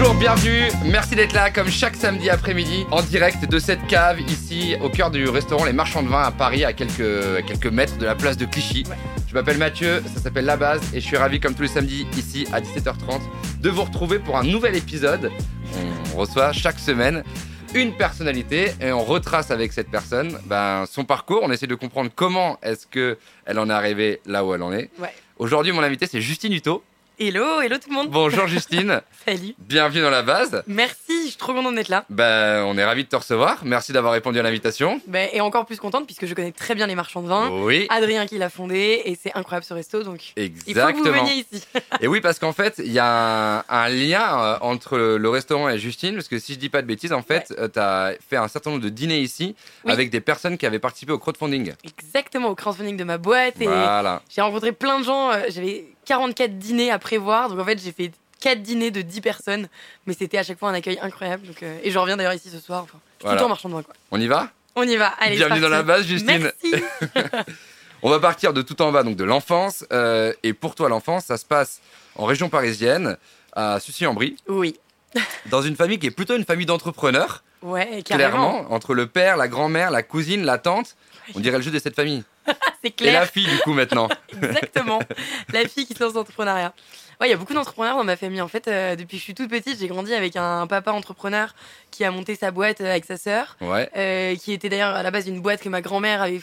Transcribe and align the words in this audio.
Bonjour, 0.00 0.14
bienvenue, 0.14 0.62
merci 0.86 1.14
d'être 1.14 1.34
là 1.34 1.50
comme 1.50 1.68
chaque 1.68 1.94
samedi 1.94 2.30
après-midi 2.30 2.86
en 2.90 3.02
direct 3.02 3.44
de 3.44 3.58
cette 3.58 3.86
cave 3.86 4.18
ici 4.22 4.74
au 4.80 4.88
cœur 4.88 5.10
du 5.10 5.28
restaurant 5.28 5.66
Les 5.66 5.74
Marchands 5.74 6.02
de 6.02 6.08
Vin 6.08 6.22
à 6.22 6.30
Paris 6.30 6.64
à 6.64 6.72
quelques, 6.72 7.02
à 7.36 7.42
quelques 7.42 7.66
mètres 7.66 7.98
de 7.98 8.06
la 8.06 8.14
place 8.14 8.38
de 8.38 8.46
Clichy. 8.46 8.84
Je 9.28 9.34
m'appelle 9.34 9.58
Mathieu, 9.58 10.02
ça 10.14 10.22
s'appelle 10.22 10.46
La 10.46 10.56
Base 10.56 10.80
et 10.94 11.00
je 11.00 11.04
suis 11.06 11.18
ravi 11.18 11.38
comme 11.38 11.54
tous 11.54 11.64
les 11.64 11.68
samedis 11.68 12.06
ici 12.16 12.46
à 12.50 12.62
17h30 12.62 13.20
de 13.60 13.68
vous 13.68 13.82
retrouver 13.82 14.18
pour 14.18 14.38
un 14.38 14.42
nouvel 14.42 14.74
épisode. 14.74 15.30
On 16.14 16.16
reçoit 16.16 16.54
chaque 16.54 16.78
semaine 16.78 17.22
une 17.74 17.94
personnalité 17.94 18.72
et 18.80 18.92
on 18.92 19.04
retrace 19.04 19.50
avec 19.50 19.70
cette 19.74 19.90
personne 19.90 20.38
ben, 20.46 20.86
son 20.90 21.04
parcours. 21.04 21.40
On 21.42 21.52
essaie 21.52 21.66
de 21.66 21.74
comprendre 21.74 22.10
comment 22.14 22.58
est-ce 22.62 22.86
que 22.86 23.18
elle 23.44 23.58
en 23.58 23.68
est 23.68 23.74
arrivée 23.74 24.22
là 24.24 24.46
où 24.46 24.54
elle 24.54 24.62
en 24.62 24.72
est. 24.72 24.88
Ouais. 24.98 25.12
Aujourd'hui, 25.36 25.72
mon 25.72 25.82
invité 25.82 26.06
c'est 26.06 26.22
Justine 26.22 26.54
Hutto. 26.54 26.82
Hello, 27.22 27.60
hello 27.60 27.76
tout 27.76 27.90
le 27.90 27.94
monde. 27.96 28.08
Bonjour 28.08 28.46
Justine, 28.46 29.02
Salut. 29.26 29.54
bienvenue 29.58 30.00
dans 30.00 30.08
La 30.08 30.22
Base. 30.22 30.62
Merci, 30.66 31.24
je 31.24 31.28
suis 31.28 31.36
trop 31.36 31.52
contente 31.52 31.74
d'être 31.74 31.90
là. 31.90 32.06
Ben, 32.08 32.64
on 32.64 32.78
est 32.78 32.84
ravi 32.84 33.04
de 33.04 33.10
te 33.10 33.16
recevoir. 33.16 33.58
Merci 33.62 33.92
d'avoir 33.92 34.14
répondu 34.14 34.38
à 34.38 34.42
l'invitation. 34.42 35.02
Ben, 35.06 35.28
et 35.34 35.42
encore 35.42 35.66
plus 35.66 35.76
contente 35.76 36.06
puisque 36.06 36.24
je 36.24 36.32
connais 36.32 36.50
très 36.52 36.74
bien 36.74 36.86
les 36.86 36.94
marchands 36.94 37.20
de 37.20 37.28
vin. 37.28 37.50
Oui, 37.50 37.86
Adrien 37.90 38.24
qui 38.26 38.38
l'a 38.38 38.48
fondé 38.48 39.02
et 39.04 39.18
c'est 39.22 39.32
incroyable 39.36 39.66
ce 39.66 39.74
resto 39.74 40.02
donc 40.02 40.32
il 40.34 40.44
faut 40.46 40.54
que 40.54 40.64
vous 40.64 40.70
exactement. 40.70 41.12
veniez 41.24 41.44
ici. 41.52 41.62
Et 42.00 42.08
oui, 42.08 42.22
parce 42.22 42.38
qu'en 42.38 42.54
fait, 42.54 42.76
il 42.82 42.90
y 42.90 42.98
a 42.98 43.58
un, 43.58 43.64
un 43.68 43.88
lien 43.90 44.42
euh, 44.42 44.56
entre 44.62 44.96
le, 44.96 45.18
le 45.18 45.28
restaurant 45.28 45.68
et 45.68 45.78
Justine, 45.78 46.14
parce 46.14 46.28
que 46.28 46.38
si 46.38 46.54
je 46.54 46.58
dis 46.58 46.70
pas 46.70 46.80
de 46.80 46.86
bêtises, 46.86 47.12
en 47.12 47.20
fait, 47.22 47.52
tu 47.54 47.78
as 47.78 48.14
fait 48.30 48.36
un 48.36 48.48
certain 48.48 48.70
nombre 48.70 48.82
de 48.82 48.88
dîners 48.88 49.20
ici 49.20 49.54
Oui. 49.84 49.92
avec 49.92 50.08
des 50.08 50.22
personnes 50.22 50.56
qui 50.56 50.64
avaient 50.64 50.78
participé 50.78 51.12
au 51.12 51.18
crowdfunding. 51.18 51.74
Exactement 51.84 52.48
au 52.48 52.54
crowdfunding 52.54 52.96
de 52.96 53.04
ma 53.04 53.18
boîte 53.18 53.60
et 53.60 53.66
Voilà. 53.66 54.22
j'ai 54.34 54.40
rencontré 54.40 54.72
plein 54.72 55.00
de 55.00 55.04
gens. 55.04 55.32
euh, 55.32 55.40
J'avais 55.50 55.84
44 56.10 56.58
dîners 56.58 56.90
à 56.90 56.98
prévoir 56.98 57.48
donc 57.48 57.60
en 57.60 57.64
fait 57.64 57.80
j'ai 57.80 57.92
fait 57.92 58.10
4 58.40 58.60
dîners 58.62 58.90
de 58.90 59.00
10 59.00 59.20
personnes 59.20 59.68
mais 60.06 60.14
c'était 60.18 60.38
à 60.38 60.42
chaque 60.42 60.58
fois 60.58 60.70
un 60.70 60.74
accueil 60.74 60.98
incroyable 61.00 61.46
donc, 61.46 61.62
euh, 61.62 61.78
et 61.84 61.92
je 61.92 61.98
reviens 62.00 62.16
d'ailleurs 62.16 62.34
ici 62.34 62.50
ce 62.50 62.58
soir. 62.58 62.82
Enfin, 62.82 62.98
je 62.98 63.26
suis 63.26 63.26
Voilà. 63.26 63.36
tout 63.36 63.36
le 63.36 63.44
temps 63.44 63.48
marchand 63.48 63.68
de 63.68 63.74
vin 63.74 63.82
quoi. 63.84 63.94
On 64.10 64.20
y 64.20 64.26
va? 64.26 64.50
On 64.74 64.82
y 64.82 64.96
va, 64.96 65.06
allez. 65.20 65.36
Bienvenue 65.36 65.60
dans 65.60 65.68
la 65.68 65.84
base, 65.84 66.06
Justine. 66.06 66.50
Merci. 66.62 66.82
On 68.02 68.08
va 68.10 68.18
partir 68.18 68.52
de 68.52 68.62
tout 68.62 68.80
en 68.82 68.90
bas, 68.92 69.02
donc 69.04 69.14
de 69.16 69.24
l'enfance. 69.24 69.84
euh, 69.92 70.32
et 70.42 70.52
pour 70.52 70.74
toi, 70.74 70.88
l'enfance, 70.88 71.26
ça 71.26 71.36
se 71.36 71.44
passe 71.44 71.80
en 72.16 72.24
région 72.24 72.48
parisienne, 72.48 73.16
à 73.52 73.78
Sucy-en-Brie, 73.78 74.36
oui. 74.48 74.78
dans 75.50 75.60
une 75.62 75.76
famille 75.76 75.98
qui 75.98 76.06
est 76.06 76.10
plutôt 76.12 76.34
une 76.36 76.44
famille 76.44 76.66
d'entrepreneurs, 76.66 77.42
Ouais, 77.62 78.02
carrément. 78.02 78.30
clairement, 78.62 78.72
entre 78.72 78.94
le 78.94 79.06
père, 79.06 79.36
la 79.36 79.48
grand-mère, 79.48 79.90
la 79.90 80.02
cousine, 80.02 80.44
la 80.44 80.56
tante. 80.58 80.96
On 81.34 81.40
dirait 81.40 81.58
le 81.58 81.62
jeu 81.62 81.70
de 81.70 81.78
cette 81.78 81.94
famille. 81.94 82.24
C'est 82.82 82.88
Et 82.88 82.90
clair. 82.92 83.20
la 83.20 83.26
fille, 83.26 83.46
du 83.46 83.58
coup, 83.60 83.72
maintenant. 83.72 84.08
Exactement. 84.42 85.00
la 85.52 85.66
fille 85.68 85.86
qui 85.86 85.94
se 85.94 86.02
lance 86.02 86.12
dans 86.12 86.20
l'entrepreneuriat. 86.20 86.72
Ouais, 87.20 87.28
il 87.28 87.30
y 87.30 87.34
a 87.34 87.36
beaucoup 87.36 87.52
d'entrepreneurs 87.54 87.96
dans 87.96 88.04
ma 88.04 88.16
famille. 88.16 88.40
En 88.40 88.48
fait, 88.48 88.66
euh, 88.68 88.96
depuis 88.96 89.16
que 89.16 89.20
je 89.20 89.24
suis 89.24 89.34
toute 89.34 89.50
petite, 89.50 89.78
j'ai 89.78 89.88
grandi 89.88 90.14
avec 90.14 90.36
un 90.36 90.66
papa 90.66 90.90
entrepreneur 90.92 91.54
qui 91.90 92.04
a 92.04 92.10
monté 92.10 92.34
sa 92.34 92.50
boîte 92.50 92.80
euh, 92.80 92.90
avec 92.90 93.04
sa 93.04 93.16
sœur, 93.18 93.56
Ouais. 93.60 93.90
euh, 93.96 94.34
qui 94.36 94.52
était 94.52 94.68
d'ailleurs 94.70 94.94
à 94.96 95.02
la 95.02 95.10
base 95.10 95.28
une 95.28 95.40
boîte 95.42 95.60
que 95.62 95.68
ma 95.68 95.82
grand-mère 95.82 96.22
avait, 96.22 96.38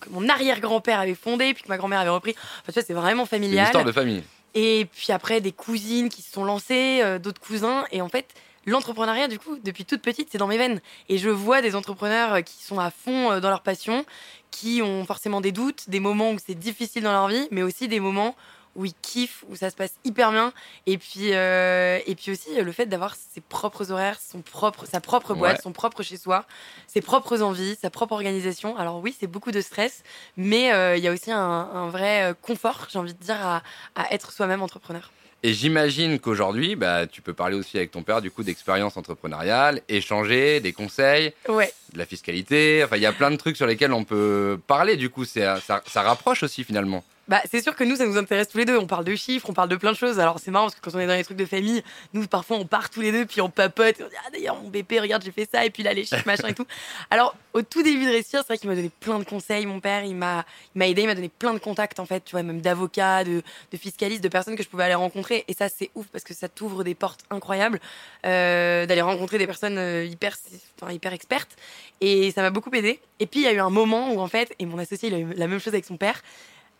que 0.00 0.08
mon 0.10 0.28
arrière-grand-père 0.28 1.00
avait 1.00 1.14
fondée, 1.16 1.54
puis 1.54 1.64
que 1.64 1.68
ma 1.68 1.76
grand-mère 1.76 1.98
avait 2.00 2.10
repris. 2.10 2.36
Enfin, 2.36 2.66
tu 2.68 2.72
vois, 2.74 2.82
c'est 2.86 2.92
vraiment 2.94 3.26
C'est 3.26 3.36
une 3.36 3.42
familial. 3.42 3.64
histoire 3.66 3.84
de 3.84 3.90
famille. 3.92 4.22
Et 4.54 4.86
puis 4.94 5.12
après, 5.12 5.40
des 5.40 5.50
cousines 5.52 6.08
qui 6.08 6.22
se 6.22 6.30
sont 6.30 6.44
lancées, 6.44 7.00
euh, 7.02 7.18
d'autres 7.18 7.40
cousins. 7.40 7.84
Et 7.90 8.00
en 8.02 8.08
fait, 8.08 8.26
l'entrepreneuriat, 8.66 9.28
du 9.28 9.38
coup, 9.38 9.58
depuis 9.62 9.84
toute 9.84 10.02
petite, 10.02 10.28
c'est 10.30 10.38
dans 10.38 10.46
mes 10.46 10.58
veines. 10.58 10.80
Et 11.08 11.18
je 11.18 11.28
vois 11.30 11.62
des 11.62 11.74
entrepreneurs 11.74 12.34
euh, 12.34 12.40
qui 12.42 12.62
sont 12.62 12.78
à 12.78 12.90
fond 12.90 13.32
euh, 13.32 13.40
dans 13.40 13.50
leur 13.50 13.62
passion, 13.62 14.04
qui 14.50 14.82
ont 14.82 15.04
forcément 15.04 15.40
des 15.40 15.52
doutes, 15.52 15.88
des 15.88 16.00
moments 16.00 16.30
où 16.30 16.38
c'est 16.44 16.54
difficile 16.54 17.02
dans 17.02 17.12
leur 17.12 17.28
vie, 17.28 17.48
mais 17.50 17.62
aussi 17.62 17.88
des 17.88 18.00
moments 18.00 18.36
où 18.74 18.86
ils 18.86 18.94
kiffent, 19.02 19.44
où 19.50 19.54
ça 19.56 19.68
se 19.68 19.76
passe 19.76 19.92
hyper 20.02 20.30
bien. 20.32 20.50
Et 20.86 20.96
puis, 20.96 21.34
euh, 21.34 21.98
et 22.06 22.14
puis 22.14 22.30
aussi, 22.32 22.48
euh, 22.58 22.62
le 22.62 22.72
fait 22.72 22.86
d'avoir 22.86 23.14
ses 23.16 23.42
propres 23.42 23.92
horaires, 23.92 24.18
son 24.18 24.40
propre, 24.40 24.86
sa 24.86 24.98
propre 25.02 25.34
boîte, 25.34 25.56
Ouais. 25.58 25.62
son 25.62 25.72
propre 25.72 26.02
chez-soi, 26.02 26.46
ses 26.86 27.02
propres 27.02 27.42
envies, 27.42 27.76
sa 27.82 27.90
propre 27.90 28.12
organisation. 28.14 28.74
Alors 28.78 29.00
oui, 29.00 29.14
c'est 29.20 29.26
beaucoup 29.26 29.50
de 29.50 29.60
stress, 29.60 30.02
mais 30.38 30.72
euh, 30.72 30.96
il 30.96 31.04
y 31.04 31.08
a 31.08 31.12
aussi 31.12 31.30
un, 31.30 31.38
un 31.38 31.88
vrai 31.90 32.34
confort, 32.40 32.86
j'ai 32.90 32.98
envie 32.98 33.12
de 33.12 33.22
dire, 33.22 33.44
à, 33.46 33.62
à 33.94 34.10
être 34.14 34.32
soi-même 34.32 34.62
entrepreneur. 34.62 35.10
Et 35.44 35.52
j'imagine 35.54 36.20
qu'aujourd'hui, 36.20 36.76
bah, 36.76 37.06
tu 37.08 37.20
peux 37.20 37.32
parler 37.32 37.56
aussi 37.56 37.76
avec 37.76 37.90
ton 37.90 38.02
père 38.02 38.22
du 38.22 38.30
coup 38.30 38.44
d'expérience 38.44 38.96
entrepreneuriale, 38.96 39.82
échanger, 39.88 40.60
des 40.60 40.72
conseils, 40.72 41.32
Ouais, 41.48 41.72
de 41.92 41.98
la 41.98 42.06
fiscalité. 42.06 42.82
Enfin, 42.84 42.96
il 42.96 43.02
y 43.02 43.06
a 43.06 43.12
plein 43.12 43.30
de 43.30 43.36
trucs 43.36 43.56
sur 43.56 43.66
lesquels 43.66 43.92
on 43.92 44.04
peut 44.04 44.58
parler. 44.68 44.96
Du 44.96 45.10
coup, 45.10 45.24
c'est 45.24 45.44
ça, 45.60 45.82
ça 45.86 46.02
rapproche 46.02 46.44
aussi 46.44 46.62
finalement. 46.62 47.02
Bah, 47.28 47.40
c'est 47.50 47.62
sûr 47.62 47.76
que 47.76 47.84
nous, 47.84 47.96
ça 47.96 48.04
nous 48.04 48.18
intéresse 48.18 48.48
tous 48.48 48.58
les 48.58 48.64
deux. 48.64 48.76
On 48.76 48.86
parle 48.86 49.04
de 49.04 49.14
chiffres, 49.14 49.48
on 49.48 49.52
parle 49.52 49.68
de 49.68 49.76
plein 49.76 49.92
de 49.92 49.96
choses. 49.96 50.18
Alors, 50.18 50.40
c'est 50.40 50.50
marrant 50.50 50.66
parce 50.66 50.74
que 50.74 50.80
quand 50.80 50.96
on 50.96 51.00
est 51.00 51.06
dans 51.06 51.14
les 51.14 51.22
trucs 51.22 51.36
de 51.36 51.44
famille, 51.44 51.82
nous, 52.14 52.26
parfois, 52.26 52.56
on 52.56 52.64
part 52.64 52.90
tous 52.90 53.00
les 53.00 53.12
deux, 53.12 53.26
puis 53.26 53.40
on 53.40 53.48
papote. 53.48 54.00
Et 54.00 54.02
on 54.02 54.08
dit, 54.08 54.14
ah, 54.26 54.30
d'ailleurs, 54.32 54.60
mon 54.60 54.68
bébé, 54.68 54.98
regarde, 54.98 55.22
j'ai 55.24 55.30
fait 55.30 55.48
ça, 55.50 55.64
et 55.64 55.70
puis 55.70 55.84
là, 55.84 55.92
les 55.92 56.04
chiffres, 56.04 56.26
machin 56.26 56.48
et 56.48 56.54
tout. 56.54 56.66
Alors, 57.10 57.36
au 57.52 57.62
tout 57.62 57.82
début 57.82 58.04
de 58.04 58.10
réussir, 58.10 58.40
c'est 58.40 58.48
vrai 58.48 58.58
qu'il 58.58 58.68
m'a 58.68 58.74
donné 58.74 58.90
plein 59.00 59.18
de 59.20 59.24
conseils. 59.24 59.66
Mon 59.66 59.78
père, 59.78 60.04
il 60.04 60.16
m'a 60.16 60.44
il 60.74 60.78
m'a 60.78 60.88
aidé, 60.88 61.02
il 61.02 61.06
m'a 61.06 61.14
donné 61.14 61.28
plein 61.28 61.54
de 61.54 61.58
contacts, 61.58 62.00
en 62.00 62.06
fait, 62.06 62.24
tu 62.24 62.32
vois, 62.32 62.42
même 62.42 62.60
d'avocats, 62.60 63.22
de, 63.22 63.42
de 63.70 63.76
fiscalistes, 63.76 64.22
de 64.22 64.28
personnes 64.28 64.56
que 64.56 64.62
je 64.64 64.68
pouvais 64.68 64.84
aller 64.84 64.94
rencontrer. 64.94 65.44
Et 65.46 65.54
ça, 65.54 65.68
c'est 65.68 65.90
ouf 65.94 66.06
parce 66.08 66.24
que 66.24 66.34
ça 66.34 66.48
t'ouvre 66.48 66.82
des 66.82 66.94
portes 66.94 67.24
incroyables 67.30 67.80
euh, 68.26 68.84
d'aller 68.86 69.00
rencontrer 69.00 69.38
des 69.38 69.46
personnes 69.46 69.78
euh, 69.78 70.04
hyper, 70.04 70.36
enfin, 70.80 70.92
hyper 70.92 71.12
expertes. 71.12 71.56
Et 72.00 72.32
ça 72.32 72.42
m'a 72.42 72.50
beaucoup 72.50 72.70
aidé. 72.74 72.98
Et 73.20 73.26
puis, 73.26 73.40
il 73.40 73.44
y 73.44 73.48
a 73.48 73.52
eu 73.52 73.60
un 73.60 73.70
moment 73.70 74.12
où, 74.12 74.20
en 74.20 74.28
fait, 74.28 74.54
et 74.58 74.66
mon 74.66 74.78
associé, 74.78 75.08
il 75.08 75.14
a 75.14 75.18
eu 75.18 75.32
la 75.34 75.46
même 75.46 75.60
chose 75.60 75.72
avec 75.72 75.84
son 75.84 75.96
père. 75.96 76.20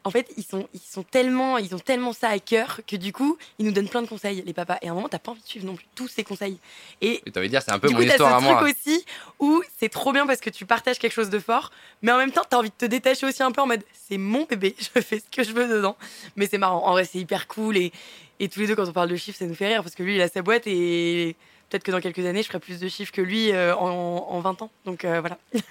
En 0.04 0.10
fait, 0.10 0.30
ils 0.36 0.42
sont, 0.44 0.68
ils 0.74 0.80
sont 0.80 1.02
tellement, 1.02 1.58
ils 1.58 1.74
ont 1.74 1.78
tellement 1.78 2.12
ça 2.12 2.28
à 2.28 2.38
cœur 2.38 2.80
que 2.86 2.96
du 2.96 3.12
coup, 3.12 3.38
ils 3.58 3.64
nous 3.66 3.72
donnent 3.72 3.88
plein 3.88 4.02
de 4.02 4.08
conseils, 4.08 4.42
les 4.44 4.52
papas. 4.52 4.78
Et 4.82 4.88
à 4.88 4.90
un 4.90 4.94
moment, 4.94 5.08
t'as 5.08 5.18
pas 5.18 5.30
envie 5.32 5.42
de 5.42 5.46
suivre 5.46 5.66
non 5.66 5.74
plus 5.76 5.86
tous 5.94 6.08
ces 6.08 6.24
conseils. 6.24 6.58
Et 7.00 7.22
tu 7.24 7.38
envie 7.38 7.46
de 7.48 7.52
dire, 7.52 7.62
c'est 7.62 7.70
un 7.72 7.78
peu 7.78 7.88
du 7.88 7.94
mon 7.94 8.00
coup, 8.00 8.06
histoire 8.06 8.40
ce 8.40 8.44
truc 8.44 8.58
moi. 8.60 8.68
aussi 8.70 9.04
où 9.38 9.62
c'est 9.78 9.88
trop 9.88 10.12
bien 10.12 10.26
parce 10.26 10.40
que 10.40 10.50
tu 10.50 10.66
partages 10.66 10.98
quelque 10.98 11.12
chose 11.12 11.30
de 11.30 11.38
fort, 11.38 11.70
mais 12.02 12.10
en 12.12 12.18
même 12.18 12.32
temps, 12.32 12.42
t'as 12.48 12.56
envie 12.58 12.70
de 12.70 12.74
te 12.76 12.86
détacher 12.86 13.26
aussi 13.26 13.42
un 13.42 13.52
peu 13.52 13.60
en 13.60 13.66
mode 13.66 13.82
c'est 14.08 14.18
mon 14.18 14.44
bébé, 14.44 14.74
je 14.94 15.00
fais 15.00 15.20
ce 15.20 15.24
que 15.30 15.44
je 15.44 15.52
veux 15.52 15.68
dedans. 15.68 15.96
Mais 16.36 16.46
c'est 16.46 16.58
marrant, 16.58 16.84
en 16.86 16.92
vrai, 16.92 17.04
c'est 17.04 17.18
hyper 17.18 17.46
cool. 17.46 17.76
Et, 17.76 17.92
et 18.40 18.48
tous 18.48 18.60
les 18.60 18.66
deux, 18.66 18.74
quand 18.74 18.88
on 18.88 18.92
parle 18.92 19.08
de 19.08 19.16
chiffres, 19.16 19.38
ça 19.38 19.46
nous 19.46 19.54
fait 19.54 19.68
rire 19.68 19.82
parce 19.82 19.94
que 19.94 20.02
lui, 20.02 20.16
il 20.16 20.20
a 20.22 20.28
sa 20.28 20.42
boîte 20.42 20.66
et 20.66 21.36
peut-être 21.70 21.84
que 21.84 21.92
dans 21.92 22.00
quelques 22.00 22.26
années, 22.26 22.42
je 22.42 22.48
ferai 22.48 22.58
plus 22.58 22.80
de 22.80 22.88
chiffres 22.88 23.12
que 23.12 23.22
lui 23.22 23.52
euh, 23.52 23.74
en, 23.76 24.26
en 24.28 24.40
20 24.40 24.62
ans. 24.62 24.70
Donc 24.84 25.04
euh, 25.04 25.20
voilà, 25.20 25.38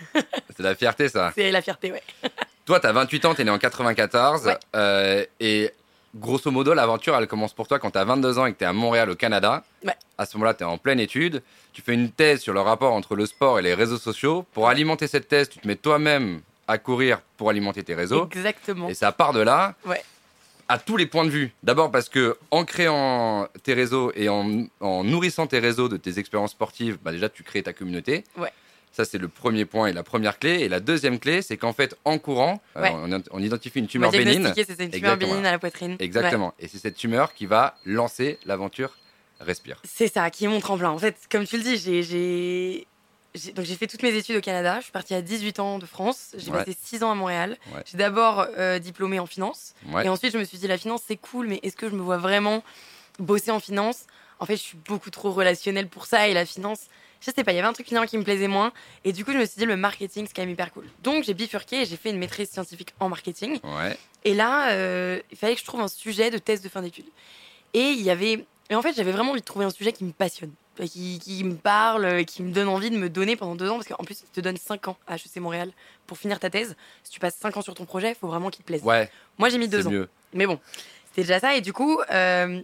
C'est 0.56 0.64
la 0.64 0.74
fierté, 0.75 1.09
ça. 1.09 1.31
c'est 1.36 1.52
la 1.52 1.62
fierté, 1.62 1.91
ouais. 1.91 2.03
Toi, 2.66 2.80
t'as 2.80 2.92
28 2.92 3.26
ans, 3.26 3.34
t'es 3.36 3.44
né 3.44 3.52
en 3.52 3.58
94. 3.58 4.46
Ouais. 4.46 4.58
euh, 4.76 5.26
et 5.40 5.72
grosso 6.16 6.52
modo, 6.52 6.74
l'aventure, 6.74 7.16
elle 7.16 7.28
commence 7.28 7.54
pour 7.54 7.68
toi 7.68 7.80
quand 7.80 7.92
t'as 7.92 8.04
22 8.04 8.38
ans 8.40 8.46
et 8.46 8.54
que 8.54 8.58
t'es 8.60 8.66
à 8.66 8.74
Montréal, 8.74 9.10
au 9.10 9.16
Canada. 9.16 9.64
Ouais. 9.86 9.96
À 10.18 10.26
ce 10.26 10.38
moment-là, 10.38 10.54
t'es 10.54 10.64
en 10.64 10.78
pleine 10.78 11.00
étude. 11.00 11.42
Tu 11.74 11.82
fais 11.82 11.94
une 11.94 12.12
thèse 12.12 12.42
sur 12.42 12.54
le 12.54 12.62
rapport 12.62 12.94
entre 12.94 13.16
le 13.16 13.26
sport 13.26 13.60
et 13.60 13.62
les 13.62 13.74
réseaux 13.74 13.98
sociaux. 13.98 14.46
Pour 14.54 14.68
alimenter 14.70 15.08
cette 15.08 15.28
thèse, 15.28 15.50
tu 15.50 15.60
te 15.60 15.68
mets 15.68 15.76
toi-même 15.76 16.42
à 16.68 16.78
courir 16.78 17.22
pour 17.38 17.50
alimenter 17.50 17.84
tes 17.84 17.96
réseaux. 17.96 18.26
Exactement. 18.26 18.88
Et 18.90 18.94
ça 18.94 19.12
part 19.12 19.34
de 19.34 19.42
là. 19.42 19.74
Ouais. 19.86 20.02
À 20.70 20.78
tous 20.78 20.96
les 20.96 21.06
points 21.06 21.26
de 21.26 21.30
vue. 21.30 21.52
D'abord 21.64 21.92
parce 21.92 22.08
que 22.08 22.38
en 22.50 22.64
créant 22.64 23.48
tes 23.64 23.74
réseaux 23.74 24.14
et 24.16 24.30
en, 24.30 24.64
en 24.80 25.04
nourrissant 25.04 25.46
tes 25.48 25.60
réseaux 25.60 25.90
de 25.90 25.98
tes 25.98 26.18
expériences 26.18 26.52
sportives, 26.52 26.98
bah 27.02 27.12
déjà 27.12 27.28
tu 27.28 27.44
crées 27.44 27.62
ta 27.64 27.74
communauté. 27.74 28.24
Ouais. 28.38 28.54
Ça 28.91 29.06
c'est 29.06 29.18
le 29.18 29.28
premier 29.29 29.66
point 29.66 29.88
et 29.88 29.94
la 29.94 30.03
première 30.03 30.38
clé. 30.38 30.59
Et 30.62 30.69
la 30.69 30.79
deuxième 30.79 31.19
clé, 31.19 31.41
c'est 31.41 31.56
qu'en 31.57 31.74
fait 31.74 31.96
en 32.06 32.18
courant, 32.19 32.62
euh, 32.75 32.88
on, 32.91 33.22
on 33.31 33.41
identifie 33.41 33.79
une 33.79 33.88
tumeur 33.88 34.12
bénigne. 34.12 34.52
c'était 34.56 34.84
une 34.85 34.91
tumeur 34.91 35.18
bénigne 35.18 35.46
à 35.46 35.52
la 35.52 35.59
poitrine. 35.59 35.91
Ouais. 35.91 35.97
Exactement. 36.06 36.53
Et 36.59 36.68
c'est 36.68 36.78
cette 36.78 36.96
tumeur 36.96 37.34
qui 37.34 37.46
va 37.46 37.75
lancer 37.85 38.38
l'aventure 38.46 38.97
Respire. 39.40 39.81
C'est 39.84 40.07
ça, 40.07 40.29
qui 40.29 40.46
est 40.46 40.47
mon 40.47 40.59
tremplin. 40.59 40.91
En 40.91 41.00
fait, 41.00 41.16
comme 41.31 41.46
tu 41.47 41.57
le 41.57 41.63
dis, 41.63 41.78
j'ai- 41.78 42.03
j'ai 42.03 42.85
j'ai- 43.34 43.53
donc 43.53 43.66
j'ai 43.66 43.75
fait 43.75 43.88
toutes 43.88 44.03
mes 44.03 44.13
études 44.13 44.35
au 44.35 44.41
Canada. 44.41 44.75
Je 44.79 44.84
suis 44.84 44.91
partie 44.91 45.16
à 45.16 45.22
18 45.23 45.59
ans 45.59 45.79
de 45.79 45.85
France. 45.88 46.35
J'ai 46.38 46.52
Ouais. 46.52 46.59
passé 46.59 46.78
6 46.79 47.02
ans 47.02 47.09
à 47.12 47.16
Montréal. 47.16 47.58
Ouais. 47.73 47.81
J'ai 47.90 47.97
d'abord 47.97 48.46
euh, 48.59 48.78
diplômé 48.78 49.18
en 49.19 49.25
finance. 49.25 49.73
Ouais. 49.88 50.06
Et 50.06 50.09
ensuite, 50.09 50.31
je 50.34 50.38
me 50.38 50.44
suis 50.44 50.59
dit, 50.59 50.68
la 50.68 50.78
finance, 50.78 51.02
c'est 51.08 51.16
cool, 51.18 51.47
mais 51.47 51.59
est-ce 51.63 51.75
que 51.75 51.90
je 51.90 51.96
me 51.96 52.02
vois 52.02 52.18
vraiment 52.18 52.62
bosser 53.18 53.50
en 53.50 53.59
finance? 53.59 54.06
En 54.40 54.46
fait, 54.46 54.58
je 54.58 54.62
suis 54.62 54.78
beaucoup 54.78 55.09
trop 55.09 55.31
relationnelle 55.31 55.88
pour 55.88 56.06
ça. 56.06 56.28
Et 56.28 56.34
la 56.35 56.46
finance, 56.46 56.82
je 57.22 57.32
sais 57.34 57.44
pas, 57.44 57.52
il 57.52 57.56
y 57.56 57.59
avait 57.59 57.68
un 57.68 57.73
truc 57.73 57.88
finalement 57.88 58.08
qui 58.08 58.18
me 58.18 58.23
plaisait 58.23 58.47
moins. 58.47 58.73
Et 59.06 59.14
du 59.14 59.23
coup, 59.23 59.32
je 59.32 59.38
me 59.38 59.46
suis 59.46 59.58
dit, 59.59 59.66
le 59.66 59.78
marketing, 59.78 60.26
c'est 60.28 60.34
quand 60.34 60.41
même 60.41 60.50
hyper 60.50 60.73
cool. 60.73 60.85
Donc, 61.03 61.23
j'ai 61.23 61.34
bifurqué 61.34 61.82
et 61.82 61.85
j'ai 61.85 61.96
fait 61.96 62.09
une 62.09 62.18
maîtrise 62.18 62.50
scientifique 62.50 62.94
en 63.00 63.09
marketing. 63.09 63.59
Ouais. 63.64 63.96
Et 64.26 64.34
là, 64.34 64.72
euh, 64.72 65.20
il 65.32 65.38
fallait 65.38 65.53
que 65.53 65.62
je 65.62 65.66
trouve 65.66 65.82
un 65.82 65.88
sujet 65.88 66.32
de 66.32 66.40
thèse 66.40 66.62
de 66.62 66.70
fin 66.70 66.82
d'études. 66.82 67.06
Et 67.73 67.91
il 67.91 68.02
y 68.02 68.09
avait. 68.09 68.46
Et 68.70 68.76
en 68.76 68.82
fait, 68.82 68.94
j'avais 68.94 69.12
vraiment 69.12 69.32
envie 69.32 69.41
de 69.41 69.46
trouver 69.46 69.66
un 69.66 69.70
sujet 69.70 69.94
qui 69.94 70.03
me 70.03 70.12
passionne, 70.12 70.52
euh, 70.79 70.88
qui, 70.88 71.20
qui 71.20 71.44
me 71.44 71.56
parle, 71.56 72.06
euh, 72.06 72.23
qui 72.23 72.41
me 72.41 72.52
donne 72.52 72.68
envie 72.68 72.90
de 72.90 72.97
me 72.97 73.09
donner 73.09 73.35
pendant 73.35 73.56
deux 73.56 73.70
ans. 73.70 73.76
Parce 73.76 73.88
qu'en 73.88 74.03
plus, 74.03 74.22
ils 74.22 74.32
te 74.32 74.41
donnent 74.41 74.58
cinq 74.58 74.88
ans 74.88 74.97
à 75.08 75.16
HEC 75.16 75.38
Montréal 75.38 75.72
pour 76.08 76.18
finir 76.18 76.40
ta 76.40 76.50
thèse. 76.50 76.76
Si 77.03 77.12
tu 77.12 77.20
passes 77.20 77.35
cinq 77.35 77.56
ans 77.56 77.62
sur 77.62 77.76
ton 77.76 77.85
projet, 77.85 78.09
il 78.09 78.16
faut 78.16 78.28
vraiment 78.28 78.50
qu'il 78.50 78.64
te 78.64 78.68
plaise. 78.68 78.82
Ouais. 78.84 79.09
Moi, 79.38 79.50
j'ai 79.50 79.58
mis 79.58 79.68
deux 79.68 79.85
ans. 79.88 79.91
mieux. 79.91 80.09
Mais 80.34 80.47
bon, 80.47 80.59
c'était 81.09 81.22
déjà 81.22 81.40
ça. 81.40 81.56
Et 81.56 81.62
du 81.62 81.73
coup, 81.73 82.00
euh, 82.12 82.62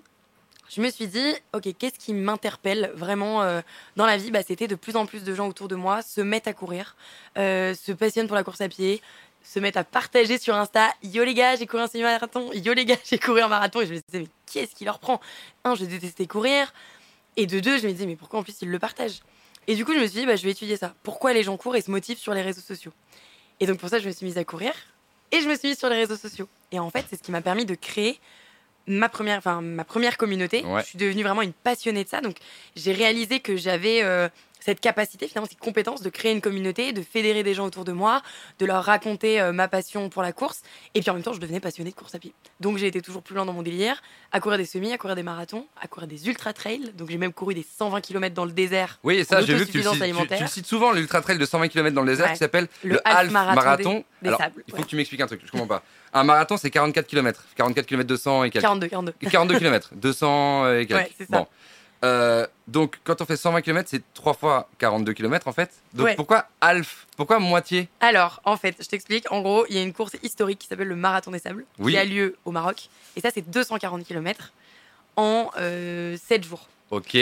je 0.70 0.82
me 0.82 0.90
suis 0.90 1.08
dit, 1.08 1.34
ok, 1.54 1.68
qu'est-ce 1.78 1.98
qui 1.98 2.14
m'interpelle 2.14 2.92
vraiment 2.96 3.42
euh, 3.42 3.62
dans 3.96 4.06
la 4.06 4.18
vie? 4.18 4.32
Bah, 4.32 4.42
C'était 4.46 4.68
de 4.68 4.76
plus 4.76 4.96
en 4.96 5.06
plus 5.06 5.24
de 5.24 5.34
gens 5.34 5.48
autour 5.48 5.68
de 5.68 5.76
moi 5.76 6.02
se 6.02 6.22
mettent 6.22 6.48
à 6.48 6.54
courir, 6.54 6.96
euh, 7.38 7.74
se 7.74 7.92
passionnent 7.92 8.28
pour 8.28 8.36
la 8.36 8.44
course 8.44 8.62
à 8.62 8.68
pied, 8.68 9.02
se 9.44 9.60
mettent 9.60 9.78
à 9.78 9.84
partager 9.86 10.38
sur 10.38 10.56
Insta, 10.56 10.92
yo 11.04 11.24
les 11.24 11.34
gars, 11.34 11.56
j'ai 11.56 11.68
couru 11.68 11.84
un 11.84 11.88
semi-marathon, 11.88 12.52
yo 12.54 12.74
les 12.74 12.86
gars, 12.86 12.98
j'ai 13.06 13.18
couru 13.18 13.42
un 13.42 13.48
marathon. 13.48 13.80
Et 13.82 13.86
je 13.86 13.94
me 13.94 14.00
disais, 14.00 14.20
mais 14.20 14.28
qu'est-ce 14.46 14.76
qui 14.76 14.84
leur 14.84 15.00
prend? 15.00 15.22
Un, 15.64 15.76
je 15.76 15.86
détestais 15.86 16.28
courir. 16.28 16.74
Et 17.38 17.46
de 17.46 17.60
deux, 17.60 17.78
je 17.78 17.88
me 17.88 17.92
disais, 17.94 18.06
mais 18.06 18.16
pourquoi 18.16 18.40
en 18.40 18.44
plus 18.44 18.56
ils 18.62 18.70
le 18.70 18.80
partagent? 18.80 19.22
Et 19.68 19.76
du 19.76 19.86
coup, 19.86 19.94
je 19.94 20.00
me 20.00 20.08
suis 20.08 20.20
dit, 20.22 20.26
bah, 20.26 20.36
je 20.36 20.44
vais 20.44 20.52
étudier 20.52 20.76
ça. 20.76 20.96
Pourquoi 21.04 21.34
les 21.34 21.44
gens 21.44 21.56
courent 21.56 21.76
et 21.76 21.82
se 21.82 21.92
motivent 21.92 22.18
sur 22.18 22.34
les 22.34 22.42
réseaux 22.42 22.62
sociaux? 22.62 22.92
Et 23.60 23.68
donc 23.68 23.80
pour 23.80 23.90
ça, 23.90 24.00
je 24.00 24.08
me 24.08 24.14
suis 24.14 24.26
mise 24.26 24.38
à 24.38 24.44
courir 24.44 24.74
et 25.32 25.42
je 25.42 25.50
me 25.50 25.56
suis 25.56 25.70
mise 25.70 25.78
sur 25.78 25.90
les 25.90 25.96
réseaux 25.96 26.16
sociaux. 26.16 26.48
Et 26.72 26.80
en 26.80 26.90
fait, 26.90 27.06
c'est 27.10 27.18
ce 27.18 27.24
qui 27.24 27.32
m'a 27.32 27.42
permis 27.42 27.66
de 27.66 27.76
créer 27.76 28.20
ma 28.88 29.10
première, 29.10 29.38
enfin, 29.38 29.62
ma 29.62 29.84
première 29.84 30.18
communauté. 30.18 30.64
Ouais. 30.64 30.82
Je 30.82 30.88
suis 30.88 30.98
devenue 30.98 31.24
vraiment 31.24 31.42
une 31.42 31.54
passionnée 31.54 32.04
de 32.04 32.10
ça. 32.10 32.22
Donc 32.22 32.38
j'ai 32.76 32.94
réalisé 32.94 33.40
que 33.40 33.58
j'avais 33.58 34.04
euh, 34.04 34.30
cette 34.68 34.82
capacité, 34.82 35.30
finalement, 35.30 35.48
cette 35.50 35.60
compétence 35.62 36.02
de 36.02 36.10
créer 36.10 36.34
une 36.34 36.42
communauté, 36.42 36.92
de 36.92 37.02
fédérer 37.02 37.42
des 37.42 37.54
gens 37.54 37.66
autour 37.66 37.86
de 37.86 37.94
moi, 37.94 38.22
de 38.60 38.66
leur 38.66 38.84
raconter 38.84 39.40
euh, 39.40 39.54
ma 39.54 39.70
passion 39.70 40.10
pour 40.10 40.22
la 40.22 40.34
course. 40.34 40.60
Et 40.94 41.00
puis 41.00 41.10
en 41.10 41.14
même 41.14 41.24
temps, 41.24 41.32
je 41.32 41.40
devenais 41.40 41.62
passionnée 41.62 41.92
de 41.92 41.96
course 41.96 42.14
à 42.16 42.20
pied. 42.20 42.34
Donc 42.60 42.78
j'ai 42.78 42.88
été 42.88 43.02
toujours 43.02 43.22
plus 43.24 43.34
loin 43.34 43.46
dans 43.46 43.54
mon 43.54 43.62
délire, 43.62 44.02
à 44.34 44.42
courir 44.42 44.58
des 44.58 44.66
semis, 44.66 44.92
à 44.92 44.98
courir 44.98 45.16
des 45.16 45.24
marathons, 45.24 45.66
à 45.82 45.88
courir 45.88 46.10
des 46.10 46.28
ultra 46.28 46.52
trails. 46.52 46.92
Donc 46.98 47.10
j'ai 47.10 47.18
même 47.18 47.32
couru 47.32 47.54
des 47.54 47.66
120 47.78 48.02
km 48.02 48.36
dans 48.36 48.44
le 48.44 48.52
désert. 48.52 49.00
Oui, 49.06 49.16
et 49.20 49.24
ça, 49.24 49.42
j'ai 49.42 49.54
vu 49.56 49.66
que 49.66 49.72
tu 49.72 49.82
cites, 49.82 49.90
tu- 49.94 50.04
alimentaire. 50.04 50.38
tu 50.38 50.44
le 50.44 50.50
cites 50.50 50.66
souvent, 50.66 50.92
l'ultra 50.92 51.22
trail 51.22 51.38
de 51.38 51.46
120 51.46 51.70
km 51.70 51.96
dans 51.96 52.02
le 52.02 52.08
désert 52.12 52.26
Ouais. 52.26 52.34
qui 52.34 52.40
s'appelle 52.40 52.68
Le 52.84 52.96
le, 52.96 53.08
half 53.08 53.16
half 53.20 53.32
marathon 53.32 53.56
marathon. 53.64 53.94
des- 53.94 54.06
des 54.24 54.28
Alors, 54.28 54.40
sables, 54.42 54.64
il 54.68 54.72
faut 54.72 54.78
ouais. 54.80 54.84
que 54.84 54.90
tu 54.90 54.96
m'expliques 54.98 55.22
un 55.22 55.28
truc, 55.28 55.40
je 55.46 55.50
comprends 55.52 55.68
pas. 55.68 55.84
Un 56.12 56.26
marathon, 56.26 56.58
c'est 56.58 56.70
44 56.72 57.08
km. 57.08 57.46
44 57.56 57.86
km 57.86 58.06
200 58.06 58.44
et 58.44 58.50
quelques. 58.50 58.64
42, 58.64 58.88
42. 58.90 59.14
42 59.32 59.60
km, 59.60 59.92
200 59.96 60.74
et 60.74 60.86
quelques. 60.88 61.00
Ouais, 61.00 61.12
c'est 61.18 61.30
ça. 61.30 61.38
Bon. 61.40 61.48
Euh, 62.06 62.46
donc, 62.68 63.00
quand 63.04 63.22
on 63.22 63.26
fait 63.26 63.38
120 63.38 63.62
km, 63.62 63.90
c'est 63.90 64.04
3 64.14 64.34
fois 64.34 64.70
42 64.78 65.14
km 65.14 65.48
en 65.48 65.52
fait. 65.52 65.72
Donc, 65.94 66.06
Ouais. 66.08 66.16
pourquoi 66.16 66.48
half? 66.62 67.08
Pourquoi 67.18 67.40
moitié? 67.40 67.90
Alors, 68.02 68.40
en 68.46 68.56
fait, 68.58 68.76
je 68.80 68.88
t'explique. 68.88 69.32
En 69.32 69.42
gros, 69.42 69.66
il 69.70 69.76
y 69.76 69.80
a 69.80 69.82
une 69.82 69.94
course 69.94 70.16
historique 70.22 70.60
qui 70.60 70.68
s'appelle 70.68 70.88
le 70.88 70.96
Marathon 70.96 71.32
des 71.32 71.40
Sables, 71.40 71.66
Oui. 71.80 71.94
qui 71.94 71.98
a 71.98 72.06
lieu 72.06 72.36
au 72.46 72.52
Maroc. 72.52 72.90
Et 73.16 73.22
ça, 73.22 73.30
c'est 73.34 73.50
240 73.50 74.04
km 74.06 74.52
en 75.16 75.50
7 75.56 76.44
jours. 76.44 76.68
Ok. 76.92 77.16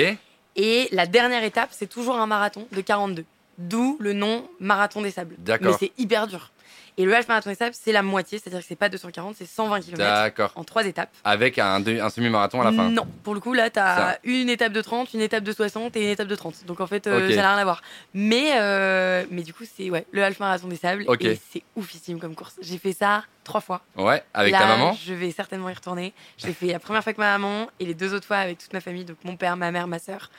Et 0.57 0.88
la 0.92 1.06
dernière 1.07 1.44
étape, 1.44 1.69
c'est 1.72 1.88
toujours 1.88 2.18
un 2.18 2.27
marathon 2.27 2.68
de 2.72 2.81
42. 2.81 3.25
D'où 3.57 3.98
le 4.01 4.13
nom 4.13 4.48
Marathon 4.60 5.01
des 5.01 5.12
Sables. 5.12 5.36
D'accord. 5.38 5.72
Mais 5.72 5.77
c'est 5.80 5.92
hyper 5.98 6.27
dur. 6.27 6.51
Et 6.98 7.04
le 7.06 7.14
half 7.14 7.28
marathon 7.28 7.50
des 7.50 7.56
sables, 7.56 7.76
c'est 7.78 7.92
la 7.92 8.02
moitié, 8.04 8.40
c'est-à-dire 8.40 8.60
que 8.62 8.66
c'est 8.66 8.76
pas 8.76 8.88
240, 8.88 9.36
c'est 9.38 9.46
120 9.46 9.82
km 9.82 10.52
en 10.56 10.64
trois 10.64 10.86
étapes. 10.86 11.10
Avec 11.24 11.60
un, 11.60 11.84
semi-marathon 12.10 12.62
à 12.62 12.66
la 12.66 12.72
fin. 12.72 12.90
Non, 12.90 13.06
pour 13.24 13.34
le 13.34 13.40
coup, 13.40 13.54
là, 13.54 13.70
t'as 13.70 13.96
Ça. 14.14 14.18
une 14.24 14.50
étape 14.50 14.72
de 14.72 14.82
30, 14.82 15.14
une 15.14 15.22
étape 15.22 15.44
de 15.44 15.52
60 15.52 15.96
et 15.98 16.04
une 16.04 16.10
étape 16.10 16.28
de 16.28 16.36
30. 16.36 16.66
Donc 16.66 16.80
en 16.80 16.88
fait, 16.88 17.08
euh, 17.08 17.30
ça 17.30 17.36
n'a 17.42 17.50
rien 17.54 17.62
à 17.62 17.64
voir. 17.64 17.82
Mais, 18.14 18.54
euh, 18.56 19.26
mais 19.30 19.44
du 19.44 19.54
coup, 19.54 19.64
c'est 19.66 19.90
ouais, 19.90 20.06
le 20.12 20.24
half 20.24 20.40
marathon 20.40 20.68
des 20.68 20.78
sables. 20.78 21.06
Et 21.20 21.40
c'est 21.52 21.64
oufissime 21.76 22.20
comme 22.20 22.36
course. 22.36 22.56
J'ai 22.62 22.78
fait 22.78 22.94
ça 22.94 23.24
trois 23.44 23.62
fois. 23.62 23.82
Ouais, 23.96 24.24
avec 24.34 24.52
Là, 24.54 24.60
ta 24.60 24.68
maman? 24.68 24.94
Je 25.06 25.14
vais 25.14 25.32
certainement 25.32 25.70
y 25.70 25.74
retourner. 25.74 26.14
Je 26.38 26.48
l'ai 26.48 26.54
fait 26.54 26.68
la 26.68 26.80
première 26.80 27.04
fois 27.04 27.10
avec 27.12 27.18
ma 27.18 27.38
maman 27.38 27.70
et 27.80 27.86
les 27.86 27.94
deux 27.94 28.14
autres 28.14 28.26
fois 28.26 28.38
avec 28.38 28.58
toute 28.58 28.74
ma 28.74 28.82
famille, 28.82 29.06
donc 29.06 29.18
mon 29.24 29.36
père, 29.36 29.56
ma 29.58 29.72
mère, 29.72 29.88
ma 29.88 30.00
sœur. 30.00 30.30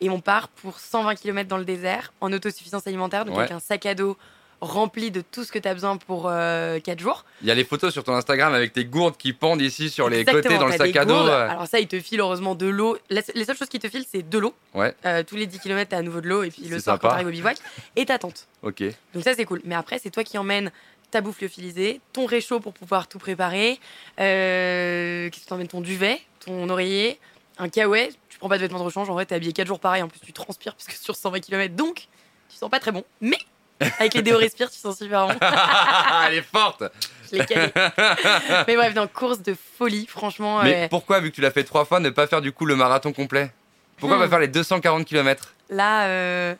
Et 0.00 0.10
on 0.10 0.20
part 0.20 0.48
pour 0.48 0.78
120 0.78 1.14
km 1.14 1.48
dans 1.48 1.56
le 1.58 1.64
désert 1.64 2.12
en 2.20 2.32
autosuffisance 2.32 2.86
alimentaire, 2.86 3.24
donc 3.24 3.34
Ouais. 3.36 3.42
avec 3.42 3.52
un 3.52 3.60
sac 3.60 3.86
à 3.86 3.94
dos 3.94 4.16
rempli 4.60 5.10
de 5.10 5.20
tout 5.20 5.44
ce 5.44 5.52
que 5.52 5.58
tu 5.58 5.68
as 5.68 5.74
besoin 5.74 5.96
pour 5.98 6.24
4 6.24 6.98
jours. 6.98 7.24
Il 7.42 7.48
y 7.48 7.50
a 7.50 7.54
les 7.54 7.64
photos 7.64 7.92
sur 7.92 8.04
ton 8.04 8.14
Instagram 8.14 8.54
avec 8.54 8.72
tes 8.72 8.84
gourdes 8.84 9.16
qui 9.16 9.32
pendent 9.32 9.60
ici 9.60 9.90
sur 9.90 10.08
les 10.08 10.24
côtés 10.24 10.56
dans 10.58 10.66
le 10.66 10.72
sac 10.76 10.96
à 10.96 11.04
dos. 11.04 11.14
euh. 11.14 11.48
Alors 11.48 11.66
ça, 11.66 11.78
il 11.78 11.88
te 11.88 12.00
file 12.00 12.20
heureusement 12.20 12.54
de 12.54 12.66
l'eau. 12.66 12.96
Les 13.10 13.22
seules 13.44 13.56
choses 13.56 13.68
qui 13.68 13.78
te 13.78 13.88
filent, 13.88 14.06
c'est 14.10 14.28
de 14.28 14.38
l'eau. 14.38 14.54
Ouais. 14.74 14.94
Euh, 15.04 15.22
tous 15.22 15.36
les 15.36 15.46
10 15.46 15.60
km, 15.60 15.90
t'as 15.90 15.98
à 15.98 16.02
nouveau 16.02 16.20
de 16.20 16.28
l'eau 16.28 16.42
et 16.42 16.50
puis 16.50 16.62
le 16.64 16.80
soir 16.80 16.98
quand 16.98 17.08
t'arrives 17.08 17.26
au 17.26 17.30
bivouac. 17.30 17.58
Et 17.96 18.06
ta 18.06 18.18
tente. 18.18 18.46
Ok. 18.62 18.82
Donc 19.14 19.24
ça, 19.24 19.34
c'est 19.34 19.44
cool. 19.44 19.60
Mais 19.64 19.74
après, 19.74 19.98
c'est 19.98 20.10
toi 20.10 20.24
qui 20.24 20.38
emmènes 20.38 20.70
ta 21.10 21.20
bouffe 21.20 21.40
lyophilisée, 21.40 22.00
ton 22.12 22.26
réchaud 22.26 22.58
pour 22.58 22.72
pouvoir 22.72 23.06
tout 23.06 23.18
préparer, 23.18 23.78
euh, 24.18 25.30
qu'est-ce 25.30 25.44
que 25.44 25.48
t'emmènes? 25.48 25.68
Ton 25.68 25.80
duvet, 25.80 26.20
ton 26.44 26.68
oreiller, 26.68 27.18
un 27.58 27.68
caouet. 27.68 28.10
Tu 28.28 28.38
prends 28.38 28.48
pas 28.48 28.56
de 28.56 28.62
vêtements 28.62 28.78
de 28.80 28.84
rechange. 28.84 29.08
En 29.08 29.14
vrai, 29.14 29.24
t'es 29.26 29.34
habillé 29.34 29.52
4 29.52 29.66
jours 29.66 29.80
pareil. 29.80 30.02
En 30.02 30.08
plus, 30.08 30.20
tu 30.20 30.32
transpires 30.32 30.74
parce 30.74 30.86
que 30.86 30.94
sur 30.94 31.14
120 31.16 31.40
km, 31.40 31.74
donc 31.74 32.08
tu 32.48 32.56
sens 32.56 32.68
pas 32.70 32.80
très 32.80 32.92
bon. 32.92 33.04
Mais 33.20 33.38
avec 33.80 34.14
les 34.14 34.22
déos 34.22 34.38
respire, 34.38 34.70
tu 34.70 34.78
sens 34.78 34.98
super 34.98 35.26
bon. 35.28 35.34
Elle 36.26 36.34
est 36.34 36.42
forte 36.42 36.84
Je 37.30 37.36
l'ai 37.38 37.44
calé. 37.46 37.72
Mais 38.66 38.76
bref, 38.76 38.94
dans 38.94 39.06
course 39.06 39.40
de 39.42 39.54
folie, 39.78 40.06
franchement. 40.06 40.62
Mais 40.62 40.84
euh, 40.84 40.88
pourquoi, 40.88 41.20
vu 41.20 41.30
que 41.30 41.34
tu 41.36 41.40
l'as 41.40 41.50
fait 41.50 41.64
trois 41.64 41.84
fois, 41.84 42.00
ne 42.00 42.10
pas 42.10 42.26
faire 42.26 42.40
du 42.40 42.52
coup 42.52 42.64
le 42.66 42.76
marathon 42.76 43.12
complet? 43.12 43.52
Pourquoi 43.98 44.16
Hmm. 44.18 44.20
pas 44.20 44.28
faire 44.28 44.38
les 44.40 44.48
240 44.48 45.04
km 45.06 45.54
Là, 45.70 46.06
euh, 46.06 46.54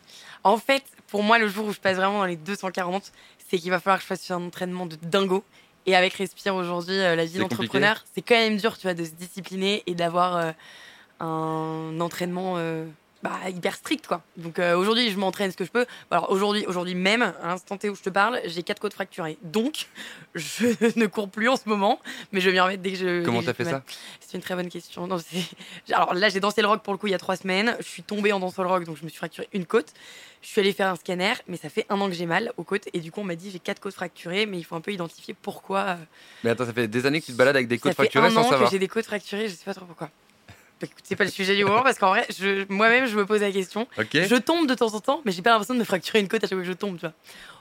en 0.44 0.56
fait, 0.58 0.82
pour 1.08 1.22
moi, 1.22 1.38
le 1.38 1.48
jour 1.48 1.66
où 1.66 1.72
je 1.72 1.78
passe 1.78 1.96
vraiment 1.96 2.18
dans 2.18 2.24
les 2.26 2.36
240, 2.36 3.12
c'est 3.48 3.58
qu'il 3.58 3.70
va 3.70 3.78
falloir 3.80 3.98
que 3.98 4.02
je 4.02 4.08
fasse 4.08 4.30
un 4.30 4.42
entraînement 4.46 4.86
de 4.86 4.96
dingo. 5.02 5.44
Et 5.86 5.94
avec 5.94 6.14
Respire 6.14 6.54
aujourd'hui, 6.56 6.98
euh, 6.98 7.14
la 7.14 7.24
vie 7.24 7.38
d'entrepreneur, 7.38 8.04
c'est 8.14 8.22
quand 8.22 8.34
même 8.34 8.56
dur, 8.56 8.76
tu 8.76 8.82
vois, 8.88 8.94
de 8.94 9.04
se 9.04 9.10
discipliner 9.10 9.84
et 9.86 9.94
d'avoir 9.94 10.36
euh, 10.36 10.50
un 11.20 12.00
entraînement 12.00 12.56
bah, 13.22 13.38
hyper 13.48 13.74
strict, 13.74 14.06
quoi. 14.06 14.22
Donc 14.36 14.58
euh, 14.58 14.76
aujourd'hui, 14.76 15.10
je 15.10 15.18
m'entraîne 15.18 15.50
ce 15.50 15.56
que 15.56 15.64
je 15.64 15.70
peux. 15.70 15.86
Alors 16.10 16.30
aujourd'hui, 16.30 16.64
aujourd'hui 16.66 16.94
même, 16.94 17.22
à 17.22 17.48
l'instant 17.48 17.76
T 17.76 17.88
où 17.90 17.96
je 17.96 18.02
te 18.02 18.10
parle, 18.10 18.40
j'ai 18.44 18.62
quatre 18.62 18.78
côtes 18.80 18.92
fracturées. 18.94 19.38
Donc, 19.42 19.86
je 20.34 20.66
ne 20.98 21.06
cours 21.06 21.28
plus 21.28 21.48
en 21.48 21.56
ce 21.56 21.68
moment, 21.68 22.00
mais 22.32 22.40
je 22.40 22.46
vais 22.50 22.52
m'y 22.52 22.60
remettre 22.60 22.82
dès 22.82 22.92
que 22.92 22.98
je. 22.98 23.24
Comment 23.24 23.42
t'as 23.42 23.54
fait 23.54 23.64
mal. 23.64 23.72
ça 23.74 23.82
C'est 24.20 24.36
une 24.36 24.42
très 24.42 24.54
bonne 24.54 24.68
question. 24.68 25.06
Non, 25.06 25.18
Alors 25.92 26.14
là, 26.14 26.28
j'ai 26.28 26.40
dansé 26.40 26.60
le 26.62 26.68
rock 26.68 26.82
pour 26.82 26.92
le 26.92 26.98
coup 26.98 27.06
il 27.08 27.12
y 27.12 27.14
a 27.14 27.18
trois 27.18 27.36
semaines. 27.36 27.76
Je 27.80 27.86
suis 27.86 28.02
tombée 28.02 28.32
en 28.32 28.38
dansant 28.40 28.62
le 28.62 28.68
rock, 28.68 28.84
donc 28.84 28.96
je 28.96 29.04
me 29.04 29.08
suis 29.08 29.18
fracturé 29.18 29.48
une 29.52 29.66
côte. 29.66 29.92
Je 30.42 30.48
suis 30.48 30.60
allée 30.60 30.72
faire 30.72 30.88
un 30.88 30.96
scanner, 30.96 31.32
mais 31.48 31.56
ça 31.56 31.68
fait 31.68 31.86
un 31.88 32.00
an 32.00 32.08
que 32.08 32.14
j'ai 32.14 32.26
mal 32.26 32.52
aux 32.58 32.62
côtes. 32.62 32.84
Et 32.92 33.00
du 33.00 33.10
coup, 33.10 33.20
on 33.20 33.24
m'a 33.24 33.34
dit 33.34 33.50
j'ai 33.50 33.58
quatre 33.58 33.80
côtes 33.80 33.94
fracturées, 33.94 34.46
mais 34.46 34.58
il 34.58 34.62
faut 34.64 34.76
un 34.76 34.80
peu 34.80 34.92
identifier 34.92 35.34
pourquoi. 35.34 35.78
euh, 35.80 35.94
Mais 36.44 36.50
attends, 36.50 36.66
ça 36.66 36.72
fait 36.72 36.86
des 36.86 37.06
années 37.06 37.20
que 37.20 37.26
tu 37.26 37.32
te 37.32 37.36
balades 37.36 37.56
avec 37.56 37.66
des 37.66 37.76
ça 37.76 37.82
côtes 37.82 37.92
fait 37.92 37.94
fracturées 38.02 38.26
un 38.26 38.30
sans 38.30 38.40
an 38.40 38.44
que 38.44 38.50
savoir. 38.50 38.70
j'ai 38.70 38.78
des 38.78 38.88
côtes 38.88 39.06
fracturées, 39.06 39.48
je 39.48 39.54
sais 39.54 39.64
pas 39.64 39.74
trop 39.74 39.86
pourquoi. 39.86 40.10
C'est 41.04 41.16
pas 41.16 41.24
le 41.24 41.30
sujet 41.30 41.56
du 41.56 41.64
moment 41.64 41.82
parce 41.82 41.98
qu'en 41.98 42.10
vrai, 42.10 42.26
moi-même, 42.68 43.06
je 43.06 43.16
me 43.16 43.24
pose 43.24 43.40
la 43.40 43.50
question. 43.50 43.86
Je 43.98 44.36
tombe 44.36 44.66
de 44.68 44.74
temps 44.74 44.94
en 44.94 45.00
temps, 45.00 45.22
mais 45.24 45.32
j'ai 45.32 45.40
pas 45.42 45.50
l'impression 45.50 45.74
de 45.74 45.78
me 45.78 45.84
fracturer 45.84 46.20
une 46.20 46.28
côte 46.28 46.44
à 46.44 46.46
chaque 46.46 46.56
fois 46.58 46.62
que 46.62 46.68
je 46.68 46.72
tombe, 46.74 46.96
tu 46.96 47.00
vois. 47.06 47.14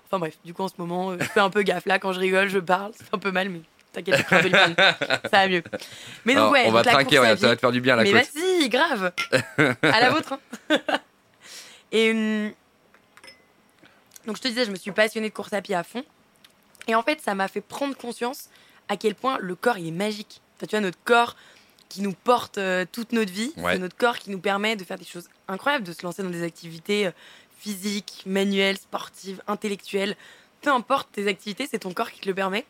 Enfin 0.05 0.19
bref, 0.19 0.35
du 0.43 0.53
coup, 0.53 0.63
en 0.63 0.67
ce 0.67 0.73
moment, 0.77 1.11
euh, 1.11 1.17
je 1.19 1.25
fais 1.25 1.39
un 1.39 1.49
peu 1.49 1.61
gaffe. 1.63 1.85
Là, 1.85 1.97
quand 1.97 2.11
je 2.13 2.19
rigole, 2.19 2.49
je 2.49 2.59
parle, 2.59 2.91
c'est 2.95 3.11
un 3.13 3.17
peu 3.17 3.31
mal, 3.31 3.49
mais 3.49 3.61
t'inquiète. 3.93 4.25
Ça 4.29 5.29
va 5.31 5.47
mieux. 5.47 5.63
Mais 6.25 6.33
donc, 6.33 6.41
Alors, 6.41 6.51
ouais, 6.51 6.63
On 6.67 6.71
va 6.71 6.83
donc 6.83 6.93
trinquer, 6.93 7.19
regarde, 7.19 7.39
ça 7.39 7.47
va 7.47 7.55
te 7.55 7.61
faire 7.61 7.71
du 7.71 7.81
bien 7.81 7.95
la 7.95 8.03
mais 8.03 8.11
côte. 8.11 8.21
vas-y, 8.35 8.69
grave. 8.69 9.11
à 9.81 9.99
la 10.01 10.09
vôtre. 10.11 10.33
hein. 10.69 10.77
Et 11.91 12.11
hum, 12.11 12.51
donc 14.27 14.37
je 14.37 14.41
te 14.41 14.47
disais, 14.47 14.65
je 14.65 14.71
me 14.71 14.75
suis 14.75 14.91
passionnée 14.91 15.29
de 15.29 15.33
course 15.33 15.53
à 15.53 15.61
pied 15.61 15.75
à 15.75 15.83
fond. 15.83 16.03
Et 16.87 16.95
en 16.95 17.01
fait, 17.03 17.21
ça 17.21 17.33
m'a 17.35 17.47
fait 17.47 17.61
prendre 17.61 17.95
conscience 17.95 18.49
à 18.89 18.97
quel 18.97 19.15
point 19.15 19.37
le 19.39 19.55
corps 19.55 19.77
il 19.77 19.87
est 19.87 19.91
magique. 19.91 20.41
Enfin, 20.57 20.67
tu 20.67 20.71
vois, 20.75 20.81
notre 20.81 20.99
corps 21.03 21.35
qui 21.95 22.01
nous 22.01 22.11
porte 22.13 22.57
euh, 22.57 22.85
toute 22.91 23.13
notre 23.13 23.31
vie, 23.31 23.53
Ouais. 23.57 23.73
c'est 23.73 23.79
notre 23.79 23.95
corps 23.95 24.17
qui 24.19 24.29
nous 24.29 24.39
permet 24.39 24.75
de 24.75 24.83
faire 24.83 24.97
des 24.97 25.05
choses 25.05 25.29
incroyables, 25.47 25.85
de 25.85 25.93
se 25.93 26.03
lancer 26.03 26.23
dans 26.23 26.29
des 26.29 26.43
activités 26.43 27.07
euh, 27.07 27.11
physiques, 27.57 28.23
manuelles, 28.25 28.77
sportives, 28.77 29.41
intellectuelles. 29.47 30.17
Peu 30.61 30.71
importe 30.71 31.09
tes 31.13 31.27
activités, 31.29 31.67
c'est 31.71 31.79
ton 31.79 31.93
corps 31.93 32.11
qui 32.11 32.19
te 32.19 32.27
le 32.27 32.35
permet. 32.35 32.65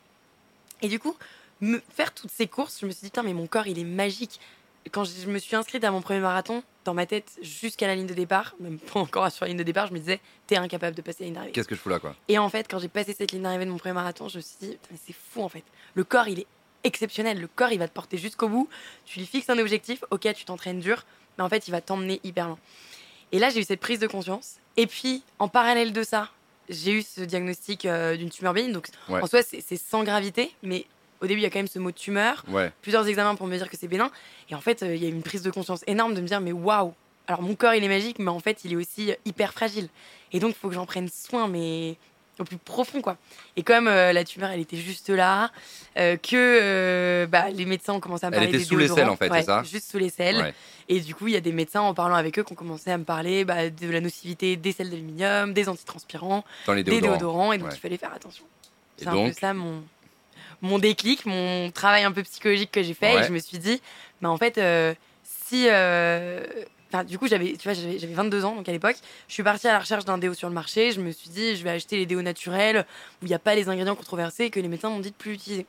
Et 0.84 0.90
du 0.90 1.00
coup, 1.00 1.16
me 1.60 1.82
faire 1.90 2.14
toutes 2.14 2.30
ces 2.30 2.48
courses, 2.48 2.80
je 2.82 2.86
me 2.86 2.92
suis 2.92 3.10
dit, 3.10 3.20
mais 3.24 3.34
mon 3.34 3.48
corps, 3.48 3.66
il 3.66 3.80
est 3.80 3.84
magique. 3.84 4.40
Quand 4.92 5.04
je 5.04 5.26
me 5.28 5.40
suis 5.40 5.56
inscrite 5.56 5.84
à 5.84 5.90
mon 5.90 6.02
premier 6.02 6.20
marathon, 6.20 6.62
dans 6.84 6.94
ma 6.94 7.08
tête, 7.08 7.32
jusqu'à 7.42 7.88
la 7.88 7.96
ligne 7.96 8.06
de 8.06 8.14
départ, 8.14 8.54
même 8.60 8.78
pas 8.78 9.00
encore 9.00 9.32
sur 9.32 9.46
la 9.46 9.50
ligne 9.50 9.58
de 9.58 9.64
départ, 9.64 9.88
je 9.88 9.94
me 9.94 9.98
disais, 9.98 10.20
t'es 10.46 10.58
incapable 10.58 10.96
de 10.96 11.02
passer 11.02 11.22
la 11.22 11.26
ligne 11.26 11.34
d'arrivée. 11.34 11.54
Qu'est-ce 11.54 11.68
que 11.68 11.74
je 11.74 11.80
fous 11.82 11.90
là 11.90 11.98
quoi? 11.98 12.16
Et 12.28 12.38
en 12.38 12.48
fait, 12.50 12.68
quand 12.70 12.78
j'ai 12.78 12.90
passé 12.90 13.16
cette 13.18 13.32
ligne 13.32 13.42
d'arrivée 13.42 13.66
de 13.66 13.72
mon 13.72 13.78
premier 13.80 13.94
marathon, 13.96 14.28
je 14.30 14.38
me 14.38 14.42
suis 14.44 14.58
dit, 14.62 14.78
c'est 15.08 15.16
fou 15.16 15.42
en 15.42 15.50
fait. 15.50 15.64
Le 15.96 16.04
corps, 16.04 16.28
il 16.28 16.42
est 16.42 16.48
exceptionnel. 16.86 17.40
Le 17.42 17.48
corps, 17.48 17.72
il 17.72 17.80
va 17.80 17.88
te 17.88 17.94
porter 17.94 18.18
jusqu'au 18.18 18.48
bout. 18.48 18.70
Tu 19.06 19.20
lui 19.20 19.26
fixes 19.26 19.50
un 19.50 19.58
objectif, 19.60 20.04
ok, 20.12 20.34
tu 20.34 20.46
t'entraînes 20.46 20.80
dur, 20.80 21.04
mais 21.38 21.44
en 21.44 21.50
fait, 21.50 21.68
il 21.68 21.72
va 21.72 21.82
t'emmener 21.82 22.22
hyper 22.24 22.48
loin. 22.48 22.60
Et 23.32 23.40
là, 23.40 23.50
j'ai 23.50 23.60
eu 23.60 23.64
cette 23.64 23.80
prise 23.82 24.00
de 24.00 24.08
conscience. 24.08 24.56
Et 24.78 24.88
puis, 24.88 25.24
en 25.40 25.48
parallèle 25.48 25.92
de 25.94 26.04
ça, 26.04 26.30
j'ai 26.70 26.92
eu 26.94 27.02
ce 27.02 27.22
diagnostic 27.22 27.86
euh, 27.86 28.16
d'une 28.16 28.30
tumeur 28.30 28.54
bénigne. 28.54 28.72
Donc, 28.72 28.88
Ouais. 29.10 29.22
en 29.22 29.28
soi, 29.28 29.42
c'est 29.44 29.78
sans 29.78 30.04
gravité, 30.04 30.52
mais 30.64 30.86
au 31.22 31.28
début, 31.28 31.40
il 31.40 31.44
y 31.44 31.46
a 31.46 31.50
quand 31.50 31.60
même 31.60 31.68
ce 31.68 31.80
mot 31.80 31.92
tumeur 31.92 32.44
Ouais. 32.48 32.72
plusieurs 32.82 33.08
examens 33.08 33.36
pour 33.36 33.48
me 33.48 33.58
dire 33.58 33.70
que 33.70 33.78
c'est 33.78 33.88
bénin. 33.88 34.12
Et 34.50 34.56
en 34.56 34.62
fait, 34.62 34.84
euh, 34.84 34.96
il 34.96 35.02
y 35.04 35.06
a 35.06 35.10
eu 35.10 35.14
une 35.14 35.24
prise 35.24 35.42
de 35.44 35.52
conscience 35.52 35.84
énorme 35.88 36.14
de 36.14 36.22
me 36.22 36.28
dire, 36.28 36.42
mais 36.42 36.52
waouh 36.52 36.94
Alors 37.28 37.42
mon 37.42 37.56
corps, 37.56 37.74
il 37.74 37.84
est 37.84 37.88
magique, 37.88 38.20
mais 38.20 38.30
en 38.30 38.40
fait, 38.40 38.64
il 38.66 38.74
est 38.74 38.76
aussi 38.76 39.12
hyper 39.26 39.52
fragile. 39.54 39.90
Et 40.32 40.40
donc, 40.40 40.52
il 40.52 40.60
faut 40.60 40.68
que 40.70 40.76
j'en 40.76 40.86
prenne 40.86 41.10
soin, 41.10 41.48
mais 41.48 41.96
au 42.40 42.44
plus 42.44 42.58
profond, 42.58 43.02
quoi. 43.02 43.18
Et 43.56 43.64
comme 43.64 43.88
euh, 43.88 44.14
la 44.14 44.24
tumeur, 44.24 44.50
elle 44.52 44.60
était 44.60 44.78
juste 44.78 45.10
là, 45.10 45.52
euh, 45.98 46.18
que 46.18 46.36
euh, 46.36 47.28
bah, 47.28 47.50
les 47.50 47.66
médecins 47.66 47.94
ont 47.94 48.00
commencé 48.00 48.26
à 48.26 48.30
me 48.30 48.36
Elle 48.36 48.42
parler 48.42 48.50
était 48.50 48.58
des 48.60 48.88
sous 48.88 48.96
selles, 48.96 49.10
en 49.10 49.16
fait, 49.16 49.28
c'est 49.28 49.32
Ouais, 49.32 49.44
ça 49.44 49.64
Juste 49.64 49.92
sous 49.92 49.98
les 49.98 50.10
selles. 50.10 50.38
Ouais. 50.38 50.54
Et 50.90 51.00
du 51.00 51.16
coup, 51.16 51.28
il 51.28 51.34
y 51.34 51.38
a 51.38 51.42
des 51.42 51.52
médecins, 51.52 51.82
en 51.82 51.94
parlant 51.94 52.16
avec 52.16 52.38
eux, 52.38 52.44
qui 52.44 52.52
ont 52.52 52.56
commencé 52.56 52.92
à 52.92 52.98
me 52.98 53.04
parler 53.04 53.46
bah, 53.46 53.70
de 53.70 53.90
la 53.90 54.02
nocivité 54.02 54.56
des 54.56 54.72
sels 54.72 54.90
d'aluminium, 54.90 55.54
des 55.54 55.70
antitranspirants, 55.70 56.44
des 56.68 56.84
déodorants. 56.84 57.54
et 57.54 57.58
donc 57.58 57.70
Ouais. 57.70 57.76
il 57.76 57.80
fallait 57.80 57.98
faire 57.98 58.14
attention. 58.14 58.46
C'est 58.98 59.08
un 59.08 59.14
donc 59.14 59.34
peu 59.34 59.40
ça 59.40 59.54
mon, 59.54 59.84
mon 60.62 60.80
déclic, 60.80 61.26
mon 61.26 61.72
travail 61.72 62.04
un 62.04 62.12
peu 62.12 62.24
psychologique 62.24 62.72
que 62.72 62.84
j'ai 62.84 62.94
fait. 62.94 63.22
Et 63.22 63.24
je 63.24 63.32
me 63.32 63.40
suis 63.40 63.58
dit, 63.58 63.82
mais 64.22 64.28
en 64.28 64.38
fait, 64.38 64.58
euh, 64.58 64.94
si. 65.24 65.68
Du 67.04 67.18
coup, 67.18 67.28
j'avais, 67.28 67.54
tu 67.54 67.64
vois, 67.64 67.74
j'avais 67.74 68.00
j'avais 68.00 68.14
22 68.14 68.46
ans, 68.46 68.56
donc 68.56 68.70
à 68.70 68.72
l'époque, 68.72 68.96
je 69.28 69.34
suis 69.34 69.44
partie 69.44 69.68
à 69.68 69.74
la 69.74 69.80
recherche 69.80 70.06
d'un 70.06 70.18
déo 70.18 70.34
sur 70.34 70.48
le 70.48 70.54
marché. 70.54 70.92
Je 70.92 71.02
me 71.02 71.12
suis 71.12 71.30
dit, 71.30 71.56
je 71.56 71.64
vais 71.64 71.72
acheter 71.72 71.98
les 71.98 72.06
déos 72.06 72.22
naturels 72.22 72.86
où 73.22 73.26
il 73.26 73.28
n'y 73.28 73.34
a 73.34 73.40
pas 73.40 73.56
les 73.56 73.70
ingrédients 73.70 73.96
controversés 73.96 74.50
que 74.50 74.60
les 74.60 74.68
médecins 74.68 74.90
m'ont 74.90 75.00
dit 75.00 75.12
de 75.12 75.16
plus 75.16 75.34
utiliser. 75.34 75.66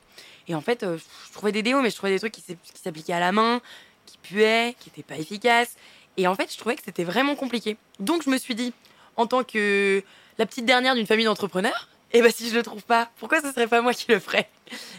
Et 0.48 0.54
en 0.54 0.60
fait, 0.60 0.82
euh, 0.82 0.98
je 0.98 1.32
trouvais 1.32 1.52
des 1.52 1.62
déos, 1.62 1.80
mais 1.80 1.90
je 1.90 1.96
trouvais 1.96 2.12
des 2.12 2.18
trucs 2.18 2.32
qui 2.32 2.42
s'appliquaient 2.74 3.14
à 3.14 3.20
la 3.20 3.32
main, 3.32 3.60
qui 4.06 4.18
puaient, 4.18 4.74
qui 4.78 4.90
n'étaient 4.90 5.02
pas 5.02 5.18
efficaces. 5.18 5.76
Et 6.16 6.26
en 6.26 6.34
fait, 6.34 6.52
je 6.52 6.58
trouvais 6.58 6.76
que 6.76 6.82
c'était 6.84 7.04
vraiment 7.04 7.34
compliqué. 7.34 7.76
Donc, 7.98 8.22
je 8.22 8.30
me 8.30 8.38
suis 8.38 8.54
dit, 8.54 8.72
en 9.16 9.26
tant 9.26 9.44
que 9.44 10.02
la 10.38 10.46
petite 10.46 10.64
dernière 10.64 10.94
d'une 10.94 11.06
famille 11.06 11.24
d'entrepreneurs, 11.24 11.88
et 12.12 12.22
bah 12.22 12.28
si 12.34 12.48
je 12.50 12.54
le 12.54 12.62
trouve 12.62 12.82
pas, 12.82 13.10
pourquoi 13.18 13.40
ce 13.40 13.50
serait 13.52 13.66
pas 13.66 13.80
moi 13.82 13.92
qui 13.92 14.06
le 14.10 14.18
ferais? 14.18 14.48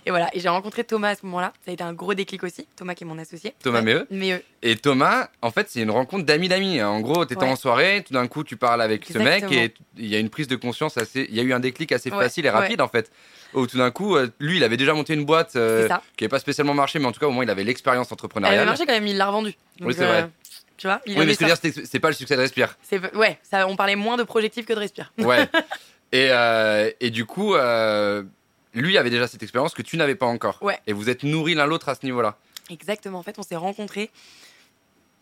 Et 0.05 0.09
voilà, 0.11 0.29
et 0.33 0.39
j'ai 0.39 0.49
rencontré 0.49 0.83
Thomas 0.83 1.09
à 1.09 1.15
ce 1.15 1.25
moment-là. 1.25 1.51
Ça 1.65 1.71
a 1.71 1.73
été 1.73 1.83
un 1.83 1.93
gros 1.93 2.13
déclic 2.13 2.43
aussi. 2.43 2.67
Thomas 2.75 2.93
qui 2.95 3.03
est 3.03 3.07
mon 3.07 3.17
associé. 3.17 3.53
Thomas 3.61 3.79
Ouais. 3.79 3.85
Méheux. 3.85 4.07
Mais 4.11 4.33
euh, 4.33 4.39
Et 4.61 4.75
Thomas, 4.77 5.27
en 5.41 5.51
fait, 5.51 5.67
c'est 5.69 5.81
une 5.81 5.91
rencontre 5.91 6.25
d'amis 6.25 6.47
d'amis. 6.47 6.81
En 6.81 6.99
gros, 7.01 7.25
t'étais 7.25 7.43
Ouais. 7.43 7.49
en 7.51 7.55
soirée, 7.55 8.03
tout 8.07 8.13
d'un 8.13 8.27
coup, 8.27 8.43
tu 8.43 8.55
parles 8.55 8.81
avec 8.81 9.05
ce 9.05 9.17
mec 9.17 9.43
et 9.51 9.73
il 9.97 10.07
y 10.07 10.15
a 10.15 10.19
une 10.19 10.29
prise 10.29 10.47
de 10.47 10.55
conscience 10.55 10.97
assez. 10.97 11.25
Il 11.29 11.35
y 11.35 11.39
a 11.39 11.43
eu 11.43 11.53
un 11.53 11.59
déclic 11.59 11.91
assez 11.91 12.09
Ouais, 12.11 12.17
facile 12.23 12.45
et 12.45 12.49
rapide, 12.49 12.81
en 12.81 12.87
fait. 12.87 13.11
Où 13.53 13.65
tout 13.67 13.77
d'un 13.77 13.91
coup, 13.91 14.15
euh, 14.15 14.27
lui, 14.39 14.57
il 14.57 14.63
avait 14.63 14.77
déjà 14.77 14.93
monté 14.93 15.13
une 15.13 15.25
boîte 15.25 15.55
euh, 15.55 15.87
qui 16.17 16.23
n'avait 16.23 16.29
pas 16.29 16.39
spécialement 16.39 16.73
marché, 16.73 16.99
mais 16.99 17.05
en 17.05 17.11
tout 17.11 17.19
cas, 17.19 17.27
au 17.27 17.31
moins, 17.31 17.43
il 17.43 17.49
avait 17.49 17.63
l'expérience 17.63 18.07
Elle 18.09 18.13
entrepreneuriale. 18.13 18.59
avait 18.59 18.65
marché 18.67 18.85
quand 18.85 18.93
même, 18.93 19.07
il 19.07 19.17
l'a 19.17 19.27
revendu. 19.27 19.53
Oui, 19.81 19.93
c'est 19.97 20.05
vrai. 20.05 20.29
Tu 20.77 20.85
vois, 20.87 21.01
il 21.07 21.17
Oui, 21.17 21.25
mais 21.25 21.33
ce 21.33 21.39
que 21.39 21.45
je 21.47 21.51
veux 21.51 21.71
dire, 21.71 21.85
c'est 21.89 21.99
pas 21.99 22.09
le 22.09 22.13
succès 22.13 22.35
de 22.35 22.41
Respire. 22.41 22.77
Ouais, 23.15 23.39
ça, 23.41 23.67
on 23.67 23.75
parlait 23.75 23.95
moins 23.95 24.15
de 24.15 24.23
projectif 24.23 24.65
que 24.65 24.73
de 24.73 24.79
respire. 24.79 25.11
Ouais. 25.17 25.49
et, 26.11 26.29
euh, 26.31 26.91
et 26.99 27.09
du 27.09 27.25
coup, 27.25 27.55
euh, 27.55 28.23
lui 28.73 28.97
avait 28.97 29.09
déjà 29.09 29.27
cette 29.27 29.43
expérience 29.43 29.73
que 29.73 29.81
tu 29.81 29.97
n'avais 29.97 30.15
pas 30.15 30.25
encore. 30.25 30.57
Ouais. 30.61 30.79
Et 30.87 30.93
vous 30.93 31.09
êtes 31.09 31.23
nourris 31.23 31.55
l'un 31.55 31.65
l'autre 31.65 31.89
à 31.89 31.95
ce 31.95 32.05
niveau-là. 32.05 32.37
Exactement. 32.69 33.19
En 33.19 33.23
fait, 33.23 33.37
on 33.39 33.43
s'est 33.43 33.55
rencontrés 33.55 34.09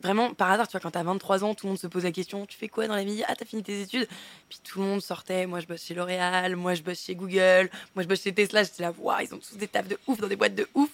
vraiment 0.01 0.34
par 0.34 0.51
hasard. 0.51 0.68
Tu 0.68 0.74
vois, 0.74 0.82
quand 0.82 0.92
t'as 0.92 1.04
23 1.04 1.44
ans, 1.44 1.56
tout 1.56 1.65
le 1.65 1.72
monde 1.72 1.80
se 1.80 1.88
pose 1.88 2.04
la 2.04 2.12
question 2.12 2.46
tu 2.46 2.58
fais 2.58 2.68
quoi 2.68 2.88
dans 2.88 2.96
la 2.96 3.04
vie? 3.04 3.24
Ah, 3.27 3.36
t'as 3.36 3.46
fini 3.46 3.63
tes 3.63 3.82
études? 3.82 4.08
Puis 4.50 4.60
tout 4.63 4.80
le 4.80 4.86
monde 4.86 5.01
sortait 5.01 5.48
moi, 5.48 5.60
je 5.60 5.68
bosse 5.68 5.84
chez 5.84 5.94
L'Oréal, 5.94 6.56
moi, 6.56 6.75
je 6.75 6.84
bosse 6.84 7.04
chez 7.04 7.15
Google, 7.15 7.70
moi, 7.96 8.04
je 8.04 8.08
bosse 8.08 8.22
chez 8.22 8.34
Tesla. 8.34 8.63
J'étais 8.63 8.84
là, 8.84 8.94
waouh, 8.98 9.22
ils 9.22 9.34
ont 9.34 9.39
tous 9.39 9.58
des 9.58 9.68
tafs 9.68 9.88
de 9.88 9.98
ouf 10.08 10.20
dans 10.20 10.27
des 10.27 10.36
boîtes 10.36 10.56
de 10.56 10.68
ouf. 10.75 10.89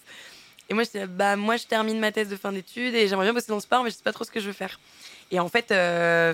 Et 0.70 0.74
moi, 0.74 0.84
j'étais 0.84 1.00
là, 1.00 1.08
bah, 1.08 1.36
moi, 1.36 1.58
je 1.58 1.66
termine 1.66 2.00
ma 2.00 2.14
thèse 2.14 2.30
de 2.30 2.38
fin 2.38 2.54
d'études 2.54 2.96
et 2.96 3.08
j'aimerais 3.10 3.26
bien 3.26 3.34
bosser 3.34 3.48
dans 3.50 3.56
le 3.56 3.62
sport, 3.62 3.84
mais 3.84 3.90
je 3.90 3.96
sais 3.96 4.04
pas 4.04 4.14
trop 4.14 4.24
ce 4.24 4.32
que 4.32 4.40
je 4.40 4.48
veux 4.48 4.54
faire. 4.54 4.80
Et 5.32 5.40
en 5.40 5.50
fait, 5.50 5.72
euh, 5.72 6.34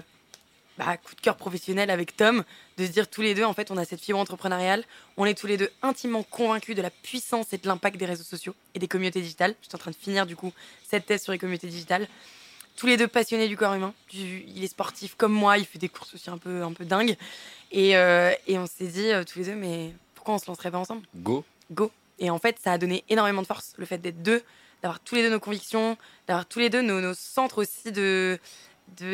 bah, 0.78 0.98
coup 0.98 1.16
de 1.16 1.22
cœur 1.22 1.36
professionnel 1.38 1.90
avec 1.90 2.16
Tom, 2.16 2.44
de 2.78 2.86
se 2.86 2.92
dire 2.92 3.10
tous 3.10 3.22
les 3.22 3.34
deux, 3.34 3.44
en 3.44 3.54
fait, 3.54 3.72
on 3.72 3.78
a 3.78 3.86
cette 3.86 4.02
fibre 4.02 4.20
entrepreneuriale. 4.20 4.84
On 5.18 5.26
est 5.26 5.34
tous 5.38 5.48
les 5.48 5.58
deux 5.58 5.72
intimement 5.82 6.24
convaincus 6.24 6.76
de 6.76 6.82
la 6.82 6.90
puissance 6.92 7.52
et 7.54 7.58
de 7.58 7.68
l'impact 7.68 7.98
des 7.98 8.06
réseaux 8.06 8.24
sociaux 8.24 8.54
et 8.76 8.80
des 8.80 8.88
communautés 8.88 9.22
digitales. 9.22 9.56
Je 9.62 9.68
suis 9.68 9.76
en 9.76 9.80
train 9.80 9.92
de 9.92 9.96
finir, 9.96 10.26
du 10.26 10.36
coup, 10.36 10.54
cette 10.88 11.06
thèse 11.06 11.24
sur 11.24 11.32
les 11.32 11.40
communautés 11.40 11.68
digitales. 11.68 12.08
Tous 12.76 12.86
les 12.86 12.96
deux 12.98 13.08
passionnés 13.08 13.48
du 13.48 13.58
corps 13.58 13.74
humain. 13.74 13.94
Du- 14.12 14.44
il 14.48 14.64
est 14.64 14.68
sportif 14.68 15.16
comme 15.16 15.34
moi, 15.34 15.58
il 15.58 15.66
fait 15.66 15.80
des 15.80 15.90
courses 15.90 16.14
aussi 16.14 16.30
un 16.30 16.38
peu, 16.38 16.62
un 16.62 16.74
peu 16.74 16.86
dingues. 16.86 17.18
Et, 17.72 17.98
euh, 17.98 18.32
et 18.46 18.60
on 18.60 18.68
s'est 18.68 18.88
dit 18.88 19.12
euh, 19.12 19.24
tous 19.24 19.40
les 19.40 19.46
deux, 19.46 19.56
mais 19.56 19.94
pourquoi 20.14 20.36
on 20.36 20.38
se 20.38 20.46
lancerait 20.48 20.70
pas 20.70 20.78
ensemble? 20.78 21.02
Go. 21.16 21.44
Go 21.72 21.92
Et 22.20 22.30
en 22.30 22.38
fait, 22.38 22.58
ça 22.64 22.74
a 22.74 22.78
donné 22.78 23.04
énormément 23.10 23.42
de 23.42 23.48
force, 23.48 23.74
le 23.78 23.86
fait 23.88 23.98
d'être 23.98 24.22
deux, 24.22 24.44
d'avoir 24.84 25.00
tous 25.00 25.16
les 25.16 25.24
deux 25.24 25.32
nos 25.32 25.40
convictions, 25.40 25.98
d'avoir 26.28 26.46
tous 26.46 26.60
les 26.60 26.70
deux 26.70 26.82
nos, 26.84 27.02
nos 27.02 27.16
centres 27.16 27.64
aussi 27.64 27.92
de 27.92 27.92
de- 27.92 28.40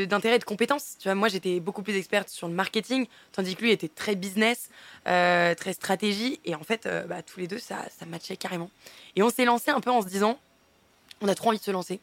d'intérêt 0.07 0.37
et 0.37 0.39
de 0.39 0.43
compétences. 0.43 0.95
Tu 0.99 1.07
vois, 1.07 1.15
moi, 1.15 1.27
j'étais 1.27 1.59
beaucoup 1.59 1.83
plus 1.83 1.95
experte 1.95 2.29
sur 2.29 2.47
le 2.47 2.53
marketing, 2.53 3.07
tandis 3.31 3.55
que 3.55 3.61
lui 3.61 3.71
était 3.71 3.87
très 3.87 4.15
business, 4.15 4.69
euh, 5.07 5.55
très 5.55 5.73
stratégie. 5.73 6.39
Et 6.45 6.55
en 6.55 6.63
fait, 6.63 6.85
euh, 6.85 7.05
bah, 7.05 7.21
tous 7.21 7.39
les 7.39 7.47
deux, 7.47 7.59
ça, 7.59 7.77
ça 7.97 8.05
matchait 8.05 8.37
carrément. 8.37 8.69
Et 9.15 9.23
on 9.23 9.29
s'est 9.29 9.45
lancé 9.45 9.71
un 9.71 9.81
peu 9.81 9.91
en 9.91 10.01
se 10.01 10.07
disant, 10.07 10.39
on 11.21 11.27
a 11.27 11.35
trop 11.35 11.49
envie 11.49 11.59
de 11.59 11.63
se 11.63 11.71
lancer. 11.71 11.99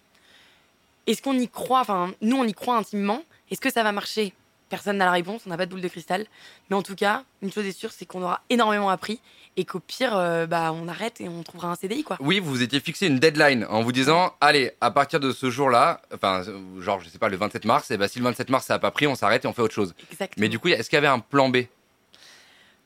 Est-ce 1.07 1.23
qu'on 1.23 1.39
y 1.39 1.49
croit? 1.49 1.81
Enfin, 1.81 2.13
nous, 2.21 2.37
on 2.37 2.45
y 2.45 2.53
croit 2.53 2.77
intimement. 2.77 3.23
Est-ce 3.51 3.61
que 3.61 3.73
ça 3.73 3.83
va 3.83 3.93
marcher? 3.93 4.33
Personne 4.71 4.97
n'a 4.97 5.05
la 5.05 5.11
réponse, 5.11 5.43
on 5.47 5.51
n'a 5.51 5.57
pas 5.59 5.67
de 5.67 5.71
boule 5.71 5.83
de 5.83 5.89
cristal. 5.89 6.27
Mais 6.71 6.77
en 6.77 6.83
tout 6.83 6.95
cas, 6.95 7.25
une 7.43 7.53
chose 7.53 7.67
est 7.67 7.73
sûre, 7.73 7.93
c'est 7.93 8.07
qu'on 8.07 8.23
aura 8.23 8.41
énormément 8.49 8.89
appris 8.89 9.21
et 9.57 9.65
qu'au 9.65 9.81
pire, 9.81 10.17
euh, 10.17 10.47
bah, 10.47 10.73
on 10.73 10.89
arrête 10.89 11.21
et 11.21 11.29
on 11.29 11.43
trouvera 11.43 11.71
un 11.71 11.75
CDI, 11.75 12.05
quoi. 12.05 12.17
Oui, 12.21 12.41
vous 12.41 12.51
vous 12.51 12.63
étiez 12.63 12.81
fixé 12.81 13.07
une 13.07 13.19
deadline 13.19 13.67
en 13.69 13.83
vous 13.83 13.93
disant 13.93 14.33
allez, 14.41 14.73
à 14.81 14.91
partir 14.91 15.21
de 15.21 15.33
ce 15.33 15.51
jour-là, 15.51 16.01
enfin, 16.15 16.43
genre, 16.79 17.01
je 17.01 17.09
sais 17.09 17.19
pas, 17.19 17.29
le 17.29 17.37
27 17.37 17.65
mars, 17.67 17.91
et 17.91 17.99
ben 17.99 18.09
si 18.09 18.19
le 18.21 18.25
27 18.25 18.49
mars 18.49 18.65
ça 18.67 18.75
a 18.75 18.79
pas 18.79 18.91
pris, 18.91 19.07
on 19.07 19.15
s'arrête 19.15 19.45
et 19.45 19.49
on 19.49 19.53
fait 19.53 19.63
autre 19.63 19.75
chose. 19.75 19.95
Exactement. 20.11 20.41
Mais 20.41 20.49
du 20.49 20.59
coup, 20.59 20.69
est-ce 20.69 20.89
qu'il 20.89 20.97
y 20.97 20.99
avait 20.99 21.09
un 21.09 21.19
plan 21.19 21.49
B? 21.49 21.59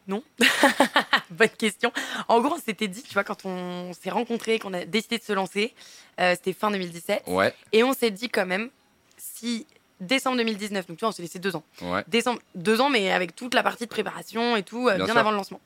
Bonne 1.31 1.49
question. 1.59 1.93
En 2.29 2.41
gros, 2.41 2.55
on 2.55 2.61
s'était 2.61 2.88
dit, 2.88 3.03
tu 3.03 3.14
vois, 3.14 3.25
quand 3.25 3.45
on 3.45 3.93
s'est 3.95 4.11
rencontrés, 4.11 4.59
qu'on 4.59 4.75
a 4.75 4.85
décidé 4.85 5.19
de 5.19 5.23
se 5.23 5.33
lancer, 5.33 5.75
euh, 6.21 6.35
c'était 6.35 6.53
fin 6.53 6.71
2017, 6.71 7.25
Ouais, 7.26 7.55
et 7.73 7.83
on 7.85 7.93
s'est 7.93 8.11
dit 8.11 8.29
quand 8.29 8.47
même, 8.47 8.71
si 9.17 9.67
décembre 10.05 10.37
2019, 10.39 10.87
donc 10.87 10.97
tu 10.97 11.01
vois, 11.01 11.09
on 11.09 11.13
s'est 11.13 11.23
laissé 11.23 11.39
deux 11.39 11.57
ans, 11.57 11.65
ouais. 11.83 12.05
décembre, 12.07 12.41
deux 12.55 12.81
ans, 12.81 12.91
mais 12.91 13.11
avec 13.11 13.35
toute 13.35 13.55
la 13.55 13.63
partie 13.63 13.85
de 13.85 13.89
préparation 13.89 14.57
et 14.57 14.63
tout, 14.63 14.89
euh, 14.89 14.97
Bien 14.97 15.07
bien, 15.07 15.17
avant 15.17 15.31
le 15.31 15.37
lancement. 15.37 15.61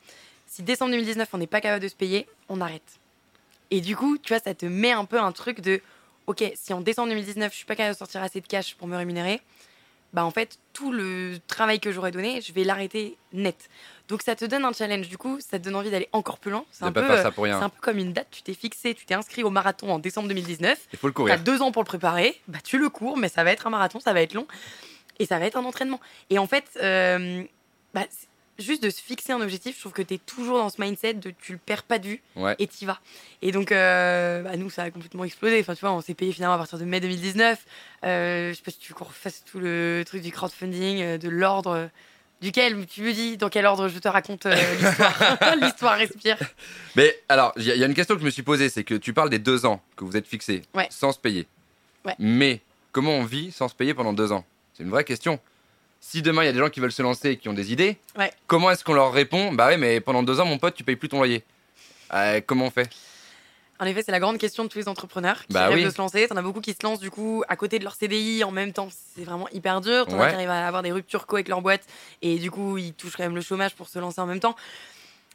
Si 0.47 0.62
décembre 0.62 0.92
2019, 0.92 1.28
on 1.33 1.38
n'est 1.38 1.47
pas 1.47 1.61
capable 1.61 1.83
de 1.83 1.88
se 1.88 1.95
payer, 1.95 2.26
on 2.49 2.61
arrête. 2.61 2.99
Et 3.71 3.80
du 3.80 3.97
coup, 3.97 4.16
tu 4.18 4.33
vois, 4.33 4.42
ça 4.42 4.54
te 4.54 4.66
met 4.66 4.92
un 4.92 5.04
peu 5.04 5.21
un 5.21 5.33
truc 5.33 5.61
de, 5.61 5.80
ok, 6.26 6.45
si 6.54 6.73
en 6.73 6.80
décembre 6.80 7.09
2019, 7.11 7.52
je 7.52 7.57
suis 7.57 7.66
pas 7.66 7.76
capable 7.76 7.95
de 7.95 7.99
sortir 7.99 8.23
assez 8.23 8.40
de 8.40 8.47
cash 8.47 8.75
pour 8.75 8.88
me 8.88 8.97
rémunérer, 8.97 9.40
bah 10.12 10.24
en 10.24 10.30
fait, 10.30 10.58
tout 10.72 10.90
le 10.90 11.38
travail 11.46 11.80
que 11.80 11.92
j'aurais 11.92 12.10
donné, 12.10 12.40
je 12.40 12.52
vais 12.52 12.64
l'arrêter 12.64 13.16
net. 13.32 13.68
Donc 14.08 14.22
ça 14.22 14.34
te 14.34 14.44
donne 14.44 14.64
un 14.64 14.72
challenge, 14.72 15.08
du 15.08 15.18
coup, 15.18 15.38
ça 15.40 15.58
te 15.58 15.64
donne 15.64 15.76
envie 15.76 15.90
d'aller 15.90 16.08
encore 16.12 16.38
plus 16.38 16.50
loin. 16.50 16.64
C'est 16.70 16.84
un, 16.84 16.92
peu, 16.92 17.00
euh, 17.00 17.22
c'est 17.22 17.52
un 17.52 17.68
peu 17.68 17.80
comme 17.80 17.98
une 17.98 18.14
date, 18.14 18.28
tu 18.30 18.42
t'es 18.42 18.54
fixé, 18.54 18.94
tu 18.94 19.04
t'es 19.04 19.14
inscrit 19.14 19.42
au 19.42 19.50
marathon 19.50 19.90
en 19.92 19.98
décembre 19.98 20.28
2019, 20.28 20.88
Il 20.92 20.98
faut 20.98 21.08
le 21.08 21.12
courir. 21.12 21.38
deux 21.40 21.60
ans 21.60 21.72
pour 21.72 21.82
le 21.82 21.86
préparer, 21.86 22.40
bah 22.48 22.58
tu 22.64 22.78
le 22.78 22.88
cours, 22.88 23.18
mais 23.18 23.28
ça 23.28 23.44
va 23.44 23.52
être 23.52 23.66
un 23.66 23.70
marathon, 23.70 24.00
ça 24.00 24.14
va 24.14 24.22
être 24.22 24.32
long, 24.32 24.46
et 25.18 25.26
ça 25.26 25.38
va 25.38 25.44
être 25.44 25.56
un 25.56 25.64
entraînement. 25.64 26.00
Et 26.30 26.38
en 26.38 26.46
fait, 26.46 26.64
euh, 26.82 27.44
bah, 27.92 28.04
juste 28.58 28.82
de 28.82 28.90
se 28.90 29.00
fixer 29.00 29.32
un 29.32 29.40
objectif, 29.40 29.76
je 29.76 29.80
trouve 29.80 29.92
que 29.92 30.02
tu 30.02 30.14
es 30.14 30.18
toujours 30.18 30.58
dans 30.58 30.68
ce 30.68 30.80
mindset 30.80 31.14
de 31.14 31.30
tu 31.30 31.52
le 31.52 31.58
perds 31.58 31.82
pas 31.84 31.98
de 31.98 32.06
vue 32.08 32.22
Ouais. 32.36 32.54
et 32.58 32.66
t'y 32.66 32.84
vas. 32.86 32.98
Et 33.42 33.52
donc, 33.52 33.70
euh, 33.72 34.42
bah, 34.42 34.56
nous, 34.56 34.70
ça 34.70 34.82
a 34.84 34.90
complètement 34.90 35.24
explosé. 35.24 35.60
Enfin, 35.60 35.74
tu 35.74 35.80
vois, 35.80 35.92
on 35.92 36.00
s'est 36.00 36.14
payé 36.14 36.32
finalement 36.32 36.54
à 36.54 36.58
partir 36.58 36.78
de 36.78 36.84
mai 36.84 37.00
2019. 37.00 37.58
Euh, 38.04 38.50
je 38.50 38.54
sais 38.56 38.62
pas 38.62 38.70
si 38.70 38.78
tu 38.78 38.92
veux 38.92 38.94
qu'on 38.98 39.04
refasse 39.04 39.44
tout 39.44 39.58
le 39.60 40.02
truc 40.06 40.22
du 40.22 40.32
crowdfunding, 40.32 41.00
euh, 41.02 41.18
de 41.18 41.28
l'ordre. 41.28 41.70
euh, 41.70 41.86
Duquel 42.40 42.86
tu 42.86 43.02
me 43.02 43.12
dis 43.12 43.36
dans 43.36 43.48
quel 43.48 43.66
ordre 43.66 43.88
je 43.88 43.98
te 43.98 44.06
raconte 44.06 44.46
euh, 44.46 44.54
l'histoire 44.76 45.56
L'histoire 45.60 45.96
respire. 45.98 46.36
Mais 46.94 47.18
alors, 47.28 47.52
il 47.56 47.64
y, 47.64 47.72
a- 47.72 47.74
il 47.74 47.80
y 47.80 47.82
a 47.82 47.86
une 47.88 47.94
question 47.94 48.14
que 48.14 48.20
je 48.20 48.24
me 48.26 48.30
suis 48.30 48.44
posée, 48.44 48.68
c'est 48.68 48.84
que 48.84 48.94
tu 48.94 49.12
parles 49.12 49.28
des 49.28 49.40
deux 49.40 49.66
ans 49.66 49.82
que 49.96 50.04
vous 50.04 50.16
êtes 50.16 50.26
fixés 50.28 50.62
Ouais. 50.72 50.86
sans 50.88 51.10
se 51.10 51.18
payer. 51.18 51.48
Ouais. 52.04 52.14
Mais 52.20 52.60
comment 52.92 53.10
on 53.16 53.24
vit 53.24 53.50
sans 53.50 53.66
se 53.66 53.74
payer 53.74 53.92
pendant 53.92 54.12
deux 54.12 54.30
ans? 54.30 54.44
C'est 54.74 54.84
une 54.84 54.90
vraie 54.90 55.02
question. 55.02 55.40
Si 56.00 56.22
demain 56.22 56.42
il 56.42 56.46
y 56.46 56.48
a 56.48 56.52
des 56.52 56.58
gens 56.58 56.70
qui 56.70 56.80
veulent 56.80 56.92
se 56.92 57.02
lancer 57.02 57.30
et 57.30 57.36
qui 57.36 57.48
ont 57.48 57.52
des 57.54 57.72
idées, 57.72 57.96
Ouais. 58.16 58.32
comment 58.46 58.70
est-ce 58.70 58.84
qu'on 58.84 58.94
leur 58.94 59.12
répond 59.12 59.52
Bah 59.52 59.66
ouais, 59.66 59.76
mais 59.76 60.00
pendant 60.00 60.22
deux 60.22 60.40
ans, 60.40 60.44
mon 60.46 60.58
pote, 60.58 60.74
tu 60.74 60.84
payes 60.84 60.96
plus 60.96 61.08
ton 61.08 61.18
loyer. 61.18 61.44
Euh, 62.14 62.40
comment 62.46 62.66
on 62.66 62.70
fait 62.70 62.88
En 63.80 63.84
effet, 63.84 64.02
c'est 64.02 64.12
la 64.12 64.20
grande 64.20 64.38
question 64.38 64.64
de 64.64 64.68
tous 64.68 64.78
les 64.78 64.88
entrepreneurs 64.88 65.40
qui 65.46 65.52
Bah 65.52 65.66
rêvent 65.66 65.78
oui. 65.78 65.84
de 65.84 65.90
se 65.90 65.98
lancer. 65.98 66.26
T'en 66.28 66.36
as 66.36 66.42
beaucoup 66.42 66.60
qui 66.60 66.72
se 66.72 66.78
lancent 66.82 67.00
du 67.00 67.10
coup 67.10 67.42
à 67.48 67.56
côté 67.56 67.78
de 67.78 67.84
leur 67.84 67.94
CDI 67.94 68.42
en 68.44 68.50
même 68.50 68.72
temps. 68.72 68.88
C'est 69.14 69.24
vraiment 69.24 69.48
hyper 69.50 69.80
dur. 69.80 70.06
T'en 70.06 70.18
as 70.18 70.22
Ouais. 70.22 70.28
qui 70.30 70.34
arrivent 70.36 70.48
à 70.50 70.66
avoir 70.66 70.82
des 70.82 70.92
ruptures 70.92 71.26
co 71.26 71.36
avec 71.36 71.48
leur 71.48 71.60
boîte 71.62 71.82
et 72.22 72.38
du 72.38 72.50
coup 72.50 72.78
ils 72.78 72.94
touchent 72.94 73.16
quand 73.16 73.24
même 73.24 73.34
le 73.36 73.40
chômage 73.42 73.74
pour 73.74 73.88
se 73.88 73.98
lancer 73.98 74.20
en 74.20 74.26
même 74.26 74.40
temps. 74.40 74.56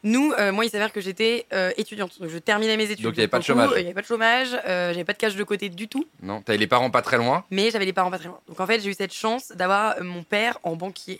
Nous, 0.03 0.33
euh, 0.33 0.51
moi, 0.51 0.65
il 0.65 0.69
s'avère 0.69 0.91
que 0.91 0.99
j'étais 1.01 1.45
euh, 1.53 1.71
étudiante. 1.77 2.19
Donc, 2.19 2.29
je 2.29 2.37
terminais 2.37 2.75
mes 2.77 2.91
études. 2.91 3.05
Donc, 3.05 3.13
il 3.15 3.17
y 3.17 3.21
avait 3.21 3.27
pas 3.29 3.39
de 3.39 3.43
chômage. 3.43 3.69
Il 3.75 3.79
n'y 3.79 3.85
avait 3.85 3.93
pas 3.93 4.01
de 4.01 4.05
chômage. 4.05 4.49
euh, 4.67 4.89
J'avais 4.91 5.05
pas 5.05 5.13
de 5.13 5.17
cash 5.17 5.35
de 5.35 5.43
côté 5.43 5.69
du 5.69 5.87
tout. 5.87 6.05
Non 6.21 6.41
T'avais 6.41 6.57
les 6.57 6.67
parents 6.67 6.89
pas 6.91 7.01
très 7.01 7.17
loin 7.17 7.45
Mais 7.51 7.71
j'avais 7.71 7.85
les 7.85 7.93
parents 7.93 8.11
pas 8.11 8.19
très 8.19 8.27
loin. 8.27 8.39
Donc 8.47 8.59
en 8.59 8.67
fait, 8.67 8.81
j'ai 8.81 8.89
eu 8.89 8.93
cette 8.93 9.13
chance 9.13 9.51
d'avoir 9.55 9.95
euh, 9.97 10.03
mon 10.03 10.23
père 10.23 10.59
en 10.63 10.75
banquier. 10.75 11.19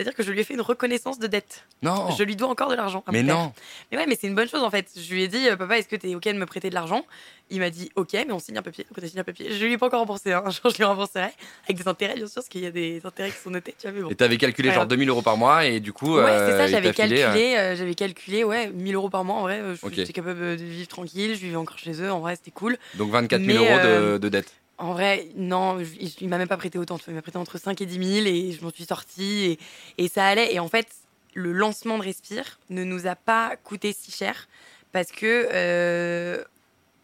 C'est-à-dire 0.00 0.16
que 0.16 0.22
je 0.22 0.32
lui 0.32 0.40
ai 0.40 0.44
fait 0.44 0.54
une 0.54 0.62
reconnaissance 0.62 1.18
de 1.18 1.26
dette. 1.26 1.66
Non 1.82 2.10
Je 2.16 2.22
lui 2.24 2.34
dois 2.34 2.48
encore 2.48 2.70
de 2.70 2.74
l'argent. 2.74 3.04
Mais 3.12 3.22
père. 3.22 3.34
non 3.36 3.52
Mais 3.92 3.98
ouais, 3.98 4.06
mais 4.06 4.16
c'est 4.18 4.28
une 4.28 4.34
bonne 4.34 4.48
chose 4.48 4.62
en 4.62 4.70
fait. 4.70 4.88
Je 4.96 5.12
lui 5.12 5.22
ai 5.22 5.28
dit, 5.28 5.46
euh, 5.46 5.56
papa, 5.56 5.76
est-ce 5.78 5.88
que 5.88 5.96
t'es 5.96 6.14
ok 6.14 6.24
de 6.24 6.32
me 6.32 6.46
prêter 6.46 6.70
de 6.70 6.74
l'argent? 6.74 7.04
Il 7.50 7.58
m'a 7.60 7.68
dit, 7.68 7.90
ok, 7.96 8.12
mais 8.14 8.32
on 8.32 8.38
signe 8.38 8.56
un 8.56 8.62
papier. 8.62 8.84
Donc 8.84 8.96
on 8.98 9.04
a 9.04 9.06
signé 9.08 9.20
un 9.20 9.24
papier. 9.24 9.52
Je 9.52 9.62
lui 9.62 9.74
ai 9.74 9.76
pas 9.78 9.86
encore 9.88 10.00
remboursé. 10.00 10.32
Hein. 10.32 10.44
Je 10.64 10.76
lui 10.78 10.84
rembourserai 10.84 11.28
avec 11.68 11.76
des 11.76 11.86
intérêts, 11.86 12.14
bien 12.14 12.26
sûr, 12.28 12.36
parce 12.36 12.48
qu'il 12.48 12.62
y 12.62 12.66
a 12.66 12.70
des 12.70 13.02
intérêts 13.04 13.30
qui 13.30 13.36
sont 13.36 13.50
notés. 13.50 13.74
Tu 13.78 13.86
vois, 13.88 13.92
mais 13.94 14.02
bon. 14.02 14.08
Et 14.08 14.14
t'avais 14.14 14.38
calculé 14.38 14.70
Ouais. 14.70 14.74
genre 14.74 14.86
2000 14.86 15.08
euros 15.10 15.20
par 15.20 15.36
mois 15.36 15.66
et 15.66 15.80
du 15.80 15.92
coup. 15.92 16.16
Ouais, 16.16 16.22
euh, 16.30 16.50
c'est 16.50 16.56
ça, 16.56 16.64
il 16.66 16.70
j'avais 16.70 16.88
euh, 16.88 16.92
calculé, 16.94 17.56
euh, 17.58 17.76
j'avais 17.76 17.94
calculé, 17.94 18.42
ouais, 18.42 18.70
1000 18.70 18.94
euros 18.94 19.10
par 19.10 19.24
mois, 19.24 19.36
en 19.36 19.42
vrai, 19.42 19.60
euh, 19.60 19.74
j'étais 19.92 20.14
capable 20.14 20.56
de 20.56 20.64
vivre 20.64 20.88
tranquille, 20.88 21.34
je 21.34 21.40
vivais 21.40 21.56
encore 21.56 21.76
chez 21.78 22.00
eux, 22.00 22.10
en 22.10 22.20
vrai, 22.20 22.36
c'était 22.36 22.52
cool. 22.52 22.78
donc 22.94 23.10
24 23.10 23.42
000 23.44 23.46
Mais, 23.46 23.68
euros 23.68 23.78
de, 23.82 23.88
euh, 23.88 24.18
de 24.18 24.28
dette. 24.30 24.54
En 24.80 24.94
vrai, 24.94 25.28
non, 25.36 25.78
il, 25.78 26.10
il 26.20 26.28
m'a 26.28 26.38
même 26.38 26.48
pas 26.48 26.56
prêté 26.56 26.78
autant, 26.78 26.98
il 27.06 27.12
m'a 27.12 27.20
prêté 27.20 27.36
entre 27.36 27.58
5 27.58 27.78
et 27.82 27.86
10 27.86 28.22
000 28.22 28.26
et 28.26 28.52
je 28.52 28.64
m'en 28.64 28.70
suis 28.70 28.86
sortie 28.86 29.58
et, 29.98 30.02
et 30.02 30.08
ça 30.08 30.26
allait. 30.26 30.54
Et 30.54 30.58
en 30.58 30.68
fait, 30.68 30.88
le 31.34 31.52
lancement 31.52 31.98
de 31.98 32.02
Respire 32.02 32.58
ne 32.70 32.82
nous 32.82 33.06
a 33.06 33.14
pas 33.14 33.56
coûté 33.62 33.92
si 33.92 34.10
cher 34.10 34.48
parce 34.92 35.12
que 35.12 35.48
euh, 35.52 36.42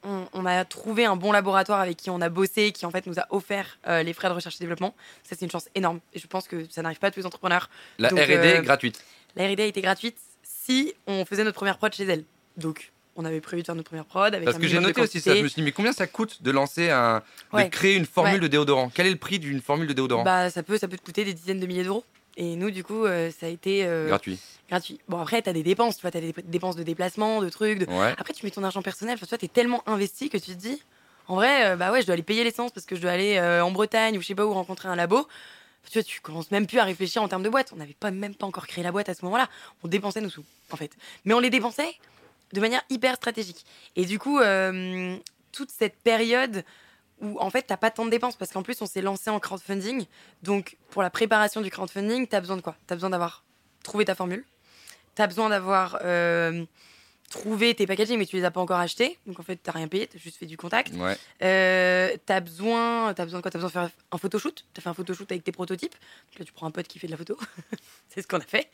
on, 0.03 0.27
on 0.33 0.47
a 0.47 0.65
trouvé 0.65 1.05
un 1.05 1.17
bon 1.17 1.33
laboratoire 1.33 1.81
avec 1.81 1.99
qui 1.99 2.09
on 2.09 2.21
a 2.23 2.31
bossé, 2.31 2.73
qui 2.73 2.87
en 2.87 2.91
fait 2.91 3.07
nous 3.07 3.19
a 3.19 3.27
offert 3.31 3.79
euh, 3.87 4.03
les 4.03 4.15
frais 4.15 4.29
de 4.29 4.35
recherche 4.35 4.57
et 4.57 4.61
développement. 4.61 4.95
Ça, 5.23 5.37
c'est 5.39 5.45
une 5.45 5.51
chance 5.51 5.69
énorme 5.75 6.01
et 6.15 6.19
je 6.19 6.27
pense 6.27 6.49
que 6.49 6.65
ça 6.71 6.81
n'arrive 6.81 6.99
pas 6.99 7.09
à 7.09 7.11
tous 7.11 7.21
les 7.21 7.27
entrepreneurs. 7.27 7.69
La 7.99 8.09
R&D 8.09 8.21
euh, 8.21 8.63
gratuite. 8.63 9.05
La 9.37 9.47
R&D 9.47 9.63
a 9.63 9.67
été 9.67 9.83
gratuite 9.83 10.17
si 10.43 10.95
on 11.07 11.25
faisait 11.25 11.45
notre 11.45 11.57
première 11.57 11.77
prod 11.77 11.93
chez 11.93 12.05
elle. 12.05 12.25
Donc, 12.57 12.93
on 13.17 13.25
avait 13.25 13.41
prévu 13.41 13.63
de 13.63 13.67
faire 13.67 13.75
notre 13.75 13.89
première 13.89 14.05
prod 14.05 14.35
avec 14.35 14.45
Parce 14.45 14.57
un 14.57 14.61
que 14.61 14.67
j'ai 14.67 14.79
noté 14.81 15.01
aussi 15.01 15.21
ça, 15.21 15.35
je 15.35 15.43
me 15.43 15.49
suis 15.49 15.57
dit, 15.61 15.65
mais 15.65 15.73
combien 15.73 15.93
ça 15.93 16.07
coûte 16.07 16.43
de 16.43 16.51
lancer 16.51 16.91
un. 16.91 17.23
de 17.55 17.63
créer 17.69 17.97
une 17.97 18.07
formule 18.07 18.35
Ouais. 18.35 18.41
de 18.41 18.47
déodorant? 18.49 18.91
Quel 18.95 19.07
est 19.07 19.11
le 19.11 19.17
prix 19.17 19.39
d'une 19.39 19.61
formule 19.61 19.87
de 19.89 19.93
déodorant? 19.93 20.23
Bah, 20.25 20.51
ça 20.51 20.63
peut, 20.63 20.79
ça 20.79 20.89
peut 20.89 20.97
te 20.97 21.03
coûter 21.05 21.25
des 21.25 21.35
dizaines 21.35 21.61
de 21.61 21.67
milliers 21.67 21.85
d'euros. 21.85 22.05
Et 22.39 22.55
nous, 22.57 22.71
du 22.71 22.85
coup, 22.85 23.07
euh, 23.07 23.31
ça 23.31 23.47
a 23.47 23.49
été 23.49 23.85
euh, 23.87 24.09
Gratuit. 24.09 24.39
gratuit. 24.69 25.01
Bon, 25.09 25.19
après, 25.19 25.41
t'as 25.41 25.55
des 25.55 25.63
dépenses, 25.63 25.97
tu 25.97 26.03
vois, 26.03 26.11
t'as 26.11 26.21
des 26.21 26.33
dé- 26.33 26.43
dépenses 26.45 26.77
de 26.77 26.83
déplacement, 26.83 27.41
de 27.41 27.49
trucs. 27.49 27.79
de- 27.79 27.87
Ouais. 27.87 28.15
Après, 28.19 28.35
tu 28.35 28.45
mets 28.45 28.51
ton 28.51 28.63
argent 28.63 28.83
personnel. 28.83 29.15
Enfin, 29.15 29.25
tu 29.25 29.31
vois, 29.31 29.39
t'es 29.39 29.49
tellement 29.49 29.83
investi 29.89 30.29
que 30.29 30.37
tu 30.37 30.51
te 30.53 30.57
dis, 30.59 30.83
En 31.29 31.35
vrai, 31.37 31.67
euh, 31.71 31.77
bah 31.77 31.91
ouais, 31.91 32.03
je 32.03 32.07
dois 32.07 32.13
aller 32.13 32.23
payer 32.23 32.45
l'essence 32.45 32.71
parce 32.73 32.85
que 32.87 32.95
je 32.95 33.01
dois 33.01 33.11
aller 33.11 33.41
en 33.41 33.71
Bretagne 33.73 34.17
ou 34.19 34.21
je 34.23 34.27
sais 34.29 34.35
pas 34.37 34.45
où 34.47 34.53
rencontrer 34.53 34.89
un 34.89 34.95
labo. 34.97 35.27
Tu 35.91 35.99
vois, 35.99 36.03
tu 36.05 36.21
commences 36.21 36.51
même 36.51 36.67
plus 36.67 36.79
à 36.79 36.85
réfléchir 36.85 37.23
en 37.23 37.29
termes 37.29 37.43
de 37.43 37.49
boîte. 37.49 37.71
On 37.73 37.77
n'avait 37.77 37.97
pas 37.99 38.11
même 38.11 38.35
pas 38.35 38.47
encore 38.47 38.67
créé 38.67 38.85
la 38.85 38.93
boîte 38.93 39.09
à 39.09 39.15
ce 39.15 39.25
moment-là. 39.25 39.49
On 39.83 39.89
dépensait 39.89 40.21
nos 40.21 40.29
sous, 40.31 40.45
en 40.71 40.77
fait. 40.77 40.91
Mais 41.25 41.33
on 41.35 41.39
les 41.41 41.49
dépensait 41.51 41.95
de 42.53 42.61
manière 42.61 42.83
hyper 42.91 43.17
stratégique. 43.17 43.65
Et 43.97 44.05
du 44.05 44.19
coup, 44.19 44.39
euh, 44.39 45.17
toute 45.53 45.71
cette 45.71 45.97
période 46.03 46.65
où 47.21 47.39
en 47.41 47.49
fait 47.49 47.63
t'as 47.63 47.79
pas 47.79 47.91
tant 47.91 48.05
de 48.05 48.11
dépenses 48.11 48.37
parce 48.37 48.53
qu'en 48.53 48.63
plus 48.63 48.81
on 48.83 48.87
s'est 48.87 49.03
lancé 49.03 49.31
en 49.31 49.41
crowdfunding. 49.41 50.05
Donc 50.43 50.77
pour 50.91 51.03
la 51.03 51.11
préparation 51.11 51.61
du 51.61 51.71
crowdfunding, 51.71 52.27
t'as 52.27 52.41
besoin 52.41 52.57
de 52.57 52.63
quoi? 52.63 52.77
T'as 52.87 52.95
besoin 52.95 53.11
d'avoir 53.11 53.45
trouvé 53.83 54.05
ta 54.05 54.15
formule. 54.15 54.45
T'as 55.15 55.27
besoin 55.27 55.49
d'avoir 55.49 55.99
euh, 56.05 56.65
trouvé 57.31 57.75
tes 57.75 57.87
packaging, 57.87 58.19
mais 58.19 58.27
tu 58.27 58.37
les 58.37 58.45
as 58.45 58.51
pas 58.51 58.61
encore 58.61 58.79
achetés. 58.79 59.19
Donc 59.27 59.41
en 59.41 59.43
fait 59.43 59.57
t'as 59.63 59.73
rien 59.73 59.89
payé, 59.89 60.07
t'as 60.07 60.19
juste 60.19 60.39
fait 60.39 60.47
du 60.47 60.57
contact. 60.57 60.93
Ouais. 60.95 61.17
Euh, 61.43 62.17
t'as 62.27 62.41
besoin, 62.41 63.15
t'as 63.15 63.25
besoin 63.25 63.41
de 63.41 63.43
quoi? 63.43 63.51
T'as 63.51 63.59
besoin 63.59 63.69
de 63.69 63.89
faire 63.89 63.91
un 64.13 64.19
photoshoot? 64.19 64.65
T'as 64.75 64.83
fait 64.83 64.89
un 64.89 64.95
photoshoot 64.95 65.31
avec 65.31 65.45
tes 65.45 65.53
prototypes? 65.53 65.95
Donc 66.31 66.39
là, 66.39 66.45
tu 66.45 66.53
prends 66.53 66.67
un 66.67 66.71
pote 66.71 66.87
qui 66.87 66.99
fait 66.99 67.07
de 67.07 67.13
la 67.13 67.19
photo. 67.19 67.37
c'est 68.09 68.23
ce 68.23 68.27
qu'on 68.27 68.39
a 68.39 68.41
fait. 68.41 68.69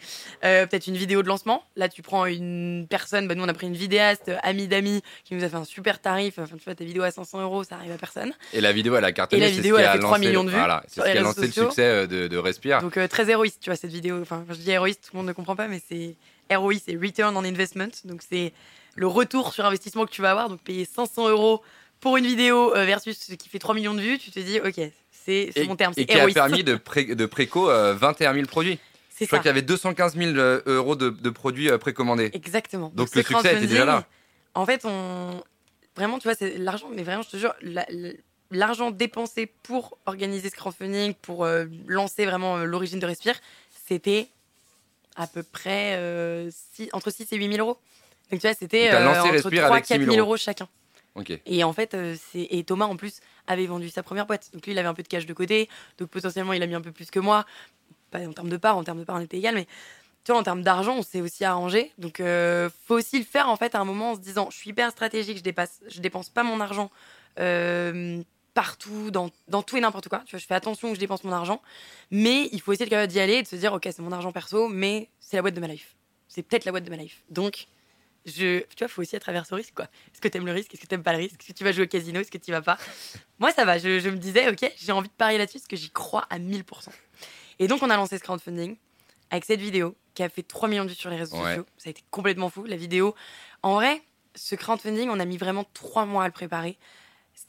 Euh, 0.45 0.67
Peut-être 0.67 0.87
une 0.87 0.97
vidéo 0.97 1.23
de 1.23 1.29
lancement. 1.29 1.65
Là, 1.77 1.89
tu 1.89 2.03
prends 2.03 2.27
une 2.27 2.87
personne. 2.89 3.29
Bah, 3.29 3.35
nous, 3.35 3.45
on 3.45 3.49
a 3.49 3.55
pris 3.55 3.67
une 3.67 3.77
vidéaste, 3.77 4.29
euh, 4.29 4.37
amie 4.43 4.69
d'amis, 4.69 5.03
qui 5.25 5.35
nous 5.35 5.45
a 5.45 5.49
fait 5.49 5.57
un 5.57 5.65
super 5.65 6.01
tarif. 6.01 6.39
Enfin, 6.39 6.57
tu 6.57 6.65
vois, 6.65 6.75
ta 6.75 6.85
vidéo 6.85 7.03
à 7.03 7.11
500 7.11 7.43
euros, 7.43 7.65
ça 7.65 7.77
arrive 7.77 7.93
à 7.93 7.99
personne. 7.99 8.33
Et 8.53 8.61
la 8.61 8.73
vidéo, 8.73 8.97
elle 8.97 9.05
a 9.05 9.13
cartonné. 9.13 9.43
Et 9.43 9.49
la 9.49 9.51
vidéo, 9.51 9.79
elle 9.79 9.87
a 9.87 9.93
fait 9.93 9.99
3 9.99 10.11
lancé 10.11 10.29
millions 10.29 10.45
de 10.45 10.51
vues 10.51 10.57
Voilà, 10.57 10.85
c'est 10.89 11.01
ce 11.01 11.07
qui 11.07 11.19
a 11.19 11.21
lancé 11.21 11.47
le 11.47 11.53
succès 11.53 12.07
de, 12.07 12.29
de 12.29 12.37
Respire. 12.37 12.83
Donc 12.83 12.97
euh, 12.97 13.09
très 13.09 13.31
héroïste, 13.31 13.59
tu 13.61 13.71
vois, 13.71 13.77
cette 13.77 13.91
vidéo. 13.93 14.21
Enfin, 14.21 14.45
je 14.49 14.55
dis 14.55 14.71
héroïste, 14.71 15.05
tout 15.05 15.11
le 15.15 15.19
monde 15.19 15.29
ne 15.29 15.33
comprend 15.33 15.57
pas, 15.57 15.69
mais 15.69 15.81
c'est 15.89 16.15
ROI, 16.57 16.75
c'est 16.85 16.97
Return 16.97 17.37
on 17.37 17.45
Investment. 17.45 17.91
Donc 18.05 18.23
c'est 18.29 18.53
le 18.95 19.07
retour 19.07 19.53
sur 19.55 19.65
investissement 19.65 20.05
que 20.07 20.11
tu 20.11 20.23
vas 20.23 20.31
avoir. 20.33 20.49
Donc 20.49 20.61
payer 20.61 20.85
500 20.85 21.29
euros 21.29 21.63
pour 22.01 22.17
une 22.17 22.27
vidéo 22.27 22.75
euh, 22.75 22.85
versus 22.85 23.19
ce 23.19 23.35
qui 23.35 23.49
fait 23.49 23.59
3 23.59 23.75
millions 23.75 23.95
de 23.95 24.01
vues, 24.01 24.19
tu 24.19 24.31
te 24.31 24.41
dis, 24.41 24.59
ok, 24.61 24.81
c'est 25.13 25.53
mon 25.67 25.77
terme, 25.77 25.93
et 25.97 26.05
qui 26.07 26.13
a 26.19 26.25
permis 26.35 26.65
de, 26.65 26.75
pré- 26.77 27.15
de 27.15 27.27
préco 27.27 27.71
euh, 27.71 27.95
21 27.95 28.35
000 28.35 28.47
produits. 28.47 28.79
Je 29.21 29.27
crois 29.27 29.39
qu'il 29.39 29.47
y 29.47 29.51
avait 29.51 29.63
215 29.63 30.17
000 30.17 30.31
euh, 30.37 30.61
euros 30.67 30.97
de, 30.97 31.11
de 31.11 31.31
produits 31.31 31.71
euh, 31.71 31.79
précommandés. 31.79 32.31
Exactement. 32.33 32.91
Donc 32.95 33.15
le 33.15 33.23
succès 33.23 33.53
était 33.59 33.67
déjà 33.69 33.85
là. 33.85 34.07
En 34.55 34.67
fait, 34.67 34.85
on 34.85 35.43
vraiment, 35.97 36.19
tu 36.19 36.25
vois, 36.27 36.35
c'est 36.35 36.59
l'argent, 36.59 36.89
mais 36.93 37.03
vraiment, 37.05 37.23
je 37.23 37.29
te 37.31 37.37
jure, 37.37 37.55
la- 37.61 37.87
la- 37.91 38.11
l'argent 38.51 38.91
dépensé 38.91 39.47
pour 39.63 39.97
organiser 40.07 40.51
ce 40.51 40.57
crowdfunding, 40.57 41.15
pour 41.15 41.45
euh, 41.45 41.67
lancer 41.87 42.25
vraiment 42.27 42.57
euh, 42.59 42.65
l'origine 42.65 42.99
de 42.99 43.07
Respire, 43.07 43.37
c'était 43.87 44.29
à 45.17 45.27
peu 45.27 45.43
près 45.43 45.95
euh, 45.97 46.51
six- 46.73 46.89
entre 46.93 47.11
6 47.11 47.33
et 47.33 47.37
8 47.37 47.53
000 47.55 47.67
euros. 47.67 47.79
Donc 48.31 48.41
tu 48.41 48.47
vois, 48.47 48.55
c'était 48.55 48.89
euh, 48.91 49.05
entre 49.25 49.33
Respire 49.33 49.63
3 49.65 49.77
avec 49.77 49.85
6 49.87 49.93
4 49.95 50.01
000 50.01 50.11
000 50.13 50.25
euros. 50.27 50.37
chacun. 50.37 50.69
Ok. 51.15 51.33
Et 51.45 51.63
en 51.65 51.73
fait, 51.75 51.93
euh, 51.95 52.17
c'est 52.31 52.47
et 52.51 52.65
Thomas 52.65 52.87
en 52.87 52.97
plus 52.97 53.21
avait 53.47 53.67
vendu 53.67 53.91
sa 53.91 54.03
première 54.03 54.27
boîte. 54.27 54.51
Donc 54.55 54.65
lui, 54.65 54.73
il 54.73 54.79
avait 54.79 54.89
un 54.89 54.95
peu 54.95 55.03
de 55.03 55.09
cash 55.09 55.27
de 55.27 55.33
côté. 55.35 55.69
Donc 55.99 56.09
potentiellement, 56.09 56.55
il 56.55 56.63
a 56.63 56.67
mis 56.67 56.75
un 56.75 56.81
peu 56.81 56.93
plus 56.93 57.11
que 57.11 57.21
moi. 57.21 57.45
Pas 58.11 58.21
en 58.21 58.33
termes 58.33 58.49
de 58.49 58.57
part, 58.57 58.77
en 58.77 58.85
termes 58.85 59.01
de 59.01 59.05
part, 59.05 59.17
on 59.17 59.21
était 59.21 59.37
égal, 59.39 59.55
mais 59.55 59.67
tu 60.25 60.33
vois, 60.33 60.41
en 60.41 60.43
termes 60.45 60.63
d'argent, 60.63 60.97
on 60.99 61.03
s'est 61.03 61.21
aussi 61.21 61.45
arrangé. 61.45 61.93
Donc 61.99 62.21
euh, 62.21 62.71
faut 62.87 62.95
aussi 62.95 63.19
le 63.19 63.25
faire 63.25 63.49
en 63.51 63.57
fait 63.57 63.75
à 63.75 63.81
un 63.81 63.85
moment 63.85 64.13
en 64.13 64.15
se 64.15 64.21
disant, 64.21 64.49
je 64.51 64.57
suis 64.57 64.71
hyper 64.71 64.91
stratégique, 64.91 65.37
je 65.39 65.43
dépasse, 65.43 65.81
je 65.89 66.01
dépense 66.01 66.29
pas 66.31 66.43
mon 66.45 66.61
argent. 66.61 66.91
euh, 67.39 68.23
partout, 68.55 69.11
dans, 69.11 69.31
dans 69.49 69.63
tout 69.63 69.77
et 69.77 69.81
n'importe 69.81 70.09
quoi. 70.09 70.21
Tu 70.27 70.33
vois, 70.33 70.41
je 70.41 70.47
fais 70.47 70.55
attention 70.55 70.91
où 70.91 70.95
je 70.95 71.01
dépense 71.01 71.25
mon 71.25 71.33
argent, 71.33 71.63
mais 72.11 72.49
il 72.53 72.61
faut 72.61 72.73
être 72.73 72.85
capable 72.89 73.11
d'y 73.11 73.21
aller 73.21 73.35
et 73.35 73.43
de 73.43 73.49
se 73.49 73.57
dire, 73.57 73.73
ok, 73.73 73.83
c'est 73.85 74.01
mon 74.01 74.13
argent 74.13 74.33
perso, 74.33 74.69
mais 74.69 75.09
c'est 75.21 75.37
la 75.37 75.43
boîte 75.43 75.55
de 75.55 75.61
ma 75.61 75.67
life. 75.69 75.95
C'est 76.29 76.43
peut-être 76.43 76.65
la 76.65 76.73
boîte 76.73 76.85
de 76.85 76.91
ma 76.91 76.97
life. 76.97 77.23
Donc, 77.31 77.67
je, 78.25 78.61
tu 78.61 78.67
vois, 78.79 78.89
faut 78.89 79.03
aussi 79.03 79.17
être 79.17 79.29
averse 79.29 79.51
au 79.53 79.57
risque, 79.57 79.75
quoi. 79.75 79.87
Est-ce 80.13 80.21
que 80.21 80.29
t'aimes 80.29 80.47
le 80.47 80.53
risque? 80.53 80.73
Est-ce 80.75 80.83
que 80.83 80.87
t'aimes 80.87 81.03
pas 81.03 81.13
le 81.13 81.19
risque? 81.19 81.41
Est-ce 81.41 81.49
que 81.53 81.57
tu 81.59 81.65
vas 81.65 81.73
jouer 81.73 81.85
au 81.85 81.89
casino? 81.89 82.21
Est-ce 82.21 82.31
que 82.31 82.39
tu 82.39 82.51
vas 82.53 82.63
pas? 82.63 82.79
Moi, 83.39 83.51
ça 83.53 83.65
va. 83.65 83.79
Je, 83.79 83.99
je 84.01 84.09
me 84.09 84.17
disais, 84.17 84.49
ok, 84.49 84.71
j'ai 84.77 84.93
envie 84.93 85.09
de 85.09 85.13
parier 85.15 85.39
là-dessus 85.39 85.59
parce 85.59 85.67
que 85.69 85.77
j'y 85.77 85.91
crois 85.91 86.27
à 86.31 86.39
1000%. 86.39 86.63
Et 87.59 87.67
donc, 87.69 87.83
on 87.83 87.91
a 87.91 87.97
lancé 87.97 88.19
ce 88.19 88.23
crowdfunding 88.23 88.77
avec 89.31 89.45
cette 89.45 89.61
vidéo 89.61 89.97
qui 90.15 90.23
a 90.23 90.29
fait 90.29 90.43
3 90.43 90.69
millions 90.69 90.85
de 90.85 90.91
vues 90.91 90.95
sur 90.95 91.11
les 91.11 91.17
réseaux 91.17 91.37
Ouais. 91.37 91.49
sociaux. 91.49 91.67
Ça 91.79 91.89
a 91.89 91.91
été 91.91 92.03
complètement 92.11 92.49
fou. 92.51 92.65
La 92.65 92.77
vidéo, 92.77 93.15
en 93.63 93.75
vrai, 93.75 94.03
ce 94.35 94.55
crowdfunding, 94.55 95.09
on 95.11 95.19
a 95.19 95.25
mis 95.25 95.37
vraiment 95.39 95.65
3 95.75 96.05
mois 96.07 96.25
à 96.25 96.27
le 96.27 96.33
préparer. 96.33 96.79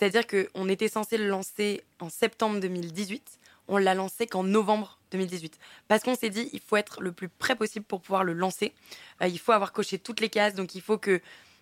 C'est-à-dire 0.04 0.28
qu'on 0.28 0.68
était 0.68 0.90
censé 0.90 1.18
le 1.18 1.30
lancer 1.30 1.82
en 2.02 2.10
septembre 2.10 2.60
2018. 2.60 3.40
On 3.70 3.78
l'a 3.78 3.94
lancé 3.94 4.28
qu'en 4.28 4.44
novembre 4.44 5.00
2018. 5.12 5.58
Parce 5.88 6.04
qu'on 6.04 6.16
s'est 6.16 6.30
dit, 6.30 6.50
il 6.52 6.60
faut 6.60 6.76
être 6.76 7.02
le 7.02 7.14
plus 7.14 7.30
près 7.30 7.56
possible 7.56 7.86
pour 7.86 8.02
pouvoir 8.02 8.26
le 8.26 8.34
lancer. 8.34 8.74
Euh, 9.22 9.28
il 9.28 9.40
faut 9.40 9.54
avoir 9.54 9.72
coché 9.72 9.98
toutes 9.98 10.20
les 10.20 10.28
cases. 10.28 10.56
Donc, 10.56 10.76
il 10.76 10.82
faut 10.82 10.98
que 10.98 11.22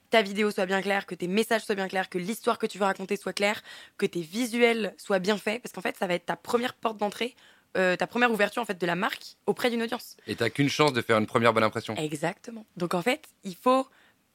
ta 0.09 0.23
vidéo 0.23 0.49
soit 0.49 0.65
bien 0.65 0.81
claire, 0.81 1.05
que 1.05 1.13
tes 1.13 1.27
messages 1.27 1.65
soient 1.65 1.75
bien 1.75 1.87
clairs, 1.87 2.09
que 2.09 2.17
l'histoire 2.17 2.57
que 2.57 2.65
tu 2.65 2.79
veux 2.79 2.85
raconter 2.85 3.15
soit 3.15 3.33
claire, 3.33 3.61
que 3.99 4.07
tes 4.07 4.21
visuels 4.21 4.95
soient 4.97 5.19
bien 5.19 5.37
faits. 5.37 5.61
Parce 5.61 5.71
qu'en 5.71 5.81
fait, 5.81 5.95
ça 5.95 6.07
va 6.07 6.15
être 6.15 6.25
ta 6.25 6.35
première 6.35 6.73
porte 6.73 6.97
d'entrée, 6.97 7.35
euh, 7.77 7.95
ta 7.95 8.07
première 8.07 8.31
ouverture 8.31 8.63
en 8.63 8.65
fait 8.65 8.81
de 8.81 8.87
la 8.87 8.95
marque 8.95 9.35
auprès 9.45 9.69
d'une 9.69 9.83
audience. 9.83 10.17
Et 10.25 10.35
t'as 10.35 10.49
qu'une 10.49 10.67
chance 10.67 10.93
de 10.93 11.01
faire 11.03 11.19
une 11.19 11.27
première 11.27 11.53
bonne 11.53 11.63
impression. 11.63 11.95
Exactement. 11.95 12.65
Donc 12.75 12.95
en 12.95 13.03
fait, 13.03 13.29
il 13.43 13.55
faut, 13.55 13.87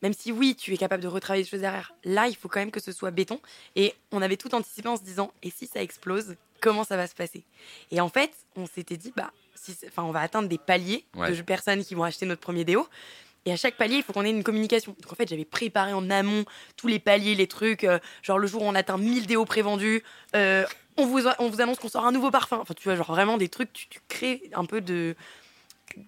même 0.03 0.13
si 0.13 0.33
oui, 0.33 0.55
tu 0.55 0.73
es 0.75 0.77
capable 0.77 1.03
de 1.03 1.09
retravailler 1.09 1.45
des 1.45 1.49
choses 1.51 1.61
derrière, 1.61 1.95
là, 2.05 2.29
il 2.29 2.37
faut 2.37 2.49
quand 2.49 2.61
même 2.61 2.71
que 2.71 2.81
ce 2.81 2.93
soit 2.93 3.11
béton. 3.11 3.41
Et 3.77 3.95
on 4.13 4.21
avait 4.23 4.37
tout 4.37 4.55
anticipé 4.55 4.89
en 4.89 4.97
se 4.97 5.03
disant, 5.03 5.33
et 5.43 5.51
si 5.51 5.67
ça 5.67 5.83
explose, 5.83 6.37
comment 6.61 6.85
ça 6.85 6.97
va 6.97 7.07
se 7.07 7.15
passer? 7.15 7.43
Et 7.91 8.01
en 8.01 8.09
fait, 8.09 8.31
on 8.57 8.67
s'était 8.67 8.97
dit, 8.97 9.13
bah, 9.17 9.31
si 9.55 9.75
enfin, 9.87 10.03
on 10.05 10.13
va 10.13 10.21
atteindre 10.21 10.49
des 10.49 10.59
paliers 10.59 11.05
Ouais. 11.17 11.33
de 11.35 11.43
personnes 11.43 11.85
qui 11.85 11.95
vont 11.95 12.05
acheter 12.05 12.27
notre 12.27 12.41
premier 12.43 12.65
déo. 12.65 12.87
Et 13.47 13.53
à 13.53 13.57
chaque 13.57 13.77
palier, 13.77 13.97
il 13.97 14.03
faut 14.03 14.13
qu'on 14.13 14.25
ait 14.25 14.31
une 14.31 14.43
communication. 14.43 14.97
Donc 15.01 15.13
en 15.13 15.15
fait, 15.15 15.29
j'avais 15.29 15.45
préparé 15.45 15.93
en 15.93 16.11
amont 16.11 16.45
tous 16.77 16.89
les 16.89 16.99
paliers, 16.99 17.35
les 17.37 17.47
trucs. 17.47 17.85
euh, 17.85 17.99
genre 18.23 18.39
le 18.41 18.47
jour 18.49 18.63
où 18.63 18.65
on 18.67 18.75
atteint 18.75 18.99
1000 18.99 19.27
déos 19.29 19.45
prévendus, 19.45 20.03
euh, 20.35 20.67
on, 20.97 21.07
vous, 21.07 21.27
on 21.39 21.49
vous 21.49 21.61
annonce 21.61 21.79
qu'on 21.79 21.89
sort 21.89 22.05
un 22.05 22.11
nouveau 22.13 22.33
parfum. 22.33 22.59
Enfin, 22.61 22.75
tu 22.75 22.83
vois, 22.85 22.97
genre 22.97 23.07
vraiment 23.07 23.39
des 23.39 23.49
trucs, 23.49 23.73
tu, 23.73 23.87
tu 23.89 24.01
crées 24.09 24.43
un 24.53 24.65
peu 24.65 24.81
de. 24.81 25.15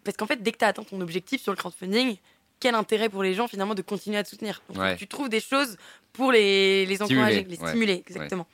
Parce 0.04 0.16
qu'en 0.16 0.26
fait, 0.26 0.42
dès 0.42 0.50
que 0.52 0.58
tu 0.58 0.64
as 0.64 0.68
atteint 0.68 0.82
ton 0.82 1.00
objectif 1.00 1.40
sur 1.40 1.52
le 1.52 1.56
crowdfunding, 1.56 2.16
quel 2.60 2.74
intérêt 2.74 3.08
pour 3.08 3.22
les 3.22 3.34
gens 3.34 3.48
finalement 3.48 3.74
de 3.74 3.82
continuer 3.82 4.16
à 4.18 4.24
te 4.24 4.28
soutenir 4.28 4.62
Donc, 4.68 4.78
Ouais. 4.78 4.96
Tu 4.96 5.06
trouves 5.06 5.28
des 5.28 5.40
choses 5.40 5.76
pour 6.12 6.32
les, 6.32 6.86
les 6.86 7.02
encourager, 7.02 7.40
Stimuler, 7.40 7.56
les 7.56 7.62
ouais. 7.62 7.68
stimuler, 7.68 8.02
exactement. 8.06 8.46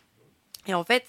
Et 0.67 0.75
en 0.75 0.85
fait, 0.85 1.05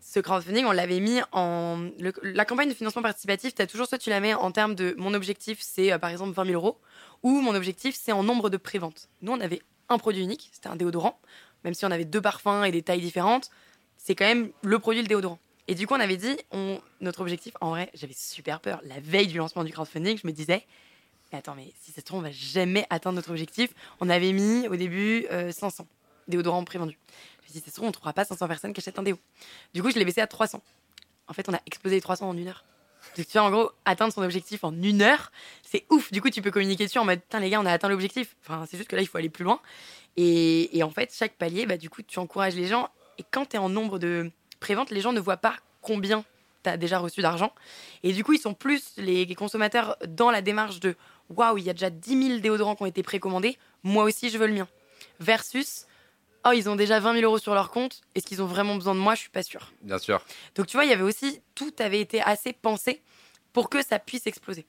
ce 0.00 0.20
crowdfunding, 0.20 0.64
on 0.64 0.72
l'avait 0.72 1.00
mis 1.00 1.20
en. 1.32 1.88
le- 1.98 2.12
la 2.22 2.44
campagne 2.44 2.68
de 2.68 2.74
financement 2.74 3.02
participatif, 3.02 3.54
tu 3.54 3.62
as 3.62 3.66
toujours 3.66 3.86
soit 3.86 3.98
tu 3.98 4.10
la 4.10 4.20
mets 4.20 4.34
en 4.34 4.50
termes 4.52 4.74
de 4.74 4.94
mon 4.98 5.12
objectif, 5.14 5.58
c'est 5.60 5.92
euh, 5.92 5.98
par 5.98 6.10
exemple 6.10 6.32
20 6.32 6.44
000 6.46 6.54
euros, 6.54 6.78
ou 7.22 7.40
mon 7.40 7.54
objectif, 7.54 7.96
c'est 8.00 8.12
en 8.12 8.22
nombre 8.22 8.48
de 8.50 8.56
préventes. 8.56 9.08
Nous, 9.22 9.32
on 9.32 9.40
avait 9.40 9.60
un 9.88 9.98
produit 9.98 10.22
unique, 10.22 10.50
c'était 10.52 10.68
un 10.68 10.76
déodorant, 10.76 11.18
même 11.64 11.74
si 11.74 11.84
on 11.84 11.90
avait 11.90 12.04
deux 12.04 12.20
parfums 12.20 12.64
et 12.64 12.70
des 12.70 12.82
tailles 12.82 13.00
différentes, 13.00 13.50
c'est 13.96 14.14
quand 14.14 14.26
même 14.26 14.50
le 14.62 14.78
produit, 14.78 15.02
le 15.02 15.08
déodorant. 15.08 15.38
Et 15.66 15.74
du 15.74 15.86
coup, 15.86 15.94
on 15.94 16.00
avait 16.00 16.16
dit, 16.16 16.36
on, 16.52 16.80
notre 17.00 17.20
objectif, 17.20 17.52
en 17.60 17.70
vrai, 17.70 17.90
j'avais 17.94 18.14
super 18.16 18.60
peur. 18.60 18.80
La 18.84 19.00
veille 19.00 19.26
du 19.26 19.36
lancement 19.38 19.64
du 19.64 19.72
crowdfunding, 19.72 20.16
je 20.22 20.26
me 20.26 20.32
disais, 20.32 20.64
mais 21.32 21.38
attends, 21.38 21.54
mais 21.54 21.72
si 21.82 21.92
ça 21.92 22.00
se 22.00 22.06
trouve, 22.06 22.20
on 22.20 22.22
va 22.22 22.30
jamais 22.30 22.86
atteindre 22.90 23.16
notre 23.16 23.30
objectif. 23.30 23.70
On 24.00 24.08
avait 24.08 24.32
mis 24.32 24.66
au 24.68 24.76
début 24.76 25.26
euh, 25.30 25.52
500 25.52 25.86
déodorants 26.28 26.64
prévendus. 26.64 26.98
Dit, 27.52 27.60
ça 27.60 27.66
se 27.66 27.70
trouve, 27.72 27.84
on 27.84 27.88
ne 27.88 27.92
trouvera 27.92 28.12
pas 28.12 28.26
500 28.26 28.46
personnes 28.46 28.72
qui 28.74 28.80
achètent 28.80 28.98
un 28.98 29.02
déo. 29.02 29.18
Du 29.72 29.82
coup, 29.82 29.90
je 29.90 29.98
l'ai 29.98 30.04
baissé 30.04 30.20
à 30.20 30.26
300. 30.26 30.62
En 31.28 31.32
fait, 31.32 31.48
on 31.48 31.54
a 31.54 31.60
explosé 31.64 31.96
les 31.96 32.02
300 32.02 32.28
en 32.28 32.36
une 32.36 32.48
heure. 32.48 32.64
Donc, 33.16 33.26
tu 33.26 33.32
vois, 33.32 33.42
en 33.42 33.50
gros, 33.50 33.70
atteindre 33.86 34.12
son 34.12 34.22
objectif 34.22 34.64
en 34.64 34.72
une 34.82 35.00
heure, 35.00 35.32
c'est 35.62 35.86
ouf. 35.88 36.12
Du 36.12 36.20
coup, 36.20 36.28
tu 36.28 36.42
peux 36.42 36.50
communiquer 36.50 36.84
dessus 36.84 36.98
en 36.98 37.06
mode, 37.06 37.20
putain, 37.20 37.40
les 37.40 37.48
gars, 37.48 37.60
on 37.60 37.64
a 37.64 37.72
atteint 37.72 37.88
l'objectif. 37.88 38.36
Enfin, 38.42 38.66
c'est 38.68 38.76
juste 38.76 38.90
que 38.90 38.96
là, 38.96 39.02
il 39.02 39.08
faut 39.08 39.16
aller 39.16 39.30
plus 39.30 39.44
loin. 39.44 39.60
Et, 40.18 40.76
et 40.76 40.82
en 40.82 40.90
fait, 40.90 41.14
chaque 41.14 41.32
palier, 41.36 41.64
bah, 41.64 41.78
du 41.78 41.88
coup, 41.88 42.02
tu 42.02 42.18
encourages 42.18 42.54
les 42.54 42.66
gens. 42.66 42.90
Et 43.16 43.24
quand 43.30 43.46
tu 43.46 43.56
es 43.56 43.58
en 43.58 43.70
nombre 43.70 43.98
de 43.98 44.30
préventes, 44.60 44.90
les 44.90 45.00
gens 45.00 45.12
ne 45.12 45.20
voient 45.20 45.38
pas 45.38 45.56
combien 45.80 46.24
tu 46.64 46.68
as 46.68 46.76
déjà 46.76 46.98
reçu 46.98 47.22
d'argent. 47.22 47.52
Et 48.02 48.12
du 48.12 48.24
coup, 48.24 48.34
ils 48.34 48.40
sont 48.40 48.52
plus, 48.52 48.92
les 48.98 49.34
consommateurs, 49.34 49.96
dans 50.06 50.30
la 50.30 50.42
démarche 50.42 50.80
de 50.80 50.96
waouh, 51.30 51.58
il 51.58 51.64
y 51.64 51.70
a 51.70 51.72
déjà 51.72 51.90
10 51.90 52.28
000 52.28 52.38
déodorants 52.40 52.74
qui 52.76 52.82
ont 52.82 52.86
été 52.86 53.02
précommandés, 53.02 53.58
moi 53.82 54.04
aussi, 54.04 54.30
je 54.30 54.38
veux 54.38 54.46
le 54.46 54.54
mien. 54.54 54.68
Versus, 55.20 55.86
oh, 56.46 56.52
ils 56.52 56.68
ont 56.68 56.76
déjà 56.76 57.00
20 57.00 57.14
000 57.14 57.24
euros 57.24 57.38
sur 57.38 57.54
leur 57.54 57.70
compte, 57.70 58.00
est-ce 58.14 58.26
qu'ils 58.26 58.42
ont 58.42 58.46
vraiment 58.46 58.74
besoin 58.74 58.94
de 58.94 59.00
moi? 59.00 59.14
Je 59.14 59.20
suis 59.20 59.30
pas 59.30 59.42
sûre. 59.42 59.72
Bien 59.82 59.98
sûr. 59.98 60.24
Donc 60.54 60.66
tu 60.66 60.76
vois, 60.76 60.84
il 60.84 60.90
y 60.90 60.92
avait 60.92 61.02
aussi, 61.02 61.40
tout 61.54 61.72
avait 61.78 62.00
été 62.00 62.20
assez 62.22 62.52
pensé 62.52 63.02
pour 63.52 63.70
que 63.70 63.84
ça 63.84 63.98
puisse 63.98 64.26
exploser. 64.26 64.66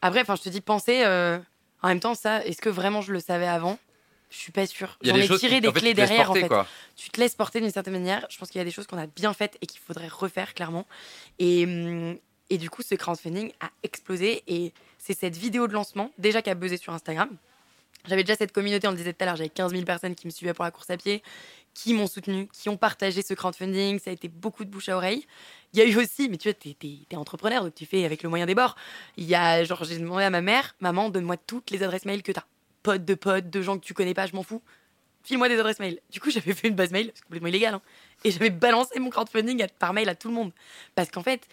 Après, 0.00 0.20
enfin, 0.20 0.36
je 0.36 0.42
te 0.42 0.48
dis 0.48 0.60
penser, 0.60 1.02
euh, 1.04 1.38
en 1.82 1.88
même 1.88 2.00
temps, 2.00 2.14
ça, 2.14 2.44
est-ce 2.44 2.60
que 2.60 2.68
vraiment 2.68 3.00
je 3.00 3.12
le 3.12 3.20
savais 3.20 3.46
avant? 3.46 3.78
Je 4.30 4.38
suis 4.38 4.52
pas 4.52 4.66
sûre. 4.66 4.96
Il 5.02 5.08
y 5.08 5.10
a 5.10 5.20
J'en 5.20 5.34
ai 5.34 5.38
tiré 5.38 5.60
des 5.60 5.68
en 5.68 5.72
fait, 5.72 5.80
clés 5.80 5.94
derrière, 5.94 6.26
porter, 6.26 6.40
en 6.40 6.42
fait. 6.44 6.48
quoi. 6.48 6.66
Tu 6.96 7.10
te 7.10 7.20
laisses 7.20 7.34
porter 7.34 7.60
d'une 7.60 7.70
certaine 7.70 7.92
manière. 7.92 8.26
Je 8.30 8.38
pense 8.38 8.48
qu'il 8.50 8.58
y 8.58 8.62
a 8.62 8.64
des 8.64 8.70
choses 8.70 8.86
qu'on 8.86 8.96
a 8.96 9.06
bien 9.06 9.34
faites 9.34 9.58
et 9.60 9.66
qu'il 9.66 9.78
faudrait 9.80 10.08
refaire, 10.08 10.54
clairement. 10.54 10.86
Et, 11.38 11.64
hum, 11.64 12.18
et 12.48 12.56
du 12.56 12.70
coup, 12.70 12.82
ce 12.82 12.94
crowdfunding 12.94 13.52
a 13.60 13.70
explosé 13.82 14.42
et 14.46 14.72
c'est 15.04 15.18
cette 15.18 15.36
vidéo 15.36 15.66
de 15.66 15.72
lancement, 15.72 16.12
déjà 16.18 16.42
qui 16.42 16.50
a 16.50 16.54
buzzé 16.54 16.76
sur 16.76 16.92
Instagram. 16.92 17.28
J'avais 18.06 18.22
déjà 18.22 18.36
cette 18.36 18.52
communauté, 18.52 18.86
on 18.86 18.92
le 18.92 18.96
disait 18.96 19.12
tout 19.12 19.22
à 19.22 19.26
l'heure, 19.26 19.36
j'avais 19.36 19.48
15 19.48 19.72
000 19.72 19.84
personnes 19.84 20.14
qui 20.14 20.26
me 20.26 20.30
suivaient 20.32 20.54
pour 20.54 20.64
la 20.64 20.70
course 20.70 20.90
à 20.90 20.96
pied, 20.96 21.22
qui 21.74 21.92
m'ont 21.92 22.06
soutenu, 22.06 22.48
qui 22.52 22.68
ont 22.68 22.76
partagé 22.76 23.22
ce 23.22 23.34
crowdfunding. 23.34 23.98
Ça 23.98 24.10
a 24.10 24.12
été 24.12 24.28
beaucoup 24.28 24.64
de 24.64 24.70
bouche 24.70 24.88
à 24.88 24.96
oreille. 24.96 25.26
Il 25.72 25.78
y 25.80 25.82
a 25.82 25.86
eu 25.86 25.96
aussi, 25.96 26.28
mais 26.28 26.36
tu 26.36 26.48
vois, 26.48 26.54
t'es, 26.54 26.74
t'es- 26.78 26.98
t'es 27.08 27.16
entrepreneur, 27.16 27.64
donc 27.64 27.74
tu 27.74 27.84
fais 27.86 28.04
avec 28.04 28.22
le 28.22 28.28
moyen 28.28 28.46
des 28.46 28.54
bords. 28.54 28.76
Il 29.16 29.24
y 29.24 29.34
a, 29.34 29.64
genre, 29.64 29.82
j'ai 29.84 29.98
demandé 29.98 30.22
à 30.24 30.30
ma 30.30 30.40
mère, 30.40 30.74
maman, 30.80 31.10
donne-moi 31.10 31.36
toutes 31.36 31.70
les 31.70 31.82
adresses 31.82 32.04
mail 32.04 32.22
que 32.22 32.32
t'as. 32.32 32.44
Potes 32.82 33.04
de 33.04 33.14
potes, 33.14 33.48
de 33.50 33.62
gens 33.62 33.78
que 33.78 33.84
tu 33.84 33.94
connais 33.94 34.14
pas, 34.14 34.26
je 34.26 34.34
m'en 34.34 34.42
fous. 34.42 34.62
file-moi 35.24 35.48
des 35.48 35.58
adresses 35.58 35.78
mail. 35.78 36.00
Du 36.10 36.18
coup, 36.20 36.30
j'avais 36.30 36.52
fait 36.54 36.66
une 36.68 36.74
base 36.74 36.90
mail, 36.90 37.12
c'est 37.14 37.22
complètement 37.22 37.48
illégal, 37.48 37.74
hein, 37.74 37.82
et 38.24 38.32
j'avais 38.32 38.50
balancé 38.50 38.98
mon 38.98 39.08
crowdfunding 39.10 39.64
par 39.78 39.92
mail 39.92 40.08
à 40.08 40.16
tout 40.16 40.26
le 40.28 40.34
monde. 40.34 40.50
Parce 40.96 41.10
qu'en 41.12 41.22
fait, 41.22 41.46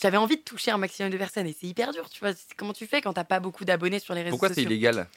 j'avais 0.00 0.16
envie 0.16 0.36
de 0.36 0.42
toucher 0.42 0.70
un 0.70 0.78
maximum 0.78 1.10
de 1.10 1.16
personnes, 1.18 1.46
et 1.46 1.56
c'est 1.58 1.66
hyper 1.66 1.92
dur, 1.92 2.08
tu 2.10 2.20
vois. 2.20 2.32
Comment 2.56 2.72
tu 2.72 2.86
fais 2.86 3.00
quand 3.00 3.12
t'as 3.12 3.24
pas 3.24 3.40
beaucoup 3.40 3.64
d'abonnés 3.64 3.98
sur 3.98 4.14
les 4.14 4.22
réseaux 4.22 4.30
Pourquoi 4.32 4.48
c'est 4.48 4.56
sociaux 4.56 4.70
illégal? 4.70 5.08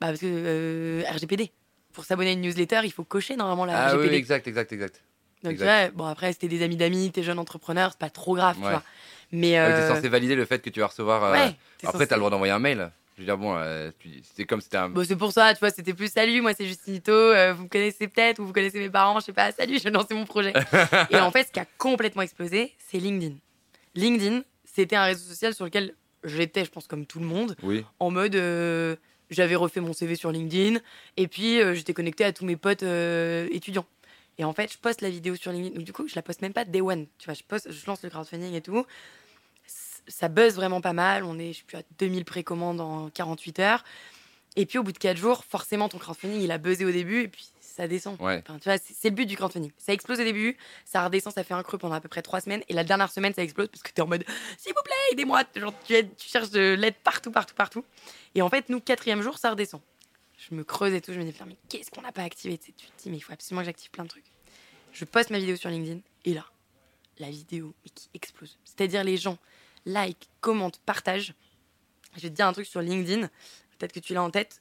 Bah, 0.00 0.08
parce 0.08 0.20
que 0.20 0.26
euh, 0.26 1.02
RGPD. 1.10 1.50
Pour 1.92 2.04
s'abonner 2.04 2.30
à 2.30 2.32
une 2.34 2.40
newsletter, 2.42 2.80
il 2.84 2.92
faut 2.92 3.04
cocher 3.04 3.34
normalement 3.36 3.64
la 3.64 3.74
Ah 3.86 3.90
oui, 3.90 3.96
RGPD. 3.98 4.16
exact, 4.16 4.46
exact, 4.46 4.72
exact. 4.72 5.02
Donc, 5.42 5.52
exact. 5.52 5.88
tu 5.88 5.92
vois, 5.94 6.04
bon, 6.04 6.10
après, 6.10 6.32
c'était 6.32 6.48
des 6.48 6.62
amis 6.62 6.76
d'amis, 6.76 7.10
t'es 7.10 7.22
jeune 7.22 7.38
entrepreneur, 7.38 7.90
c'est 7.90 7.98
pas 7.98 8.10
trop 8.10 8.34
grave, 8.36 8.56
tu 8.56 8.62
Ouais. 8.62 8.70
vois. 8.70 8.82
Mais. 9.32 9.52
Ouais, 9.52 9.66
euh, 9.72 9.74
T'es 9.76 9.86
censé 9.88 10.08
valider 10.08 10.34
le 10.36 10.44
fait 10.44 10.60
que 10.62 10.70
tu 10.70 10.80
vas 10.80 10.86
recevoir. 10.86 11.24
euh, 11.24 11.32
ouais, 11.32 11.56
Après, 11.82 11.98
censé- 11.98 12.06
t'as 12.08 12.14
le 12.16 12.20
droit 12.20 12.30
d'envoyer 12.30 12.52
un 12.52 12.58
mail. 12.58 12.90
Je 13.16 13.22
veux 13.22 13.26
dire, 13.26 13.36
bon, 13.36 13.54
euh, 13.56 13.90
tu- 13.98 14.22
c'est 14.34 14.44
comme 14.44 14.60
si 14.60 14.64
c'était 14.64 14.76
un. 14.78 14.88
Bon, 14.90 15.04
c'est 15.04 15.16
pour 15.16 15.32
ça, 15.32 15.52
tu 15.54 15.60
vois, 15.60 15.70
c'était 15.70 15.92
plus 15.94 16.10
salut, 16.10 16.40
moi 16.40 16.54
c'est 16.54 16.66
Justinito, 16.66 17.12
euh, 17.12 17.52
vous 17.52 17.64
me 17.64 17.68
connaissez 17.68 18.08
peut-être 18.08 18.38
ou 18.38 18.46
vous 18.46 18.52
connaissez 18.52 18.78
mes 18.78 18.88
parents, 18.90 19.18
je 19.20 19.26
sais 19.26 19.32
pas, 19.32 19.50
salut, 19.52 19.74
je 19.78 19.84
vais 19.84 19.90
lancer 19.90 20.14
mon 20.14 20.24
projet. 20.24 20.54
et 21.10 21.20
en 21.20 21.30
fait, 21.30 21.48
ce 21.48 21.52
qui 21.52 21.60
a 21.60 21.66
complètement 21.78 22.22
explosé, 22.22 22.72
c'est 22.78 22.98
LinkedIn. 22.98 23.34
LinkedIn, 23.94 24.42
c'était 24.64 24.96
un 24.96 25.04
réseau 25.04 25.28
social 25.28 25.54
sur 25.54 25.64
lequel 25.64 25.94
j'étais, 26.24 26.64
je 26.64 26.70
pense, 26.70 26.86
comme 26.86 27.06
tout 27.06 27.18
le 27.18 27.26
monde, 27.26 27.56
Oui. 27.62 27.84
en 27.98 28.10
mode 28.10 28.34
euh, 28.36 28.96
j'avais 29.30 29.54
refait 29.56 29.80
mon 29.80 29.92
CV 29.92 30.16
sur 30.16 30.30
LinkedIn 30.32 30.78
et 31.16 31.28
puis 31.28 31.60
euh, 31.60 31.74
j'étais 31.74 31.94
connecté 31.94 32.24
à 32.24 32.32
tous 32.32 32.44
mes 32.44 32.56
potes 32.56 32.82
euh, 32.82 33.48
étudiants. 33.50 33.86
Et 34.38 34.44
en 34.44 34.52
fait, 34.52 34.72
je 34.72 34.78
poste 34.78 35.00
la 35.02 35.10
vidéo 35.10 35.34
sur 35.36 35.52
LinkedIn. 35.52 35.74
Donc, 35.76 35.84
du 35.84 35.92
coup, 35.92 36.08
je 36.08 36.14
la 36.16 36.22
poste 36.22 36.40
même 36.40 36.52
pas 36.54 36.64
day 36.64 36.80
one. 36.80 37.06
Tu 37.18 37.26
vois, 37.26 37.34
je, 37.34 37.42
poste, 37.42 37.70
je 37.70 37.86
lance 37.86 38.02
le 38.02 38.08
crowdfunding 38.10 38.54
et 38.54 38.62
tout. 38.62 38.86
Ça 40.08 40.28
buzz 40.28 40.54
vraiment 40.54 40.80
pas 40.80 40.94
mal. 40.94 41.24
On 41.24 41.38
est, 41.38 41.52
je 41.52 41.58
sais 41.58 41.64
plus, 41.66 41.76
à 41.76 41.82
2000 41.98 42.24
précommandes 42.24 42.80
en 42.80 43.10
48 43.10 43.58
heures. 43.58 43.84
Et 44.56 44.64
puis, 44.66 44.78
au 44.78 44.82
bout 44.82 44.92
de 44.92 44.98
4 44.98 45.16
jours, 45.18 45.44
forcément, 45.44 45.88
ton 45.90 45.98
crowdfunding, 45.98 46.40
il 46.40 46.50
a 46.52 46.58
buzzé 46.58 46.84
au 46.86 46.90
début 46.90 47.22
et 47.22 47.28
puis 47.28 47.48
ça 47.80 47.88
descend. 47.88 48.20
Ouais. 48.20 48.42
Enfin, 48.46 48.58
tu 48.58 48.68
vois, 48.68 48.78
c'est 48.78 49.08
le 49.08 49.14
but 49.14 49.24
du 49.26 49.36
crowdfunding. 49.36 49.72
Ça 49.78 49.92
explose 49.92 50.20
au 50.20 50.24
début, 50.24 50.56
ça 50.84 51.04
redescend, 51.04 51.32
ça 51.32 51.44
fait 51.44 51.54
un 51.54 51.62
creux 51.62 51.78
pendant 51.78 51.94
à 51.94 52.00
peu 52.00 52.08
près 52.08 52.20
3 52.22 52.40
semaines. 52.42 52.62
Et 52.68 52.74
la 52.74 52.84
dernière 52.84 53.10
semaine, 53.10 53.32
ça 53.32 53.42
explose 53.42 53.68
parce 53.68 53.82
que 53.82 53.88
tu 53.90 53.96
es 53.96 54.00
en 54.02 54.06
mode 54.06 54.24
s'il 54.58 54.72
vous 54.74 54.82
plaît, 54.84 54.94
aidez-moi. 55.12 55.42
Genre, 55.56 55.72
tu, 55.86 55.94
aides- 55.94 56.14
tu 56.16 56.28
cherches 56.28 56.50
de 56.50 56.74
l'aide 56.78 56.96
partout, 57.02 57.30
partout, 57.30 57.54
partout. 57.54 57.84
Et 58.34 58.42
en 58.42 58.50
fait, 58.50 58.68
nous, 58.68 58.80
quatrième 58.80 59.22
jour, 59.22 59.38
ça 59.38 59.50
redescend. 59.50 59.80
Je 60.36 60.54
me 60.54 60.62
creuse 60.64 60.92
et 60.94 61.00
tout. 61.00 61.12
Je 61.12 61.18
me 61.20 61.24
dis, 61.24 61.34
mais 61.46 61.56
qu'est-ce 61.68 61.90
qu'on 61.90 62.02
n'a 62.02 62.12
pas 62.12 62.22
activé 62.22 62.58
Tu 62.58 62.72
te 62.72 62.78
dis, 63.02 63.10
mais 63.10 63.16
il 63.16 63.20
faut 63.20 63.32
absolument 63.32 63.62
que 63.62 63.66
j'active 63.66 63.90
plein 63.90 64.04
de 64.04 64.08
trucs. 64.08 64.24
Je 64.92 65.04
poste 65.04 65.30
ma 65.30 65.38
vidéo 65.38 65.56
sur 65.56 65.70
LinkedIn 65.70 66.00
et 66.26 66.34
là, 66.34 66.44
la 67.18 67.30
vidéo 67.30 67.74
mais 67.84 67.90
qui 67.94 68.08
explose. 68.14 68.58
C'est-à-dire, 68.64 69.04
les 69.04 69.16
gens 69.16 69.38
like, 69.86 70.28
commentent, 70.40 70.80
partagent. 70.84 71.34
Je 72.16 72.20
vais 72.22 72.28
te 72.30 72.34
dire 72.34 72.46
un 72.46 72.52
truc 72.52 72.66
sur 72.66 72.80
LinkedIn, 72.82 73.28
peut-être 73.78 73.92
que 73.92 74.00
tu 74.00 74.12
l'as 74.14 74.22
en 74.22 74.30
tête. 74.30 74.60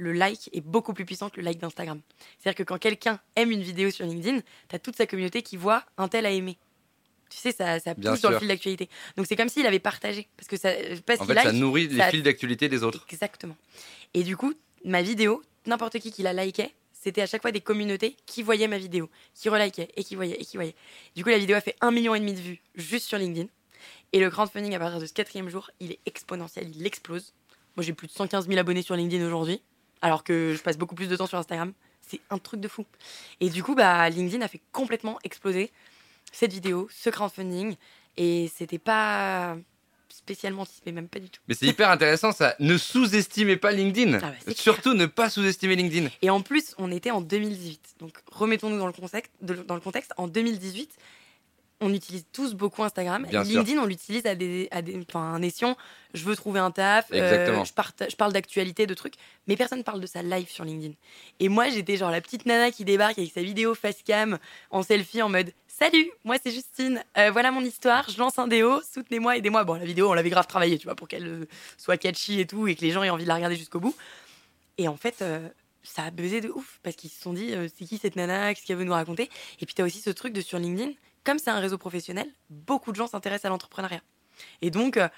Le 0.00 0.12
like 0.12 0.48
est 0.54 0.62
beaucoup 0.62 0.94
plus 0.94 1.04
puissant 1.04 1.28
que 1.28 1.36
le 1.36 1.42
like 1.42 1.58
d'Instagram. 1.58 2.00
C'est-à-dire 2.38 2.56
que 2.56 2.62
quand 2.62 2.78
quelqu'un 2.78 3.20
aime 3.36 3.50
une 3.50 3.60
vidéo 3.62 3.90
sur 3.90 4.06
LinkedIn, 4.06 4.40
tu 4.68 4.74
as 4.76 4.78
toute 4.78 4.96
sa 4.96 5.06
communauté 5.06 5.42
qui 5.42 5.56
voit 5.58 5.84
un 5.98 6.08
tel 6.08 6.24
a 6.24 6.30
aimé. 6.30 6.56
Tu 7.28 7.36
sais, 7.38 7.52
ça, 7.52 7.78
ça 7.78 7.94
Bien 7.94 8.12
pousse 8.12 8.22
dans 8.22 8.30
le 8.30 8.38
fil 8.38 8.48
d'actualité. 8.48 8.88
Donc 9.16 9.26
c'est 9.26 9.36
comme 9.36 9.48
s'il 9.50 9.66
avait 9.66 9.78
partagé. 9.78 10.26
Parce 10.36 10.48
que 10.48 10.56
ça, 10.56 10.70
parce 11.06 11.20
En 11.20 11.26
fait, 11.26 11.34
ça 11.34 11.52
nourrit 11.52 11.86
les 11.88 11.98
ça- 11.98 12.10
fils 12.10 12.22
d'actualité 12.22 12.68
des 12.68 12.82
autres. 12.82 13.06
Exactement. 13.10 13.56
Et 14.14 14.22
du 14.24 14.36
coup, 14.36 14.54
ma 14.84 15.02
vidéo, 15.02 15.42
n'importe 15.66 15.98
qui 16.00 16.10
qui 16.10 16.22
la 16.22 16.32
likait, 16.32 16.72
c'était 16.92 17.22
à 17.22 17.26
chaque 17.26 17.42
fois 17.42 17.52
des 17.52 17.60
communautés 17.60 18.16
qui 18.26 18.42
voyaient 18.42 18.68
ma 18.68 18.78
vidéo, 18.78 19.08
qui 19.34 19.48
relikaient 19.48 19.88
et 19.96 20.02
qui 20.02 20.16
voyaient 20.16 20.40
et 20.40 20.44
qui 20.44 20.56
voyaient. 20.56 20.74
Du 21.14 21.22
coup, 21.24 21.30
la 21.30 21.38
vidéo 21.38 21.56
a 21.56 21.60
fait 21.60 21.76
un 21.82 21.90
million 21.92 22.14
et 22.14 22.20
demi 22.20 22.32
de 22.32 22.40
vues 22.40 22.60
juste 22.74 23.06
sur 23.06 23.18
LinkedIn. 23.18 23.48
Et 24.12 24.18
le 24.20 24.28
crowdfunding, 24.30 24.74
à 24.74 24.78
partir 24.78 24.98
de 24.98 25.06
ce 25.06 25.12
quatrième 25.12 25.48
jour, 25.50 25.70
il 25.78 25.92
est 25.92 26.00
exponentiel, 26.06 26.70
il 26.74 26.86
explose. 26.86 27.32
Moi, 27.76 27.84
j'ai 27.84 27.92
plus 27.92 28.08
de 28.08 28.12
115 28.12 28.48
000 28.48 28.58
abonnés 28.58 28.82
sur 28.82 28.96
LinkedIn 28.96 29.24
aujourd'hui, 29.24 29.62
alors 30.02 30.24
que 30.24 30.54
je 30.56 30.62
passe 30.62 30.78
beaucoup 30.78 30.94
plus 30.94 31.08
de 31.08 31.16
temps 31.16 31.26
sur 31.26 31.38
Instagram. 31.38 31.72
C'est 32.00 32.20
un 32.30 32.38
truc 32.38 32.60
de 32.60 32.68
fou. 32.68 32.86
Et 33.40 33.50
du 33.50 33.62
coup, 33.62 33.74
bah, 33.74 34.08
LinkedIn 34.08 34.44
a 34.44 34.48
fait 34.48 34.60
complètement 34.72 35.18
exploser 35.22 35.70
cette 36.32 36.52
vidéo, 36.52 36.88
ce 36.90 37.10
crowdfunding. 37.10 37.76
Et 38.16 38.50
c'était 38.54 38.78
pas 38.78 39.56
spécialement 40.08 40.66
mais 40.84 40.92
même 40.92 41.08
pas 41.08 41.20
du 41.20 41.30
tout. 41.30 41.40
Mais 41.48 41.54
c'est 41.54 41.66
hyper 41.66 41.90
intéressant 41.90 42.32
ça. 42.32 42.54
Ne 42.58 42.76
sous-estimez 42.76 43.56
pas 43.56 43.72
LinkedIn. 43.72 44.18
Ah 44.22 44.32
bah, 44.46 44.52
Surtout 44.54 44.94
ne 44.94 45.06
pas 45.06 45.30
sous-estimer 45.30 45.76
LinkedIn. 45.76 46.08
Et 46.22 46.30
en 46.30 46.40
plus, 46.40 46.74
on 46.78 46.90
était 46.90 47.10
en 47.10 47.20
2018. 47.20 47.96
Donc, 48.00 48.18
remettons-nous 48.30 48.78
dans 48.78 48.86
le 48.86 48.92
contexte. 48.92 49.32
dans 49.40 49.74
le 49.74 49.80
contexte. 49.80 50.12
En 50.16 50.28
2018, 50.28 50.90
on 51.82 51.92
utilise 51.94 52.24
tous 52.32 52.54
beaucoup 52.54 52.82
Instagram. 52.82 53.26
Bien 53.28 53.44
sûr. 53.44 53.56
LinkedIn, 53.58 53.80
on 53.80 53.86
l'utilise 53.86 54.26
à 54.26 54.34
des, 54.34 54.68
à 54.70 54.82
des, 54.82 55.00
enfin, 55.08 55.20
un 55.20 55.40
escient. 55.42 55.76
Je 56.12 56.24
veux 56.24 56.36
trouver 56.36 56.60
un 56.60 56.70
taf. 56.70 57.06
euh, 57.12 57.16
Exactement. 57.16 57.64
je, 57.64 57.72
parta- 57.72 58.08
je 58.08 58.16
parle 58.16 58.32
d'actualité, 58.32 58.86
de 58.86 58.94
trucs. 58.94 59.14
Mais 59.46 59.56
personne 59.56 59.82
parle 59.84 60.00
de 60.00 60.06
sa 60.06 60.22
live 60.22 60.48
sur 60.50 60.64
LinkedIn. 60.64 60.94
Et 61.38 61.48
moi, 61.48 61.68
j'étais 61.70 61.96
genre 61.96 62.10
la 62.10 62.20
petite 62.20 62.44
nana 62.46 62.70
qui 62.70 62.84
débarque 62.84 63.18
avec 63.18 63.32
sa 63.32 63.42
vidéo 63.42 63.74
face 63.74 64.02
cam 64.04 64.38
en 64.70 64.82
selfie 64.82 65.22
en 65.22 65.28
mode 65.28 65.52
Salut, 65.68 66.10
moi 66.24 66.36
c'est 66.42 66.50
Justine. 66.50 67.02
Euh, 67.16 67.30
voilà 67.30 67.50
mon 67.50 67.62
histoire. 67.62 68.06
Je 68.10 68.18
lance 68.18 68.38
un 68.38 68.46
déo. 68.48 68.82
Soutenez-moi, 68.92 69.38
aidez-moi. 69.38 69.64
Bon, 69.64 69.74
la 69.74 69.84
vidéo, 69.86 70.10
on 70.10 70.12
l'avait 70.12 70.28
grave 70.28 70.46
travaillée, 70.46 70.76
tu 70.76 70.84
vois, 70.84 70.94
pour 70.94 71.08
qu'elle 71.08 71.26
euh, 71.26 71.48
soit 71.78 71.96
catchy 71.96 72.38
et 72.40 72.46
tout 72.46 72.68
et 72.68 72.74
que 72.74 72.82
les 72.82 72.90
gens 72.90 73.02
aient 73.02 73.08
envie 73.08 73.22
de 73.24 73.28
la 73.28 73.36
regarder 73.36 73.56
jusqu'au 73.56 73.80
bout. 73.80 73.96
Et 74.76 74.88
en 74.88 74.96
fait, 74.98 75.22
euh, 75.22 75.48
ça 75.82 76.02
a 76.02 76.10
buzzé 76.10 76.42
de 76.42 76.50
ouf 76.50 76.80
parce 76.82 76.96
qu'ils 76.96 77.08
se 77.08 77.22
sont 77.22 77.32
dit 77.32 77.54
c'est 77.78 77.86
qui 77.86 77.96
cette 77.96 78.16
nana, 78.16 78.52
qu'est-ce 78.52 78.66
qu'elle 78.66 78.76
veut 78.76 78.84
nous 78.84 78.92
raconter? 78.92 79.30
Et 79.60 79.64
puis 79.64 79.74
tu 79.74 79.80
as 79.80 79.86
aussi 79.86 80.00
ce 80.00 80.10
truc 80.10 80.34
de 80.34 80.42
sur 80.42 80.58
LinkedIn, 80.58 80.92
comme 81.24 81.38
c'est 81.38 81.50
un 81.50 81.60
réseau 81.60 81.78
professionnel, 81.78 82.26
beaucoup 82.48 82.92
de 82.92 82.96
gens 82.96 83.06
s'intéressent 83.06 83.46
à 83.46 83.48
l'entrepreneuriat. 83.48 84.02
Et 84.62 84.70
donc, 84.70 84.96
euh, 84.96 85.08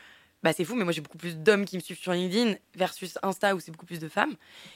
bah, 0.42 0.52
c'est 0.52 0.64
fou, 0.64 0.74
mais 0.74 0.84
moi 0.84 0.92
j'ai 0.92 1.00
beaucoup 1.00 1.18
plus 1.18 1.36
d'hommes 1.36 1.64
qui 1.64 1.76
me 1.76 1.82
suivent 1.82 1.98
sur 1.98 2.12
LinkedIn 2.12 2.56
versus 2.74 3.16
Insta 3.22 3.54
où 3.54 3.60
c'est 3.60 3.70
beaucoup 3.70 3.86
plus 3.86 4.00
de 4.00 4.08
femmes. 4.08 4.34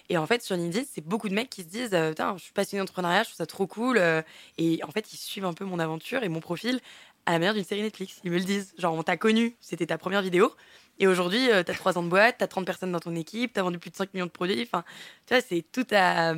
Et 0.09 0.17
en 0.17 0.27
fait, 0.27 0.43
sur 0.43 0.57
LinkedIn, 0.57 0.85
c'est 0.91 1.05
beaucoup 1.05 1.29
de 1.29 1.35
mecs 1.35 1.51
qui 1.51 1.63
se 1.63 1.69
disent 1.69 1.95
euh, 1.95 2.11
Putain, 2.11 2.37
je 2.37 2.45
suis 2.45 2.53
passionné 2.53 2.81
d'entrepreneuriat, 2.81 3.25
je 3.25 3.29
trouve 3.31 3.37
ça 3.37 3.47
trop 3.47 3.67
cool. 3.67 3.99
euh, 3.99 4.23
et 4.59 4.83
en 4.85 4.91
fait, 4.91 5.13
ils 5.13 5.17
suivent 5.17 5.45
un 5.45 5.55
peu 5.55 5.65
mon 5.65 5.79
aventure 5.79 6.23
et 6.23 6.29
mon 6.29 6.41
profil 6.41 6.81
à 7.27 7.33
la 7.33 7.39
manière 7.41 7.55
d'une 7.55 7.65
série 7.65 7.83
Netflix. 7.83 8.21
Ils 8.23 8.31
me 8.31 8.39
le 8.39 8.45
disent. 8.45 8.75
Genre, 8.79 8.95
on 8.95 9.03
t'a 9.03 9.17
connu, 9.17 9.57
c'était 9.61 9.87
ta 9.87 9.99
première 9.99 10.23
vidéo. 10.23 10.55
Et 10.99 11.07
aujourd'hui, 11.09 11.49
t'as 11.51 11.75
3 11.75 11.99
ans 11.99 12.03
de 12.03 12.09
boîte, 12.09 12.37
t'as 12.39 12.47
30 12.47 12.65
personnes 12.65 12.93
dans 12.93 13.01
ton 13.01 13.15
équipe, 13.15 13.53
t'as 13.53 13.63
vendu 13.63 13.79
plus 13.79 13.91
de 13.91 13.97
5 13.97 14.15
millions 14.15 14.27
de 14.27 14.31
produits. 14.31 14.63
Enfin, 14.63 14.83
tu 15.27 15.35
vois, 15.35 15.43
c'est 15.43 15.63
tout 15.73 15.87
a, 15.91 16.35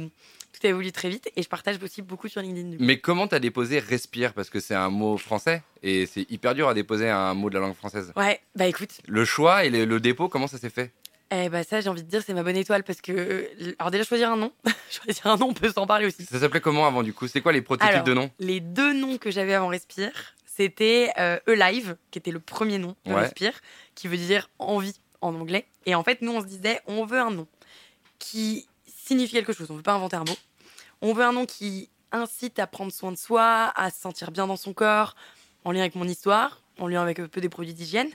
tout 0.59 0.67
a 0.67 0.71
évolué 0.71 0.93
très 0.93 1.09
vite. 1.09 1.31
Et 1.37 1.43
je 1.43 1.49
partage 1.49 1.77
aussi 1.83 2.03
beaucoup 2.03 2.29
sur 2.29 2.41
LinkedIn. 2.43 2.69
Du 2.71 2.77
coup. 2.79 2.83
Mais 2.85 2.99
comment 3.01 3.27
t'as 3.29 3.39
déposé 3.39 3.79
respire? 3.79 4.33
Parce 4.35 4.51
que 4.51 4.61
c'est 4.61 4.75
un 4.75 4.91
mot 4.91 5.17
français 5.17 5.63
et 5.83 6.07
c'est 6.07 6.31
hyper 6.31 6.55
dur 6.55 6.69
à 6.69 6.75
déposer 6.75 7.09
un 7.09 7.35
mot 7.35 7.49
de 7.51 7.55
la 7.55 7.61
langue 7.61 7.75
française. 7.75 8.13
Ouais, 8.17 8.41
bah 8.55 8.67
écoute, 8.67 8.91
Le 9.07 9.25
choix 9.25 9.65
et 9.65 9.71
le, 9.71 9.85
le 9.85 10.01
dépôt, 10.01 10.29
comment 10.29 10.47
ça 10.47 10.59
s'est 10.59 10.71
fait? 10.71 10.93
Eh 11.31 11.51
bah 11.51 11.63
ça, 11.63 11.83
j'ai 11.83 11.91
envie 11.91 12.03
de 12.03 12.09
dire, 12.09 12.23
c'est 12.25 12.33
ma 12.33 12.43
bonne 12.43 12.57
étoile 12.57 12.85
parce 12.85 13.03
que. 13.03 13.13
euh, 13.13 13.75
Alors, 13.79 13.91
déjà, 13.91 14.03
choisir 14.05 14.31
un 14.33 14.37
nom. 14.37 14.51
choisir 14.91 15.27
un 15.27 15.37
nom, 15.37 15.49
on 15.49 15.55
peut 15.55 15.71
s'en 15.71 15.87
parler 15.87 16.07
aussi. 16.07 16.25
Ça 16.25 16.41
s'appelait 16.41 16.61
comment 16.63 16.87
avant 16.87 17.03
du 17.03 17.13
coup? 17.13 17.29
C'est 17.29 17.43
quoi 17.43 17.53
les 17.53 17.61
prototypes 17.61 17.93
Alors, 17.93 18.05
de 18.05 18.15
noms 18.15 18.31
Les 18.39 18.61
deux 18.61 18.95
noms 18.95 19.19
que 19.19 19.31
j'avais 19.31 19.53
avant 19.53 19.69
Respire, 19.69 20.11
c'était 20.47 21.11
euh, 21.19 21.39
Alive, 21.47 21.97
qui 22.11 22.19
était 22.19 22.31
le 22.31 22.41
premier 22.41 22.79
nom 22.79 22.97
de 23.05 23.13
Ouais. 23.13 23.21
Respire, 23.21 23.53
qui 23.95 24.09
veut 24.09 24.17
dire 24.17 24.49
envie 24.59 24.95
en 25.21 25.35
anglais. 25.35 25.67
Et 25.85 25.95
en 25.95 26.03
fait, 26.03 26.23
nous, 26.23 26.33
on 26.33 26.41
se 26.41 26.47
disait, 26.47 26.81
on 26.87 27.05
veut 27.05 27.21
un 27.21 27.31
nom 27.31 27.47
qui 28.19 28.67
signifie 28.87 29.33
quelque 29.35 29.53
chose. 29.53 29.71
On 29.71 29.77
veut 29.77 29.83
pas 29.83 29.93
inventer 29.95 30.17
un 30.17 30.25
mot. 30.25 30.37
On 31.03 31.13
veut 31.13 31.25
un 31.25 31.33
nom 31.33 31.47
qui 31.47 31.91
incite 32.13 32.59
à 32.59 32.67
prendre 32.67 32.93
soin 32.93 33.13
de 33.13 33.17
soi, 33.17 33.73
à 33.75 33.91
se 33.91 34.01
sentir 34.01 34.31
bien 34.31 34.47
dans 34.47 34.57
son 34.57 34.73
corps, 34.73 35.15
en 35.65 35.73
lien 35.73 35.81
avec 35.81 35.95
mon 35.95 36.07
histoire, 36.07 36.63
en 36.79 36.89
lien 36.89 37.03
avec 37.03 37.19
un 37.19 37.29
peu 37.29 37.41
des 37.41 37.49
produits 37.49 37.75
d'hygiène. 37.75 38.11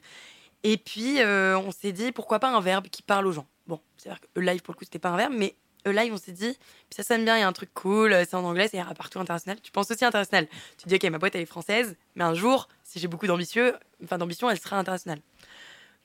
Et 0.63 0.77
puis, 0.77 1.21
euh, 1.21 1.57
on 1.57 1.71
s'est 1.71 1.91
dit, 1.91 2.11
pourquoi 2.11 2.39
pas 2.39 2.49
un 2.49 2.61
verbe 2.61 2.87
qui 2.87 3.01
parle 3.01 3.27
aux 3.27 3.31
gens. 3.31 3.47
Bon, 3.67 3.79
c'est-à-dire 3.97 4.21
que 4.21 4.39
Alive, 4.39 4.61
pour 4.61 4.73
le 4.73 4.77
coup, 4.77 4.85
c'était 4.85 4.99
pas 4.99 5.09
un 5.09 5.17
verbe, 5.17 5.33
mais 5.35 5.55
Alive, 5.85 6.13
on 6.13 6.17
s'est 6.17 6.31
dit, 6.31 6.57
ça 6.89 7.03
sonne 7.03 7.25
bien, 7.25 7.37
il 7.37 7.41
y 7.41 7.43
a 7.43 7.47
un 7.47 7.53
truc 7.53 7.73
cool, 7.73 8.13
euh, 8.13 8.23
c'est 8.27 8.35
en 8.35 8.43
anglais, 8.43 8.69
c'est 8.69 8.81
partout 8.95 9.19
international. 9.19 9.59
Tu 9.61 9.71
penses 9.71 9.91
aussi 9.91 10.05
international. 10.05 10.47
Tu 10.77 10.83
te 10.83 10.89
dis, 10.89 10.95
ok, 10.95 11.03
ma 11.11 11.17
boîte, 11.17 11.35
elle 11.35 11.41
est 11.41 11.45
française, 11.45 11.95
mais 12.15 12.23
un 12.23 12.33
jour, 12.33 12.69
si 12.83 12.99
j'ai 12.99 13.07
beaucoup 13.07 13.27
d'ambitieux, 13.27 13.75
enfin 14.03 14.17
d'ambition, 14.17 14.49
elle 14.49 14.59
sera 14.59 14.77
internationale. 14.77 15.19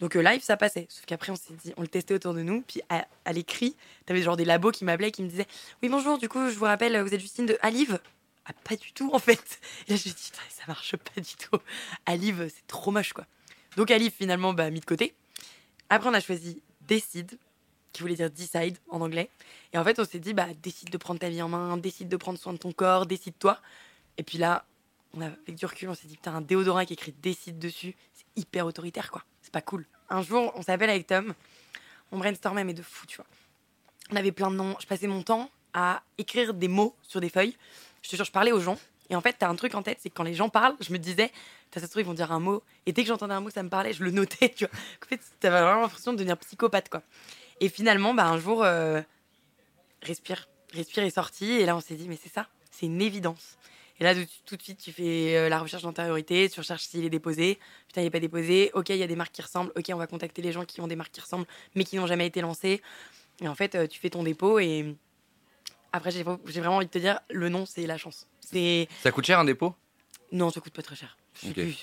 Donc 0.00 0.16
euh, 0.16 0.22
live, 0.22 0.42
ça 0.42 0.56
passait. 0.56 0.86
Sauf 0.88 1.04
qu'après, 1.06 1.32
on 1.32 1.36
s'est 1.36 1.54
dit, 1.54 1.72
on 1.76 1.82
le 1.82 1.88
testait 1.88 2.14
autour 2.14 2.34
de 2.34 2.42
nous. 2.42 2.62
Puis 2.62 2.80
à, 2.88 3.06
l'écrit, 3.32 3.76
t'avais 4.06 4.22
genre 4.22 4.36
des 4.36 4.44
labos 4.44 4.70
qui 4.70 4.84
m'appelaient, 4.84 5.10
qui 5.10 5.22
me 5.22 5.28
disaient, 5.28 5.46
oui 5.82 5.88
bonjour, 5.88 6.18
du 6.18 6.28
coup, 6.28 6.48
je 6.48 6.54
vous 6.54 6.64
rappelle, 6.64 7.00
vous 7.00 7.14
êtes 7.14 7.20
Justine 7.20 7.46
de 7.46 7.58
Alive? 7.62 8.00
Ah 8.46 8.52
pas 8.64 8.76
du 8.76 8.92
tout 8.92 9.10
en 9.12 9.18
fait. 9.18 9.60
Et 9.88 9.92
là, 9.92 9.96
je 9.96 10.08
me 10.08 10.14
dis, 10.14 10.30
ça 10.48 10.62
marche 10.66 10.96
pas 10.96 11.20
du 11.20 11.34
tout. 11.36 11.58
Alive, 12.06 12.50
c'est 12.54 12.66
trop 12.66 12.90
moche 12.90 13.12
quoi. 13.12 13.26
Donc 13.76 13.90
Alive, 13.90 14.12
finalement, 14.16 14.54
bah 14.54 14.70
mis 14.70 14.80
de 14.80 14.84
côté. 14.84 15.14
Après, 15.90 16.08
on 16.08 16.14
a 16.14 16.20
choisi 16.20 16.62
Decide, 16.86 17.38
qui 17.92 18.00
voulait 18.00 18.14
dire 18.14 18.30
decide 18.30 18.78
en 18.88 19.00
anglais. 19.00 19.28
Et 19.72 19.78
en 19.78 19.84
fait, 19.84 19.98
on 19.98 20.04
s'est 20.04 20.18
dit, 20.18 20.32
bah 20.32 20.46
décide 20.62 20.88
de 20.90 20.96
prendre 20.96 21.20
ta 21.20 21.28
vie 21.28 21.42
en 21.42 21.48
main, 21.48 21.76
décide 21.76 22.08
de 22.08 22.16
prendre 22.16 22.38
soin 22.38 22.52
de 22.54 22.58
ton 22.58 22.72
corps, 22.72 23.04
décide-toi. 23.04 23.58
Et 24.16 24.22
puis 24.22 24.38
là, 24.38 24.64
on 25.14 25.20
a, 25.20 25.26
avec 25.26 25.56
du 25.56 25.66
recul, 25.66 25.88
on 25.88 25.94
s'est 25.94 26.06
dit, 26.06 26.16
putain, 26.16 26.34
un 26.34 26.40
déodorant 26.40 26.84
qui 26.84 26.94
écrit 26.94 27.12
décide 27.12 27.58
dessus, 27.58 27.94
c'est 28.14 28.26
hyper 28.40 28.66
autoritaire, 28.66 29.10
quoi. 29.10 29.22
C'est 29.48 29.52
pas 29.52 29.62
cool. 29.62 29.86
Un 30.10 30.20
jour, 30.20 30.52
on 30.56 30.62
s'appelle 30.62 30.90
avec 30.90 31.06
Tom, 31.06 31.32
on 32.12 32.18
brainstormait, 32.18 32.64
mais 32.64 32.74
de 32.74 32.82
fou, 32.82 33.06
tu 33.06 33.16
vois. 33.16 33.24
On 34.10 34.16
avait 34.16 34.30
plein 34.30 34.50
de 34.50 34.56
noms. 34.56 34.76
Je 34.78 34.86
passais 34.86 35.06
mon 35.06 35.22
temps 35.22 35.50
à 35.72 36.02
écrire 36.18 36.52
des 36.52 36.68
mots 36.68 36.94
sur 37.02 37.18
des 37.22 37.30
feuilles. 37.30 37.56
Je 38.02 38.10
te 38.10 38.16
jure, 38.16 38.26
je 38.26 38.30
parlais 38.30 38.52
aux 38.52 38.60
gens. 38.60 38.76
Et 39.08 39.16
en 39.16 39.22
fait, 39.22 39.36
t'as 39.38 39.48
un 39.48 39.54
truc 39.54 39.74
en 39.74 39.82
tête, 39.82 40.00
c'est 40.02 40.10
que 40.10 40.14
quand 40.14 40.22
les 40.22 40.34
gens 40.34 40.50
parlent, 40.50 40.76
je 40.80 40.92
me 40.92 40.98
disais, 40.98 41.32
ça 41.72 41.80
se 41.80 41.86
trouve, 41.86 42.02
ils 42.02 42.04
vont 42.04 42.12
dire 42.12 42.30
un 42.30 42.40
mot. 42.40 42.62
Et 42.84 42.92
dès 42.92 43.04
que 43.04 43.08
j'entendais 43.08 43.32
un 43.32 43.40
mot, 43.40 43.48
ça 43.48 43.62
me 43.62 43.70
parlait, 43.70 43.94
je 43.94 44.04
le 44.04 44.10
notais, 44.10 44.50
tu 44.54 44.66
vois. 44.66 44.74
En 45.02 45.06
fait, 45.06 45.20
t'avais 45.40 45.62
vraiment 45.62 45.80
l'impression 45.80 46.12
de 46.12 46.18
devenir 46.18 46.36
psychopathe, 46.36 46.90
quoi. 46.90 47.00
Et 47.60 47.70
finalement, 47.70 48.12
bah, 48.12 48.26
un 48.26 48.38
jour, 48.38 48.64
euh, 48.64 49.00
respire. 50.02 50.46
Respire 50.74 51.04
est 51.04 51.10
sorti. 51.10 51.52
Et 51.52 51.64
là, 51.64 51.74
on 51.74 51.80
s'est 51.80 51.94
dit, 51.94 52.06
mais 52.06 52.18
c'est 52.22 52.28
ça, 52.30 52.48
c'est 52.70 52.84
une 52.84 53.00
évidence. 53.00 53.56
Et 54.00 54.04
là, 54.04 54.14
tout, 54.46 54.56
de 54.56 54.62
suite, 54.62 54.78
tu 54.78 54.92
fais 54.92 55.36
euh, 55.36 55.48
la 55.48 55.58
recherche 55.58 55.82
d'antériorité, 55.82 56.48
tu 56.48 56.60
recherches 56.60 56.84
s'il 56.84 57.04
est 57.04 57.10
déposé. 57.10 57.58
Putain, 57.88 58.02
il 58.02 58.04
n'est 58.04 58.10
pas 58.10 58.20
déposé. 58.20 58.70
Ok, 58.74 58.90
il 58.90 58.96
y 58.96 59.02
a 59.02 59.06
des 59.06 59.16
marques 59.16 59.32
qui 59.32 59.42
ressemblent. 59.42 59.72
Ok, 59.76 59.86
on 59.92 59.96
va 59.96 60.06
contacter 60.06 60.40
les 60.40 60.52
gens 60.52 60.64
qui 60.64 60.80
ont 60.80 60.86
des 60.86 60.96
marques 60.96 61.12
qui 61.12 61.20
ressemblent, 61.20 61.46
mais 61.74 61.84
qui 61.84 61.96
n'ont 61.96 62.06
jamais 62.06 62.26
été 62.26 62.40
lancées. 62.40 62.80
Et 63.40 63.48
en 63.48 63.54
fait, 63.54 63.74
euh, 63.74 63.86
tu 63.86 63.98
fais 63.98 64.10
ton 64.10 64.22
dépôt 64.22 64.58
et 64.58 64.94
après, 65.92 66.10
j'ai 66.10 66.22
vraiment 66.22 66.76
envie 66.76 66.86
de 66.86 66.90
te 66.90 66.98
dire, 66.98 67.18
le 67.30 67.48
nom, 67.48 67.64
c'est 67.64 67.86
la 67.86 67.96
chance. 67.96 68.26
Ça 69.02 69.10
coûte 69.10 69.24
cher 69.24 69.38
un 69.38 69.44
dépôt? 69.44 69.74
Non, 70.32 70.50
ça 70.50 70.60
coûte 70.60 70.72
pas 70.72 70.82
très 70.82 70.96
cher. 70.96 71.16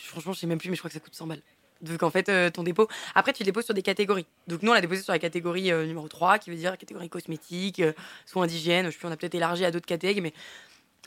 franchement, 0.03 0.33
je 0.33 0.39
sais 0.39 0.47
même 0.47 0.59
plus, 0.59 0.69
mais 0.69 0.75
je 0.75 0.81
crois 0.81 0.89
que 0.89 0.93
ça 0.93 0.99
coûte 0.99 1.15
100 1.15 1.27
balles. 1.27 1.41
Donc 1.81 2.03
en 2.03 2.09
fait, 2.09 2.29
euh, 2.29 2.49
ton 2.49 2.63
dépôt. 2.63 2.87
Après, 3.15 3.33
tu 3.33 3.43
le 3.43 3.45
déposes 3.45 3.65
sur 3.65 3.73
des 3.73 3.81
catégories. 3.81 4.25
Donc 4.47 4.63
nous, 4.63 4.71
on 4.71 4.73
l'a 4.73 4.81
déposé 4.81 5.01
sur 5.01 5.11
la 5.11 5.19
catégorie 5.19 5.71
numéro 5.71 6.07
3, 6.07 6.39
qui 6.39 6.49
veut 6.49 6.55
dire 6.55 6.77
catégorie 6.77 7.09
cosmétique, 7.09 7.81
soins 8.25 8.47
d'hygiène. 8.47 8.89
Je 8.89 8.97
sais 8.97 9.05
on 9.05 9.11
a 9.11 9.17
peut-être 9.17 9.35
élargi 9.35 9.65
à 9.65 9.71
d'autres 9.71 9.85
catégories, 9.85 10.21
mais 10.21 10.33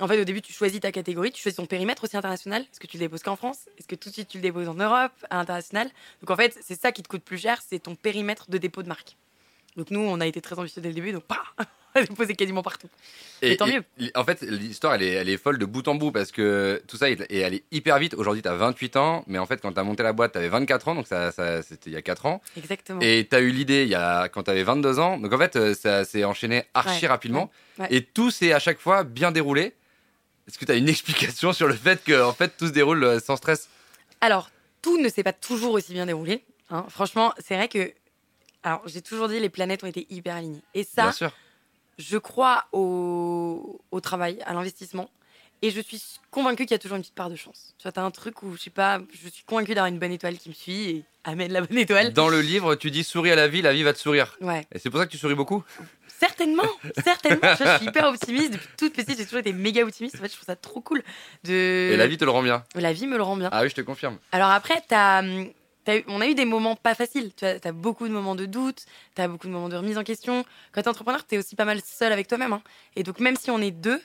en 0.00 0.08
fait, 0.08 0.20
au 0.20 0.24
début, 0.24 0.42
tu 0.42 0.52
choisis 0.52 0.80
ta 0.80 0.92
catégorie, 0.92 1.32
tu 1.32 1.42
choisis 1.42 1.56
ton 1.56 1.66
périmètre 1.66 2.04
aussi 2.04 2.16
international. 2.16 2.62
Est-ce 2.62 2.80
que 2.80 2.86
tu 2.86 2.96
le 2.96 3.04
déposes 3.04 3.22
qu'en 3.22 3.36
France? 3.36 3.68
Est-ce 3.78 3.88
que 3.88 3.96
tout 3.96 4.08
de 4.08 4.14
suite 4.14 4.28
tu 4.28 4.38
le 4.38 4.42
déposes 4.42 4.68
en 4.68 4.74
Europe, 4.74 5.12
à 5.30 5.36
l'international? 5.36 5.90
Donc 6.20 6.30
en 6.30 6.36
fait, 6.36 6.58
c'est 6.62 6.80
ça 6.80 6.92
qui 6.92 7.02
te 7.02 7.08
coûte 7.08 7.22
plus 7.22 7.38
cher, 7.38 7.58
c'est 7.66 7.80
ton 7.80 7.94
périmètre 7.94 8.50
de 8.50 8.58
dépôt 8.58 8.82
de 8.82 8.88
marque. 8.88 9.16
Donc 9.76 9.90
nous, 9.90 10.00
on 10.00 10.20
a 10.20 10.26
été 10.26 10.40
très 10.40 10.58
ambitieux 10.58 10.82
dès 10.82 10.88
le 10.88 10.94
début, 10.94 11.12
donc 11.12 11.24
pas 11.24 11.42
on 11.94 12.00
a 12.00 12.04
déposé 12.04 12.34
quasiment 12.34 12.62
partout. 12.62 12.88
Et, 13.42 13.56
tant 13.56 13.66
mieux. 13.66 13.82
en 14.14 14.24
fait, 14.24 14.42
l'histoire, 14.42 14.94
elle 14.94 15.02
est, 15.02 15.12
elle 15.12 15.28
est, 15.28 15.36
folle 15.36 15.58
de 15.58 15.64
bout 15.64 15.86
en 15.88 15.94
bout 15.94 16.10
parce 16.10 16.32
que 16.32 16.82
tout 16.86 16.96
ça, 16.96 17.08
et 17.08 17.16
elle 17.30 17.54
est 17.54 17.64
hyper 17.70 17.98
vite. 17.98 18.14
Aujourd'hui, 18.14 18.42
tu 18.42 18.48
as 18.48 18.54
28 18.54 18.96
ans, 18.96 19.24
mais 19.26 19.38
en 19.38 19.46
fait, 19.46 19.60
quand 19.60 19.72
tu 19.72 19.78
as 19.80 19.84
monté 19.84 20.02
la 20.02 20.12
boîte, 20.12 20.32
tu 20.32 20.38
avais 20.38 20.48
24 20.48 20.88
ans, 20.88 20.94
donc 20.96 21.06
ça, 21.06 21.30
c'était 21.62 21.90
il 21.90 21.92
y 21.92 21.96
a 21.96 22.02
4 22.02 22.26
ans. 22.26 22.42
Exactement. 22.56 23.00
Et 23.00 23.26
tu 23.28 23.36
as 23.36 23.40
eu 23.40 23.50
l'idée 23.50 23.84
il 23.84 23.88
y 23.88 23.94
a, 23.94 24.28
quand 24.28 24.44
tu 24.44 24.50
avais 24.50 24.64
22 24.64 24.98
ans. 24.98 25.18
Donc 25.18 25.32
en 25.32 25.38
fait, 25.38 25.56
euh, 25.56 25.74
ça 25.74 26.04
s'est 26.04 26.24
enchaîné 26.24 26.64
archi 26.74 27.06
rapidement. 27.06 27.50
Et 27.90 28.02
tout 28.02 28.30
s'est 28.30 28.52
à 28.52 28.58
chaque 28.58 28.80
fois 28.80 29.04
bien 29.04 29.30
déroulé. 29.30 29.74
Est-ce 30.48 30.58
que 30.58 30.64
tu 30.64 30.72
as 30.72 30.76
une 30.76 30.88
explication 30.96 31.52
sur 31.52 31.68
le 31.68 31.74
fait 31.74 32.02
que 32.02 32.22
en 32.22 32.32
fait, 32.32 32.56
tout 32.56 32.66
se 32.66 32.72
déroule 32.72 33.04
euh, 33.04 33.20
sans 33.20 33.36
stress? 33.36 33.68
Alors, 34.20 34.50
tout 34.82 34.98
ne 34.98 35.08
s'est 35.08 35.22
pas 35.22 35.32
toujours 35.32 35.74
aussi 35.74 35.92
bien 35.92 36.06
déroulé. 36.06 36.42
Hein. 36.70 36.86
Franchement, 36.88 37.34
c'est 37.38 37.56
vrai 37.56 37.68
que. 37.68 37.92
Alors, 38.64 38.82
j'ai 38.86 39.02
toujours 39.02 39.28
dit 39.28 39.38
les 39.38 39.50
planètes 39.50 39.84
ont 39.84 39.86
été 39.86 40.06
hyper 40.10 40.36
alignées. 40.36 40.62
Et 40.74 40.82
ça, 40.82 41.12
je 41.98 42.18
crois 42.18 42.66
au, 42.72 43.80
au 43.92 44.00
travail, 44.00 44.40
à 44.46 44.52
l'investissement. 44.52 45.08
Et 45.60 45.70
je 45.70 45.80
suis 45.80 46.00
convaincue 46.30 46.64
qu'il 46.64 46.72
y 46.72 46.74
a 46.74 46.78
toujours 46.78 46.96
une 46.96 47.02
petite 47.02 47.16
part 47.16 47.30
de 47.30 47.36
chance. 47.36 47.74
Tu 47.78 47.88
vois, 47.88 48.00
as 48.00 48.04
un 48.04 48.10
truc 48.12 48.42
où, 48.42 48.56
je 48.56 48.62
sais 48.62 48.70
pas, 48.70 49.00
je 49.12 49.28
suis 49.28 49.42
convaincue 49.44 49.74
d'avoir 49.74 49.86
une 49.86 49.98
bonne 49.98 50.12
étoile 50.12 50.38
qui 50.38 50.48
me 50.48 50.54
suit 50.54 50.90
et 50.90 51.04
amène 51.24 51.52
la 51.52 51.62
bonne 51.62 51.78
étoile. 51.78 52.12
Dans 52.12 52.28
le 52.28 52.40
livre, 52.40 52.76
tu 52.76 52.92
dis 52.92 53.02
souris 53.02 53.32
à 53.32 53.36
la 53.36 53.48
vie, 53.48 53.60
la 53.60 53.72
vie 53.72 53.82
va 53.82 53.92
te 53.92 53.98
sourire. 53.98 54.36
Ouais. 54.40 54.66
Et 54.72 54.78
c'est 54.78 54.88
pour 54.88 55.00
ça 55.00 55.06
que 55.06 55.10
tu 55.10 55.18
souris 55.18 55.34
beaucoup? 55.34 55.64
Certainement, 56.18 56.62
certainement. 57.04 57.54
je 57.58 57.76
suis 57.76 57.86
hyper 57.86 58.06
optimiste. 58.06 58.52
Depuis 58.52 58.68
toute 58.76 58.94
petite, 58.94 59.18
j'ai 59.18 59.24
toujours 59.24 59.38
été 59.38 59.52
méga 59.52 59.82
optimiste. 59.82 60.16
En 60.16 60.18
fait, 60.18 60.28
je 60.28 60.34
trouve 60.34 60.46
ça 60.46 60.56
trop 60.56 60.80
cool. 60.80 61.02
De... 61.44 61.52
Et 61.92 61.96
la 61.96 62.06
vie 62.06 62.16
te 62.16 62.24
le 62.24 62.30
rend 62.30 62.42
bien. 62.42 62.64
La 62.74 62.92
vie 62.92 63.06
me 63.06 63.16
le 63.16 63.22
rend 63.22 63.36
bien. 63.36 63.48
Ah 63.52 63.62
oui, 63.62 63.68
je 63.68 63.74
te 63.74 63.80
confirme. 63.80 64.18
Alors 64.32 64.50
après, 64.50 64.82
as, 64.90 65.18
as 65.18 65.22
on 66.08 66.20
a 66.20 66.26
eu 66.26 66.34
des 66.34 66.44
moments 66.44 66.76
pas 66.76 66.94
faciles. 66.94 67.32
Tu 67.36 67.44
as, 67.44 67.58
as, 67.62 67.72
beaucoup 67.72 68.08
de 68.08 68.12
moments 68.12 68.34
de 68.34 68.46
doute, 68.46 68.84
tu 69.14 69.22
as 69.22 69.28
beaucoup 69.28 69.46
de 69.46 69.52
moments 69.52 69.68
de 69.68 69.76
remise 69.76 69.96
en 69.96 70.04
question. 70.04 70.44
Quand 70.72 70.82
tu 70.82 70.86
es 70.86 70.88
entrepreneur, 70.88 71.26
tu 71.26 71.36
es 71.36 71.38
aussi 71.38 71.56
pas 71.56 71.64
mal 71.64 71.80
seul 71.84 72.12
avec 72.12 72.28
toi-même. 72.28 72.52
Hein. 72.52 72.62
Et 72.96 73.02
donc, 73.02 73.20
même 73.20 73.36
si 73.36 73.50
on 73.50 73.60
est 73.60 73.70
deux, 73.70 74.00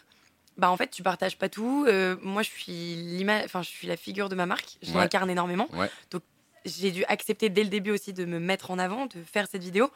bah 0.57 0.69
en 0.69 0.77
fait 0.77 0.89
tu 0.91 1.03
partages 1.03 1.37
pas 1.37 1.49
tout. 1.49 1.85
Euh, 1.87 2.15
moi 2.21 2.43
je 2.43 2.49
suis 2.49 3.25
enfin 3.43 3.63
je 3.63 3.69
suis 3.69 3.87
la 3.87 3.97
figure 3.97 4.29
de 4.29 4.35
ma 4.35 4.45
marque, 4.45 4.77
je 4.81 4.93
l'incarne 4.93 5.29
énormément. 5.29 5.67
Donc 6.11 6.21
j'ai 6.65 6.91
dû 6.91 7.03
accepter 7.05 7.49
dès 7.49 7.63
le 7.63 7.69
début 7.69 7.91
aussi 7.91 8.13
de 8.13 8.25
me 8.25 8.39
mettre 8.39 8.71
en 8.71 8.79
avant, 8.79 9.07
de 9.07 9.23
faire 9.23 9.47
cette 9.49 9.63
vidéo. 9.63 9.89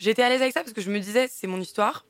J'étais 0.00 0.22
à 0.22 0.28
l'aise 0.28 0.40
avec 0.40 0.52
ça 0.52 0.62
parce 0.62 0.72
que 0.72 0.80
je 0.80 0.90
me 0.90 0.98
disais 0.98 1.28
c'est 1.30 1.46
mon 1.46 1.60
histoire, 1.60 2.06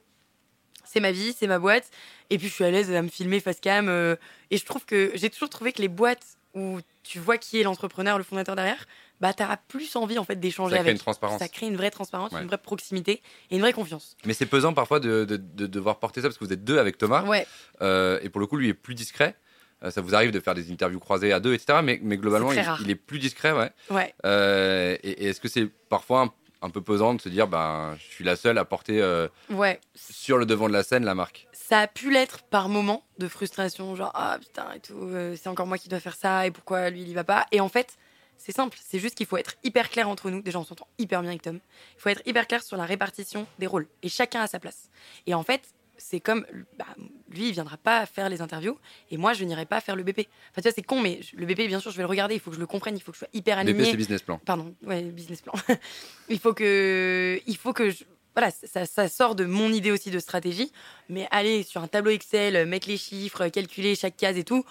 c'est 0.85 1.01
ma 1.01 1.13
vie, 1.13 1.35
c'est 1.37 1.49
ma 1.49 1.59
boîte. 1.59 1.91
Et 2.31 2.39
puis 2.39 2.49
je 2.49 2.55
suis 2.55 2.65
à 2.65 2.71
l'aise 2.71 2.91
à 2.93 3.03
me 3.03 3.09
filmer 3.09 3.41
face 3.41 3.61
cam. 3.61 3.89
Euh, 3.89 4.17
et 4.51 4.57
je 4.57 4.65
trouve 4.65 4.87
que 4.87 5.11
j'ai 5.15 5.29
toujours 5.29 5.51
trouvé 5.51 5.73
que 5.73 5.83
les 5.83 5.89
boîtes 5.89 6.39
où 6.55 6.79
tu 7.03 7.19
vois 7.19 7.37
qui 7.37 7.61
est 7.61 7.63
l'entrepreneur, 7.63 8.17
le 8.17 8.25
fondateur 8.25 8.57
derrière, 8.57 8.87
bah 9.21 9.35
tu 9.35 9.45
plus 9.69 9.95
envie 9.97 10.19
en 10.19 10.25
fait 10.25 10.37
d'échanger 10.37 10.77
avec. 10.77 10.83
Ça 10.83 10.85
crée 10.85 10.93
une 10.93 10.99
transparence. 10.99 11.39
Ça 11.39 11.49
crée 11.49 11.67
une 11.67 11.77
vraie 11.77 11.91
transparence, 11.91 12.33
une 12.33 12.47
vraie 12.47 12.59
proximité 12.59 13.23
et 13.51 13.57
une 13.57 13.61
vraie 13.61 13.73
confiance. 13.73 14.17
Mais 14.25 14.35
c'est 14.35 14.47
pesant 14.47 14.73
parfois 14.73 15.01
de, 15.01 15.25
de, 15.25 15.67
devoir 15.67 15.99
porter 15.99 16.23
ça 16.23 16.29
parce 16.29 16.39
que 16.39 16.45
vous 16.45 16.53
êtes 16.53 16.65
deux 16.65 16.79
avec 16.79 16.97
Thomas. 16.97 17.25
Ouais. 17.25 17.47
Euh, 17.83 18.19
et 18.23 18.29
pour 18.31 18.41
le 18.41 18.47
coup, 18.47 18.57
lui 18.57 18.69
est 18.69 18.75
plus 18.75 18.95
discret. 18.95 19.37
Euh, 19.83 19.91
ça 19.91 20.01
vous 20.01 20.15
arrive 20.15 20.31
de 20.31 20.41
faire 20.41 20.55
des 20.55 20.71
interviews 20.71 21.01
croisées 21.01 21.33
à 21.33 21.41
deux, 21.41 21.55
etc. 21.55 21.81
Mais, 21.83 21.99
mais 22.03 22.19
globalement, 22.19 22.53
il, 22.53 22.91
est 22.91 22.95
plus 22.95 23.19
discret, 23.19 23.53
ouais. 23.53 23.71
ouais. 23.91 24.15
Euh, 24.27 24.97
et, 25.03 25.29
est-ce 25.29 25.41
que 25.41 25.49
c'est 25.49 25.67
parfois 25.89 26.23
un, 26.23 26.33
peu 26.69 26.83
pesant 26.83 27.15
de 27.15 27.21
se 27.23 27.31
dire, 27.31 27.49
ben, 27.49 27.97
je 27.99 28.05
suis 28.05 28.25
la 28.25 28.37
seule 28.37 28.59
à 28.59 28.67
porter 28.67 29.03
ouais. 29.49 29.81
sur 29.95 30.37
le 30.37 30.45
devant 30.45 30.69
de 30.69 30.75
la 30.75 30.83
scène 30.83 31.05
la 31.05 31.15
marque 31.15 31.47
ça 31.53 31.79
a 31.83 31.87
pu 31.87 32.11
l'être 32.11 32.43
par 32.43 32.69
moments 32.69 33.05
de 33.19 33.29
frustration, 33.29 33.95
genre 33.95 34.11
ah 34.15 34.39
putain 34.41 34.73
et 34.75 34.81
tout, 34.81 35.09
c'est 35.37 35.47
encore 35.47 35.69
moi 35.69 35.79
qui 35.79 35.89
dois 35.89 36.01
faire 36.01 36.17
ça 36.17 36.45
et 36.45 36.51
pourquoi 36.51 36.91
lui 36.91 37.03
il 37.03 37.09
y 37.09 37.15
va 37.15 37.23
pas. 37.23 37.47
Et 37.53 37.61
en 37.61 37.69
fait, 37.69 37.97
c'est 38.41 38.53
simple, 38.53 38.79
c'est 38.83 38.99
juste 38.99 39.15
qu'il 39.15 39.27
faut 39.27 39.37
être 39.37 39.55
hyper 39.63 39.91
clair 39.91 40.09
entre 40.09 40.31
nous. 40.31 40.41
Déjà, 40.41 40.59
on 40.59 40.65
s'entend 40.65 40.89
hyper 40.99 41.21
bien 41.21 41.31
avec 41.31 41.43
Tom. 41.43 41.61
Il 41.97 42.01
faut 42.01 42.09
être 42.09 42.23
hyper 42.27 42.49
clair 42.49 42.63
sur 42.63 42.77
la 42.79 42.87
répartition 42.87 43.47
des 43.59 43.67
rôles. 43.67 43.87
Et 44.03 44.09
chacun 44.09 44.41
a 44.41 44.47
sa 44.47 44.59
place. 44.59 44.89
Et 45.27 45.35
en 45.35 45.43
fait, 45.43 45.61
c'est 46.01 46.21
comme 46.21 46.45
bah, 46.79 46.87
lui, 47.31 47.49
il 47.49 47.53
viendra 47.53 47.77
pas 47.77 48.07
faire 48.07 48.29
les 48.29 48.41
interviews 48.41 48.79
et 49.11 49.17
moi, 49.17 49.33
je 49.33 49.45
n'irai 49.45 49.67
pas 49.67 49.81
faire 49.81 49.97
le 49.97 50.03
BP. 50.03 50.21
Enfin, 50.51 50.57
tu 50.57 50.63
vois, 50.63 50.73
c'est 50.73 50.83
con, 50.83 51.01
mais 51.01 51.21
le 51.35 51.47
BP, 51.47 51.69
bien 51.69 51.81
sûr, 51.81 51.91
je 51.91 51.97
vais 51.97 52.03
le 52.03 52.09
regarder. 52.09 52.35
Il 52.35 52.41
faut 52.41 52.51
que 52.51 52.57
je 52.57 52.61
le 52.61 52.67
comprenne. 52.67 52.97
Il 52.97 53.01
faut 53.01 53.13
que 53.13 53.17
je 53.17 53.21
sois 53.21 53.29
hyper 53.33 53.59
aligné. 53.59 53.83
BP, 53.83 53.91
c'est 53.91 53.97
business 53.97 54.23
plan. 54.23 54.41
Pardon, 54.45 54.75
ouais, 54.85 55.03
business 55.03 55.43
plan. 55.43 55.53
il 56.29 56.39
faut 56.39 56.55
que, 56.55 57.41
il 57.47 57.57
faut 57.57 57.73
que 57.73 57.91
je, 57.91 58.05
voilà, 58.35 58.51
ça, 58.51 58.87
ça, 58.87 59.09
sort 59.09 59.35
de 59.35 59.45
mon 59.45 59.73
idée 59.73 59.91
aussi 59.91 60.11
de 60.11 60.19
stratégie. 60.19 60.73
Mais 61.09 61.29
aller 61.31 61.63
sur 61.63 61.83
un 61.83 61.89
tableau 61.89 62.11
Excel, 62.11 62.67
mettre 62.67 62.89
les 62.89 62.97
chiffres, 62.97 63.49
calculer 63.49 63.95
chaque 63.95 64.17
case 64.17 64.37
et 64.37 64.45
tout, 64.45 64.65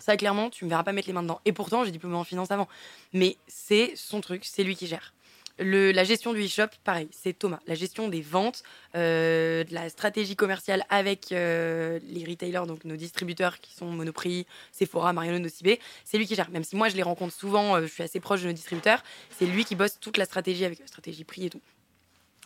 ça, 0.00 0.16
clairement, 0.16 0.50
tu 0.50 0.64
me 0.64 0.70
verras 0.70 0.82
pas 0.82 0.92
mettre 0.92 1.08
les 1.08 1.12
mains 1.12 1.22
dedans. 1.22 1.40
Et 1.44 1.52
pourtant, 1.52 1.84
j'ai 1.84 1.90
diplômé 1.90 2.16
en 2.16 2.24
finance 2.24 2.50
avant. 2.50 2.68
Mais 3.12 3.36
c'est 3.46 3.92
son 3.94 4.20
truc, 4.20 4.44
c'est 4.44 4.64
lui 4.64 4.74
qui 4.74 4.86
gère. 4.86 5.12
La 5.58 6.04
gestion 6.04 6.32
du 6.32 6.44
e-shop, 6.44 6.68
pareil, 6.84 7.08
c'est 7.10 7.38
Thomas. 7.38 7.60
La 7.66 7.74
gestion 7.74 8.08
des 8.08 8.22
ventes, 8.22 8.62
euh, 8.94 9.62
de 9.64 9.74
la 9.74 9.90
stratégie 9.90 10.34
commerciale 10.34 10.84
avec 10.88 11.32
euh, 11.32 11.98
les 12.02 12.24
retailers, 12.24 12.66
donc 12.66 12.84
nos 12.84 12.96
distributeurs 12.96 13.58
qui 13.58 13.74
sont 13.74 13.86
Monoprix, 13.86 14.46
Sephora, 14.72 15.12
Mariano, 15.12 15.38
Nocibé, 15.38 15.78
c'est 16.04 16.16
lui 16.16 16.26
qui 16.26 16.34
gère. 16.34 16.50
Même 16.50 16.64
si 16.64 16.76
moi 16.76 16.88
je 16.88 16.96
les 16.96 17.02
rencontre 17.02 17.34
souvent, 17.34 17.76
euh, 17.76 17.82
je 17.82 17.92
suis 17.92 18.02
assez 18.02 18.20
proche 18.20 18.40
de 18.40 18.46
nos 18.46 18.54
distributeurs, 18.54 19.02
c'est 19.38 19.44
lui 19.44 19.66
qui 19.66 19.74
bosse 19.74 20.00
toute 20.00 20.16
la 20.16 20.24
stratégie 20.24 20.64
avec 20.64 20.78
la 20.78 20.86
stratégie 20.86 21.24
prix 21.24 21.46
et 21.46 21.50
tout. 21.50 21.60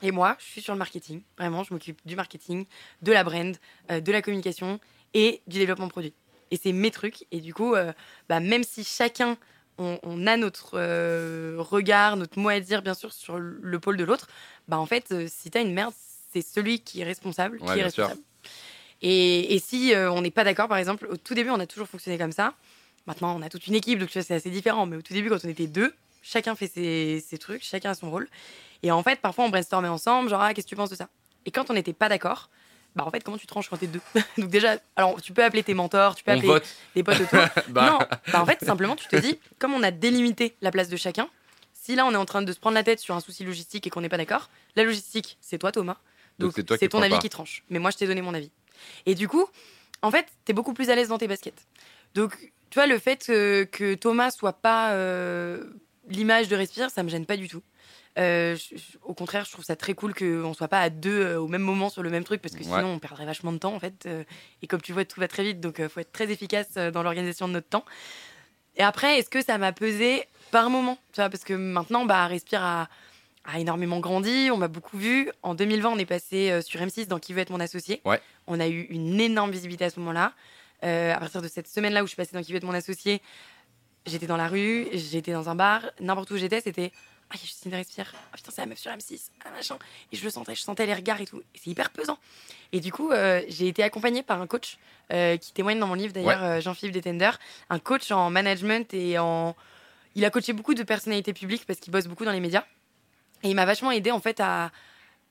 Et 0.02 0.10
moi, 0.10 0.36
je 0.40 0.44
suis 0.46 0.60
sur 0.60 0.72
le 0.72 0.78
marketing. 0.78 1.22
Vraiment, 1.38 1.62
je 1.62 1.72
m'occupe 1.72 2.00
du 2.04 2.16
marketing, 2.16 2.66
de 3.02 3.12
la 3.12 3.22
brand, 3.22 3.56
de 3.90 4.12
la 4.12 4.22
communication 4.22 4.80
et 5.14 5.40
du 5.46 5.58
développement 5.58 5.88
produit 5.88 6.12
et 6.50 6.56
c'est 6.56 6.72
mes 6.72 6.90
trucs. 6.90 7.26
Et 7.30 7.40
du 7.40 7.54
coup, 7.54 7.74
bah, 8.28 8.40
même 8.40 8.64
si 8.64 8.84
chacun, 8.84 9.38
on, 9.78 10.26
a 10.26 10.36
notre 10.36 10.72
euh, 10.74 11.56
regard, 11.58 12.16
notre 12.16 12.38
mot 12.38 12.48
à 12.48 12.60
dire, 12.60 12.82
bien 12.82 12.94
sûr, 12.94 13.12
sur 13.12 13.38
le 13.38 13.78
pôle 13.80 13.96
de 13.96 14.04
l'autre, 14.04 14.28
bah, 14.68 14.78
en 14.78 14.86
fait, 14.86 15.10
euh, 15.12 15.26
si 15.28 15.50
tu 15.50 15.58
as 15.58 15.60
une 15.60 15.72
merde, 15.72 15.92
c'est 16.32 16.42
celui 16.42 16.80
qui 16.80 17.00
est 17.00 17.04
responsable 17.04 17.58
qui 17.58 17.78
est 17.78 17.82
responsable. 17.82 18.20
Et, 19.02 19.54
et, 19.54 19.58
si 19.58 19.92
on 19.94 20.22
n'est 20.22 20.30
pas 20.30 20.44
d'accord, 20.44 20.68
par 20.68 20.78
exemple, 20.78 21.06
au 21.10 21.16
tout 21.16 21.34
début, 21.34 21.50
on 21.50 21.60
a 21.60 21.66
toujours 21.66 21.88
fonctionné 21.88 22.16
comme 22.16 22.32
ça. 22.32 22.54
Maintenant, 23.06 23.36
on 23.36 23.42
a 23.42 23.50
toute 23.50 23.66
une 23.66 23.74
équipe, 23.74 23.98
donc 23.98 24.08
c'est 24.10 24.30
assez 24.30 24.50
différent. 24.50 24.86
Mais 24.86 24.96
au 24.96 25.02
tout 25.02 25.12
début, 25.12 25.28
quand 25.28 25.44
on 25.44 25.48
était 25.48 25.66
deux, 25.66 25.94
chacun 26.22 26.54
fait 26.54 26.68
ses, 26.68 27.20
ses, 27.20 27.38
trucs, 27.38 27.62
chacun 27.62 27.90
a 27.90 27.94
son 27.94 28.10
rôle. 28.10 28.28
Et 28.82 28.90
en 28.90 29.02
fait, 29.02 29.20
parfois, 29.20 29.44
on 29.44 29.50
brainstormait 29.50 29.88
ensemble, 29.88 30.30
genre, 30.30 30.40
ah, 30.40 30.54
qu'est-ce 30.54 30.66
que 30.66 30.70
tu 30.70 30.76
penses 30.76 30.90
de 30.90 30.96
ça? 30.96 31.08
Et 31.46 31.50
quand 31.50 31.70
on 31.70 31.74
n'était 31.74 31.92
pas 31.92 32.08
d'accord, 32.08 32.48
bah 32.94 33.04
en 33.06 33.10
fait 33.10 33.24
comment 33.24 33.38
tu 33.38 33.46
tranches 33.46 33.68
quand 33.68 33.76
t'es 33.76 33.86
deux 33.86 34.00
donc 34.38 34.50
déjà 34.50 34.76
alors 34.96 35.20
tu 35.20 35.32
peux 35.32 35.42
appeler 35.42 35.62
tes 35.62 35.74
mentors 35.74 36.14
tu 36.14 36.22
peux 36.22 36.32
appeler 36.32 36.60
des 36.94 37.02
potes 37.02 37.20
autour. 37.20 37.40
Bah. 37.68 37.90
non 37.90 37.98
bah 38.32 38.42
en 38.42 38.46
fait 38.46 38.64
simplement 38.64 38.94
tu 38.94 39.08
te 39.08 39.16
dis 39.16 39.38
comme 39.58 39.74
on 39.74 39.82
a 39.82 39.90
délimité 39.90 40.56
la 40.60 40.70
place 40.70 40.88
de 40.88 40.96
chacun 40.96 41.28
si 41.72 41.94
là 41.96 42.06
on 42.06 42.12
est 42.12 42.16
en 42.16 42.24
train 42.24 42.42
de 42.42 42.52
se 42.52 42.58
prendre 42.58 42.74
la 42.74 42.82
tête 42.82 43.00
sur 43.00 43.14
un 43.14 43.20
souci 43.20 43.44
logistique 43.44 43.86
et 43.86 43.90
qu'on 43.90 44.00
n'est 44.00 44.08
pas 44.08 44.16
d'accord 44.16 44.48
la 44.76 44.84
logistique 44.84 45.38
c'est 45.40 45.58
toi 45.58 45.72
Thomas. 45.72 45.96
Donc 46.38 46.54
c'est 46.54 46.88
ton 46.88 47.02
avis 47.02 47.18
qui 47.18 47.28
tranche. 47.28 47.62
Mais 47.70 47.78
moi 47.78 47.90
je 47.90 47.96
t'ai 47.96 48.06
donné 48.06 48.22
mon 48.22 48.34
avis. 48.34 48.50
Et 49.06 49.14
du 49.14 49.28
coup 49.28 49.46
en 50.02 50.10
fait 50.10 50.26
t'es 50.44 50.52
beaucoup 50.52 50.74
plus 50.74 50.90
à 50.90 50.94
l'aise 50.94 51.08
dans 51.08 51.18
tes 51.18 51.28
baskets. 51.28 51.66
Donc 52.14 52.52
tu 52.70 52.78
vois 52.78 52.86
le 52.86 52.98
fait 52.98 53.26
que, 53.26 53.94
Thomas 53.94 54.30
soit 54.30 54.54
pas 54.54 54.92
euh, 54.92 55.64
l'image 56.08 56.48
de 56.48 56.56
Respire 56.56 56.90
ça 56.90 57.02
me 57.02 57.08
gêne 57.08 57.26
pas 57.26 57.36
du 57.36 57.48
tout 57.48 57.62
euh, 58.16 58.56
au 59.02 59.14
contraire, 59.14 59.44
je 59.44 59.50
trouve 59.50 59.64
ça 59.64 59.74
très 59.74 59.94
cool 59.94 60.14
qu'on 60.14 60.54
soit 60.54 60.68
pas 60.68 60.80
à 60.80 60.90
deux 60.90 61.20
euh, 61.20 61.40
au 61.40 61.48
même 61.48 61.62
moment 61.62 61.90
sur 61.90 62.02
le 62.02 62.10
même 62.10 62.22
truc 62.22 62.40
parce 62.40 62.54
que 62.54 62.62
sinon 62.62 62.86
on 62.86 62.98
perdrait 63.00 63.26
vachement 63.26 63.52
de 63.52 63.58
temps 63.58 63.74
en 63.74 63.80
fait. 63.80 64.06
Euh, 64.06 64.22
et 64.62 64.66
comme 64.66 64.80
tu 64.80 64.92
vois, 64.92 65.04
tout 65.04 65.20
va 65.20 65.28
très 65.28 65.42
vite, 65.42 65.60
donc 65.60 65.76
il 65.78 65.88
faut 65.88 66.00
être 66.00 66.12
très 66.12 66.30
efficace 66.30 66.74
dans 66.74 67.02
l'organisation 67.02 67.48
de 67.48 67.54
notre 67.54 67.68
temps. 67.68 67.84
Et 68.76 68.82
après, 68.82 69.18
est-ce 69.18 69.30
que 69.30 69.42
ça 69.42 69.58
m'a 69.58 69.72
pesé 69.72 70.24
par 70.50 70.70
moment 70.70 70.98
tu 71.12 71.20
vois, 71.20 71.30
Parce 71.30 71.44
que 71.44 71.54
maintenant, 71.54 72.04
bah, 72.04 72.26
Respire 72.26 72.62
a, 72.62 72.88
a 73.44 73.58
énormément 73.58 74.00
grandi, 74.00 74.50
on 74.52 74.56
m'a 74.56 74.68
beaucoup 74.68 74.98
vu. 74.98 75.30
En 75.42 75.54
2020, 75.54 75.90
on 75.90 75.98
est 75.98 76.06
passé 76.06 76.60
sur 76.62 76.80
M6 76.80 77.06
dans 77.06 77.18
Qui 77.18 77.32
veut 77.32 77.40
être 77.40 77.50
mon 77.50 77.60
associé. 77.60 78.00
On 78.46 78.60
a 78.60 78.68
eu 78.68 78.82
une 78.90 79.20
énorme 79.20 79.50
visibilité 79.50 79.84
à 79.84 79.90
ce 79.90 80.00
moment-là. 80.00 80.32
à 80.82 81.18
partir 81.18 81.40
de 81.42 81.48
cette 81.48 81.68
semaine-là 81.68 82.02
où 82.02 82.06
je 82.06 82.10
suis 82.10 82.16
passée 82.16 82.34
dans 82.36 82.42
Qui 82.42 82.52
veut 82.52 82.58
être 82.58 82.64
mon 82.64 82.74
associé, 82.74 83.22
j'étais 84.06 84.26
dans 84.26 84.36
la 84.36 84.48
rue, 84.48 84.88
j'étais 84.92 85.32
dans 85.32 85.48
un 85.48 85.54
bar, 85.54 85.82
n'importe 86.00 86.30
où 86.32 86.36
j'étais, 86.36 86.60
c'était 86.60 86.92
Ah, 87.30 87.36
Justine 87.36 87.74
Respire. 87.74 88.12
Ah, 88.32 88.36
putain, 88.36 88.50
c'est 88.54 88.60
la 88.60 88.66
meuf 88.66 88.78
sur 88.78 88.90
M6. 88.90 89.28
Ah, 89.44 89.50
machin. 89.50 89.76
Et 90.12 90.16
je 90.16 90.24
le 90.24 90.30
sentais, 90.30 90.54
je 90.54 90.60
sentais 90.62 90.86
les 90.86 90.94
regards 90.94 91.20
et 91.20 91.26
tout. 91.26 91.40
Et 91.54 91.58
c'est 91.62 91.70
hyper 91.70 91.90
pesant. 91.90 92.18
Et 92.72 92.80
du 92.80 92.92
coup, 92.92 93.10
euh, 93.10 93.42
j'ai 93.48 93.68
été 93.68 93.82
accompagnée 93.82 94.22
par 94.22 94.40
un 94.40 94.46
coach 94.46 94.78
euh, 95.12 95.36
qui 95.36 95.52
témoigne 95.52 95.78
dans 95.78 95.86
mon 95.86 95.94
livre, 95.94 96.12
d'ailleurs, 96.12 96.42
euh, 96.42 96.60
Jean-Philippe 96.60 96.94
Détender. 96.94 97.30
Un 97.70 97.78
coach 97.78 98.10
en 98.10 98.30
management 98.30 98.92
et 98.94 99.18
en. 99.18 99.56
Il 100.14 100.24
a 100.24 100.30
coaché 100.30 100.52
beaucoup 100.52 100.74
de 100.74 100.82
personnalités 100.84 101.32
publiques 101.32 101.64
parce 101.66 101.80
qu'il 101.80 101.92
bosse 101.92 102.06
beaucoup 102.06 102.24
dans 102.24 102.32
les 102.32 102.40
médias. 102.40 102.64
Et 103.42 103.48
il 103.50 103.54
m'a 103.56 103.64
vachement 103.64 103.90
aidé, 103.90 104.10
en 104.12 104.20
fait, 104.20 104.38
à, 104.40 104.70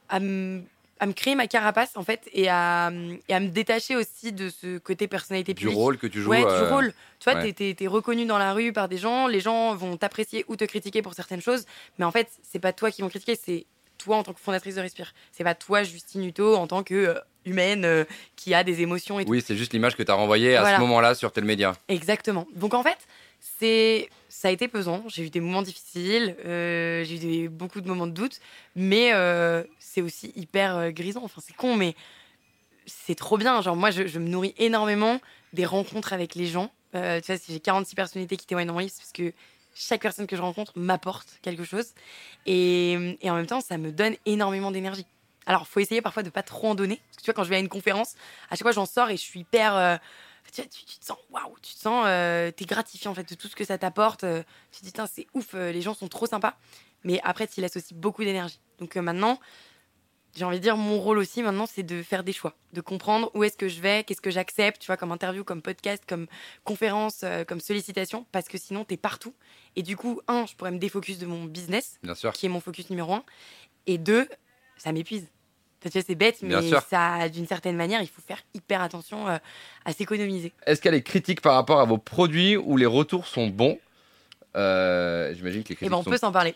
à 0.09 0.19
me 0.19 0.61
à 0.99 1.05
me 1.05 1.13
créer 1.13 1.35
ma 1.35 1.47
carapace 1.47 1.97
en 1.97 2.03
fait 2.03 2.29
et 2.33 2.47
à, 2.49 2.91
et 3.27 3.33
à 3.33 3.39
me 3.39 3.47
détacher 3.49 3.95
aussi 3.95 4.31
de 4.31 4.49
ce 4.49 4.77
côté 4.77 5.07
personnalité 5.07 5.53
Du 5.53 5.61
publique. 5.65 5.77
rôle 5.77 5.97
que 5.97 6.07
tu 6.07 6.21
joues. 6.21 6.29
Ouais, 6.29 6.39
du 6.41 6.45
euh, 6.47 6.69
rôle. 6.69 6.93
Tu 7.19 7.29
vois, 7.29 7.41
ouais. 7.41 7.51
t'es- 7.53 7.87
reconnu 7.87 8.25
dans 8.25 8.37
la 8.37 8.53
rue 8.53 8.71
par 8.73 8.87
des 8.89 8.97
gens, 8.97 9.27
les 9.27 9.39
gens 9.39 9.75
vont 9.75 9.97
t'apprécier 9.97 10.45
ou 10.47 10.55
te 10.55 10.63
critiquer 10.65 11.01
pour 11.01 11.13
certaines 11.13 11.41
choses, 11.41 11.65
mais 11.97 12.05
en 12.05 12.11
fait, 12.11 12.29
c'est 12.43 12.59
pas 12.59 12.73
toi 12.73 12.91
qui 12.91 13.01
vont 13.01 13.09
critiquer, 13.09 13.35
c'est 13.41 13.65
toi 13.97 14.17
en 14.17 14.23
tant 14.23 14.33
que 14.33 14.39
fondatrice 14.39 14.75
de 14.75 14.81
Respire. 14.81 15.13
C'est 15.31 15.43
pas 15.43 15.55
toi, 15.55 15.83
Justine 15.83 16.23
Hutto, 16.25 16.55
en 16.55 16.67
tant 16.67 16.83
que 16.83 16.93
euh, 16.93 17.13
humaine 17.45 17.85
euh, 17.85 18.03
qui 18.35 18.53
a 18.53 18.63
des 18.63 18.81
émotions 18.81 19.19
et 19.19 19.25
tout. 19.25 19.31
Oui, 19.31 19.43
c'est 19.45 19.55
juste 19.55 19.71
l'image 19.73 19.95
que 19.95 20.03
tu 20.03 20.11
as 20.11 20.15
renvoyée 20.15 20.55
à 20.55 20.61
Voilà. 20.61 20.77
ce 20.77 20.81
moment-là 20.81 21.15
sur 21.15 21.31
tel 21.31 21.43
média. 21.45 21.73
Exactement. 21.87 22.47
Donc 22.55 22.73
en 22.73 22.83
fait, 22.83 22.97
c'est 23.39 24.09
ça 24.33 24.47
a 24.47 24.51
été 24.51 24.67
pesant. 24.67 25.03
J'ai 25.07 25.27
eu 25.27 25.29
des 25.29 25.39
moments 25.39 25.61
difficiles, 25.61 26.35
euh, 26.43 27.03
j'ai 27.03 27.41
eu 27.41 27.49
beaucoup 27.49 27.81
de 27.81 27.87
moments 27.87 28.07
de 28.07 28.11
doute, 28.11 28.39
mais 28.75 29.13
euh, 29.13 29.63
c'est 29.77 30.01
aussi 30.01 30.33
hyper 30.35 30.75
euh, 30.75 30.89
grisant. 30.89 31.21
Enfin, 31.23 31.39
c'est 31.45 31.55
con, 31.55 31.75
mais 31.75 31.95
c'est 32.87 33.13
trop 33.13 33.37
bien. 33.37 33.61
Genre 33.61 33.75
moi, 33.75 33.91
je, 33.91 34.17
me 34.17 34.27
nourris 34.27 34.55
énormément 34.57 35.21
des 35.53 35.65
rencontres 35.65 36.13
avec 36.13 36.33
les 36.33 36.47
gens. 36.47 36.71
Tu 36.93 36.99
vois, 36.99 37.37
si 37.37 37.53
j'ai 37.53 37.59
46 37.59 37.93
personnalités 37.93 38.35
qui 38.35 38.47
témoignent 38.47 38.67
dans 38.67 38.73
mon 38.73 38.79
livre, 38.79 38.93
parce 38.97 39.11
que 39.11 39.33
chaque 39.75 40.01
personne 40.01 40.25
que 40.25 40.35
je 40.35 40.41
rencontre 40.41 40.73
m'apporte 40.75 41.27
quelque 41.43 41.63
chose. 41.63 41.93
Et, 42.47 43.17
en 43.23 43.35
même 43.35 43.47
temps, 43.47 43.61
ça 43.61 43.77
me 43.77 43.91
donne 43.91 44.15
énormément 44.25 44.71
d'énergie. 44.71 45.05
Alors, 45.45 45.67
faut 45.67 45.79
essayer 45.79 46.01
parfois 46.01 46.23
de 46.23 46.29
pas 46.29 46.43
trop 46.43 46.69
en 46.69 46.75
donner. 46.75 46.99
Parce 47.09 47.17
que 47.17 47.21
tu 47.21 47.25
vois, 47.25 47.33
quand 47.35 47.43
je 47.43 47.49
vais 47.49 47.57
à 47.57 47.59
une 47.59 47.69
conférence, 47.69 48.15
à 48.49 48.55
chaque 48.55 48.63
fois, 48.63 48.71
j'en 48.71 48.87
sors 48.87 49.11
et 49.11 49.15
je 49.15 49.21
suis 49.21 49.41
hyper. 49.41 49.99
Tu, 50.53 50.61
vois, 50.61 50.69
tu- 50.69 50.85
tu 50.85 50.99
te 50.99 51.05
sens, 51.05 51.17
waouh, 51.29 51.55
tu 51.61 51.73
te 51.73 51.79
sens, 51.79 52.05
euh, 52.07 52.51
t'es 52.51 52.65
gratifié 52.65 53.09
en 53.09 53.13
fait 53.15 53.27
de 53.27 53.35
tout 53.35 53.47
ce 53.47 53.55
que 53.55 53.65
ça 53.65 53.77
t'apporte. 53.77 54.23
euh, 54.23 54.43
tu 54.71 54.81
te 54.81 54.85
dis, 54.85 54.93
c'est 55.13 55.27
ouf, 55.33 55.53
euh, 55.55 55.71
les 55.71 55.81
gens 55.81 55.93
sont 55.93 56.07
trop 56.07 56.25
sympas. 56.25 56.57
Mais 57.03 57.19
après, 57.23 57.47
tu 57.47 57.59
laisses 57.61 57.75
aussi 57.75 57.93
beaucoup 57.93 58.23
d'énergie. 58.23 58.59
Donc 58.79 58.95
euh, 58.95 59.01
maintenant, 59.01 59.39
j'ai 60.35 60.45
envie 60.45 60.57
de 60.57 60.63
dire, 60.63 60.77
mon 60.77 60.99
rôle 60.99 61.17
aussi 61.19 61.43
maintenant, 61.43 61.65
c'est 61.67 61.83
de 61.83 62.01
faire 62.01 62.23
des 62.23 62.33
choix, 62.33 62.55
de 62.71 62.81
comprendre 62.81 63.29
où 63.35 63.43
est-ce 63.43 63.55
que 63.57 63.67
je 63.67 63.79
vais, 63.81 64.03
qu'est-ce 64.03 64.21
que 64.21 64.31
j'accepte, 64.31 64.81
tu 64.81 64.87
vois, 64.87 64.97
comme 64.97 65.11
interview, 65.11 65.43
comme 65.43 65.61
podcast, 65.61 66.03
comme 66.07 66.25
conférence, 66.63 67.23
comme 67.47 67.59
sollicitation, 67.59 68.25
parce 68.31 68.47
que 68.47 68.57
sinon, 68.57 68.83
t'es 68.83 68.97
partout. 68.97 69.35
Et 69.75 69.83
du 69.83 69.95
coup, 69.95 70.21
un, 70.27 70.47
je 70.47 70.55
pourrais 70.55 70.71
me 70.71 70.79
défocus 70.79 71.19
de 71.19 71.27
mon 71.27 71.43
business, 71.45 71.99
Bien 72.01 72.15
sûr. 72.15 72.31
qui 72.33 72.47
est 72.47 72.49
mon 72.49 72.61
focus 72.61 72.89
numéro 72.89 73.13
un, 73.13 73.23
et 73.85 73.99
deux, 73.99 74.27
ça 74.77 74.91
m'épuise. 74.91 75.27
C'est 75.91 76.15
bête, 76.15 76.43
Bien 76.43 76.61
mais 76.61 76.67
sûr. 76.67 76.81
ça, 76.89 77.27
d'une 77.29 77.47
certaine 77.47 77.75
manière, 77.75 78.01
il 78.01 78.07
faut 78.07 78.21
faire 78.25 78.41
hyper 78.53 78.81
attention 78.81 79.27
euh, 79.27 79.37
à 79.85 79.93
s'économiser. 79.93 80.53
Est-ce 80.65 80.81
qu'il 80.81 80.91
y 80.91 80.93
a 80.93 80.97
des 80.97 81.03
critiques 81.03 81.41
par 81.41 81.55
rapport 81.55 81.79
à 81.79 81.85
vos 81.85 81.97
produits 81.97 82.57
où 82.57 82.77
les 82.77 82.85
retours 82.85 83.27
sont 83.27 83.47
bons? 83.47 83.79
Euh, 84.55 85.33
J'imagine 85.33 85.63
que 85.63 85.69
les 85.69 85.73
Et 85.73 85.75
critiques 85.77 85.89
ben, 85.91 85.97
on 85.97 86.03
sont 86.03 86.09
peut 86.09 86.17
s'en 86.17 86.31
parler. 86.31 86.55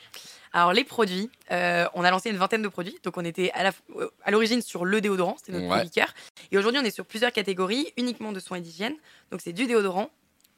Alors, 0.54 0.72
les 0.74 0.84
produits, 0.84 1.30
euh, 1.52 1.86
on 1.94 2.04
a 2.04 2.12
lancé 2.12 2.30
une 2.30 2.38
vingtaine 2.38 2.62
de 2.62 2.68
produits. 2.68 2.98
Donc, 3.04 3.18
on 3.18 3.26
était 3.26 3.52
à 3.54 4.32
l'origine 4.32 4.62
sur 4.62 4.86
le 4.86 5.02
déodorant, 5.02 5.36
c'était 5.38 5.52
notre 5.52 5.68
Ouais. 5.68 5.86
Et 6.52 6.58
aujourd'hui, 6.58 6.80
on 6.82 6.86
est 6.86 6.92
sur 6.92 7.06
plusieurs 7.06 7.32
catégories, 7.32 7.92
uniquement 7.98 8.32
de 8.32 8.40
soins 8.40 8.58
et 8.58 8.62
d'hygiène. 8.62 8.96
Donc, 9.32 9.42
c'est 9.44 9.52
du 9.54 9.66
déodorant, 9.68 10.10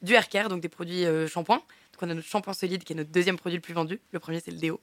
du 0.01 0.13
hair 0.13 0.29
care, 0.29 0.49
donc 0.49 0.61
des 0.61 0.69
produits 0.69 1.05
euh, 1.05 1.27
shampoing. 1.27 1.57
Donc, 1.57 2.03
on 2.03 2.09
a 2.09 2.13
notre 2.13 2.27
shampoing 2.27 2.53
solide 2.53 2.83
qui 2.83 2.93
est 2.93 2.95
notre 2.95 3.11
deuxième 3.11 3.37
produit 3.37 3.57
le 3.57 3.61
plus 3.61 3.73
vendu. 3.73 3.99
Le 4.11 4.19
premier, 4.19 4.39
c'est 4.39 4.51
le 4.51 4.57
déo. 4.57 4.79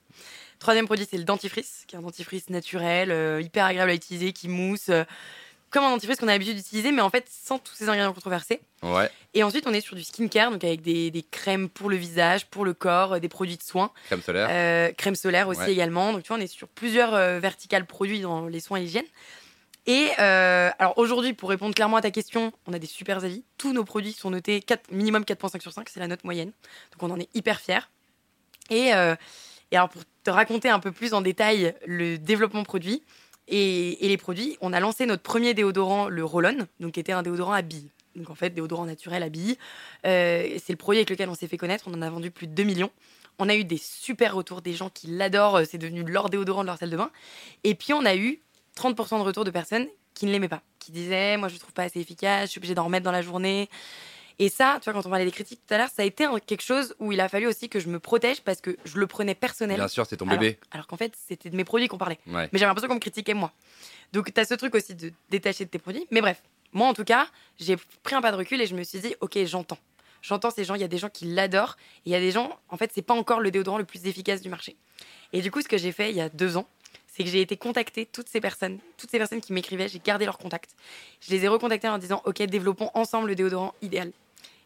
Troisième 0.59 0.87
produit, 0.87 1.07
c'est 1.11 1.17
le 1.17 1.25
dentifrice, 1.25 1.85
qui 1.87 1.97
est 1.97 1.99
un 1.99 2.03
dentifrice 2.03 2.51
naturel, 2.51 3.11
euh, 3.11 3.41
hyper 3.43 3.65
agréable 3.65 3.91
à 3.91 3.95
utiliser, 3.95 4.33
qui 4.33 4.49
mousse. 4.49 4.89
euh, 4.91 5.05
comme 5.71 5.83
un 5.85 5.91
dentifrice 5.91 6.19
qu'on 6.19 6.29
a 6.29 6.33
l'habitude 6.33 6.57
d'utiliser, 6.57 6.93
mais 6.93 7.03
en 7.03 7.11
fait 7.11 7.27
sans 7.29 7.59
tous 7.59 7.75
ces 7.75 7.89
ingrédients 7.89 8.13
controversés. 8.13 8.61
Ouais, 8.83 9.11
Et 9.35 9.43
ensuite, 9.43 9.67
on 9.67 9.73
est 9.75 9.81
sur 9.81 9.97
du 9.97 10.05
skincare, 10.05 10.51
donc 10.53 10.63
avec 10.63 10.81
des, 10.81 11.11
des 11.11 11.23
crèmes 11.23 11.69
pour 11.69 11.91
le 11.91 11.97
visage, 11.97 12.47
pour 12.47 12.65
le 12.65 12.73
corps, 12.73 13.19
des 13.19 13.29
produits 13.29 13.57
de 13.57 13.63
soins. 13.63 13.91
crème 14.07 14.23
solaire. 14.23 14.95
Crème 14.97 15.17
solaire 15.17 15.49
aussi 15.49 15.61
Ouais. 15.61 15.73
également. 15.73 16.13
Donc 16.13 16.23
tu 16.23 16.29
vois, 16.29 16.37
on 16.37 16.41
est 16.41 16.47
sur 16.47 16.69
plusieurs 16.69 17.11
verticales 17.41 17.85
produits 17.85 18.21
dans 18.21 18.47
les 18.47 18.61
soins 18.61 18.79
et 18.79 18.83
l'hygiène. 18.83 19.05
Et 19.87 20.11
euh, 20.19 20.71
alors 20.79 20.99
aujourd'hui, 20.99 21.33
pour 21.33 21.49
répondre 21.49 21.75
clairement 21.75 21.97
à 21.97 22.03
ta 22.03 22.11
question, 22.11 22.53
on 22.67 22.73
a 22.73 22.79
des 22.79 22.87
super 22.87 23.23
avis. 23.25 23.45
Tous 23.57 23.73
nos 23.73 23.85
produits 23.85 24.13
sont 24.13 24.31
notés 24.31 24.61
4, 24.61 24.91
minimum 24.91 25.23
4.5 25.23 25.61
sur 25.61 25.73
5, 25.73 25.89
c'est 25.89 26.01
la 26.01 26.09
note 26.09 26.25
moyenne. 26.25 26.53
Donc 26.93 27.03
on 27.03 27.11
en 27.11 27.21
est 27.21 27.29
hyper 27.35 27.61
fiers. 27.61 27.89
Et, 28.69 28.95
euh, 28.95 29.15
et 29.71 29.77
alors 29.77 29.89
pour 29.89 30.03
te 30.25 30.31
raconter 30.31 30.69
un 30.69 30.81
peu 30.81 30.91
plus 30.91 31.15
en 31.15 31.21
détail 31.21 31.75
le 31.87 32.19
développement 32.19 32.65
produit 32.65 33.05
et, 33.47 34.05
et 34.05 34.09
les 34.09 34.17
produits, 34.17 34.59
on 34.61 34.73
a 34.73 34.81
lancé 34.81 35.07
notre 35.07 35.23
premier 35.23 35.55
déodorant, 35.55 36.09
le 36.09 36.25
Roll-On, 36.25 36.67
donc 36.81 36.95
qui 36.95 37.01
était 37.01 37.13
un 37.13 37.23
déodorant 37.23 37.53
à 37.53 37.63
billes. 37.63 37.91
Donc 38.17 38.31
en 38.31 38.35
fait, 38.35 38.51
déodorant 38.51 38.87
naturel 38.87 39.23
à 39.23 39.29
billes. 39.29 39.57
Euh, 40.05 40.49
c'est 40.59 40.73
le 40.73 40.77
produit 40.77 40.99
avec 40.99 41.11
lequel 41.11 41.29
on 41.29 41.35
s'est 41.35 41.47
fait 41.47 41.59
connaître. 41.59 41.85
On 41.87 41.95
en 41.95 42.03
a 42.03 42.11
vendu 42.11 42.31
plus 42.31 42.47
de 42.47 42.55
2 42.55 42.65
millions. 42.65 42.91
On 43.39 43.49
a 43.49 43.55
eu 43.55 43.65
des 43.65 43.77
super 43.77 44.35
retours, 44.35 44.63
des 44.63 44.73
gens 44.73 44.89
qui 44.89 45.07
l'adorent. 45.09 45.61
C'est 45.69 45.79
devenu 45.79 46.03
leur 46.03 46.31
déodorant 46.31 46.63
de 46.63 46.67
leur 46.67 46.79
salle 46.79 46.91
de 46.91 46.97
bain. 46.97 47.11
Et 47.63 47.75
puis 47.75 47.93
on 47.93 48.05
a 48.05 48.17
eu 48.17 48.41
30% 48.77 49.19
de 49.19 49.25
retours 49.25 49.45
de 49.45 49.51
personnes 49.51 49.87
qui 50.15 50.27
ne 50.27 50.33
l'aimaient 50.33 50.49
pas, 50.49 50.63
qui 50.79 50.93
disaient 50.93 51.37
Moi, 51.37 51.49
je 51.49 51.55
ne 51.55 51.59
trouve 51.59 51.73
pas 51.73 51.85
assez 51.85 52.01
efficace, 52.01 52.47
je 52.47 52.51
suis 52.53 52.59
obligée 52.59 52.75
d'en 52.75 52.85
remettre 52.85 53.05
dans 53.05 53.13
la 53.13 53.23
journée. 53.23 53.69
Et 54.39 54.51
ça, 54.51 54.79
tu 54.83 54.91
vois, 54.91 54.93
quand 54.93 55.07
on 55.07 55.11
parlait 55.11 55.25
des 55.25 55.31
critiques 55.31 55.61
tout 55.67 55.73
à 55.73 55.79
l'heure, 55.79 55.89
ça 55.89 56.03
a 56.03 56.05
été 56.05 56.27
quelque 56.47 56.63
chose 56.63 56.95
où 56.99 57.11
il 57.11 57.21
a 57.21 57.29
fallu 57.29 57.47
aussi 57.47 57.71
que 57.71 57.81
je 57.81 57.89
me 57.89 57.99
protège 57.99 58.43
parce 58.43 58.61
que 58.61 58.77
je 58.85 58.99
le 58.99 59.07
prenais 59.07 59.35
personnel. 59.35 59.77
Bien 59.77 59.89
sûr, 59.89 60.05
c'est 60.05 60.19
ton 60.19 60.27
alors, 60.27 60.39
bébé. 60.39 60.59
alors 60.73 60.87
qu'en 60.87 60.99
fait, 60.99 61.15
c'était 61.17 61.49
de 61.49 61.57
mes 61.57 61.65
produits 61.65 61.89
qu'on 61.89 61.97
parlait. 61.97 62.19
Ouais. 62.27 62.49
Mais 62.53 62.59
j'avais 62.59 62.67
l'impression 62.67 62.89
qu'on 62.89 62.97
me 62.97 63.01
critiquait 63.01 63.33
moi. 63.33 63.53
Donc, 64.13 64.33
tu 64.33 64.39
as 64.39 64.45
ce 64.45 64.55
truc 64.55 64.75
aussi 64.75 64.95
de 64.95 65.11
détacher 65.31 65.65
de 65.65 65.71
tes 65.71 65.79
produits. 65.79 66.07
Mais 66.11 66.21
bref, 66.21 66.43
moi 66.73 66.87
en 66.87 66.95
tout 66.95 67.05
cas, 67.05 67.29
j'ai 67.59 67.77
pris 68.03 68.15
un 68.15 68.21
pas 68.21 68.31
de 68.31 68.37
recul 68.37 68.61
et 68.61 68.67
je 68.67 68.75
me 68.75 68.83
suis 68.83 68.99
dit, 68.99 69.15
ok, 69.21 69.39
j'entends. 69.45 69.79
J'entends 70.21 70.51
ces 70.51 70.65
gens, 70.65 70.75
il 70.75 70.81
y 70.81 70.85
a 70.85 70.89
des 70.89 70.99
gens 70.99 71.09
qui 71.09 71.25
l'adorent. 71.27 71.77
Et 72.05 72.11
il 72.11 72.13
y 72.13 72.15
a 72.15 72.21
des 72.21 72.33
gens, 72.33 72.59
en 72.69 72.77
fait, 72.77 72.91
c'est 72.95 73.03
pas 73.03 73.15
encore 73.15 73.41
le 73.41 73.51
déodorant 73.51 73.79
le 73.79 73.85
plus 73.85 74.07
efficace 74.07 74.43
du 74.43 74.51
marché. 74.51 74.77
Et 75.33 75.41
du 75.41 75.51
coup, 75.51 75.63
ce 75.63 75.69
que 75.69 75.79
j'ai 75.79 75.93
fait 75.93 76.11
il 76.11 76.17
y 76.17 76.21
a 76.21 76.29
deux 76.29 76.57
ans, 76.57 76.69
c'est 77.17 77.25
que 77.25 77.31
j'ai 77.31 77.41
été 77.41 77.57
contacter 77.57 78.05
toutes 78.05 78.29
ces 78.29 78.43
personnes, 78.43 78.79
toutes 78.99 79.11
ces 79.11 79.17
personnes 79.17 79.41
qui 79.41 79.55
m'écrivaient, 79.55 79.89
j'ai 79.89 80.01
gardé 80.05 80.27
leur 80.27 80.37
contact. 80.37 80.77
Je 81.23 81.31
les 81.31 81.45
ai 81.45 81.49
recontactés 81.49 81.89
en 81.89 81.93
leur 81.93 81.99
disant, 81.99 82.21
ok, 82.27 82.43
développons 82.43 82.91
ensemble 82.93 83.29
le 83.29 83.35
déodorant 83.35 83.73
idéal. 83.81 84.13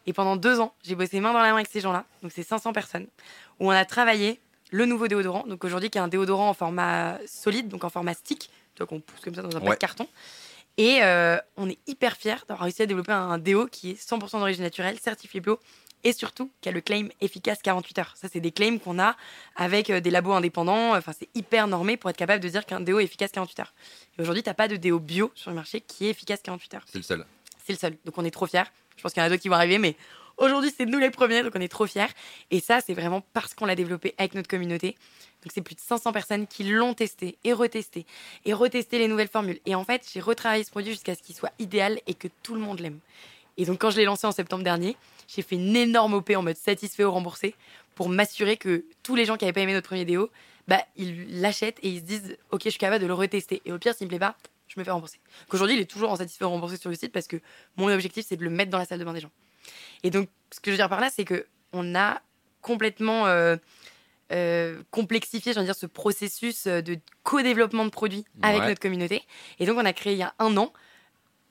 Et 0.06 0.12
pendant 0.12 0.34
deux 0.34 0.58
ans, 0.58 0.74
j'ai 0.82 0.96
bossé 0.96 1.20
main 1.20 1.32
dans 1.32 1.38
la 1.38 1.50
main 1.50 1.54
avec 1.56 1.68
ces 1.70 1.80
gens-là, 1.80 2.04
donc 2.22 2.32
c'est 2.34 2.42
500 2.42 2.72
personnes, 2.72 3.06
où 3.60 3.68
on 3.68 3.70
a 3.70 3.84
travaillé 3.84 4.40
le 4.72 4.84
nouveau 4.84 5.06
déodorant, 5.06 5.44
donc 5.46 5.64
aujourd'hui 5.64 5.90
qui 5.90 5.98
est 5.98 6.00
un 6.00 6.08
déodorant 6.08 6.48
en 6.48 6.54
format 6.54 7.18
solide, 7.26 7.68
donc 7.68 7.84
en 7.84 7.90
format 7.90 8.14
stick, 8.14 8.50
tu 8.74 8.78
vois 8.78 8.86
qu'on 8.88 9.00
pousse 9.00 9.20
comme 9.20 9.34
ça 9.34 9.42
dans 9.42 9.56
un 9.56 9.60
Ouais. 9.60 9.68
pack 9.68 9.78
carton. 9.78 10.08
Et 10.76 11.02
euh, 11.02 11.38
on 11.56 11.68
est 11.68 11.78
hyper 11.86 12.16
fiers 12.16 12.36
d'avoir 12.48 12.64
réussi 12.64 12.82
à 12.82 12.86
développer 12.86 13.12
un 13.12 13.38
déo 13.38 13.66
qui 13.66 13.90
est 13.90 14.02
100% 14.02 14.38
d'origine 14.38 14.64
naturelle, 14.64 14.98
certifié 14.98 15.40
bio, 15.40 15.58
et 16.04 16.12
surtout 16.12 16.50
qui 16.60 16.68
a 16.68 16.72
le 16.72 16.80
claim 16.80 17.08
efficace 17.20 17.60
48 17.62 17.98
heures. 17.98 18.12
Ça, 18.16 18.28
c'est 18.32 18.40
des 18.40 18.52
claims 18.52 18.78
qu'on 18.78 18.98
a 18.98 19.16
avec 19.56 19.90
euh, 19.90 20.00
des 20.00 20.10
labos 20.10 20.32
indépendants. 20.32 20.96
Enfin, 20.96 21.12
c'est 21.18 21.28
hyper 21.34 21.66
normé 21.66 21.96
pour 21.96 22.08
être 22.08 22.16
capable 22.16 22.42
de 22.42 22.48
dire 22.48 22.64
qu'un 22.64 22.80
déo 22.80 23.00
est 23.00 23.04
efficace 23.04 23.30
48 23.32 23.60
heures. 23.60 23.74
Et 24.18 24.22
aujourd'hui, 24.22 24.42
t'as 24.42 24.54
pas 24.54 24.68
de 24.68 24.76
déo 24.76 24.98
bio 24.98 25.30
sur 25.34 25.50
le 25.50 25.56
marché 25.56 25.80
qui 25.80 26.06
est 26.06 26.10
efficace 26.10 26.40
48 26.42 26.74
heures. 26.74 26.84
C'est 26.86 26.98
le 26.98 27.04
seul. 27.04 27.26
C'est 27.64 27.72
le 27.72 27.78
seul. 27.78 27.96
Donc 28.04 28.16
on 28.16 28.24
est 28.24 28.30
trop 28.30 28.46
fiers. 28.46 28.62
Je 28.96 29.02
pense 29.02 29.12
qu'il 29.12 29.20
y 29.20 29.24
en 29.24 29.26
a 29.26 29.30
d'autres 29.30 29.42
qui 29.42 29.48
vont 29.48 29.54
arriver, 29.54 29.78
mais 29.78 29.96
aujourd'hui 30.40 30.72
c'est 30.76 30.86
nous 30.86 30.98
les 30.98 31.10
premiers, 31.10 31.42
donc 31.42 31.52
on 31.54 31.60
est 31.60 31.68
trop 31.68 31.86
fiers. 31.86 32.06
Et 32.50 32.60
ça, 32.60 32.80
c'est 32.80 32.94
vraiment 32.94 33.22
parce 33.32 33.54
qu'on 33.54 33.66
l'a 33.66 33.76
développé 33.76 34.14
avec 34.18 34.34
notre 34.34 34.48
communauté. 34.48 34.96
Donc 35.42 35.52
c'est 35.54 35.62
plus 35.62 35.74
de 35.74 35.80
500 35.80 36.12
personnes 36.12 36.46
qui 36.46 36.64
l'ont 36.64 36.94
testé 36.94 37.38
et 37.44 37.52
retesté 37.52 38.04
et 38.44 38.52
retesté 38.52 38.98
les 38.98 39.08
nouvelles 39.08 39.28
formules. 39.28 39.60
Et 39.66 39.74
en 39.74 39.84
fait, 39.84 40.06
j'ai 40.12 40.20
retravaillé 40.20 40.64
ce 40.64 40.70
produit 40.70 40.92
jusqu'à 40.92 41.14
ce 41.14 41.22
qu'il 41.22 41.34
soit 41.34 41.52
idéal 41.58 42.00
et 42.06 42.14
que 42.14 42.28
tout 42.42 42.54
le 42.54 42.60
monde 42.60 42.80
l'aime. 42.80 42.98
Et 43.56 43.64
donc 43.64 43.80
quand 43.80 43.90
je 43.90 43.96
l'ai 43.96 44.04
lancé 44.04 44.26
en 44.26 44.32
septembre 44.32 44.64
dernier, 44.64 44.96
j'ai 45.28 45.42
fait 45.42 45.56
une 45.56 45.76
énorme 45.76 46.14
OP 46.14 46.30
en 46.34 46.42
mode 46.42 46.56
satisfait 46.56 47.04
ou 47.04 47.10
remboursé 47.10 47.54
pour 47.94 48.08
m'assurer 48.08 48.56
que 48.56 48.84
tous 49.02 49.14
les 49.14 49.24
gens 49.24 49.36
qui 49.36 49.44
n'avaient 49.44 49.52
pas 49.52 49.60
aimé 49.60 49.72
notre 49.72 49.88
premier 49.88 50.04
déo, 50.04 50.30
bah, 50.68 50.82
ils 50.96 51.40
l'achètent 51.40 51.78
et 51.82 51.88
ils 51.88 51.98
se 51.98 52.04
disent 52.04 52.36
ok, 52.50 52.62
je 52.64 52.70
suis 52.70 52.78
capable 52.78 53.02
de 53.02 53.06
le 53.06 53.14
retester. 53.14 53.62
Et 53.64 53.72
au 53.72 53.78
pire, 53.78 53.94
s'il 53.94 54.06
me 54.06 54.08
plaît 54.08 54.18
pas, 54.18 54.36
je 54.68 54.78
me 54.78 54.84
fais 54.84 54.90
rembourser. 54.90 55.18
Qu'aujourd'hui, 55.48 55.76
il 55.76 55.82
est 55.82 55.86
toujours 55.86 56.10
en 56.10 56.16
satisfait 56.16 56.44
ou 56.44 56.50
remboursé 56.50 56.76
sur 56.76 56.90
le 56.90 56.96
site 56.96 57.12
parce 57.12 57.26
que 57.26 57.36
mon 57.76 57.88
objectif, 57.88 58.24
c'est 58.26 58.36
de 58.36 58.44
le 58.44 58.50
mettre 58.50 58.70
dans 58.70 58.78
la 58.78 58.84
salle 58.84 59.00
de 59.00 59.04
bain 59.04 59.12
des 59.12 59.20
gens. 59.20 59.32
Et 60.02 60.10
donc, 60.10 60.28
ce 60.50 60.60
que 60.60 60.66
je 60.66 60.72
veux 60.72 60.76
dire 60.78 60.88
par 60.88 61.00
là, 61.00 61.10
c'est 61.10 61.24
que 61.24 61.46
on 61.72 61.94
a 61.94 62.20
complètement 62.62 63.26
euh, 63.26 63.56
euh, 64.32 64.80
complexifié, 64.90 65.52
veux 65.52 65.64
dire, 65.64 65.74
ce 65.74 65.86
processus 65.86 66.66
euh, 66.66 66.82
de 66.82 66.98
co-développement 67.22 67.84
de 67.84 67.90
produits 67.90 68.24
avec 68.42 68.62
notre 68.62 68.80
communauté. 68.80 69.22
Et 69.58 69.66
donc, 69.66 69.78
on 69.78 69.84
a 69.84 69.92
créé 69.92 70.12
il 70.12 70.18
y 70.18 70.22
a 70.22 70.34
un 70.38 70.56
an 70.56 70.72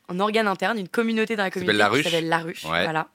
un 0.10 0.20
organe 0.20 0.48
interne, 0.48 0.80
une 0.80 0.90
communauté 0.90 1.36
dans 1.36 1.44
la 1.44 1.52
communauté 1.52 1.78
La 1.78 1.90
qui 1.90 2.04
s'appelle 2.04 2.28
La 2.28 2.40
Ruche. 2.40 2.66
Ouais. 2.66 2.84
Voilà. 2.84 3.10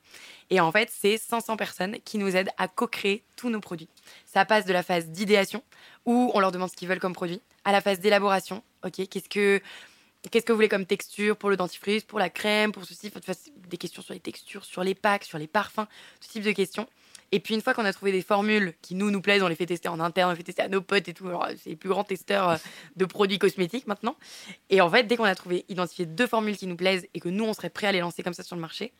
Et 0.50 0.60
en 0.60 0.70
fait, 0.70 0.90
c'est 0.92 1.18
500 1.18 1.56
personnes 1.56 1.96
qui 2.04 2.18
nous 2.18 2.36
aident 2.36 2.50
à 2.56 2.68
co-créer 2.68 3.24
tous 3.36 3.50
nos 3.50 3.60
produits. 3.60 3.88
Ça 4.26 4.44
passe 4.44 4.64
de 4.64 4.72
la 4.72 4.82
phase 4.82 5.08
d'idéation, 5.08 5.62
où 6.04 6.30
on 6.34 6.40
leur 6.40 6.52
demande 6.52 6.70
ce 6.70 6.76
qu'ils 6.76 6.88
veulent 6.88 7.00
comme 7.00 7.14
produit, 7.14 7.40
à 7.64 7.72
la 7.72 7.80
phase 7.80 7.98
d'élaboration. 7.98 8.62
Ok, 8.84 9.08
qu'est-ce 9.08 9.28
que 9.28 9.60
qu'est-ce 10.30 10.44
que 10.44 10.52
vous 10.52 10.56
voulez 10.56 10.68
comme 10.68 10.86
texture 10.86 11.36
pour 11.36 11.50
le 11.50 11.56
dentifrice, 11.56 12.04
pour 12.04 12.18
la 12.18 12.30
crème, 12.30 12.72
pour 12.72 12.84
ceci, 12.84 13.10
des 13.68 13.76
questions 13.76 14.02
sur 14.02 14.14
les 14.14 14.20
textures, 14.20 14.64
sur 14.64 14.82
les 14.84 14.94
packs, 14.94 15.24
sur 15.24 15.38
les 15.38 15.46
parfums, 15.46 15.86
tout 16.20 16.28
type 16.30 16.42
de 16.44 16.52
questions. 16.52 16.88
Et 17.32 17.40
puis 17.40 17.54
une 17.54 17.62
fois 17.62 17.74
qu'on 17.74 17.84
a 17.84 17.92
trouvé 17.92 18.12
des 18.12 18.22
formules 18.22 18.74
qui 18.80 18.94
nous 18.94 19.10
nous 19.10 19.20
plaisent, 19.20 19.42
on 19.42 19.48
les 19.48 19.56
fait 19.56 19.66
tester 19.66 19.88
en 19.88 19.98
interne, 19.98 20.28
on 20.28 20.32
les 20.32 20.36
fait 20.36 20.44
tester 20.44 20.62
à 20.62 20.68
nos 20.68 20.80
potes 20.80 21.08
et 21.08 21.14
tout. 21.14 21.26
Alors, 21.26 21.48
c'est 21.56 21.70
les 21.70 21.76
plus 21.76 21.88
grands 21.88 22.04
testeurs 22.04 22.48
euh, 22.48 22.56
de 22.96 23.04
produits 23.04 23.38
cosmétiques 23.38 23.86
maintenant. 23.86 24.16
Et 24.70 24.80
en 24.80 24.88
fait, 24.88 25.04
dès 25.04 25.16
qu'on 25.16 25.24
a 25.24 25.34
trouvé, 25.34 25.64
identifié 25.68 26.06
deux 26.06 26.26
formules 26.26 26.56
qui 26.56 26.66
nous 26.66 26.76
plaisent 26.76 27.06
et 27.12 27.20
que 27.20 27.28
nous, 27.28 27.44
on 27.44 27.52
serait 27.52 27.70
prêt 27.70 27.88
à 27.88 27.92
les 27.92 28.00
lancer 28.00 28.22
comme 28.22 28.34
ça 28.34 28.42
sur 28.44 28.54
le 28.54 28.62
marché, 28.62 28.92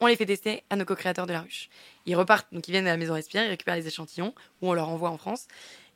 on 0.00 0.06
les 0.06 0.16
fait 0.16 0.26
tester 0.26 0.64
à 0.70 0.76
nos 0.76 0.84
co-créateurs 0.84 1.26
de 1.26 1.32
la 1.32 1.42
ruche. 1.42 1.68
Ils 2.06 2.16
repartent, 2.16 2.48
donc 2.52 2.66
ils 2.66 2.72
viennent 2.72 2.86
à 2.86 2.90
la 2.90 2.96
maison 2.96 3.14
Respire, 3.14 3.44
ils 3.44 3.50
récupèrent 3.50 3.76
les 3.76 3.86
échantillons 3.86 4.34
ou 4.60 4.70
on 4.70 4.72
leur 4.72 4.88
envoie 4.88 5.10
en 5.10 5.18
France. 5.18 5.46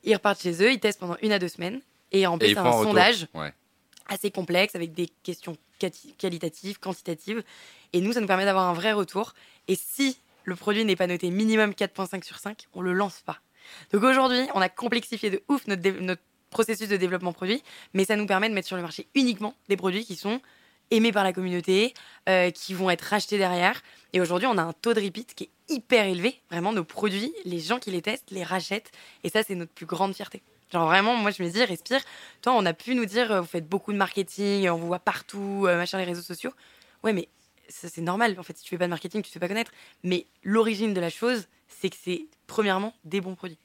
Ils 0.05 0.15
repartent 0.15 0.43
chez 0.43 0.63
eux, 0.63 0.71
ils 0.73 0.79
testent 0.79 1.01
pendant 1.01 1.17
une 1.23 1.33
à 1.33 1.39
deux 1.39 1.49
semaines 1.49 1.81
et 2.13 2.27
en 2.27 2.37
Et 2.37 2.39
plus, 2.39 2.49
ils 2.49 2.55
c'est 2.55 2.61
font 2.61 2.67
un 2.69 2.85
sondage 2.85 3.27
Ouais. 3.35 3.53
Assez 4.09 4.31
complexe 4.31 4.75
avec 4.75 4.93
des 4.93 5.09
questions 5.23 5.57
qualitatives, 6.19 6.79
quantitatives. 6.79 7.43
Et 7.93 8.01
nous, 8.01 8.13
ça 8.13 8.21
nous 8.21 8.27
permet 8.27 8.45
d'avoir 8.45 8.69
un 8.69 8.75
vrai 8.75 8.93
retour. 8.93 9.35
Et 9.69 9.77
si 9.77 10.19
le 10.45 10.57
produit 10.57 10.85
n'est 10.85 10.97
pas 10.97 11.07
noté 11.07 11.31
minimum 11.31 11.71
4.5 11.71 12.25
sur 12.25 12.39
5, 12.39 12.69
on 12.75 12.81
le 12.81 12.93
lance 12.93 13.23
pas. 13.25 13.41
Donc 13.93 14.05
aujourd'hui, 14.05 14.47
on 14.55 14.61
a 14.61 14.69
complexifié 14.69 15.31
de 15.31 15.43
ouf 15.49 15.67
notre 15.67 16.23
processus 16.51 16.89
de 16.89 16.97
développement 16.97 17.33
produit, 17.33 17.63
mais 17.95 18.05
ça 18.05 18.17
nous 18.17 18.27
permet 18.27 18.49
de 18.49 18.55
mettre 18.55 18.69
sur 18.69 18.77
le 18.77 18.83
marché 18.83 19.09
uniquement 19.15 19.55
des 19.69 19.77
produits 19.77 20.05
qui 20.05 20.17
sont 20.17 20.41
aimés 20.91 21.13
par 21.13 21.25
la 21.25 21.33
communauté, 21.33 21.95
euh, 22.29 22.51
qui 22.51 22.75
vont 22.75 22.91
être 22.91 23.03
rachetés 23.03 23.39
derrière. 23.39 23.83
Et 24.13 24.21
aujourd'hui, 24.21 24.47
on 24.47 24.57
a 24.57 24.63
un 24.63 24.73
taux 24.73 24.95
de 24.95 25.01
repeat 25.01 25.35
qui 25.35 25.45
est 25.45 25.75
hyper 25.75 26.07
élevé. 26.07 26.41
Vraiment, 26.51 26.73
nos 26.73 26.85
produits, 26.85 27.35
les 27.45 27.59
gens 27.59 27.79
qui 27.79 27.91
les 27.91 28.03
testent, 28.03 28.31
les 28.31 28.45
rachètent. 28.45 28.93
Et 29.25 29.29
ça, 29.29 29.43
c'est 29.43 29.57
notre 29.57 29.73
plus 29.73 29.87
grande 29.87 30.15
fierté. 30.15 30.43
Genre 30.73 30.87
vraiment, 30.87 31.15
moi 31.17 31.31
je 31.31 31.43
me 31.43 31.49
dis, 31.49 31.65
respire. 31.65 32.01
Toi, 32.43 32.53
on 32.55 32.67
a 32.67 32.73
pu 32.73 32.95
nous 32.95 33.07
dire, 33.07 33.31
euh, 33.31 33.41
vous 33.41 33.47
faites 33.47 33.69
beaucoup 33.69 33.93
de 33.93 33.99
marketing, 33.99 34.69
on 34.69 34.77
vous 34.77 34.87
voit 34.89 34.99
partout, 34.99 35.65
euh, 35.67 35.77
machin, 35.77 35.99
les 35.99 36.05
réseaux 36.05 36.23
sociaux. 36.23 36.53
Ouais, 37.05 37.13
mais 37.13 37.29
c'est 37.69 37.99
normal. 37.99 38.37
En 38.39 38.43
fait, 38.43 38.57
si 38.57 38.65
tu 38.65 38.71
fais 38.71 38.79
pas 38.79 38.85
de 38.87 38.91
marketing, 38.91 39.23
tu 39.23 39.29
te 39.29 39.33
fais 39.33 39.41
pas 39.41 39.49
connaître. 39.49 39.71
Mais 40.03 40.27
l'origine 40.43 40.93
de 40.95 41.01
la 41.01 41.11
chose, 41.11 41.47
c'est 41.69 41.91
que 41.91 41.97
c'est 42.03 42.27
premièrement 42.47 42.95
des 43.05 43.21
bons 43.21 43.35
produits. 43.35 43.59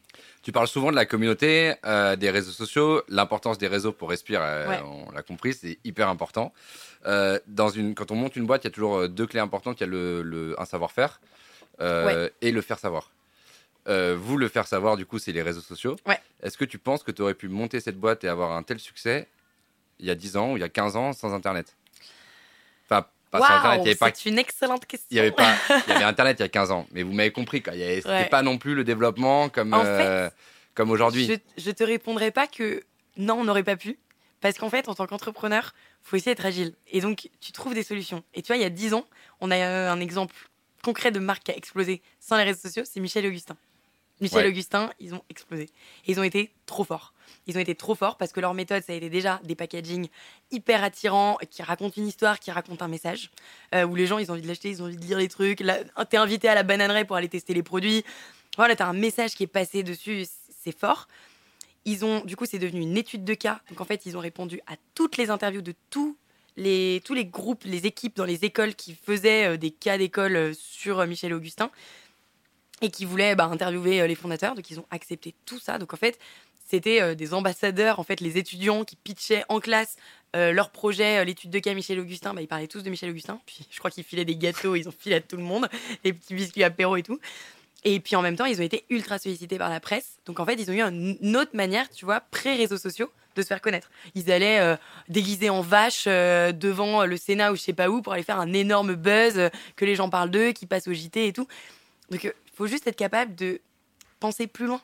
Tu 0.43 0.51
parles 0.51 0.67
souvent 0.67 0.91
de 0.91 0.95
la 0.95 1.05
communauté, 1.05 1.73
euh, 1.85 2.15
des 2.15 2.29
réseaux 2.29 2.51
sociaux, 2.51 3.01
l'importance 3.07 3.57
des 3.57 3.67
réseaux 3.67 3.91
pour 3.93 4.09
Respire, 4.09 4.41
euh, 4.43 4.67
Ouais. 4.67 4.79
on 4.83 5.09
l'a 5.11 5.21
compris, 5.23 5.53
c'est 5.53 5.79
hyper 5.83 6.09
important. 6.09 6.51
Euh, 7.05 7.39
dans 7.47 7.69
une, 7.69 7.95
quand 7.95 8.11
on 8.11 8.15
monte 8.15 8.35
une 8.35 8.45
boîte, 8.45 8.63
il 8.63 8.67
y 8.67 8.71
a 8.71 8.71
toujours 8.71 9.07
deux 9.07 9.25
clés 9.25 9.39
importantes. 9.39 9.79
Il 9.79 9.83
y 9.83 9.85
a 9.85 9.89
le, 9.89 10.21
le- 10.21 10.59
un 10.59 10.65
savoir-faire 10.65 11.19
et 11.79 12.51
le 12.51 12.61
faire 12.61 12.77
savoir. 12.79 13.09
Euh, 13.87 14.15
vous, 14.19 14.37
le 14.37 14.47
faire 14.47 14.67
savoir, 14.67 14.95
du 14.97 15.05
coup, 15.05 15.17
c'est 15.19 15.31
les 15.31 15.41
réseaux 15.41 15.61
sociaux. 15.61 15.95
Ouais. 16.07 16.19
Est-ce 16.43 16.57
que 16.57 16.65
tu 16.65 16.77
penses 16.77 17.01
que 17.03 17.11
tu 17.11 17.21
aurais 17.21 17.33
pu 17.33 17.47
monter 17.49 17.79
cette 17.79 17.97
boîte 17.99 18.23
et 18.23 18.27
avoir 18.27 18.51
un 18.51 18.63
tel 18.63 18.79
succès 18.79 19.27
il 19.99 20.05
y 20.05 20.11
a 20.11 20.15
10 20.15 20.37
ans 20.37 20.51
ou 20.53 20.57
il 20.57 20.61
y 20.61 20.63
a 20.63 20.69
15 20.69 20.95
ans 20.95 21.13
sans 21.13 21.33
Internet? 21.33 21.75
Enfin, 22.85 23.05
pas 23.31 23.39
sans 23.39 23.45
Internet, 23.55 23.79
il 23.83 23.85
y 23.85 23.89
avait 23.89 23.95
pas 23.95 24.11
c'est 24.13 24.29
une 24.29 24.39
excellente 24.39 24.85
question. 24.85 25.07
il 25.11 25.17
y 25.17 25.19
avait 25.19 25.31
pas 25.31 25.55
il 25.87 25.89
y 25.91 25.95
avait 25.95 26.03
internet 26.03 26.37
il 26.39 26.41
y 26.41 26.45
a 26.45 26.49
15 26.49 26.71
ans 26.71 26.85
mais 26.91 27.01
vous 27.03 27.13
m'avez 27.13 27.31
compris 27.31 27.61
quoi 27.63 27.73
il 27.75 27.81
avait- 27.81 27.95
c'était 27.97 28.09
Ouais. 28.09 28.25
pas 28.29 28.41
non 28.41 28.57
plus 28.57 28.75
le 28.75 28.83
développement 28.83 29.47
comme 29.49 29.73
En 29.73 29.83
euh, 29.85 30.29
comme 30.75 30.91
aujourd'hui 30.91 31.25
Je, 31.25 31.63
je 31.63 31.71
te 31.71 31.83
répondrai 31.83 32.31
pas 32.31 32.47
que 32.47 32.83
non, 33.17 33.35
on 33.39 33.43
n'aurait 33.43 33.63
pas 33.63 33.75
pu. 33.77 33.99
Parce 34.39 34.57
qu'en 34.57 34.69
fait, 34.71 34.87
en 34.89 34.95
tant 34.95 35.05
qu'entrepreneur, 35.05 35.73
faut 36.01 36.15
aussi 36.17 36.29
être 36.29 36.45
agile. 36.45 36.73
Et 36.87 36.99
donc, 37.01 37.29
tu 37.41 37.51
trouves 37.51 37.73
des 37.75 37.83
solutions. 37.83 38.23
Et 38.33 38.41
tu 38.41 38.47
vois, 38.47 38.55
il 38.55 38.61
y 38.63 38.65
a 38.65 38.69
10 38.71 38.93
ans, 38.95 39.05
on 39.39 39.51
a 39.51 39.57
un 39.91 39.99
exemple 39.99 40.33
concret 40.81 41.11
de 41.11 41.19
marque 41.19 41.43
qui 41.43 41.51
a 41.51 41.55
explosé 41.57 42.01
sans 42.19 42.37
les 42.37 42.43
réseaux 42.43 42.59
sociaux, 42.61 42.83
c'est 42.85 42.99
Michel 43.01 43.25
Augustin. 43.27 43.55
Michel 44.21 44.45
Ouais. 44.45 44.51
Augustin, 44.51 44.91
ils 44.99 45.13
ont 45.15 45.23
explosé. 45.29 45.69
Ils 46.05 46.19
ont 46.19 46.23
été 46.23 46.51
trop 46.65 46.83
forts. 46.83 47.13
Ils 47.47 47.57
ont 47.57 47.59
été 47.59 47.75
trop 47.75 47.95
forts 47.95 48.17
parce 48.17 48.31
que 48.31 48.39
leur 48.39 48.53
méthode, 48.53 48.83
ça 48.83 48.93
a 48.93 48.95
été 48.95 49.09
déjà 49.09 49.41
des 49.43 49.55
packaging 49.55 50.07
hyper 50.51 50.83
attirants, 50.83 51.37
qui 51.49 51.63
racontent 51.63 51.95
une 51.97 52.07
histoire, 52.07 52.39
qui 52.39 52.51
racontent 52.51 52.85
un 52.85 52.87
message, 52.87 53.31
euh, 53.73 53.83
où 53.85 53.95
les 53.95 54.05
gens, 54.05 54.19
ils 54.19 54.29
ont 54.29 54.33
envie 54.33 54.43
de 54.43 54.47
l'acheter, 54.47 54.69
ils 54.69 54.81
ont 54.81 54.85
envie 54.85 54.97
de 54.97 55.03
lire 55.03 55.17
les 55.17 55.27
trucs. 55.27 55.63
T'es 56.09 56.17
invité 56.17 56.47
à 56.47 56.55
la 56.55 56.63
bananerie 56.63 57.05
pour 57.05 57.15
aller 57.15 57.29
tester 57.29 57.53
les 57.53 57.63
produits. 57.63 58.03
Voilà, 58.57 58.75
t'as 58.75 58.85
un 58.85 58.93
message 58.93 59.33
qui 59.33 59.43
est 59.43 59.47
passé 59.47 59.81
dessus, 59.81 60.27
c'est 60.63 60.77
fort. 60.77 61.07
Ils 61.85 62.05
ont, 62.05 62.23
du 62.25 62.35
coup, 62.35 62.45
c'est 62.45 62.59
devenu 62.59 62.81
une 62.81 62.97
étude 62.97 63.23
de 63.23 63.33
cas. 63.33 63.61
Donc 63.69 63.81
en 63.81 63.85
fait, 63.85 64.05
ils 64.05 64.15
ont 64.17 64.19
répondu 64.19 64.61
à 64.67 64.75
toutes 64.93 65.17
les 65.17 65.31
interviews 65.31 65.63
de 65.63 65.73
tous 65.89 66.15
les, 66.57 67.01
tous 67.05 67.13
les 67.13 67.25
groupes, 67.25 67.63
les 67.63 67.87
équipes 67.87 68.15
dans 68.15 68.25
les 68.25 68.45
écoles 68.45 68.75
qui 68.75 68.93
faisaient 68.93 69.53
euh, 69.53 69.57
des 69.57 69.71
cas 69.71 69.97
d'école 69.97 70.35
euh, 70.35 70.53
sur 70.53 71.05
Michel 71.07 71.33
Augustin 71.33 71.71
et 72.81 72.89
qui 72.89 73.05
voulaient 73.05 73.35
bah, 73.35 73.45
interviewer 73.45 74.01
euh, 74.01 74.07
les 74.07 74.15
fondateurs. 74.15 74.55
Donc 74.55 74.69
ils 74.69 74.79
ont 74.79 74.85
accepté 74.91 75.33
tout 75.45 75.59
ça. 75.59 75.77
Donc 75.77 75.93
en 75.93 75.97
fait, 75.97 76.19
c'était 76.67 77.01
euh, 77.01 77.15
des 77.15 77.33
ambassadeurs, 77.33 77.99
en 77.99 78.03
fait, 78.03 78.19
les 78.21 78.37
étudiants 78.37 78.83
qui 78.83 78.95
pitchaient 78.95 79.43
en 79.49 79.59
classe 79.59 79.95
euh, 80.35 80.51
leur 80.51 80.69
projet, 80.71 81.23
l'étude 81.25 81.49
de 81.51 81.59
cas 81.59 81.73
Michel 81.73 81.99
Augustin. 81.99 82.33
Bah, 82.33 82.41
ils 82.41 82.47
parlaient 82.47 82.67
tous 82.67 82.83
de 82.83 82.89
Michel 82.89 83.09
Augustin. 83.09 83.39
Puis 83.45 83.67
je 83.69 83.77
crois 83.79 83.91
qu'ils 83.91 84.03
filaient 84.03 84.25
des 84.25 84.35
gâteaux, 84.37 84.75
ils 84.75 84.87
ont 84.87 84.93
filé 84.97 85.15
à 85.15 85.21
tout 85.21 85.37
le 85.37 85.43
monde, 85.43 85.67
des 86.03 86.13
petits 86.13 86.33
biscuits 86.33 86.63
apéro 86.63 86.95
et 86.97 87.03
tout. 87.03 87.19
Et 87.83 87.99
puis 87.99 88.15
en 88.15 88.21
même 88.21 88.35
temps, 88.35 88.45
ils 88.45 88.59
ont 88.59 88.63
été 88.63 88.85
ultra 88.89 89.17
sollicités 89.17 89.57
par 89.57 89.69
la 89.69 89.79
presse. 89.79 90.17
Donc 90.25 90.39
en 90.39 90.45
fait, 90.45 90.53
ils 90.53 90.69
ont 90.69 90.73
eu 90.73 90.81
un- 90.81 90.93
une 90.93 91.35
autre 91.35 91.55
manière, 91.55 91.89
tu 91.89 92.05
vois, 92.05 92.19
pré-réseaux 92.21 92.77
sociaux, 92.77 93.11
de 93.35 93.41
se 93.41 93.47
faire 93.47 93.61
connaître. 93.61 93.89
Ils 94.13 94.31
allaient 94.31 94.59
euh, 94.59 94.75
déguisés 95.09 95.49
en 95.49 95.61
vache 95.61 96.05
devant 96.05 97.05
le 97.05 97.17
Sénat 97.17 97.51
ou 97.51 97.55
je 97.55 97.61
sais 97.61 97.73
pas 97.73 97.89
où 97.89 98.01
pour 98.01 98.13
aller 98.13 98.23
faire 98.23 98.39
un 98.39 98.53
énorme 98.53 98.95
buzz, 98.95 99.49
que 99.75 99.85
les 99.85 99.95
gens 99.95 100.09
parlent 100.09 100.29
d'eux, 100.31 100.51
qui 100.51 100.65
passent 100.65 100.87
au 100.87 100.93
JT 100.93 101.27
et 101.27 101.33
tout. 101.33 101.47
Donc 102.11 102.31
il 102.51 102.55
faut 102.55 102.67
juste 102.67 102.87
être 102.87 102.95
capable 102.95 103.35
de 103.35 103.61
penser 104.19 104.47
plus 104.47 104.65
loin. 104.65 104.81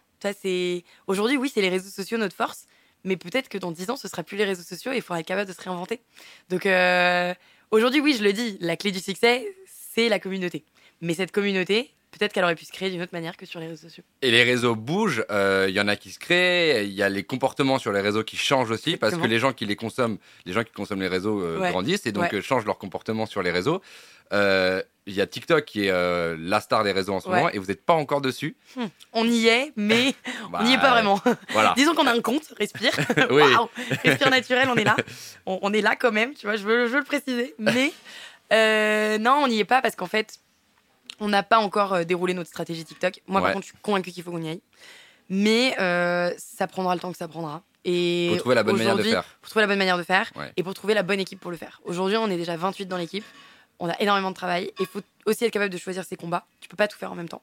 Aujourd'hui, 1.07 1.37
oui, 1.37 1.51
c'est 1.53 1.61
les 1.61 1.69
réseaux 1.69 1.89
sociaux 1.89 2.17
notre 2.17 2.35
force, 2.35 2.65
mais 3.03 3.17
peut-être 3.17 3.49
que 3.49 3.57
dans 3.57 3.71
10 3.71 3.91
ans, 3.91 3.95
ce 3.95 4.07
sera 4.07 4.23
plus 4.23 4.37
les 4.37 4.45
réseaux 4.45 4.63
sociaux 4.63 4.91
et 4.91 4.97
il 4.97 5.01
faudra 5.01 5.19
être 5.19 5.27
capable 5.27 5.47
de 5.47 5.55
se 5.55 5.61
réinventer. 5.61 6.01
Donc 6.49 6.65
euh, 6.65 7.33
aujourd'hui, 7.71 8.01
oui, 8.01 8.15
je 8.17 8.23
le 8.23 8.33
dis, 8.33 8.57
la 8.59 8.75
clé 8.77 8.91
du 8.91 8.99
succès, 8.99 9.47
c'est 9.65 10.09
la 10.09 10.19
communauté. 10.19 10.65
Mais 11.01 11.13
cette 11.13 11.31
communauté, 11.31 11.93
peut-être 12.11 12.33
qu'elle 12.33 12.43
aurait 12.43 12.55
pu 12.55 12.65
se 12.65 12.71
créer 12.71 12.89
d'une 12.89 13.01
autre 13.01 13.13
manière 13.13 13.35
que 13.37 13.45
sur 13.45 13.59
les 13.59 13.67
réseaux 13.67 13.87
sociaux. 13.89 14.03
et 14.21 14.31
les 14.31 14.43
réseaux 14.43 14.75
bougent 14.75 15.25
euh, 15.29 15.65
il 15.69 15.75
y 15.75 15.81
en 15.81 15.87
a 15.87 15.95
qui 15.95 16.11
se 16.11 16.19
créent 16.19 16.85
il 16.85 16.93
y 16.93 17.03
a 17.03 17.09
les 17.09 17.23
comportements 17.23 17.79
sur 17.79 17.91
les 17.91 18.01
réseaux 18.01 18.23
qui 18.23 18.37
changent 18.37 18.71
aussi 18.71 18.97
parce 18.97 19.15
que 19.15 19.25
les 19.27 19.39
gens 19.39 19.53
qui 19.53 19.65
les 19.65 19.75
consomment 19.75 20.17
les 20.45 20.53
gens 20.53 20.63
qui 20.63 20.71
consomment 20.71 21.01
les 21.01 21.07
réseaux 21.07 21.41
euh, 21.41 21.59
Ouais. 21.59 21.69
grandissent 21.71 22.05
et 22.05 22.11
donc 22.11 22.31
Ouais. 22.31 22.35
euh, 22.37 22.41
changent 22.41 22.65
leur 22.65 22.77
comportement 22.77 23.25
sur 23.25 23.41
les 23.43 23.51
réseaux 23.51 23.81
Euh, 24.33 24.81
il 25.05 25.13
y 25.15 25.21
a 25.21 25.25
TikTok 25.27 25.63
qui 25.63 25.85
est 25.85 25.89
euh, 25.89 26.35
la 26.37 26.59
star 26.59 26.83
des 26.83 26.91
réseaux 26.91 27.13
en 27.13 27.21
ce 27.21 27.29
Ouais. 27.29 27.37
moment 27.37 27.49
et 27.49 27.59
vous 27.59 27.67
n'êtes 27.67 27.85
pas 27.85 27.93
encore 27.93 28.19
dessus 28.19 28.57
On 29.13 29.25
y 29.25 29.47
est, 29.47 29.71
mais 29.77 30.13
Bah, 30.51 30.59
on 30.61 30.63
n'y 30.65 30.73
est 30.73 30.77
pas 30.81 30.89
vraiment. 30.91 31.21
voilà 31.51 31.73
Disons 31.77 31.93
qu'on 31.95 32.07
a 32.07 32.11
un 32.13 32.19
compte, 32.21 32.43
respire. 32.59 32.91
Oui. 33.29 33.41
Waouh, 33.41 33.69
respire 34.03 34.29
naturel, 34.29 34.67
on 34.69 34.75
est 34.75 34.83
là. 34.83 34.97
On, 35.45 35.59
on 35.61 35.71
est 35.71 35.79
là 35.81 35.95
quand 35.95 36.11
même, 36.11 36.33
tu 36.33 36.45
vois, 36.45 36.57
je 36.57 36.63
veux, 36.63 36.87
je 36.87 36.91
veux 36.91 36.99
le 36.99 37.05
préciser. 37.05 37.55
Mais 37.57 37.93
euh, 38.51 39.17
non, 39.17 39.39
on 39.43 39.47
n'y 39.47 39.59
est 39.59 39.65
pas 39.65 39.81
parce 39.81 39.95
qu'en 39.95 40.07
fait, 40.07 40.39
on 41.19 41.27
n'a 41.29 41.43
pas 41.43 41.59
encore 41.59 41.93
euh, 41.93 42.03
déroulé 42.03 42.33
notre 42.33 42.49
stratégie 42.49 42.83
TikTok. 42.85 43.21
Moi, 43.27 43.41
Ouais. 43.41 43.45
par 43.47 43.53
contre, 43.53 43.65
je 43.65 43.71
suis 43.71 43.81
convaincue 43.81 44.11
qu'il 44.11 44.23
faut 44.23 44.31
qu'on 44.31 44.41
y 44.41 44.49
aille. 44.49 44.61
Mais 45.29 45.75
euh, 45.79 46.31
ça 46.37 46.67
prendra 46.67 46.93
le 46.95 47.01
temps 47.01 47.11
que 47.11 47.17
ça 47.17 47.27
prendra. 47.27 47.63
Et 47.83 48.29
Faut 48.33 48.39
trouver 48.39 48.55
la 48.55 48.63
bonne 48.63 48.77
manière 48.77 48.95
de 48.97 49.03
faire. 49.03 49.23
Pour 49.41 49.49
trouver 49.49 49.63
la 49.63 49.67
bonne 49.67 49.77
manière 49.77 49.97
de 49.97 50.03
faire 50.03 50.31
Ouais. 50.35 50.51
et 50.57 50.63
pour 50.63 50.73
trouver 50.73 50.93
la 50.93 51.03
bonne 51.03 51.19
équipe 51.19 51.39
pour 51.39 51.51
le 51.51 51.57
faire. 51.57 51.81
Aujourd'hui, 51.85 52.17
on 52.17 52.29
est 52.29 52.37
déjà 52.37 52.55
28 52.55 52.85
dans 52.87 52.97
l'équipe. 52.97 53.25
On 53.79 53.89
a 53.89 53.95
énormément 54.01 54.29
de 54.31 54.35
travail 54.35 54.65
et 54.65 54.73
il 54.79 54.85
faut 54.85 55.01
aussi 55.25 55.45
être 55.45 55.51
capable 55.51 55.71
de 55.71 55.77
choisir 55.77 56.03
ses 56.03 56.15
combats. 56.15 56.45
Tu 56.61 56.67
peux 56.69 56.75
pas 56.77 56.87
tout 56.87 56.97
faire 56.97 57.11
en 57.11 57.15
même 57.15 57.29
temps. 57.29 57.41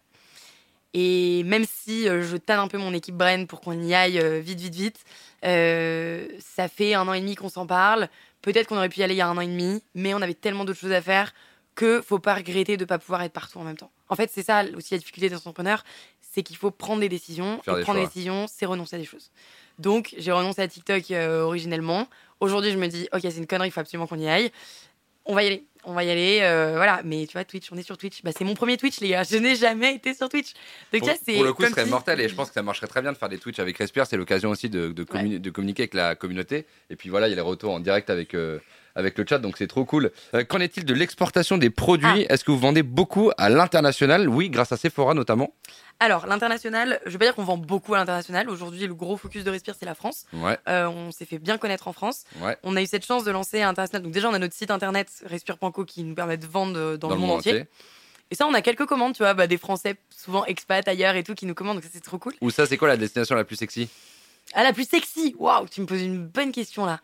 Et 0.93 1.43
même 1.45 1.65
si 1.65 2.09
euh, 2.09 2.23
je 2.23 2.37
tanne 2.37 2.61
un 2.61 2.69
peu 2.69 2.79
mon 2.79 2.93
équipe 2.95 3.17
Bren 3.17 3.47
pour 3.47 3.61
qu'on 3.61 3.81
y 3.81 3.95
aille 3.95 4.19
vite, 4.41 4.61
vite, 4.61 4.75
vite, 4.75 5.05
euh, 5.45 6.27
ça 6.41 6.69
fait 6.69 6.95
un 6.95 7.07
an 7.09 7.13
et 7.13 7.21
demi 7.21 7.35
qu'on 7.35 7.49
s'en 7.49 7.67
parle. 7.67 8.09
Peut-être 8.43 8.67
qu'on 8.69 8.77
aurait 8.77 8.89
pu 8.89 9.01
y 9.01 9.03
aller 9.03 9.15
il 9.15 9.19
y 9.19 9.21
a 9.23 9.27
un 9.29 9.37
an 9.37 9.41
et 9.41 9.47
demi, 9.47 9.83
mais 9.95 10.15
on 10.15 10.23
avait 10.23 10.35
tellement 10.35 10.65
d'autres 10.65 10.79
choses 10.79 10.93
à 10.93 11.01
faire 11.03 11.33
que 11.75 12.01
faut 12.01 12.19
pas 12.19 12.35
regretter 12.35 12.77
de 12.77 12.85
pas 12.85 12.99
pouvoir 12.99 13.23
être 13.23 13.33
partout 13.33 13.59
en 13.59 13.65
même 13.65 13.77
temps. 13.77 13.91
En 14.09 14.17
fait, 14.17 14.31
c'est 14.33 14.43
ça 14.45 14.63
aussi 14.77 14.95
la 14.95 14.99
difficulté 14.99 15.29
d'un 15.29 15.37
entrepreneur, 15.37 15.83
c'est 16.21 16.43
qu'il 16.43 16.57
faut 16.57 16.71
prendre 16.71 17.01
des 17.01 17.09
décisions. 17.09 17.61
Faire 17.63 17.75
et 17.75 17.77
des 17.79 17.83
prendre 17.83 17.99
choix. 17.99 18.07
des 18.09 18.15
décisions, 18.15 18.47
c'est 18.47 18.67
renoncer 18.67 18.97
à 18.97 18.99
des 18.99 19.05
choses. 19.05 19.31
Donc, 19.79 20.15
j'ai 20.19 20.31
renoncé 20.33 20.63
à 20.63 20.69
TikTok 20.69 21.11
euh, 21.11 21.43
originellement. 21.43 22.07
Aujourd'hui, 22.41 22.71
je 22.71 22.77
me 22.79 22.87
dis, 22.87 23.09
ok, 23.13 23.21
c'est 23.23 23.37
une 23.39 23.47
connerie, 23.47 23.69
il 23.69 23.71
faut 23.73 23.81
absolument 23.81 24.07
qu'on 24.07 24.19
y 24.19 24.29
aille. 24.29 24.53
On 25.27 25.35
va 25.35 25.43
y 25.43 25.47
aller, 25.47 25.65
on 25.85 25.95
va 25.95 26.05
y 26.05 26.11
aller, 26.11 26.41
euh, 26.43 26.75
voilà. 26.77 27.01
Mais 27.05 27.27
tu 27.27 27.33
vois, 27.33 27.45
Twitch, 27.45 27.73
on 27.73 27.77
est 27.79 27.83
sur 27.83 27.97
Twitch. 27.97 28.23
Bah, 28.23 28.31
c'est 28.37 28.45
mon 28.45 28.55
premier 28.55 28.77
Twitch, 28.77 29.01
les 29.01 29.09
gars. 29.09 29.23
Je 29.25 29.37
n'ai 29.39 29.57
jamais 29.57 29.95
été 29.95 30.13
sur 30.13 30.29
Twitch. 30.29 30.53
Donc 30.93 31.01
pour, 31.01 31.09
là, 31.09 31.15
c'est 31.25 31.33
pour 31.35 31.45
le 31.45 31.53
coup, 31.55 31.65
ce 31.65 31.71
serait 31.71 31.85
si- 31.85 31.91
mortel 31.91 32.21
et 32.21 32.29
je 32.29 32.35
pense 32.35 32.49
que 32.49 32.55
ça 32.55 32.63
marcherait 32.63 32.87
très 32.89 33.01
bien 33.01 33.11
de 33.11 33.17
faire 33.17 33.31
des 33.31 33.39
Twitch 33.39 33.59
avec 33.59 33.77
Respire. 33.79 34.07
C'est 34.07 34.19
l'occasion 34.19 34.51
aussi 34.51 34.69
de, 34.69 34.89
de, 34.93 35.03
communi- 35.05 35.41
de 35.41 35.51
communiquer 35.51 35.85
avec 35.85 35.95
la 35.95 36.15
communauté. 36.15 36.67
Et 36.91 36.97
puis 36.97 37.09
voilà, 37.09 37.27
il 37.27 37.31
y 37.31 37.33
a 37.33 37.37
les 37.37 37.41
retours 37.43 37.73
en 37.73 37.81
direct 37.81 38.11
avec, 38.11 38.35
euh, 38.35 38.59
avec 38.95 39.19
le 39.19 39.25
chat, 39.29 39.39
donc 39.39 39.57
c'est 39.59 39.67
trop 39.67 39.85
cool. 39.85 40.11
Euh, 40.35 40.45
Qu'en 40.45 40.61
est-il 40.61 40.85
de 40.85 40.95
l'exportation 40.95 41.59
des 41.59 41.71
produits 41.71 42.27
Est-ce 42.29 42.45
que 42.45 42.51
vous 42.51 42.59
vendez 42.59 42.83
beaucoup 42.83 43.31
à 43.39 43.49
l'international? 43.49 44.29
Oui, 44.29 44.51
grâce 44.51 44.73
à 44.73 44.77
Sephora 44.77 45.15
notamment. 45.15 45.55
Alors, 46.01 46.27
l'international, 46.27 47.01
je 47.07 47.11
vais 47.13 47.19
pas 47.19 47.25
dire 47.27 47.35
qu'on 47.35 47.45
vend 47.45 47.57
beaucoup 47.57 47.95
à 47.95 47.99
l'international. 47.99 48.49
Aujourd'hui, 48.51 48.87
le 48.87 48.95
gros 48.95 49.17
focus 49.17 49.45
de 49.45 49.51
Respire, 49.51 49.75
c'est 49.79 49.87
la 49.87 49.95
France. 49.95 50.27
Ouais, 50.33 50.59
Euh, 50.69 50.87
on 50.89 51.13
s'est 51.13 51.25
fait 51.25 51.39
bien 51.39 51.57
connaître 51.57 51.87
en 51.89 51.93
France. 51.93 52.25
ouais. 52.41 52.57
On 52.63 52.77
a 52.77 52.83
eu 52.83 52.87
cette 52.87 53.07
chance 53.07 53.25
de 53.25 53.31
lancer 53.31 53.61
à 53.61 53.67
l'international. 53.67 54.03
Donc 54.03 54.13
déjà, 54.13 54.29
on 54.29 54.35
a 54.35 54.39
notre 54.39 54.55
site 54.55 54.71
internet 54.71 55.09
respire.co 55.27 55.85
qui 55.85 56.03
nous 56.03 56.15
permet 56.15 56.37
de 56.37 56.47
vendre 56.47 56.77
euh, 56.79 56.97
dans, 56.97 57.09
le 57.11 57.17
monde, 57.17 57.31
entier. 57.31 57.65
Et 58.31 58.35
ça, 58.35 58.47
on 58.47 58.55
a 58.55 58.63
quelques 58.63 58.87
commandes, 58.87 59.15
tu 59.15 59.23
vois, 59.23 59.35
bah, 59.35 59.47
des 59.47 59.59
Français, 59.59 59.97
souvent 60.11 60.45
expats 60.47 60.87
ailleurs 60.89 61.15
et 61.15 61.23
tout, 61.23 61.35
qui 61.35 61.47
nous 61.47 61.55
commandent. 61.55 61.77
Donc 61.77 61.85
ça, 61.85 61.91
c'est 61.93 62.03
trop 62.03 62.19
cool. 62.19 62.35
Ou 62.41 62.51
ça, 62.51 62.67
c'est 62.67 62.77
quoi 62.77 62.89
la 62.89 62.97
destination 62.97 63.37
la 63.37 63.45
plus 63.45 63.57
sexy? 63.57 63.89
Ah, 64.53 64.63
la 64.63 64.73
plus 64.73 64.89
sexy? 64.89 65.35
Waouh, 65.39 65.69
tu 65.69 65.81
me 65.81 65.87
poses 65.87 66.03
une 66.03 66.27
bonne 66.27 66.53
question 66.53 66.85
là. 66.87 67.01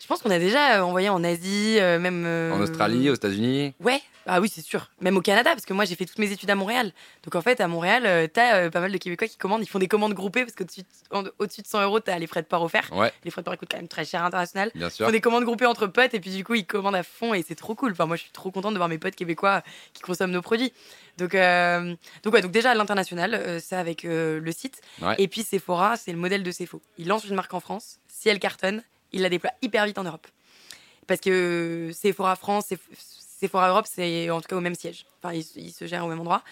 Je 0.00 0.06
pense 0.06 0.20
qu'on 0.22 0.30
a 0.30 0.38
déjà 0.38 0.78
euh, 0.78 0.82
envoyé 0.82 1.08
en 1.08 1.22
Asie, 1.24 1.78
euh, 1.80 1.98
même. 1.98 2.24
euh, 2.26 2.52
En 2.52 2.60
Australie, 2.60 3.08
aux 3.10 3.14
États-Unis 3.14 3.72
Ouais, 3.80 4.02
ah 4.26 4.40
oui, 4.40 4.50
c'est 4.52 4.60
sûr. 4.60 4.90
Même 5.00 5.16
au 5.16 5.20
Canada, 5.22 5.50
parce 5.52 5.64
que 5.64 5.72
moi, 5.72 5.84
j'ai 5.86 5.94
fait 5.94 6.04
toutes 6.04 6.18
mes 6.18 6.30
études 6.30 6.50
à 6.50 6.54
Montréal. 6.54 6.92
Donc 7.22 7.34
en 7.36 7.40
fait, 7.42 7.60
à 7.60 7.68
Montréal, 7.68 8.04
euh, 8.04 8.26
t'as 8.30 8.56
euh, 8.56 8.70
pas 8.70 8.80
mal 8.80 8.92
de 8.92 8.98
Québécois 8.98 9.28
qui 9.28 9.36
commandent. 9.38 9.62
Ils 9.62 9.68
font 9.68 9.78
des 9.78 9.88
commandes 9.88 10.12
groupées 10.12 10.44
parce 10.44 10.54
qu'au-dessus 10.54 10.82
en- 11.10 11.24
au-dessus 11.38 11.62
de 11.62 11.66
100 11.66 11.82
euros, 11.82 12.00
t'as 12.00 12.18
les 12.18 12.26
frais 12.26 12.42
de 12.42 12.46
port 12.46 12.62
offerts. 12.62 12.90
Ouais, 12.92 13.12
Les 13.24 13.30
frais 13.30 13.40
de 13.42 13.44
port 13.44 13.56
coûtent 13.56 13.68
quand 13.70 13.76
même 13.78 13.88
très 13.88 14.04
cher 14.04 14.20
à 14.20 14.24
l'international. 14.24 14.70
bien 14.74 14.88
Ils 14.88 14.90
sûr. 14.90 15.06
font 15.06 15.12
des 15.12 15.20
commandes 15.20 15.44
groupées 15.44 15.66
entre 15.66 15.86
potes 15.86 16.12
et 16.12 16.20
puis 16.20 16.30
du 16.30 16.44
coup, 16.44 16.54
ils 16.54 16.66
commandent 16.66 16.96
à 16.96 17.02
fond 17.02 17.32
et 17.32 17.42
c'est 17.46 17.54
trop 17.54 17.74
cool. 17.74 17.92
Enfin, 17.92 18.06
moi, 18.06 18.16
je 18.16 18.22
suis 18.22 18.32
trop 18.32 18.50
contente 18.50 18.72
de 18.72 18.78
voir 18.78 18.88
mes 18.88 18.98
potes 18.98 19.14
québécois 19.14 19.62
qui 19.94 20.02
consomment 20.02 20.32
nos 20.32 20.42
produits. 20.42 20.72
Donc, 21.16 21.34
euh, 21.34 21.94
donc, 22.24 22.34
ouais, 22.34 22.42
donc 22.42 22.50
déjà 22.50 22.72
à 22.72 22.74
l'international, 22.74 23.34
euh, 23.34 23.60
ça 23.60 23.78
avec 23.78 24.04
euh, 24.04 24.40
le 24.40 24.52
site. 24.52 24.80
Ouais. 25.00 25.14
Et 25.18 25.28
puis 25.28 25.42
Sephora, 25.44 25.96
c'est 25.96 26.12
le 26.12 26.18
modèle 26.18 26.42
de 26.42 26.50
Sephora. 26.50 26.82
Il 26.98 27.06
lance 27.08 27.24
une 27.24 27.36
marque 27.36 27.54
en 27.54 27.60
France. 27.60 27.98
Si 28.08 28.28
elle 28.28 28.40
cartonne, 28.40 28.82
il 29.14 29.22
la 29.22 29.30
déploie 29.30 29.52
hyper 29.62 29.86
vite 29.86 29.98
en 29.98 30.04
Europe. 30.04 30.26
Parce 31.06 31.20
que 31.20 31.90
Sephora 31.94 32.36
France, 32.36 32.66
Seph- 32.70 32.90
Sephora 33.40 33.68
Europe, 33.68 33.86
c'est 33.88 34.28
en 34.30 34.40
tout 34.40 34.48
cas 34.48 34.56
au 34.56 34.60
même 34.60 34.74
siège. 34.74 35.06
Enfin, 35.22 35.34
ils, 35.34 35.46
ils 35.56 35.72
se 35.72 35.86
gèrent 35.86 36.04
au 36.04 36.08
même 36.08 36.20
endroit. 36.20 36.42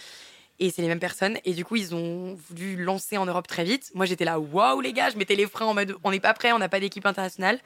Et 0.59 0.71
c'est 0.71 0.83
les 0.83 0.89
mêmes 0.89 1.01
personnes. 1.01 1.39
Et 1.45 1.55
du 1.55 1.65
coup, 1.65 1.77
ils 1.77 1.95
ont 1.95 2.39
voulu 2.49 2.77
lancer 2.83 3.17
en 3.17 3.27
Europe 3.27 3.49
très 3.49 3.65
vite. 3.65 3.91
Moi, 3.95 4.07
j'étais 4.07 4.25
là, 4.25 4.39
waouh, 4.39 4.81
les 4.81 4.93
gars, 4.93 5.11
je 5.11 5.17
mettais 5.17 5.35
les 5.35 5.47
freins 5.47 5.67
en 5.67 5.75
mode, 5.75 5.97
on 6.05 6.11
n'est 6.11 6.21
pas 6.21 6.35
prêt, 6.35 6.53
on 6.53 6.59
n'a 6.59 6.69
pas 6.69 6.81
d'équipe 6.81 7.05
internationale. 7.05 7.59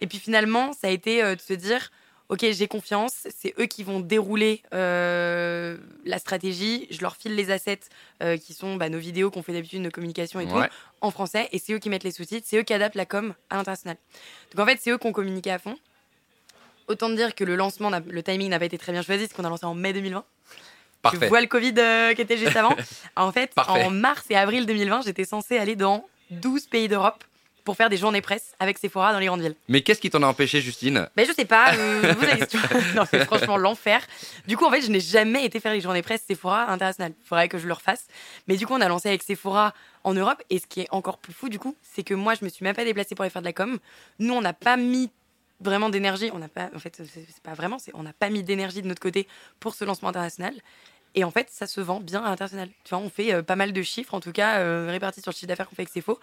Et 0.00 0.06
puis 0.06 0.18
finalement, 0.18 0.72
ça 0.72 0.86
a 0.86 0.90
été 0.90 1.22
euh, 1.22 1.34
de 1.34 1.40
se 1.40 1.52
dire, 1.52 1.90
ok, 2.30 2.46
j'ai 2.52 2.68
confiance, 2.68 3.26
c'est 3.36 3.52
eux 3.58 3.66
qui 3.66 3.82
vont 3.82 4.00
dérouler 4.00 4.62
euh, 4.72 5.76
la 6.04 6.18
stratégie. 6.18 6.86
Je 6.90 7.00
leur 7.02 7.16
file 7.16 7.34
les 7.34 7.50
assets 7.50 7.80
euh, 8.22 8.36
qui 8.38 8.54
sont 8.54 8.76
bah, 8.76 8.88
nos 8.88 8.98
vidéos 8.98 9.30
qu'on 9.30 9.42
fait 9.42 9.52
d'habitude, 9.52 9.82
nos 9.82 9.90
communications 9.90 10.40
et 10.40 10.46
tout, 10.46 10.62
en 11.00 11.10
français. 11.10 11.48
Et 11.52 11.58
c'est 11.58 11.72
eux 11.72 11.78
qui 11.78 11.90
mettent 11.90 12.04
les 12.04 12.12
sous-titres, 12.12 12.46
c'est 12.48 12.56
eux 12.56 12.62
qui 12.62 12.72
adaptent 12.72 12.94
la 12.94 13.04
com 13.04 13.34
à 13.50 13.56
l'international. 13.56 13.96
Donc 14.54 14.64
en 14.64 14.70
fait, 14.70 14.78
c'est 14.80 14.90
eux 14.90 14.98
qui 14.98 15.06
ont 15.08 15.12
communiqué 15.12 15.50
à 15.50 15.58
fond. 15.58 15.76
Autant 16.86 17.10
dire 17.10 17.34
que 17.34 17.44
le 17.44 17.56
lancement, 17.56 17.90
le 17.90 18.22
timing 18.22 18.48
n'a 18.48 18.58
pas 18.58 18.64
été 18.64 18.78
très 18.78 18.92
bien 18.92 19.02
choisi, 19.02 19.24
parce 19.24 19.34
qu'on 19.34 19.44
a 19.44 19.48
lancé 19.48 19.66
en 19.66 19.74
mai 19.74 19.92
2020. 19.92 20.24
Parfait. 21.02 21.18
Tu 21.18 21.26
vois 21.26 21.40
le 21.40 21.46
Covid 21.46 21.74
euh, 21.78 22.14
qui 22.14 22.22
était 22.22 22.36
juste 22.36 22.56
avant. 22.56 22.76
en 23.16 23.32
fait, 23.32 23.54
Parfait. 23.54 23.84
en 23.84 23.90
mars 23.90 24.24
et 24.30 24.36
avril 24.36 24.66
2020, 24.66 25.02
j'étais 25.02 25.24
censée 25.24 25.58
aller 25.58 25.76
dans 25.76 26.06
12 26.30 26.66
pays 26.66 26.88
d'Europe 26.88 27.24
pour 27.64 27.76
faire 27.76 27.88
des 27.88 27.96
journées 27.96 28.20
presse 28.20 28.54
avec 28.58 28.78
Sephora 28.78 29.12
dans 29.12 29.18
les 29.18 29.26
grandes 29.26 29.42
villes. 29.42 29.54
Mais 29.68 29.82
qu'est-ce 29.82 30.00
qui 30.00 30.10
t'en 30.10 30.22
a 30.22 30.26
empêché, 30.26 30.60
Justine? 30.60 31.08
Ben, 31.16 31.26
je 31.26 31.32
sais 31.32 31.44
pas, 31.44 31.74
euh, 31.74 32.14
vous 32.18 32.26
question. 32.26 32.60
non, 32.94 33.04
c'est 33.10 33.24
franchement 33.24 33.56
l'enfer. 33.56 34.06
Du 34.46 34.56
coup, 34.56 34.64
en 34.64 34.70
fait, 34.70 34.82
je 34.82 34.90
n'ai 34.90 35.00
jamais 35.00 35.44
été 35.44 35.60
faire 35.60 35.72
les 35.72 35.80
journées 35.80 36.02
presse 36.02 36.22
Sephora 36.26 36.70
internationales. 36.70 37.12
Il 37.20 37.26
faudrait 37.26 37.48
que 37.48 37.58
je 37.58 37.66
le 37.66 37.72
refasse. 37.72 38.06
Mais 38.48 38.56
du 38.56 38.66
coup, 38.66 38.74
on 38.74 38.80
a 38.80 38.88
lancé 38.88 39.08
avec 39.08 39.22
Sephora 39.22 39.74
en 40.04 40.14
Europe. 40.14 40.42
Et 40.50 40.58
ce 40.58 40.66
qui 40.66 40.80
est 40.80 40.88
encore 40.90 41.18
plus 41.18 41.32
fou, 41.32 41.48
du 41.48 41.58
coup, 41.58 41.76
c'est 41.82 42.02
que 42.02 42.14
moi, 42.14 42.34
je 42.34 42.44
me 42.44 42.50
suis 42.50 42.64
même 42.64 42.76
pas 42.76 42.84
déplacée 42.84 43.14
pour 43.14 43.22
aller 43.22 43.30
faire 43.30 43.42
de 43.42 43.46
la 43.46 43.52
com. 43.52 43.78
Nous, 44.18 44.34
on 44.34 44.40
n'a 44.40 44.52
pas 44.52 44.76
mis 44.76 45.10
vraiment 45.60 45.90
d'énergie. 45.90 46.30
On 46.32 46.38
n'a 46.38 46.48
pas, 46.48 46.70
en 46.74 46.78
fait, 46.78 47.02
c'est 47.06 47.42
pas 47.42 47.54
vraiment, 47.54 47.78
c'est 47.78 47.92
on 47.94 48.02
n'a 48.02 48.12
pas 48.12 48.30
mis 48.30 48.42
d'énergie 48.42 48.82
de 48.82 48.88
notre 48.88 49.00
côté 49.00 49.26
pour 49.60 49.74
ce 49.74 49.84
lancement 49.84 50.08
international. 50.08 50.54
Et 51.14 51.24
en 51.24 51.30
fait, 51.30 51.48
ça 51.50 51.66
se 51.66 51.80
vend 51.80 52.00
bien 52.00 52.22
à 52.22 52.30
l'international. 52.30 52.68
Tu 52.84 52.90
vois, 52.90 52.98
on 52.98 53.10
fait 53.10 53.32
euh, 53.32 53.42
pas 53.42 53.56
mal 53.56 53.72
de 53.72 53.82
chiffres, 53.82 54.14
en 54.14 54.20
tout 54.20 54.32
cas, 54.32 54.58
euh, 54.60 54.86
répartis 54.88 55.20
sur 55.20 55.32
le 55.32 55.34
chiffre 55.34 55.48
d'affaires 55.48 55.68
qu'on 55.68 55.74
fait 55.74 55.82
avec 55.82 55.92
Sefo, 55.92 56.20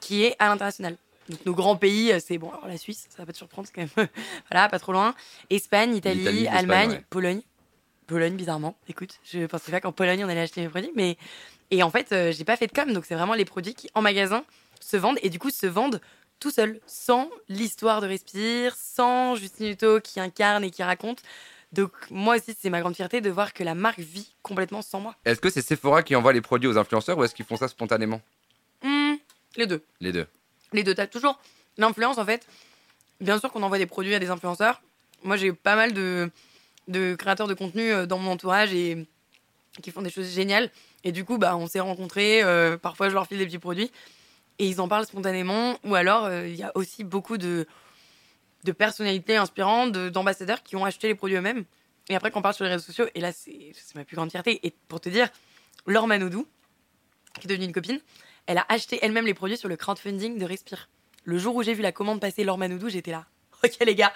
qui 0.00 0.24
est 0.24 0.36
à 0.38 0.48
l'international. 0.48 0.96
Donc 1.28 1.44
nos 1.44 1.54
grands 1.54 1.76
pays, 1.76 2.12
euh, 2.12 2.20
c'est 2.24 2.38
bon, 2.38 2.50
alors 2.50 2.66
la 2.66 2.78
Suisse, 2.78 3.06
ça 3.10 3.18
va 3.18 3.26
pas 3.26 3.32
te 3.32 3.38
surprendre, 3.38 3.68
c'est 3.68 3.74
quand 3.74 3.96
même, 3.96 4.08
voilà, 4.50 4.68
pas 4.68 4.78
trop 4.78 4.92
loin. 4.92 5.14
Espagne, 5.50 5.94
Italie, 5.94 6.48
Allemagne, 6.48 6.90
ouais. 6.90 7.04
Pologne. 7.10 7.42
Pologne, 8.06 8.34
bizarrement. 8.34 8.76
Écoute, 8.88 9.20
je 9.24 9.44
pensais 9.44 9.70
pas 9.70 9.80
qu'en 9.80 9.92
Pologne 9.92 10.24
on 10.24 10.28
allait 10.28 10.40
acheter 10.40 10.62
mes 10.62 10.68
produits, 10.68 10.92
mais 10.94 11.18
et 11.70 11.82
en 11.82 11.90
fait, 11.90 12.12
euh, 12.12 12.32
j'ai 12.32 12.44
pas 12.44 12.56
fait 12.56 12.66
de 12.66 12.72
com, 12.72 12.92
donc 12.92 13.04
c'est 13.04 13.14
vraiment 13.14 13.34
les 13.34 13.44
produits 13.44 13.74
qui 13.74 13.90
en 13.94 14.00
magasin 14.00 14.44
se 14.80 14.96
vendent 14.96 15.18
et 15.22 15.28
du 15.28 15.38
coup 15.38 15.50
se 15.50 15.66
vendent 15.66 16.00
tout 16.40 16.50
seuls, 16.50 16.80
sans 16.86 17.28
l'histoire 17.48 18.00
de 18.00 18.06
Respire, 18.06 18.74
sans 18.76 19.34
Justine 19.34 19.66
Hutto 19.66 20.00
qui 20.00 20.20
incarne 20.20 20.64
et 20.64 20.70
qui 20.70 20.82
raconte. 20.82 21.22
Donc 21.72 21.92
moi 22.10 22.36
aussi, 22.36 22.56
c'est 22.58 22.70
ma 22.70 22.80
grande 22.80 22.94
fierté 22.94 23.20
de 23.20 23.28
voir 23.28 23.52
que 23.52 23.62
la 23.64 23.74
marque 23.74 23.98
vit 23.98 24.32
complètement 24.42 24.80
sans 24.80 25.00
moi. 25.00 25.14
Est-ce 25.24 25.40
que 25.40 25.50
c'est 25.50 25.62
Sephora 25.62 26.02
qui 26.02 26.16
envoie 26.16 26.32
les 26.32 26.40
produits 26.40 26.68
aux 26.68 26.78
influenceurs 26.78 27.18
ou 27.18 27.24
est-ce 27.24 27.34
qu'ils 27.34 27.44
font 27.44 27.56
ça 27.56 27.68
spontanément? 27.68 28.22
Les 29.58 29.66
deux. 29.66 29.84
Les 30.00 30.12
deux. 30.12 30.26
Les 30.72 30.82
deux, 30.82 30.94
t'as 30.94 31.06
toujours 31.06 31.38
l'influence 31.76 32.16
en 32.18 32.24
fait. 32.24 32.46
Bien 33.20 33.38
sûr 33.38 33.50
qu'on 33.52 33.62
envoie 33.62 33.78
des 33.78 33.86
produits 33.86 34.14
à 34.14 34.18
des 34.18 34.30
influenceurs. 34.30 34.80
Moi, 35.24 35.36
j'ai 35.36 35.52
pas 35.52 35.74
mal 35.76 35.92
de, 35.92 36.30
de 36.86 37.14
créateurs 37.16 37.48
de 37.48 37.54
contenu 37.54 37.90
euh, 37.90 38.06
dans 38.06 38.18
mon 38.18 38.30
entourage 38.30 38.72
et 38.72 39.06
qui 39.82 39.90
font 39.90 40.02
des 40.02 40.10
choses 40.10 40.32
géniales. 40.32 40.70
Et 41.04 41.12
du 41.12 41.24
coup, 41.24 41.38
bah, 41.38 41.56
on 41.56 41.66
s'est 41.66 41.80
rencontrés. 41.80 42.42
euh, 42.42 42.76
parfois, 42.76 43.08
je 43.08 43.14
leur 43.14 43.26
file 43.26 43.38
des 43.38 43.46
petits 43.46 43.58
produits 43.58 43.90
et 44.60 44.66
ils 44.66 44.80
en 44.80 44.88
parlent 44.88 45.06
spontanément. 45.06 45.78
Ou 45.84 45.94
alors, 45.96 46.26
euh, 46.26 46.46
il 46.46 46.56
y 46.56 46.62
a 46.62 46.70
aussi 46.76 47.02
beaucoup 47.02 47.38
de, 47.38 47.66
de 48.64 48.72
personnalités 48.72 49.36
inspirantes, 49.36 49.92
de- 49.92 50.08
d'ambassadeurs 50.08 50.62
qui 50.62 50.76
ont 50.76 50.84
acheté 50.84 51.08
les 51.08 51.14
produits 51.16 51.36
eux-mêmes. 51.36 51.64
Et 52.08 52.16
après, 52.16 52.30
quand 52.30 52.38
on 52.38 52.42
parle 52.42 52.54
sur 52.54 52.64
les 52.64 52.70
réseaux 52.70 52.84
sociaux, 52.84 53.06
et 53.14 53.20
là, 53.20 53.32
c'est 53.32 53.72
ma 53.94 54.04
plus 54.04 54.14
grande 54.16 54.30
fierté. 54.30 54.60
Et 54.66 54.72
pour 54.88 55.00
te 55.00 55.08
dire, 55.08 55.28
Laure 55.86 56.06
Manodou, 56.06 56.46
qui 57.40 57.46
est 57.46 57.50
devenue 57.50 57.66
une 57.66 57.72
copine, 57.72 58.00
elle 58.48 58.58
a 58.58 58.66
acheté 58.68 58.98
elle-même 59.02 59.26
les 59.26 59.34
produits 59.34 59.58
sur 59.58 59.68
le 59.68 59.76
crowdfunding 59.76 60.38
de 60.38 60.44
Respire. 60.44 60.88
Le 61.24 61.38
jour 61.38 61.54
où 61.54 61.62
j'ai 61.62 61.74
vu 61.74 61.82
la 61.82 61.92
commande 61.92 62.18
passer 62.18 62.44
Laure 62.44 62.58
Manodou, 62.58 62.88
j'étais 62.88 63.12
là. 63.12 63.26
Ok 63.64 63.72
les 63.84 63.96
gars, 63.96 64.12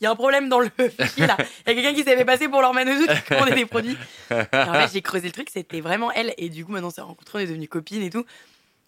il 0.00 0.04
y 0.04 0.06
a 0.06 0.10
un 0.10 0.14
problème 0.16 0.48
dans 0.48 0.60
le 0.60 0.70
fichier 0.88 1.26
là. 1.26 1.36
Il 1.66 1.70
y 1.70 1.72
a 1.72 1.74
quelqu'un 1.74 1.94
qui 1.94 2.02
s'est 2.02 2.16
fait 2.16 2.24
passer 2.24 2.48
pour 2.48 2.62
Laure 2.62 2.72
Manodou 2.72 3.06
qui 3.06 3.22
commandait 3.22 3.54
des 3.54 3.66
produits. 3.66 3.96
Et 4.30 4.34
en 4.34 4.72
fait, 4.72 4.92
j'ai 4.92 5.02
creusé 5.02 5.26
le 5.26 5.32
truc, 5.32 5.50
c'était 5.50 5.80
vraiment 5.80 6.10
elle. 6.12 6.32
Et 6.38 6.48
du 6.48 6.64
coup, 6.64 6.72
maintenant, 6.72 6.88
on 6.88 6.92
s'est 6.92 7.02
rencontrés, 7.02 7.40
on 7.40 7.42
est 7.42 7.46
devenus 7.46 7.68
copines 7.68 8.02
et 8.02 8.10
tout. 8.10 8.24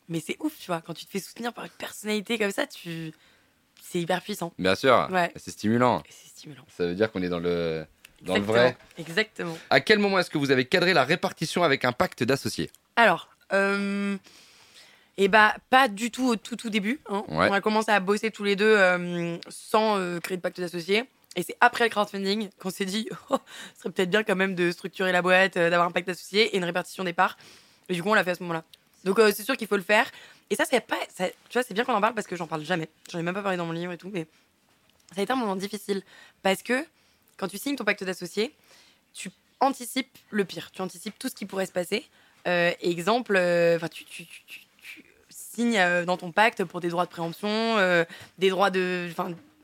Mais 0.09 0.21
c'est 0.25 0.37
ouf, 0.41 0.57
tu 0.59 0.69
vois, 0.69 0.81
quand 0.81 0.95
tu 0.95 1.05
te 1.05 1.11
fais 1.11 1.19
soutenir 1.19 1.53
par 1.53 1.65
une 1.65 1.71
personnalité 1.73 2.39
comme 2.39 2.53
ça, 2.53 2.67
tu... 2.67 3.13
c'est 3.83 4.01
hyper 4.01 4.23
puissant. 4.23 4.53
Bien 4.59 4.77
sûr. 4.77 5.09
Ouais. 5.11 5.31
C'est 5.37 5.51
stimulant. 5.51 6.03
C'est 6.09 6.31
stimulant. 6.31 6.65
Ça 6.69 6.87
veut 6.87 6.95
dire 6.95 7.11
qu'on 7.11 7.23
est 7.23 7.29
dans 7.29 7.41
le, 7.41 7.85
dans 8.23 8.37
le 8.37 8.43
vrai. 8.43 8.77
Exactement. 8.97 9.59
À 9.69 9.81
quel 9.81 9.99
moment 9.99 10.21
est-ce 10.21 10.31
que 10.31 10.39
vous 10.39 10.53
avez 10.53 10.65
cadré 10.65 10.95
la 10.95 11.05
répartition 11.05 11.65
avec 11.65 11.85
un 11.85 11.93
pacte 11.93 12.23
d'associés? 12.23 12.71
Alors, 12.95 13.29
euh, 13.53 14.17
et 15.19 15.29
bah 15.29 15.55
pas 15.71 15.89
du 15.89 16.11
tout 16.11 16.27
au 16.29 16.37
tout 16.37 16.57
tout 16.57 16.71
début. 16.71 17.01
hein. 17.09 17.25
Ouais. 17.29 17.49
On 17.49 17.53
a 17.53 17.61
commencé 17.61 17.91
à 17.91 18.01
bosser 18.01 18.31
tous 18.31 18.45
les 18.45 18.57
deux 18.57 18.65
euh, 18.77 19.37
sans 19.49 19.99
euh, 19.99 20.21
créer 20.21 20.37
de 20.37 20.43
pacte 20.43 20.61
d'associés. 20.61 21.05
Et 21.37 21.43
c'est 21.43 21.57
après 21.61 21.85
le 21.85 21.91
crowdfunding 21.91 22.49
qu'on 22.59 22.71
s'est 22.71 22.85
dit, 22.87 23.09
oh, 23.31 23.39
ce 23.75 23.81
serait 23.83 23.91
peut-être 23.93 24.11
bien 24.11 24.23
quand 24.23 24.37
même 24.37 24.55
de 24.55 24.71
structurer 24.71 25.13
la 25.13 25.21
boîte, 25.23 25.57
euh, 25.57 25.69
d'avoir 25.71 25.89
un 25.89 25.91
pacte 25.93 26.07
d'associés 26.07 26.55
et 26.55 26.57
une 26.57 26.65
répartition 26.65 27.05
des 27.05 27.13
parts. 27.13 27.37
Et 27.89 27.95
du 27.95 28.03
coup, 28.03 28.09
on 28.11 28.15
l'a 28.15 28.25
fait 28.25 28.31
à 28.31 28.35
ce 28.35 28.43
moment-là. 28.43 28.65
Donc 29.05 29.19
c'est 29.33 29.43
sûr 29.45 29.57
qu'il 29.57 29.69
faut 29.69 29.77
le 29.77 29.83
faire. 29.83 30.11
Et 30.51 30.57
ça, 30.57 30.65
c'est 30.69 30.81
pas, 30.81 30.97
ça- 31.15 31.29
tu 31.29 31.53
vois, 31.55 31.63
c'est 31.63 31.75
bien 31.75 31.85
qu'on 31.85 31.95
en 31.95 32.01
parle 32.01 32.15
parce 32.15 32.27
que 32.27 32.37
j'en 32.37 32.47
parle 32.47 32.63
jamais. 32.65 32.89
J'en 33.11 33.19
ai 33.19 33.23
même 33.23 33.35
pas 33.35 33.43
parlé 33.43 33.57
dans 33.59 33.67
mon 33.67 33.73
livre 33.73 33.93
et 33.93 33.99
tout, 33.99 34.11
mais 34.13 34.27
ça 35.15 35.21
a 35.21 35.23
été 35.25 35.33
un 35.33 35.37
moment 35.37 35.57
difficile 35.57 36.03
parce 36.43 36.63
que 36.63 36.85
quand 37.37 37.49
tu 37.49 37.59
signes 37.59 37.77
ton 37.77 37.85
pacte 37.85 38.03
d'associés, 38.05 38.55
tu 39.13 39.31
anticipes 39.61 40.19
le 40.31 40.45
pire, 40.45 40.71
tu 40.73 40.83
anticipes 40.83 41.19
tout 41.19 41.29
ce 41.29 41.35
qui 41.35 41.47
pourrait 41.47 41.67
se 41.67 41.73
passer. 41.73 42.07
Euh, 42.49 42.73
exemple, 42.81 43.33
enfin, 43.77 43.89
tu- 43.89 44.05
tu 44.05 44.27
euh, 45.59 46.05
dans 46.05 46.17
ton 46.17 46.33
pacte 46.33 46.65
pour 46.65 46.81
des 46.81 46.89
droits 46.89 47.05
de 47.05 47.11
préemption, 47.11 47.49
euh, 47.51 48.05
des 48.39 48.51
droits 48.51 48.71
de, 48.71 49.09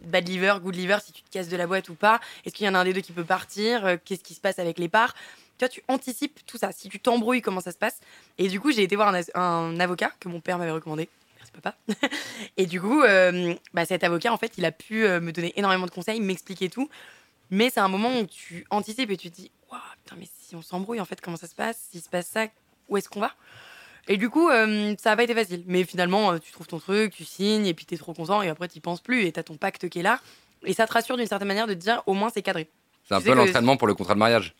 bad 0.04 0.28
liver, 0.28 0.54
good 0.62 0.74
liver, 0.74 0.98
si 1.04 1.12
tu 1.12 1.22
te 1.22 1.30
casses 1.30 1.48
de 1.48 1.56
la 1.56 1.66
boîte 1.66 1.88
ou 1.88 1.94
pas. 1.94 2.20
Est-ce 2.44 2.54
qu'il 2.54 2.66
y 2.66 2.68
en 2.68 2.74
a 2.74 2.78
un 2.78 2.84
des 2.84 2.92
deux 2.92 3.00
qui 3.00 3.12
peut 3.12 3.24
partir? 3.24 3.86
Euh, 3.86 3.96
Qu'est-ce 4.02 4.22
qui 4.22 4.34
se 4.34 4.40
passe 4.40 4.58
avec 4.58 4.78
les 4.78 4.88
parts? 4.88 5.14
Tu 5.58 5.68
tu 5.68 5.82
anticipes 5.86 6.40
tout 6.46 6.58
ça. 6.58 6.72
Si 6.72 6.88
tu 6.88 6.98
t'embrouilles, 6.98 7.42
comment 7.42 7.60
ça 7.60 7.70
se 7.70 7.78
passe? 7.78 8.00
Et 8.38 8.48
du 8.48 8.58
coup, 8.58 8.72
j'ai 8.72 8.82
été 8.82 8.96
voir 8.96 9.14
un, 9.34 9.80
avocat 9.80 10.10
que 10.18 10.28
mon 10.28 10.40
père 10.40 10.58
m'avait 10.58 10.72
recommandé. 10.72 11.08
Merci 11.36 11.52
papa. 11.52 11.76
Et 12.56 12.66
du 12.66 12.80
coup, 12.80 13.00
bah, 13.72 13.84
cet 13.84 14.02
avocat, 14.02 14.32
en 14.32 14.38
fait, 14.38 14.54
il 14.58 14.64
a 14.64 14.72
pu 14.72 15.04
me 15.04 15.30
donner 15.30 15.52
énormément 15.54 15.86
de 15.86 15.92
conseils, 15.92 16.20
m'expliquer 16.20 16.68
tout. 16.68 16.88
Mais 17.50 17.70
c'est 17.70 17.80
un 17.80 17.88
moment 17.88 18.18
où 18.18 18.26
tu 18.26 18.66
anticipes 18.70 19.10
et 19.10 19.16
tu 19.16 19.30
te 19.30 19.36
dis, 19.36 19.50
waouh, 19.70 19.80
putain, 20.02 20.16
mais 20.18 20.26
si 20.40 20.56
on 20.56 20.62
s'embrouille, 20.62 21.00
en 21.00 21.04
fait, 21.04 21.20
comment 21.20 21.36
ça 21.36 21.46
se 21.46 21.54
passe? 21.54 21.78
S'il 21.90 22.00
se 22.00 22.08
passe 22.08 22.26
ça, 22.26 22.46
où 22.88 22.96
est-ce 22.96 23.08
qu'on 23.08 23.20
va? 23.20 23.32
Et 24.08 24.16
du 24.16 24.30
coup, 24.30 24.48
euh, 24.48 24.94
ça 24.98 25.10
n'a 25.10 25.16
pas 25.16 25.22
été 25.22 25.34
facile. 25.34 25.62
Mais 25.66 25.84
finalement, 25.84 26.32
euh, 26.32 26.38
tu 26.38 26.52
trouves 26.52 26.66
ton 26.66 26.78
truc, 26.78 27.14
tu 27.14 27.24
signes, 27.24 27.66
et 27.66 27.74
puis 27.74 27.86
tu 27.86 27.94
es 27.94 27.98
trop 27.98 28.12
content, 28.12 28.42
et 28.42 28.48
après, 28.48 28.68
tu 28.68 28.80
penses 28.80 29.00
plus, 29.00 29.24
et 29.26 29.32
tu 29.32 29.40
as 29.40 29.42
ton 29.42 29.56
pacte 29.56 29.88
qui 29.88 30.00
est 30.00 30.02
là. 30.02 30.18
Et 30.64 30.74
ça 30.74 30.86
te 30.86 30.92
rassure 30.92 31.16
d'une 31.16 31.26
certaine 31.26 31.48
manière 31.48 31.66
de 31.66 31.74
te 31.74 31.78
dire, 31.78 32.02
au 32.06 32.14
moins, 32.14 32.30
c'est 32.32 32.42
cadré. 32.42 32.68
C'est 33.08 33.14
un 33.14 33.20
peu 33.20 33.34
l'entraînement 33.34 33.76
pour 33.76 33.86
le 33.86 33.94
contrat 33.94 34.14
de 34.14 34.18
mariage. 34.18 34.54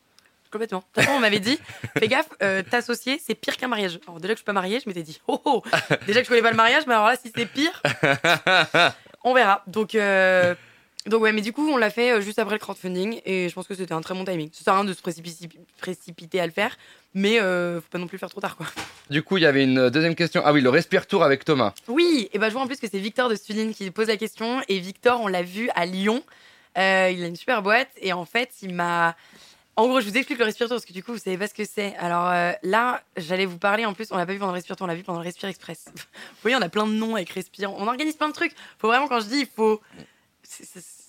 Complètement. 0.50 0.80
De 0.80 0.84
toute 0.84 1.04
façon, 1.04 1.16
on 1.16 1.20
m'avait 1.20 1.40
dit, 1.40 1.58
fais 1.98 2.08
gaffe, 2.08 2.28
euh, 2.42 2.62
t'associer, 2.62 3.20
c'est 3.24 3.34
pire 3.34 3.56
qu'un 3.56 3.68
mariage. 3.68 3.98
Alors, 4.06 4.20
déjà 4.20 4.34
que 4.34 4.38
je 4.38 4.40
suis 4.40 4.44
pas 4.44 4.52
mariée, 4.52 4.80
je 4.80 4.88
m'étais 4.88 5.02
dit, 5.02 5.20
oh, 5.26 5.40
oh, 5.44 5.62
déjà 6.06 6.20
que 6.20 6.24
je 6.24 6.28
connais 6.28 6.42
pas 6.42 6.50
le 6.50 6.56
mariage, 6.56 6.84
mais 6.86 6.94
alors 6.94 7.06
là, 7.06 7.16
si 7.16 7.32
c'est 7.34 7.46
pire, 7.46 7.82
on 9.24 9.34
verra. 9.34 9.62
Donc, 9.66 9.96
donc 11.06 11.22
ouais, 11.22 11.32
mais 11.32 11.40
du 11.40 11.52
coup, 11.52 11.68
on 11.68 11.76
l'a 11.76 11.90
fait 11.90 12.12
euh, 12.12 12.20
juste 12.20 12.38
après 12.38 12.54
le 12.54 12.58
crowdfunding 12.60 13.20
et 13.24 13.48
je 13.48 13.54
pense 13.54 13.66
que 13.66 13.74
c'était 13.74 13.92
un 13.92 14.00
très 14.00 14.14
bon 14.14 14.24
timing. 14.24 14.50
Ça 14.52 14.62
sert 14.64 14.72
à 14.74 14.76
rien 14.76 14.84
de 14.84 14.92
se 14.94 15.00
précipi- 15.02 15.48
précipiter 15.78 16.40
à 16.40 16.46
le 16.46 16.52
faire, 16.52 16.76
mais 17.14 17.40
euh, 17.40 17.80
faut 17.80 17.88
pas 17.90 17.98
non 17.98 18.06
plus 18.06 18.16
le 18.16 18.20
faire 18.20 18.30
trop 18.30 18.40
tard, 18.40 18.56
quoi. 18.56 18.66
Du 19.10 19.22
coup, 19.22 19.36
il 19.36 19.42
y 19.42 19.46
avait 19.46 19.64
une 19.64 19.90
deuxième 19.90 20.14
question. 20.14 20.42
Ah 20.44 20.52
oui, 20.52 20.60
le 20.60 20.70
respire 20.70 21.06
tour 21.06 21.24
avec 21.24 21.44
Thomas. 21.44 21.74
Oui, 21.88 22.28
et 22.32 22.38
ben 22.38 22.48
je 22.48 22.52
vois 22.52 22.62
en 22.62 22.66
plus 22.66 22.78
que 22.78 22.88
c'est 22.88 22.98
Victor 23.00 23.28
de 23.28 23.34
Studine 23.34 23.74
qui 23.74 23.90
pose 23.90 24.08
la 24.08 24.16
question. 24.16 24.62
Et 24.68 24.78
Victor, 24.78 25.20
on 25.20 25.26
l'a 25.26 25.42
vu 25.42 25.68
à 25.74 25.86
Lyon. 25.86 26.22
Euh, 26.78 27.10
il 27.12 27.22
a 27.22 27.26
une 27.26 27.36
super 27.36 27.62
boîte 27.62 27.90
et 28.00 28.12
en 28.12 28.24
fait, 28.24 28.50
il 28.62 28.72
m'a. 28.74 29.14
En 29.74 29.88
gros, 29.88 30.00
je 30.00 30.08
vous 30.08 30.16
explique 30.16 30.38
le 30.38 30.44
respirateur 30.44 30.76
parce 30.76 30.84
que 30.84 30.92
du 30.92 31.02
coup, 31.02 31.12
vous 31.12 31.18
savez 31.18 31.36
pas 31.38 31.48
ce 31.48 31.54
que 31.54 31.64
c'est. 31.64 31.96
Alors 31.96 32.28
euh, 32.30 32.52
là, 32.62 33.02
j'allais 33.16 33.46
vous 33.46 33.58
parler 33.58 33.84
en 33.86 33.94
plus. 33.94 34.08
On 34.12 34.16
l'a 34.16 34.26
pas 34.26 34.32
vu 34.32 34.38
pendant 34.38 34.52
le 34.52 34.56
respirateur, 34.56 34.84
on 34.84 34.88
l'a 34.88 34.94
vu 34.94 35.02
pendant 35.02 35.18
le 35.18 35.24
Respire 35.24 35.48
Express. 35.48 35.86
vous 35.94 36.02
voyez, 36.42 36.56
on 36.56 36.62
a 36.62 36.68
plein 36.68 36.86
de 36.86 36.92
noms 36.92 37.16
avec 37.16 37.30
Respire. 37.30 37.72
On 37.74 37.86
organise 37.88 38.16
plein 38.16 38.28
de 38.28 38.34
trucs. 38.34 38.52
Faut 38.78 38.88
vraiment, 38.88 39.08
quand 39.08 39.20
je 39.20 39.26
dis, 39.26 39.40
il 39.40 39.46
faut 39.46 39.80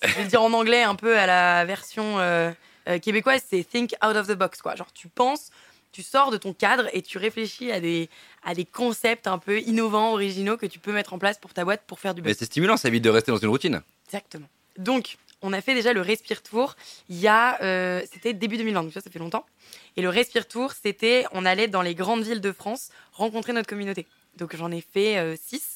je 0.03 0.13
vais 0.15 0.25
dire 0.25 0.41
en 0.41 0.53
anglais 0.53 0.83
un 0.83 0.95
peu 0.95 1.17
à 1.17 1.25
la 1.25 1.65
version 1.65 2.19
euh, 2.19 2.51
euh, 2.87 2.99
québécoise, 2.99 3.41
c'est 3.47 3.63
think 3.63 3.93
out 4.05 4.15
of 4.15 4.27
the 4.27 4.33
box, 4.33 4.61
quoi. 4.61 4.75
Genre, 4.75 4.91
tu 4.93 5.07
penses, 5.07 5.49
tu 5.91 6.03
sors 6.03 6.31
de 6.31 6.37
ton 6.37 6.53
cadre 6.53 6.87
et 6.93 7.01
tu 7.01 7.17
réfléchis 7.17 7.71
à 7.71 7.79
des, 7.79 8.09
à 8.43 8.53
des 8.53 8.65
concepts 8.65 9.27
un 9.27 9.37
peu 9.37 9.59
innovants, 9.61 10.13
originaux 10.13 10.57
que 10.57 10.65
tu 10.65 10.79
peux 10.79 10.91
mettre 10.91 11.13
en 11.13 11.19
place 11.19 11.37
pour 11.37 11.53
ta 11.53 11.63
boîte 11.63 11.83
pour 11.87 11.99
faire 11.99 12.13
du 12.13 12.21
Mais 12.21 12.33
c'est 12.33 12.45
stimulant, 12.45 12.77
ça 12.77 12.87
évite 12.87 13.03
de 13.03 13.09
rester 13.09 13.31
dans 13.31 13.37
une 13.37 13.49
routine. 13.49 13.81
Exactement. 14.07 14.47
Donc, 14.77 15.17
on 15.41 15.53
a 15.53 15.61
fait 15.61 15.73
déjà 15.73 15.93
le 15.93 16.01
Respire 16.01 16.41
Tour. 16.41 16.75
Il 17.09 17.19
y 17.19 17.27
a, 17.27 17.61
euh, 17.61 18.01
c'était 18.11 18.33
début 18.33 18.57
2020, 18.57 18.83
donc 18.83 18.93
ça, 18.93 19.01
ça 19.01 19.09
fait 19.09 19.19
longtemps. 19.19 19.45
Et 19.97 20.01
le 20.01 20.09
Respire 20.09 20.47
Tour, 20.47 20.73
c'était, 20.73 21.25
on 21.31 21.45
allait 21.45 21.67
dans 21.67 21.81
les 21.81 21.95
grandes 21.95 22.23
villes 22.23 22.41
de 22.41 22.51
France 22.51 22.89
rencontrer 23.13 23.53
notre 23.53 23.67
communauté. 23.67 24.05
Donc 24.37 24.55
j'en 24.55 24.71
ai 24.71 24.81
fait 24.81 25.37
6. 25.37 25.72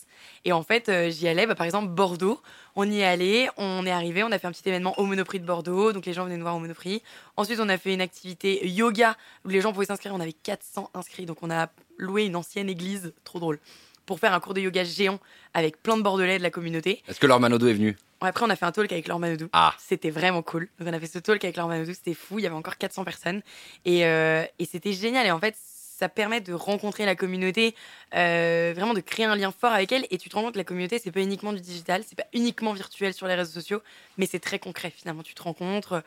Et 0.48 0.54
en 0.54 0.64
fait, 0.64 0.88
euh, 0.88 1.10
j'y 1.10 1.28
allais, 1.28 1.46
bah, 1.46 1.56
par 1.56 1.66
exemple, 1.66 1.90
Bordeaux. 1.90 2.42
On 2.78 2.90
y 2.90 3.02
est 3.02 3.06
allé, 3.06 3.50
on 3.58 3.86
est 3.86 3.92
arrivé, 3.92 4.24
on 4.24 4.32
a 4.32 4.40
fait 4.40 4.48
un 4.48 4.54
petit 4.54 4.68
événement 4.70 4.98
au 4.98 5.04
Monoprix 5.04 5.42
de 5.42 5.46
Bordeaux. 5.46 5.92
Donc 5.92 6.06
les 6.06 6.14
gens 6.14 6.24
venaient 6.24 6.38
nous 6.38 6.44
voir 6.44 6.56
au 6.56 6.60
Monoprix. 6.60 7.04
Ensuite, 7.36 7.60
on 7.60 7.68
a 7.68 7.78
fait 7.78 7.94
une 7.94 8.00
activité 8.00 8.66
yoga 8.66 9.18
où 9.44 9.50
les 9.50 9.60
gens 9.60 9.74
pouvaient 9.74 9.88
s'inscrire. 9.88 10.14
On 10.16 10.22
avait 10.22 10.32
400 10.32 10.90
inscrits. 10.94 11.26
Donc 11.26 11.40
on 11.42 11.52
a 11.52 11.68
loué 11.98 12.24
une 12.24 12.38
ancienne 12.38 12.70
église, 12.70 13.14
trop 13.26 13.40
drôle, 13.40 13.60
pour 14.06 14.22
faire 14.22 14.34
un 14.34 14.40
cours 14.40 14.54
de 14.54 14.62
yoga 14.62 14.86
géant 14.86 15.20
avec 15.54 15.84
plein 15.84 15.98
de 15.98 16.02
Bordelais 16.02 16.38
de 16.38 16.44
la 16.44 16.50
communauté. 16.50 17.04
Est-ce 17.10 17.20
que 17.20 17.28
Manodou 17.28 17.68
est 17.68 17.74
venu? 17.74 17.98
Après, 18.22 18.46
on 18.46 18.50
a 18.50 18.56
fait 18.56 18.66
un 18.66 18.72
talk 18.72 18.90
avec 18.90 19.10
Laure 19.10 19.20
Manodou. 19.20 19.50
Ah. 19.52 19.76
C'était 19.78 20.12
vraiment 20.12 20.44
cool. 20.44 20.70
Donc, 20.80 20.88
on 20.88 20.94
a 20.94 21.00
fait 21.00 21.08
ce 21.08 21.20
talk 21.20 21.44
avec 21.44 21.58
Laure 21.58 21.68
Manodou. 21.68 21.94
C'était 21.94 22.14
fou. 22.14 22.40
Il 22.40 22.44
y 22.44 22.48
avait 22.48 22.56
encore 22.56 22.78
400 22.78 23.04
personnes. 23.04 23.42
Et, 23.84 24.06
euh, 24.06 24.46
et 24.60 24.66
c'était 24.66 24.94
génial. 24.94 25.28
Et 25.28 25.32
en 25.32 25.40
fait, 25.40 25.56
ça 25.98 26.10
permet 26.10 26.42
de 26.42 26.54
rencontrer 26.54 27.06
la 27.06 27.16
communauté, 27.16 27.74
euh, 28.14 28.72
vraiment 28.76 28.94
de 28.94 29.00
créer 29.00 29.26
un 29.26 29.36
lien 29.36 29.52
fort 29.52 29.72
avec 29.72 29.92
elle. 29.92 30.06
Et 30.12 30.20
tu 30.20 30.30
te 30.30 30.36
rends 30.36 30.44
compte 30.44 30.54
que 30.54 30.60
la 30.60 30.64
communauté, 30.64 31.00
c'est 31.00 31.12
pas 31.12 31.22
uniquement 31.22 31.54
du 31.54 31.60
digital, 31.60 32.04
c'est 32.08 32.16
pas 32.16 32.28
uniquement 32.34 32.74
virtuel 32.74 33.16
sur 33.16 33.28
les 33.28 33.34
réseaux 33.34 33.52
sociaux, 33.52 33.82
mais 34.18 34.28
c'est 34.28 34.40
très 34.40 34.60
concret 34.60 34.92
finalement. 34.92 35.24
Tu 35.24 35.34
te 35.34 35.42
rencontres, 35.42 36.04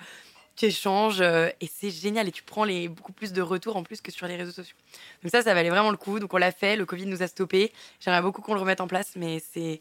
tu 0.54 0.66
échanges, 0.66 1.20
euh, 1.20 1.48
et 1.60 1.66
c'est 1.66 1.90
génial. 1.90 2.28
Et 2.28 2.32
tu 2.32 2.44
prends 2.44 2.66
beaucoup 2.88 3.12
plus 3.12 3.32
de 3.32 3.42
retours 3.42 3.76
en 3.76 3.82
plus 3.82 4.00
que 4.00 4.12
sur 4.12 4.28
les 4.28 4.36
réseaux 4.36 4.52
sociaux. 4.52 4.76
Donc 5.24 5.32
ça, 5.32 5.42
ça 5.42 5.54
valait 5.54 5.70
vraiment 5.70 5.90
le 5.90 5.96
coup. 5.96 6.20
Donc 6.20 6.32
on 6.34 6.38
l'a 6.38 6.52
fait, 6.52 6.76
le 6.76 6.86
Covid 6.86 7.06
nous 7.06 7.22
a 7.24 7.26
stoppé. 7.26 7.72
J'aimerais 7.98 8.22
beaucoup 8.22 8.42
qu'on 8.42 8.54
le 8.54 8.60
remette 8.60 8.80
en 8.80 8.86
place, 8.86 9.14
mais 9.16 9.42
c'est 9.52 9.80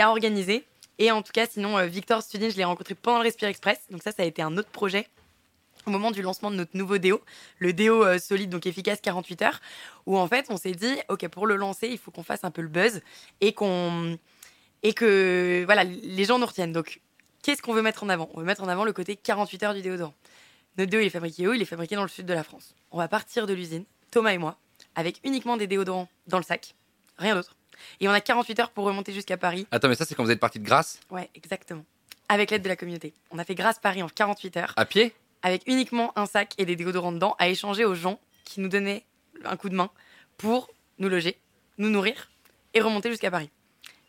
à 0.00 0.10
organiser. 0.10 0.64
Et 0.98 1.10
en 1.12 1.22
tout 1.22 1.32
cas, 1.32 1.46
sinon, 1.46 1.78
euh, 1.78 1.86
Victor 1.86 2.22
Studin, 2.22 2.48
je 2.48 2.56
l'ai 2.56 2.64
rencontré 2.64 2.94
pendant 2.94 3.18
le 3.18 3.24
Respire 3.24 3.48
Express. 3.48 3.78
Donc 3.90 4.02
ça, 4.02 4.10
ça 4.12 4.22
a 4.22 4.26
été 4.26 4.42
un 4.42 4.56
autre 4.56 4.70
projet 4.70 5.06
au 5.86 5.90
moment 5.90 6.10
du 6.10 6.22
lancement 6.22 6.50
de 6.50 6.56
notre 6.56 6.76
nouveau 6.76 6.98
déo, 6.98 7.20
le 7.58 7.72
déo 7.72 8.04
euh, 8.04 8.18
solide, 8.18 8.50
donc 8.50 8.66
efficace 8.66 9.00
48 9.00 9.42
heures, 9.42 9.60
où 10.06 10.18
en 10.18 10.26
fait 10.26 10.46
on 10.50 10.56
s'est 10.56 10.72
dit, 10.72 10.96
ok, 11.08 11.28
pour 11.28 11.46
le 11.46 11.56
lancer, 11.56 11.88
il 11.88 11.98
faut 11.98 12.10
qu'on 12.10 12.24
fasse 12.24 12.44
un 12.44 12.50
peu 12.50 12.62
le 12.62 12.68
buzz 12.68 13.00
et 13.40 13.52
qu'on 13.52 14.18
et 14.82 14.92
que 14.92 15.62
voilà, 15.64 15.84
les 15.84 16.24
gens 16.24 16.38
nous 16.38 16.46
retiennent. 16.46 16.72
Donc, 16.72 17.00
qu'est-ce 17.42 17.62
qu'on 17.62 17.72
veut 17.72 17.82
mettre 17.82 18.04
en 18.04 18.08
avant? 18.08 18.28
On 18.34 18.40
veut 18.40 18.46
mettre 18.46 18.62
en 18.62 18.68
avant 18.68 18.84
le 18.84 18.92
côté 18.92 19.16
48 19.16 19.62
heures 19.62 19.74
du 19.74 19.82
déodorant. 19.82 20.14
Notre 20.76 20.90
déo, 20.90 21.00
il 21.00 21.06
est 21.06 21.10
fabriqué 21.10 21.48
où? 21.48 21.54
Il 21.54 21.62
est 21.62 21.66
fabriqué 21.66 21.96
dans 21.96 22.02
le 22.02 22.08
sud 22.08 22.26
de 22.26 22.34
la 22.34 22.44
France. 22.44 22.74
On 22.90 22.98
va 22.98 23.08
partir 23.08 23.46
de 23.46 23.54
l'usine, 23.54 23.84
Thomas 24.10 24.30
et 24.32 24.38
moi, 24.38 24.58
avec 24.94 25.20
uniquement 25.24 25.56
des 25.56 25.66
déodorants 25.66 26.08
dans 26.26 26.38
le 26.38 26.44
sac, 26.44 26.74
rien 27.16 27.34
d'autre. 27.34 27.56
Et 28.00 28.08
on 28.08 28.12
a 28.12 28.20
48 28.20 28.60
heures 28.60 28.70
pour 28.70 28.84
remonter 28.84 29.12
jusqu'à 29.12 29.36
Paris. 29.36 29.66
Attends, 29.70 29.88
mais 29.88 29.94
ça, 29.94 30.04
c'est 30.04 30.14
quand 30.14 30.24
vous 30.24 30.30
êtes 30.30 30.40
parti 30.40 30.58
de 30.58 30.64
Grasse? 30.64 31.00
Ouais, 31.10 31.30
exactement. 31.34 31.84
Avec 32.28 32.50
l'aide 32.50 32.62
de 32.62 32.68
la 32.68 32.76
communauté. 32.76 33.14
On 33.30 33.38
a 33.38 33.44
fait 33.44 33.54
Grasse 33.54 33.78
Paris 33.78 34.02
en 34.02 34.08
48 34.08 34.56
heures. 34.56 34.72
À 34.76 34.84
pied? 34.84 35.14
Avec 35.46 35.62
uniquement 35.66 36.12
un 36.16 36.26
sac 36.26 36.54
et 36.58 36.64
des 36.64 36.74
déodorants 36.74 37.12
dedans 37.12 37.36
à 37.38 37.48
échanger 37.48 37.84
aux 37.84 37.94
gens 37.94 38.18
qui 38.44 38.60
nous 38.60 38.68
donnaient 38.68 39.04
un 39.44 39.56
coup 39.56 39.68
de 39.68 39.76
main 39.76 39.90
pour 40.38 40.68
nous 40.98 41.08
loger, 41.08 41.38
nous 41.78 41.88
nourrir 41.88 42.32
et 42.74 42.80
remonter 42.80 43.10
jusqu'à 43.10 43.30
Paris. 43.30 43.48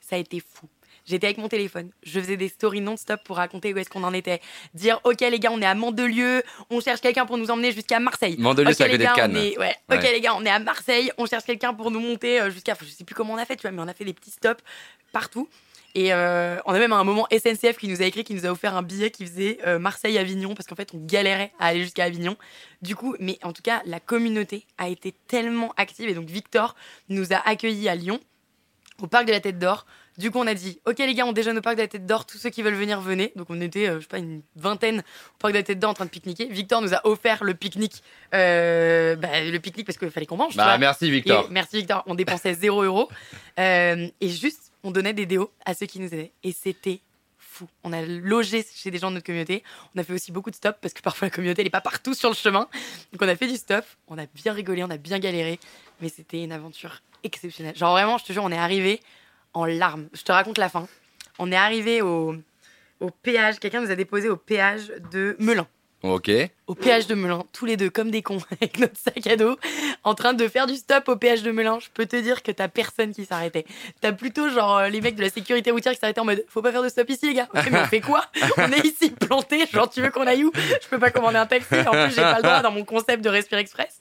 Ça 0.01 0.15
a 0.15 0.19
été 0.19 0.39
fou. 0.39 0.67
J'étais 1.05 1.27
avec 1.27 1.37
mon 1.37 1.47
téléphone, 1.47 1.91
je 2.01 2.19
faisais 2.19 2.37
des 2.37 2.49
stories 2.49 2.81
non-stop 2.81 3.23
pour 3.23 3.37
raconter 3.37 3.71
où 3.71 3.77
est-ce 3.77 3.89
qu'on 3.89 4.03
en 4.03 4.13
était. 4.13 4.41
Dire, 4.73 4.99
ok 5.03 5.21
les 5.21 5.39
gars, 5.39 5.51
on 5.53 5.61
est 5.61 5.65
à 5.65 5.75
Mandelieu, 5.75 6.41
on 6.71 6.81
cherche 6.81 7.01
quelqu'un 7.01 7.27
pour 7.27 7.37
nous 7.37 7.51
emmener 7.51 7.71
jusqu'à 7.71 7.99
Marseille. 7.99 8.35
Mandelieu, 8.39 8.73
c'est 8.73 8.85
à 8.85 8.89
côté 8.89 9.05
de 9.05 9.15
Cannes. 9.15 9.37
Ouais. 9.59 9.75
Ok 9.93 10.01
les 10.01 10.19
gars, 10.19 10.33
on 10.35 10.43
est 10.43 10.49
à 10.49 10.59
Marseille, 10.59 11.11
on 11.19 11.27
cherche 11.27 11.43
quelqu'un 11.43 11.75
pour 11.75 11.91
nous 11.91 11.99
monter 11.99 12.41
euh, 12.41 12.49
jusqu'à, 12.49 12.75
je 12.81 12.87
sais 12.87 13.03
plus 13.03 13.13
comment 13.13 13.35
on 13.35 13.37
a 13.37 13.45
fait, 13.45 13.55
tu 13.55 13.61
vois, 13.61 13.71
mais 13.71 13.81
on 13.83 13.87
a 13.87 13.93
fait 13.93 14.05
des 14.05 14.13
petits 14.13 14.31
stops 14.31 14.63
partout. 15.11 15.47
Et 15.97 16.13
euh, 16.13 16.59
on 16.65 16.75
a 16.75 16.79
même 16.79 16.93
à 16.93 16.97
un 16.97 17.03
moment 17.03 17.25
SNCF 17.31 17.75
qui 17.79 17.87
nous 17.87 18.03
a 18.03 18.05
écrit, 18.05 18.23
qui 18.23 18.35
nous 18.35 18.45
a 18.45 18.49
offert 18.49 18.75
un 18.75 18.83
billet 18.83 19.09
qui 19.09 19.25
faisait 19.25 19.57
euh, 19.65 19.79
Marseille-Avignon, 19.79 20.53
parce 20.53 20.67
qu'en 20.67 20.75
fait, 20.75 20.91
on 20.93 21.03
galérait 21.03 21.51
à 21.57 21.65
aller 21.65 21.81
jusqu'à 21.81 22.03
Avignon. 22.03 22.37
Du 22.83 22.95
coup, 22.95 23.15
mais 23.19 23.39
en 23.41 23.51
tout 23.51 23.63
cas, 23.63 23.81
la 23.83 23.99
communauté 23.99 24.67
a 24.77 24.89
été 24.89 25.11
tellement 25.27 25.73
active. 25.75 26.07
Et 26.07 26.13
donc, 26.13 26.29
Victor 26.29 26.75
nous 27.09 27.33
a 27.33 27.37
accueillis 27.37 27.89
à 27.89 27.95
Lyon, 27.95 28.19
au 29.01 29.07
parc 29.07 29.25
de 29.25 29.31
la 29.31 29.39
Tête 29.39 29.57
d'Or. 29.57 29.87
Du 30.19 30.29
coup, 30.29 30.37
on 30.37 30.45
a 30.45 30.53
dit, 30.53 30.79
ok 30.85 30.99
les 30.99 31.15
gars, 31.15 31.25
on 31.25 31.31
déjeune 31.31 31.57
au 31.57 31.61
parc 31.61 31.77
de 31.77 31.81
la 31.81 31.87
Tête 31.87 32.05
d'Or, 32.05 32.27
tous 32.27 32.37
ceux 32.37 32.51
qui 32.51 32.61
veulent 32.61 32.75
venir, 32.75 33.01
venez. 33.01 33.33
Donc 33.35 33.47
on 33.49 33.59
était, 33.59 33.87
euh, 33.87 33.95
je 33.95 34.01
sais 34.01 34.07
pas, 34.07 34.19
une 34.19 34.43
vingtaine 34.55 34.99
au 34.99 35.37
parc 35.39 35.53
de 35.53 35.57
la 35.57 35.63
Tête 35.63 35.79
d'Or 35.79 35.89
en 35.89 35.93
train 35.95 36.05
de 36.05 36.11
pique-niquer. 36.11 36.45
Victor 36.45 36.79
nous 36.79 36.93
a 36.93 37.01
offert 37.07 37.43
le 37.43 37.55
pique-nique, 37.55 38.03
bah, 38.31 38.37
le 38.37 39.57
pique-nique 39.57 39.87
parce 39.87 39.97
qu'il 39.97 40.11
fallait 40.11 40.27
qu'on 40.27 40.37
mange. 40.37 40.55
Bah, 40.55 40.77
merci 40.77 41.09
Victor. 41.09 41.47
merci 41.49 41.77
Victor. 41.77 42.03
On 42.05 42.13
dépensait 42.13 42.53
0 42.53 42.83
euros. 42.83 43.09
et 43.57 44.11
juste, 44.21 44.66
on 44.87 44.91
donnait 44.91 45.13
des 45.13 45.25
déos 45.25 45.51
à 45.65 45.73
ceux 45.73 45.85
qui 45.85 45.99
nous 45.99 46.07
aidaient. 46.07 46.31
Et 46.43 46.53
c'était 46.53 47.01
fou. 47.37 47.67
On 47.83 47.91
a 47.91 48.01
logé 48.01 48.65
chez 48.73 48.89
des 48.89 48.99
gens 48.99 49.09
de 49.09 49.15
notre 49.15 49.25
communauté. 49.25 49.61
On 49.93 49.99
a 49.99 50.03
fait 50.03 50.13
aussi 50.13 50.31
beaucoup 50.31 50.49
de 50.49 50.55
stop 50.55 50.77
parce 50.81 50.93
que 50.93 51.01
parfois 51.01 51.27
la 51.27 51.29
communauté 51.29 51.61
n'est 51.63 51.69
pas 51.69 51.81
partout 51.81 52.13
sur 52.13 52.29
le 52.29 52.35
chemin. 52.35 52.69
Donc 53.11 53.21
on 53.21 53.27
a 53.27 53.35
fait 53.35 53.47
du 53.47 53.57
stop. 53.57 53.83
On 54.07 54.17
a 54.17 54.25
bien 54.27 54.53
rigolé, 54.53 54.83
on 54.83 54.89
a 54.89 54.97
bien 54.97 55.19
galéré. 55.19 55.59
Mais 56.01 56.07
c'était 56.07 56.41
une 56.41 56.53
aventure 56.53 57.01
exceptionnelle. 57.23 57.75
Genre 57.75 57.91
vraiment, 57.91 58.17
je 58.17 58.23
te 58.23 58.31
jure, 58.31 58.43
on 58.45 58.51
est 58.51 58.57
arrivé 58.57 59.01
en 59.53 59.65
larmes. 59.65 60.07
Je 60.13 60.21
te 60.21 60.31
raconte 60.31 60.57
la 60.57 60.69
fin. 60.69 60.87
On 61.37 61.51
est 61.51 61.57
arrivé 61.57 62.01
au, 62.01 62.35
au 63.01 63.09
péage. 63.09 63.59
Quelqu'un 63.59 63.81
nous 63.81 63.91
a 63.91 63.95
déposé 63.95 64.29
au 64.29 64.37
péage 64.37 64.93
de 65.11 65.35
Melun. 65.39 65.67
Ok. 66.03 66.29
Au 66.67 66.75
péage 66.75 67.07
de 67.07 67.15
Melun, 67.15 67.43
tous 67.53 67.65
les 67.65 67.75
deux 67.75 67.89
comme 67.89 68.11
des 68.11 68.21
cons, 68.21 68.37
avec 68.51 68.77
notre 68.77 68.97
sac 68.97 69.25
à 69.25 69.35
dos, 69.35 69.57
en 70.03 70.13
train 70.13 70.33
de 70.33 70.47
faire 70.47 70.67
du 70.67 70.75
stop 70.75 71.07
au 71.09 71.15
péage 71.15 71.41
de 71.41 71.51
Melun. 71.51 71.79
Je 71.79 71.87
peux 71.93 72.05
te 72.05 72.15
dire 72.15 72.43
que 72.43 72.51
t'as 72.51 72.67
personne 72.67 73.13
qui 73.13 73.25
s'arrêtait. 73.25 73.65
T'as 73.99 74.11
plutôt 74.11 74.49
genre 74.49 74.77
euh, 74.77 74.89
les 74.89 75.01
mecs 75.01 75.15
de 75.15 75.21
la 75.21 75.29
sécurité 75.29 75.71
routière 75.71 75.93
qui 75.93 75.99
s'arrêtaient 75.99 76.19
en 76.19 76.25
mode 76.25 76.45
faut 76.49 76.61
pas 76.61 76.71
faire 76.71 76.83
de 76.83 76.89
stop 76.89 77.09
ici 77.09 77.27
les 77.27 77.33
gars. 77.33 77.49
mais 77.53 77.79
on 77.79 77.85
fait 77.85 78.01
quoi? 78.01 78.25
On 78.57 78.71
est 78.71 78.85
ici 78.85 79.09
planté, 79.09 79.65
genre 79.71 79.89
tu 79.89 80.01
veux 80.01 80.11
qu'on 80.11 80.27
aille 80.27 80.43
où? 80.43 80.51
Je 80.55 80.87
peux 80.87 80.99
pas 80.99 81.09
commander 81.09 81.37
un 81.37 81.47
taxi. 81.47 81.75
En 81.79 81.91
plus 81.91 82.15
j'ai 82.15 82.21
pas 82.21 82.37
le 82.37 82.43
droit 82.43 82.61
dans 82.61 82.71
mon 82.71 82.83
concept 82.83 83.23
de 83.23 83.29
Respire 83.29 83.57
Express. 83.57 83.99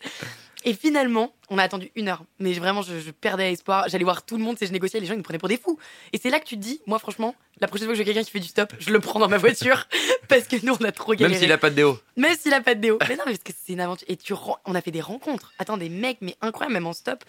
Et 0.66 0.74
finalement, 0.74 1.32
on 1.48 1.58
a 1.58 1.62
attendu 1.62 1.92
une 1.94 2.08
heure. 2.08 2.24
Mais 2.40 2.52
vraiment, 2.54 2.82
je, 2.82 3.10
perdais 3.12 3.52
espoir. 3.52 3.88
J'allais 3.88 4.02
voir 4.02 4.26
tout 4.26 4.36
le 4.36 4.42
monde, 4.42 4.56
c'est 4.58 4.66
je 4.66 4.72
négociais, 4.72 4.98
les 4.98 5.06
gens 5.06 5.14
ils 5.14 5.18
me 5.18 5.22
prenaient 5.22 5.38
pour 5.38 5.48
des 5.48 5.58
fous. 5.58 5.78
Et 6.12 6.18
c'est 6.18 6.28
là 6.28 6.40
que 6.40 6.44
tu 6.44 6.56
te 6.56 6.60
dis, 6.60 6.80
moi 6.86 6.98
franchement, 6.98 7.36
la 7.60 7.68
prochaine 7.68 7.86
fois 7.86 7.92
que 7.92 7.98
je 7.98 8.02
vois 8.02 8.12
quelqu'un 8.12 8.24
qui 8.26 8.32
fait 8.32 8.40
du 8.40 8.48
stop, 8.48 8.74
je 8.80 8.90
le 8.90 8.98
prends 8.98 9.20
dans 9.20 9.28
ma 9.28 9.38
voiture 9.38 9.86
parce 10.28 10.48
que 10.48 10.56
nous 10.66 10.76
on 10.78 10.84
a 10.84 10.90
trop 10.90 11.14
galéré. 11.14 11.34
Même 11.34 11.40
s'il 11.40 11.52
a 11.52 11.58
pas 11.58 11.70
de 11.70 11.76
déo. 11.76 11.98
Même 12.16 12.36
s'il 12.36 12.52
a 12.52 12.60
pas 12.60 12.74
de 12.74 12.80
déo. 12.80 12.98
mais 13.08 13.14
non, 13.14 13.22
parce 13.24 13.38
que 13.38 13.52
c'est 13.56 13.74
une 13.74 13.80
aventure. 13.80 14.06
Et 14.10 14.16
tu 14.16 14.34
on 14.64 14.74
a 14.74 14.80
fait 14.80 14.90
des 14.90 15.00
rencontres. 15.00 15.52
Attends, 15.60 15.76
des 15.76 15.88
mecs, 15.88 16.18
mais 16.20 16.36
incroyables, 16.40 16.74
même 16.74 16.86
en 16.88 16.92
stop, 16.92 17.24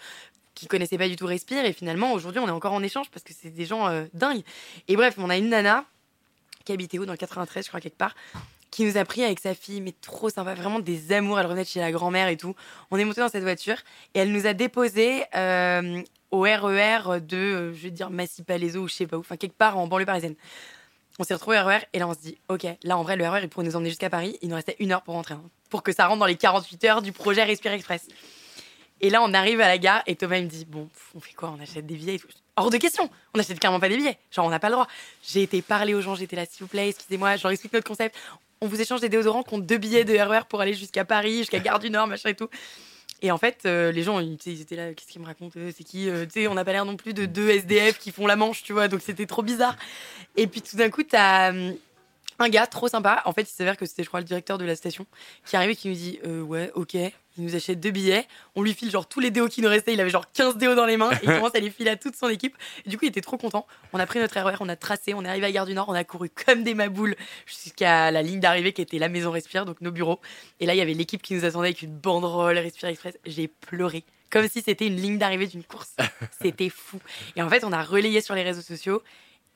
qui 0.56 0.66
connaissaient 0.66 0.98
pas 0.98 1.08
du 1.08 1.14
tout 1.14 1.26
Respire. 1.26 1.64
Et 1.64 1.72
finalement, 1.72 2.12
aujourd'hui, 2.14 2.40
on 2.40 2.48
est 2.48 2.50
encore 2.50 2.72
en 2.72 2.82
échange 2.82 3.08
parce 3.10 3.22
que 3.22 3.32
c'est 3.40 3.50
des 3.50 3.66
gens 3.66 3.88
euh, 3.88 4.06
dingues. 4.14 4.42
Et 4.88 4.96
bref, 4.96 5.14
on 5.16 5.30
a 5.30 5.36
une 5.36 5.50
nana 5.50 5.84
qui 6.64 6.72
habitait 6.72 6.98
où? 6.98 7.06
Dans 7.06 7.12
le 7.12 7.18
93, 7.18 7.64
je 7.64 7.68
crois 7.68 7.80
quelque 7.80 7.96
part, 7.96 8.16
qui 8.70 8.84
nous 8.84 8.96
a 8.96 9.04
pris 9.04 9.24
avec 9.24 9.40
sa 9.40 9.54
fille, 9.54 9.80
mais 9.80 9.94
trop 10.00 10.28
sympa, 10.28 10.54
vraiment 10.54 10.78
des 10.78 11.12
amours. 11.12 11.38
Elle 11.40 11.46
revenait 11.46 11.64
de 11.64 11.68
chez 11.68 11.80
la 11.80 11.92
grand-mère 11.92 12.28
et 12.28 12.36
tout. 12.36 12.54
On 12.90 12.98
est 12.98 13.04
monté 13.04 13.20
dans 13.20 13.28
cette 13.28 13.42
voiture 13.42 13.76
et 14.14 14.20
elle 14.20 14.32
nous 14.32 14.46
a 14.46 14.54
déposé 14.54 15.24
euh, 15.34 16.02
au 16.30 16.40
RER 16.42 17.20
de, 17.20 17.36
euh, 17.36 17.74
je 17.74 17.82
vais 17.82 17.90
dire, 17.90 18.10
Massy-Palaiso 18.10 18.80
ou 18.80 18.88
je 18.88 18.94
sais 18.94 19.06
pas 19.06 19.16
où, 19.16 19.20
enfin 19.20 19.36
quelque 19.36 19.56
part 19.56 19.78
en 19.78 19.86
banlieue 19.86 20.06
parisienne. 20.06 20.34
On 21.18 21.24
s'est 21.24 21.34
retrouvé 21.34 21.58
au 21.58 21.64
RER 21.64 21.80
et 21.92 21.98
là 21.98 22.06
on 22.06 22.14
se 22.14 22.20
dit, 22.20 22.38
ok, 22.48 22.66
là 22.84 22.96
en 22.96 23.02
vrai 23.02 23.16
le 23.16 23.28
RER 23.28 23.40
il 23.42 23.48
pourrait 23.48 23.66
nous 23.66 23.76
emmener 23.76 23.90
jusqu'à 23.90 24.10
Paris. 24.10 24.38
Il 24.42 24.48
nous 24.48 24.54
restait 24.54 24.76
une 24.78 24.92
heure 24.92 25.02
pour 25.02 25.14
rentrer, 25.14 25.34
hein, 25.34 25.42
pour 25.70 25.82
que 25.82 25.92
ça 25.92 26.06
rentre 26.06 26.20
dans 26.20 26.26
les 26.26 26.36
48 26.36 26.84
heures 26.84 27.02
du 27.02 27.12
projet 27.12 27.42
Respire 27.42 27.72
Express. 27.72 28.08
Et 29.00 29.10
là 29.10 29.22
on 29.22 29.32
arrive 29.32 29.60
à 29.60 29.68
la 29.68 29.78
gare 29.78 30.02
et 30.06 30.16
Thomas 30.16 30.38
il 30.38 30.44
me 30.44 30.48
dit, 30.48 30.64
bon, 30.64 30.88
on 31.14 31.20
fait 31.20 31.32
quoi? 31.32 31.54
On 31.56 31.62
achète 31.62 31.86
des 31.86 31.94
billets 31.94 32.16
et 32.16 32.18
tout. 32.18 32.28
Hors 32.56 32.70
de 32.70 32.76
question, 32.76 33.08
on 33.34 33.38
n'achète 33.38 33.58
carrément 33.60 33.80
pas 33.80 33.88
des 33.88 33.96
billets. 33.96 34.18
Genre 34.30 34.44
on 34.44 34.50
n'a 34.50 34.58
pas 34.58 34.68
le 34.68 34.74
droit. 34.74 34.88
J'ai 35.22 35.42
été 35.42 35.62
parler 35.62 35.94
aux 35.94 36.00
gens, 36.00 36.14
j'étais 36.14 36.36
là, 36.36 36.44
s'il 36.44 36.60
vous 36.60 36.68
plaît, 36.68 36.88
excusez-moi, 36.90 37.36
je 37.36 37.42
leur 37.44 37.52
explique 37.52 37.72
notre 37.72 37.86
concept 37.86 38.16
on 38.60 38.66
vous 38.66 38.80
échange 38.80 39.00
des 39.00 39.08
déodorants 39.08 39.42
contre 39.42 39.66
deux 39.66 39.78
billets 39.78 40.04
de 40.04 40.14
RER 40.14 40.40
e 40.40 40.44
pour 40.48 40.60
aller 40.60 40.74
jusqu'à 40.74 41.04
Paris, 41.04 41.38
jusqu'à 41.38 41.58
Gare 41.58 41.78
du 41.78 41.90
Nord, 41.90 42.06
machin 42.06 42.30
et 42.30 42.34
tout. 42.34 42.48
Et 43.20 43.32
en 43.32 43.38
fait, 43.38 43.62
euh, 43.66 43.90
les 43.90 44.04
gens, 44.04 44.20
ils, 44.20 44.38
étaient 44.60 44.76
là, 44.76 44.94
qu'est-ce 44.94 45.10
qu'ils 45.10 45.20
me 45.20 45.26
racontent 45.26 45.58
C'est 45.76 45.84
qui 45.84 46.08
euh, 46.08 46.24
Tu 46.24 46.42
sais, 46.42 46.48
on 46.48 46.54
n'a 46.54 46.64
pas 46.64 46.72
l'air 46.72 46.84
non 46.84 46.96
plus 46.96 47.14
de 47.14 47.26
deux 47.26 47.48
SDF 47.48 47.98
qui 47.98 48.12
font 48.12 48.26
la 48.26 48.36
manche, 48.36 48.62
tu 48.62 48.72
vois, 48.72 48.86
donc 48.86 49.00
c'était 49.02 49.26
trop 49.26 49.42
bizarre. 49.42 49.76
Et 50.36 50.46
puis 50.46 50.62
tout 50.62 50.76
d'un 50.76 50.88
coup, 50.88 51.02
t'as 51.02 51.50
hum, 51.50 51.74
un 52.38 52.48
gars 52.48 52.66
trop 52.66 52.88
sympa. 52.88 53.22
En 53.24 53.32
fait, 53.32 53.42
il 53.42 53.54
s'avère 53.54 53.76
que 53.76 53.86
c'était, 53.86 54.02
je 54.02 54.08
crois, 54.08 54.20
le 54.20 54.26
directeur 54.26 54.58
de 54.58 54.64
la 54.64 54.76
station 54.76 55.06
qui 55.44 55.56
arrive 55.56 55.70
et 55.70 55.76
qui 55.76 55.88
nous 55.88 55.94
dit 55.94 56.18
euh, 56.24 56.40
Ouais, 56.42 56.70
ok. 56.74 56.94
Il 56.94 57.44
nous 57.44 57.54
achète 57.54 57.78
deux 57.78 57.92
billets. 57.92 58.26
On 58.56 58.62
lui 58.62 58.74
file 58.74 58.90
genre 58.90 59.06
tous 59.06 59.20
les 59.20 59.30
déos 59.30 59.48
qui 59.48 59.62
nous 59.62 59.68
restaient. 59.68 59.92
Il 59.92 60.00
avait 60.00 60.10
genre 60.10 60.30
15 60.32 60.56
déos 60.56 60.74
dans 60.74 60.86
les 60.86 60.96
mains. 60.96 61.10
Et 61.12 61.18
il 61.22 61.26
commence 61.34 61.54
à 61.54 61.60
les 61.60 61.70
filer 61.70 61.90
à 61.90 61.96
toute 61.96 62.16
son 62.16 62.28
équipe. 62.28 62.56
Et 62.84 62.90
du 62.90 62.98
coup, 62.98 63.04
il 63.04 63.08
était 63.08 63.20
trop 63.20 63.38
content. 63.38 63.66
On 63.92 64.00
a 64.00 64.06
pris 64.06 64.18
notre 64.18 64.38
RER, 64.40 64.56
on 64.60 64.68
a 64.68 64.76
tracé, 64.76 65.14
on 65.14 65.24
est 65.24 65.28
arrivé 65.28 65.46
à 65.46 65.52
Gare 65.52 65.66
du 65.66 65.74
Nord. 65.74 65.88
On 65.88 65.94
a 65.94 66.04
couru 66.04 66.30
comme 66.30 66.64
des 66.64 66.74
maboules 66.74 67.14
jusqu'à 67.46 68.10
la 68.10 68.22
ligne 68.22 68.40
d'arrivée 68.40 68.72
qui 68.72 68.82
était 68.82 68.98
la 68.98 69.08
maison 69.08 69.30
Respire, 69.30 69.64
donc 69.64 69.80
nos 69.80 69.92
bureaux. 69.92 70.20
Et 70.58 70.66
là, 70.66 70.74
il 70.74 70.78
y 70.78 70.80
avait 70.80 70.94
l'équipe 70.94 71.22
qui 71.22 71.34
nous 71.34 71.44
attendait 71.44 71.68
avec 71.68 71.82
une 71.82 71.96
banderole 71.96 72.58
Respire 72.58 72.88
Express. 72.88 73.16
J'ai 73.24 73.46
pleuré 73.46 74.04
comme 74.30 74.48
si 74.48 74.62
c'était 74.62 74.86
une 74.86 74.96
ligne 74.96 75.18
d'arrivée 75.18 75.46
d'une 75.46 75.64
course. 75.64 75.96
C'était 76.42 76.68
fou. 76.68 76.98
Et 77.36 77.42
en 77.42 77.48
fait, 77.48 77.64
on 77.64 77.72
a 77.72 77.82
relayé 77.82 78.20
sur 78.20 78.34
les 78.34 78.42
réseaux 78.42 78.62
sociaux 78.62 79.02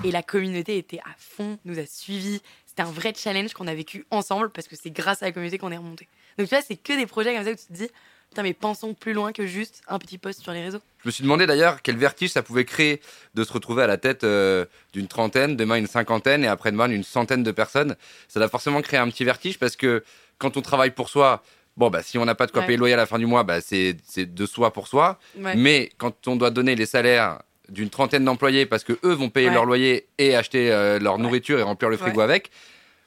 Et 0.04 0.10
la 0.10 0.22
communauté 0.22 0.78
était 0.78 1.00
à 1.00 1.14
fond, 1.16 1.58
nous 1.64 1.78
a 1.78 1.86
suivis. 1.86 2.40
C'était 2.72 2.88
un 2.88 2.90
vrai 2.92 3.12
challenge 3.14 3.52
qu'on 3.52 3.66
a 3.66 3.74
vécu 3.74 4.06
ensemble 4.10 4.48
parce 4.48 4.66
que 4.66 4.76
c'est 4.76 4.90
grâce 4.90 5.22
à 5.22 5.26
la 5.26 5.32
communauté 5.32 5.58
qu'on 5.58 5.70
est 5.72 5.76
remonté. 5.76 6.08
Donc 6.38 6.48
tu 6.48 6.54
vois, 6.54 6.64
c'est 6.66 6.76
que 6.76 6.94
des 6.98 7.04
projets 7.04 7.34
comme 7.34 7.44
ça 7.44 7.50
où 7.50 7.54
tu 7.54 7.66
te 7.66 7.72
dis, 7.74 7.90
putain, 8.30 8.42
mais 8.42 8.54
pensons 8.54 8.94
plus 8.94 9.12
loin 9.12 9.32
que 9.32 9.46
juste 9.46 9.82
un 9.88 9.98
petit 9.98 10.16
post 10.16 10.40
sur 10.40 10.52
les 10.52 10.62
réseaux. 10.62 10.80
Je 11.02 11.08
me 11.08 11.10
suis 11.12 11.22
demandé 11.22 11.46
d'ailleurs 11.46 11.82
quel 11.82 11.98
vertige 11.98 12.30
ça 12.30 12.42
pouvait 12.42 12.64
créer 12.64 13.02
de 13.34 13.44
se 13.44 13.52
retrouver 13.52 13.82
à 13.82 13.86
la 13.86 13.98
tête 13.98 14.24
euh, 14.24 14.64
d'une 14.94 15.06
trentaine, 15.06 15.54
demain 15.54 15.74
une 15.74 15.86
cinquantaine 15.86 16.44
et 16.44 16.46
après-demain 16.46 16.90
une 16.90 17.04
centaine 17.04 17.42
de 17.42 17.50
personnes. 17.50 17.94
Ça 18.26 18.40
doit 18.40 18.48
forcément 18.48 18.80
créer 18.80 18.98
un 19.00 19.10
petit 19.10 19.24
vertige 19.24 19.58
parce 19.58 19.76
que 19.76 20.02
quand 20.38 20.56
on 20.56 20.62
travaille 20.62 20.92
pour 20.92 21.10
soi, 21.10 21.42
bon, 21.76 21.90
bah, 21.90 22.02
si 22.02 22.16
on 22.16 22.24
n'a 22.24 22.34
pas 22.34 22.46
de 22.46 22.52
quoi 22.52 22.62
Ouais. 22.62 22.68
payer 22.68 22.76
le 22.78 22.80
loyer 22.80 22.94
à 22.94 22.96
la 22.96 23.06
fin 23.06 23.18
du 23.18 23.26
mois, 23.26 23.42
bah, 23.44 23.60
c'est 23.60 23.94
de 24.16 24.46
soi 24.46 24.72
pour 24.72 24.88
soi. 24.88 25.18
Ouais. 25.36 25.56
Mais 25.56 25.92
quand 25.98 26.26
on 26.26 26.36
doit 26.36 26.50
donner 26.50 26.74
les 26.74 26.86
salaires 26.86 27.42
d'une 27.68 27.90
trentaine 27.90 28.24
d'employés 28.24 28.66
parce 28.66 28.84
que 28.84 28.98
eux 29.04 29.12
vont 29.12 29.30
payer 29.30 29.48
Ouais. 29.48 29.54
leur 29.54 29.64
loyer 29.64 30.06
et 30.18 30.34
acheter 30.36 30.70
euh, 30.72 30.98
leur 30.98 31.14
Ouais. 31.16 31.22
nourriture 31.22 31.58
et 31.58 31.62
remplir 31.62 31.88
le 31.90 31.96
frigo 31.96 32.18
Ouais. 32.18 32.24
avec, 32.24 32.50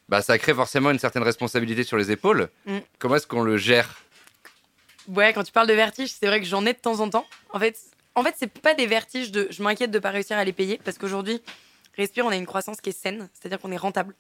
bah, 0.09 0.21
ça 0.21 0.37
crée 0.37 0.53
forcément 0.53 0.91
une 0.91 0.99
certaine 0.99 1.23
responsabilité 1.23 1.83
sur 1.83 1.97
les 1.97 2.11
épaules. 2.11 2.49
Mm. 2.65 2.77
Comment 2.99 3.15
est-ce 3.15 3.27
qu'on 3.27 3.41
le 3.43 3.57
gère? 3.57 4.01
Ouais, 5.07 5.33
quand 5.33 5.43
tu 5.43 5.51
parles 5.51 5.67
de 5.67 5.73
vertige, 5.73 6.11
c'est 6.11 6.25
vrai 6.27 6.39
que 6.39 6.47
j'en 6.47 6.65
ai 6.65 6.73
de 6.73 6.79
temps 6.79 6.99
en 6.99 7.09
temps. 7.09 7.27
En 7.51 7.59
fait, 7.59 7.77
en 8.15 8.23
fait, 8.23 8.33
c'est 8.37 8.47
pas 8.51 8.73
des 8.73 8.87
vertiges 8.87 9.31
de 9.31 9.47
je 9.51 9.61
m'inquiète 9.61 9.91
de 9.91 9.99
pas 9.99 10.09
réussir 10.09 10.37
à 10.37 10.43
les 10.43 10.53
payer 10.53 10.79
parce 10.83 10.97
qu'aujourd'hui, 10.97 11.41
Respire, 11.97 12.25
on 12.25 12.29
a 12.29 12.35
une 12.35 12.45
croissance 12.45 12.81
qui 12.81 12.89
est 12.89 12.97
saine, 13.01 13.29
c'est-à-dire 13.33 13.57
qu'on 13.57 13.71
est 13.71 13.77
rentable. 13.77 14.15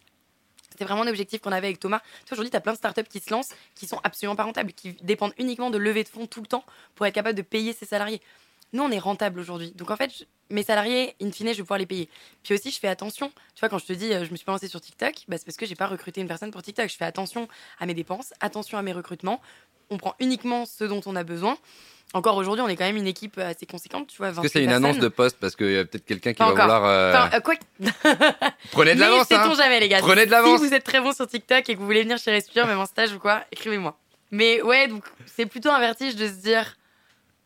C'était 0.71 0.85
vraiment 0.85 1.01
un 1.01 1.07
objectif 1.07 1.41
qu'on 1.41 1.51
avait 1.51 1.67
avec 1.67 1.77
Thomas. 1.79 1.99
Aujourd'hui, 2.31 2.49
tu 2.49 2.55
as 2.55 2.61
plein 2.61 2.71
de 2.71 2.77
startups 2.77 3.03
qui 3.03 3.19
se 3.19 3.29
lancent, 3.31 3.49
qui 3.75 3.85
sont 3.85 3.99
absolument 4.05 4.37
pas 4.37 4.43
rentables, 4.43 4.71
qui 4.71 4.93
dépendent 5.01 5.33
uniquement 5.37 5.69
de 5.69 5.77
levée 5.77 6.05
de 6.05 6.07
fonds 6.07 6.25
tout 6.25 6.39
le 6.39 6.47
temps 6.47 6.63
pour 6.95 7.05
être 7.05 7.13
capable 7.13 7.35
de 7.37 7.41
payer 7.41 7.73
ses 7.73 7.85
salariés. 7.85 8.21
Nous, 8.75 8.83
on 8.83 8.91
est 8.91 8.99
rentable 8.99 9.39
aujourd'hui. 9.39 9.71
Donc, 9.75 9.89
en 9.89 9.95
fait, 9.95 10.11
je- 10.19 10.25
mes 10.49 10.63
salariés, 10.63 11.15
in 11.21 11.31
fine, 11.31 11.47
je 11.47 11.53
vais 11.57 11.63
pouvoir 11.63 11.79
les 11.79 11.85
payer. 11.85 12.09
Puis 12.43 12.53
aussi, 12.53 12.69
je 12.71 12.79
fais 12.79 12.87
attention. 12.89 13.29
Tu 13.55 13.59
vois, 13.61 13.69
quand 13.69 13.79
je 13.79 13.85
te 13.85 13.93
dis, 13.93 14.13
euh, 14.13 14.25
je 14.25 14.31
me 14.31 14.35
suis 14.35 14.45
pas 14.45 14.51
lancée 14.51 14.67
sur 14.67 14.81
TikTok, 14.81 15.13
bah, 15.27 15.37
c'est 15.37 15.45
parce 15.45 15.57
que 15.57 15.65
j'ai 15.65 15.75
pas 15.75 15.87
recruté 15.87 16.21
une 16.21 16.27
personne 16.27 16.51
pour 16.51 16.61
TikTok. 16.61 16.89
Je 16.89 16.95
fais 16.95 17.05
attention 17.05 17.47
à 17.79 17.85
mes 17.85 17.93
dépenses, 17.93 18.33
attention 18.41 18.77
à 18.77 18.81
mes 18.81 18.91
recrutements. 18.93 19.41
On 19.89 19.97
prend 19.97 20.13
uniquement 20.19 20.65
ce 20.65 20.83
dont 20.83 21.01
on 21.05 21.15
a 21.15 21.23
besoin. 21.23 21.57
Encore 22.13 22.37
aujourd'hui, 22.37 22.61
on 22.63 22.67
est 22.67 22.75
quand 22.75 22.85
même 22.85 22.97
une 22.97 23.07
équipe 23.07 23.37
assez 23.39 23.65
conséquente, 23.65 24.07
tu 24.07 24.17
vois. 24.17 24.29
Est-ce 24.29 24.39
que 24.41 24.47
c'est 24.47 24.63
une 24.63 24.71
annonce 24.71 24.99
de 24.99 25.07
poste? 25.07 25.37
Parce 25.39 25.55
qu'il 25.55 25.71
y 25.71 25.77
a 25.77 25.85
peut-être 25.85 26.05
quelqu'un 26.05 26.33
qui 26.33 26.37
Pas 26.37 26.45
va 26.45 26.51
encore. 26.51 26.63
vouloir. 26.65 26.85
euh, 26.85 27.13
Enfin, 27.13 27.37
euh, 27.37 27.39
quoi 27.41 27.55
Prenez 28.71 28.95
de 28.95 28.99
l'avance, 28.99 29.31
hein 29.31 29.53
jamais, 29.55 29.79
les 29.79 29.89
gars. 29.89 29.99
Prenez 29.99 30.25
de 30.25 30.31
l'avance. 30.31 30.61
Si 30.61 30.67
vous 30.67 30.73
êtes 30.73 30.83
très 30.83 30.99
bon 31.01 31.13
sur 31.13 31.27
TikTok 31.27 31.67
et 31.69 31.73
que 31.73 31.79
vous 31.79 31.85
voulez 31.85 32.03
venir 32.03 32.17
chez 32.17 32.31
Respire, 32.31 32.67
même 32.67 32.79
en 32.79 32.85
stage 32.85 33.11
ou 33.13 33.19
quoi, 33.19 33.43
écrivez-moi. 33.51 33.97
Mais 34.31 34.61
ouais, 34.61 34.87
donc 34.87 35.03
c'est 35.25 35.45
plutôt 35.45 35.69
un 35.69 35.79
vertige 35.79 36.15
de 36.15 36.27
se 36.27 36.33
dire, 36.33 36.75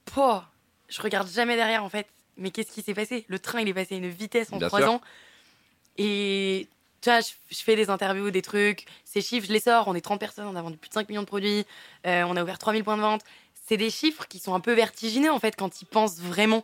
Pouah, 0.05 0.48
je 0.89 1.01
regarde 1.01 1.29
jamais 1.29 1.55
derrière 1.55 1.83
en 1.83 1.89
fait. 1.89 2.07
Mais 2.37 2.51
qu'est-ce 2.51 2.71
qui 2.71 2.81
s'est 2.81 2.93
passé? 2.93 3.25
Le 3.27 3.37
train, 3.39 3.59
il 3.61 3.67
est 3.67 3.73
passé 3.73 3.95
à 3.95 3.97
une 3.97 4.09
vitesse 4.09 4.51
en 4.53 4.57
Bien 4.57 4.67
trois 4.67 4.81
sûr. 4.81 4.91
ans. 4.91 5.01
Et 5.97 6.67
tu 7.01 7.09
vois, 7.09 7.19
je, 7.21 7.31
je 7.51 7.57
fais 7.57 7.75
des 7.75 7.89
interviews, 7.89 8.31
des 8.31 8.41
trucs. 8.41 8.85
Ces 9.05 9.21
chiffres, 9.21 9.47
je 9.47 9.53
les 9.53 9.59
sors. 9.59 9.87
On 9.87 9.95
est 9.95 10.01
30 10.01 10.19
personnes, 10.19 10.47
on 10.47 10.55
a 10.55 10.61
vendu 10.61 10.77
plus 10.77 10.89
de 10.89 10.93
5 10.93 11.09
millions 11.09 11.21
de 11.21 11.27
produits. 11.27 11.65
euh, 12.05 12.23
on 12.23 12.35
a 12.35 12.43
ouvert 12.43 12.57
3000 12.59 12.83
points 12.83 12.97
de 12.97 13.01
vente. 13.01 13.21
C'est 13.67 13.77
des 13.77 13.89
chiffres 13.89 14.25
qui 14.27 14.39
sont 14.39 14.53
un 14.55 14.59
peu 14.59 14.73
vertigineux 14.73 15.31
en 15.31 15.39
fait 15.39 15.55
quand 15.55 15.81
ils 15.81 15.85
pensent 15.85 16.19
vraiment. 16.19 16.61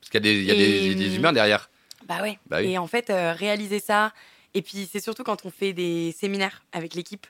Parce 0.00 0.10
qu'il 0.10 0.24
y 0.24 0.28
a, 0.28 0.32
des, 0.32 0.38
il 0.40 0.44
y 0.46 0.50
a 0.50 0.54
des- 0.54 0.90
Et- 0.92 0.94
des 0.94 1.16
humains 1.16 1.32
derrière. 1.32 1.68
Bah 2.06 2.22
ouais. 2.22 2.38
Bah 2.46 2.58
oui. 2.60 2.70
Et 2.72 2.78
en 2.78 2.86
fait, 2.86 3.10
euh, 3.10 3.32
réaliser 3.32 3.80
ça. 3.80 4.12
Et 4.54 4.62
puis, 4.62 4.88
c'est 4.90 5.00
surtout 5.00 5.24
quand 5.24 5.44
on 5.44 5.50
fait 5.50 5.72
des 5.72 6.12
séminaires 6.12 6.62
avec 6.72 6.94
l'équipe 6.94 7.26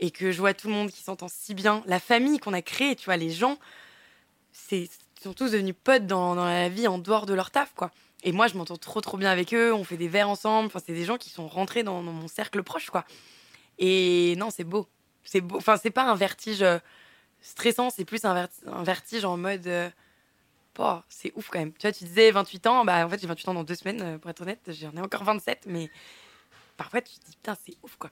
et 0.00 0.10
que 0.10 0.32
je 0.32 0.38
vois 0.38 0.52
tout 0.54 0.66
le 0.68 0.74
monde 0.74 0.90
qui 0.90 1.02
s'entend 1.02 1.28
si 1.28 1.54
bien. 1.54 1.82
La 1.86 1.98
famille 2.00 2.38
qu'on 2.38 2.52
a 2.52 2.60
créée, 2.62 2.94
tu 2.96 3.06
vois, 3.06 3.16
les 3.16 3.30
gens, 3.30 3.58
c'est 4.52 4.88
sont 5.24 5.32
tous 5.32 5.52
devenus 5.52 5.74
potes 5.82 6.06
dans, 6.06 6.34
dans 6.34 6.44
la 6.44 6.68
vie 6.68 6.86
en 6.88 6.98
dehors 6.98 7.26
de 7.26 7.34
leur 7.34 7.50
taf, 7.50 7.72
quoi. 7.74 7.90
Et 8.24 8.32
moi, 8.32 8.48
je 8.48 8.56
m'entends 8.56 8.76
trop, 8.76 9.00
trop 9.00 9.16
bien 9.16 9.30
avec 9.30 9.54
eux. 9.54 9.72
On 9.72 9.84
fait 9.84 9.96
des 9.96 10.08
verres 10.08 10.28
ensemble. 10.28 10.66
Enfin, 10.66 10.80
c'est 10.84 10.92
des 10.92 11.04
gens 11.04 11.18
qui 11.18 11.30
sont 11.30 11.46
rentrés 11.46 11.82
dans, 11.82 12.02
mon 12.02 12.28
cercle 12.28 12.62
proche, 12.62 12.90
quoi. 12.90 13.04
Et 13.78 14.34
non, 14.36 14.50
c'est 14.50 14.64
beau. 14.64 14.88
C'est 15.24 15.40
beau. 15.40 15.56
Enfin, 15.56 15.76
c'est 15.76 15.90
pas 15.90 16.04
un 16.04 16.16
vertige 16.16 16.62
euh, 16.62 16.78
stressant, 17.40 17.90
c'est 17.90 18.04
plus 18.04 18.24
un, 18.24 18.48
un 18.66 18.82
vertige 18.82 19.24
en 19.24 19.36
mode. 19.36 19.66
euh, 19.66 19.90
Pouah, 20.74 21.04
c'est 21.08 21.32
ouf 21.34 21.48
quand 21.50 21.58
même. 21.58 21.72
Tu 21.72 21.82
vois, 21.82 21.92
tu 21.92 22.04
disais 22.04 22.30
28 22.30 22.66
ans, 22.68 22.84
bah 22.84 23.04
en 23.04 23.08
fait 23.08 23.20
j'ai 23.20 23.26
28 23.26 23.48
ans 23.48 23.54
dans 23.54 23.64
deux 23.64 23.74
semaines, 23.74 24.00
euh, 24.02 24.18
pour 24.18 24.30
être 24.30 24.40
honnête, 24.42 24.60
j'en 24.68 24.92
ai 24.92 25.00
encore 25.00 25.24
27, 25.24 25.64
mais 25.66 25.90
parfois 26.76 27.00
tu 27.00 27.18
te 27.18 27.26
dis 27.26 27.36
putain, 27.36 27.56
c'est 27.66 27.76
ouf 27.82 27.96
quoi. 27.96 28.10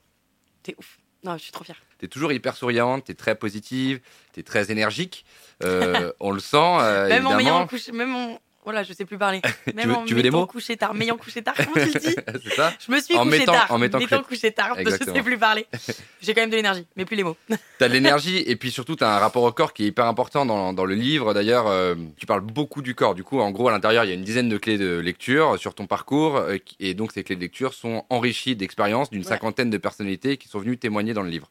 C'est 0.64 0.76
ouf. 0.78 0.98
Non, 1.26 1.36
je 1.36 1.42
suis 1.42 1.52
trop 1.52 1.64
fière. 1.64 1.76
T'es 1.98 2.06
toujours 2.08 2.30
hyper 2.32 2.56
souriante, 2.56 3.04
t'es 3.04 3.14
très 3.14 3.34
positive, 3.34 4.00
t'es 4.32 4.42
très 4.44 4.70
énergique. 4.70 5.24
Euh, 5.64 6.12
on 6.20 6.30
le 6.30 6.38
sent, 6.40 6.56
euh, 6.56 7.08
même 7.08 7.26
en 7.26 7.34
évidemment. 7.38 7.66
couché, 7.66 7.90
même 7.92 8.14
en. 8.14 8.38
Voilà, 8.66 8.82
je 8.82 8.92
sais 8.92 9.04
plus 9.04 9.16
parler. 9.16 9.40
Même 9.74 9.88
veux- 9.88 9.94
en 9.94 10.04
tu 10.04 10.14
veux 10.14 10.22
des 10.22 10.30
mots 10.30 10.44
couché 10.46 10.76
tard, 10.76 10.92
m'ayant 10.92 11.16
couché 11.16 11.40
tard, 11.40 11.54
comment 11.56 11.72
tu 11.86 11.92
le 11.94 12.00
dis 12.00 12.14
c'est 12.44 12.54
ça 12.54 12.72
Je 12.84 12.92
me 12.92 13.00
suis 13.00 13.16
En 13.16 13.24
couché 13.24 13.38
mettant- 13.38 13.52
tard. 13.52 13.66
en 13.70 13.78
mettant 13.78 13.98
couché- 14.00 14.22
couché 14.24 14.50
tard, 14.52 14.72
je 14.74 14.80
Exactement. 14.80 15.14
sais 15.14 15.22
plus 15.22 15.38
parler. 15.38 15.66
J'ai 16.20 16.34
quand 16.34 16.40
même 16.42 16.50
de 16.50 16.56
l'énergie, 16.56 16.84
mais 16.96 17.04
plus 17.04 17.16
les 17.16 17.22
mots. 17.22 17.36
T'as 17.78 17.86
de 17.88 17.92
l'énergie 17.94 18.38
et 18.38 18.56
puis 18.56 18.70
surtout 18.72 18.96
t'as 18.96 19.16
un 19.16 19.18
rapport 19.20 19.44
au 19.44 19.52
corps 19.52 19.72
qui 19.72 19.84
est 19.84 19.86
hyper 19.86 20.06
important 20.06 20.44
dans, 20.44 20.72
dans 20.72 20.84
le 20.84 20.94
livre. 20.96 21.32
D'ailleurs, 21.32 21.68
euh, 21.68 21.94
tu 22.18 22.26
parles 22.26 22.40
beaucoup 22.40 22.82
du 22.82 22.94
corps. 22.96 23.14
Du 23.14 23.22
coup, 23.22 23.38
en 23.40 23.52
gros, 23.52 23.68
à 23.68 23.72
l'intérieur, 23.72 24.04
il 24.04 24.08
y 24.08 24.10
a 24.10 24.14
une 24.14 24.24
dizaine 24.24 24.48
de 24.48 24.58
clés 24.58 24.78
de 24.78 24.98
lecture 24.98 25.58
sur 25.58 25.74
ton 25.74 25.86
parcours 25.86 26.36
euh, 26.36 26.56
et 26.80 26.94
donc 26.94 27.12
ces 27.12 27.22
clés 27.22 27.36
de 27.36 27.40
lecture 27.40 27.72
sont 27.72 28.04
enrichies 28.10 28.56
d'expériences 28.56 29.10
d'une 29.10 29.22
Ouais. 29.22 29.28
cinquantaine 29.28 29.70
de 29.70 29.78
personnalités 29.78 30.36
qui 30.38 30.48
sont 30.48 30.58
venues 30.58 30.76
témoigner 30.76 31.14
dans 31.14 31.22
le 31.22 31.30
livre. 31.30 31.50